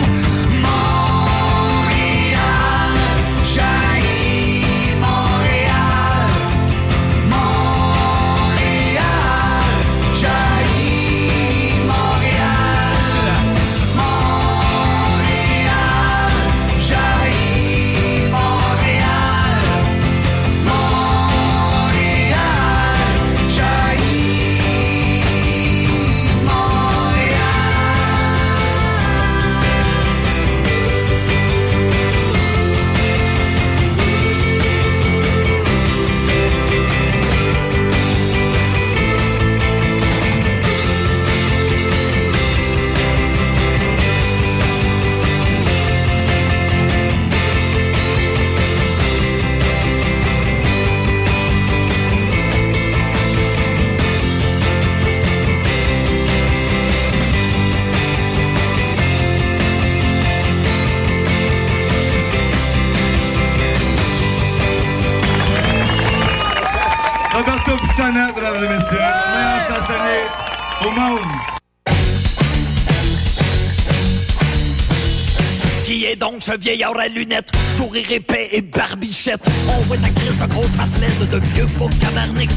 ce 76.50 76.58
vieillard 76.58 76.98
à 76.98 77.06
lunettes, 77.06 77.52
sourire 77.76 78.10
épais 78.10 78.48
et 78.52 78.62
barbichette? 78.62 79.46
On 79.68 79.82
voit 79.82 79.96
sa 79.96 80.08
crise 80.08 80.40
de 80.40 80.46
grosse 80.46 80.74
face 80.74 80.98
laide 80.98 81.28
de 81.30 81.38
vieux 81.54 81.66
beau 81.78 81.88
cabarnic. 82.00 82.50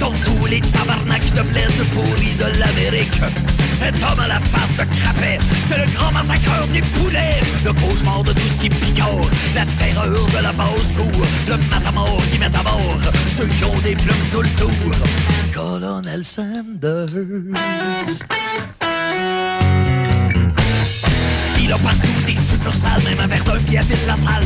dont 0.00 0.12
tous 0.24 0.46
les 0.46 0.60
tabarnaks 0.60 1.32
de 1.32 1.42
bled 1.42 1.72
pourris 1.94 2.34
de 2.34 2.58
l'Amérique. 2.58 3.20
Cet 3.72 3.94
homme 4.02 4.20
à 4.20 4.28
la 4.28 4.38
face 4.38 4.76
de 4.76 4.84
crapet, 4.84 5.38
c'est 5.64 5.78
le 5.78 5.90
grand 5.94 6.12
massacreur 6.12 6.66
des 6.68 6.82
poulets, 6.82 7.40
le 7.64 7.72
cauchemar 7.72 8.22
de 8.22 8.32
tout 8.32 8.48
ce 8.48 8.58
qui 8.58 8.68
picore, 8.68 9.26
la 9.54 9.64
terreur 9.78 10.26
de 10.26 10.42
la 10.42 10.52
basse-cour, 10.52 11.24
le 11.48 11.56
matamor 11.70 12.20
qui 12.30 12.38
met 12.38 12.46
à 12.46 12.62
mort 12.62 12.98
ceux 13.30 13.46
qui 13.46 13.64
ont 13.64 13.78
des 13.82 13.96
plumes 13.96 14.26
tout 14.30 14.42
le 14.42 14.48
tour. 14.58 14.70
Colonel 15.54 16.22
Sanders. 16.22 17.08
A 21.72 21.78
partout 21.78 22.08
des 22.26 22.36
succursales, 22.36 23.02
même 23.04 23.20
un 23.20 23.26
verre 23.26 23.44
d'un 23.44 23.58
pied 23.58 23.78
à 23.78 23.82
la 24.06 24.16
salle. 24.16 24.44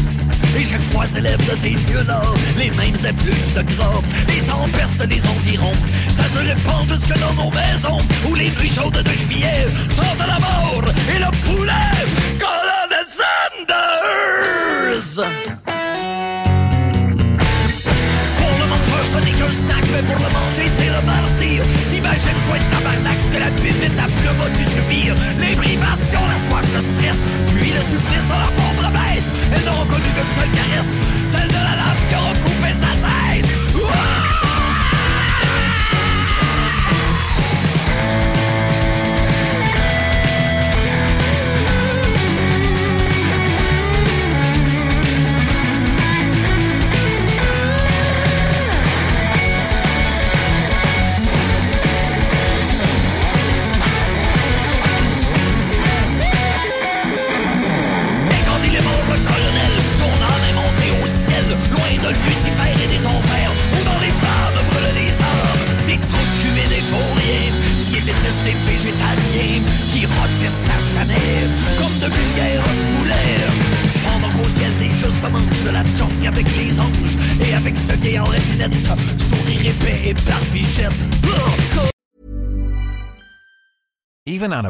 Et 0.57 0.65
chaque 0.65 0.83
fois 0.83 1.07
s'élève 1.07 1.39
de 1.51 1.57
ces 1.57 1.71
lieux-là 1.71 2.23
les 2.59 2.71
mêmes 2.71 2.95
effluves 2.95 3.55
de 3.55 3.63
gras, 3.75 4.01
les 4.29 4.51
empestes 4.51 5.03
des 5.03 5.27
environs. 5.27 5.73
Ça 6.13 6.25
se 6.25 6.39
répand 6.39 6.89
jusque 6.89 7.19
dans 7.19 7.35
nos 7.35 7.51
maisons, 7.51 7.99
où 8.29 8.35
les 8.35 8.51
nuits 8.51 8.73
chaudes 8.73 9.03
de 9.03 9.11
juillet 9.11 9.67
sont 9.91 10.15
de 10.23 10.27
la 10.27 10.39
mort 10.39 10.85
et 11.15 11.19
le 11.19 11.31
poulet. 11.45 11.73
Colonel 12.39 13.07
Sanders! 15.19 15.56
Qu'un 19.39 19.53
snack, 19.53 19.85
mais 19.93 20.03
pour 20.03 20.19
le 20.19 20.31
manger, 20.33 20.69
c'est 20.69 20.91
le 20.91 21.01
martyr. 21.05 21.63
Imagine-toi 21.93 22.59
de 22.59 22.67
tabarnak 22.73 23.19
ce 23.21 23.29
que 23.29 23.41
la 23.41 23.51
pipette 23.51 23.99
à 23.99 24.07
plus 24.07 24.33
va 24.39 24.49
tu 24.57 24.65
subir. 24.65 25.15
Les 25.41 25.55
privations, 25.57 26.25
la 26.27 26.39
soif, 26.49 26.67
le 26.75 26.81
stress, 26.81 27.25
puis 27.55 27.73
le 27.73 27.83
supplice 27.83 28.31
à 28.31 28.39
la 28.45 28.51
pauvre 28.57 28.91
bête. 28.91 29.27
Elles 29.53 29.65
n'auront 29.65 29.87
connu 29.87 30.09
qu'une 30.17 30.33
seule 30.33 30.53
caresse, 30.57 30.99
celle 31.25 31.49
de 31.49 31.61
la 31.69 31.75
lame 31.81 32.03
qui 32.09 32.15
aura 32.15 32.33
coupé 32.45 32.73
sa 32.73 32.93
tête. 33.05 34.46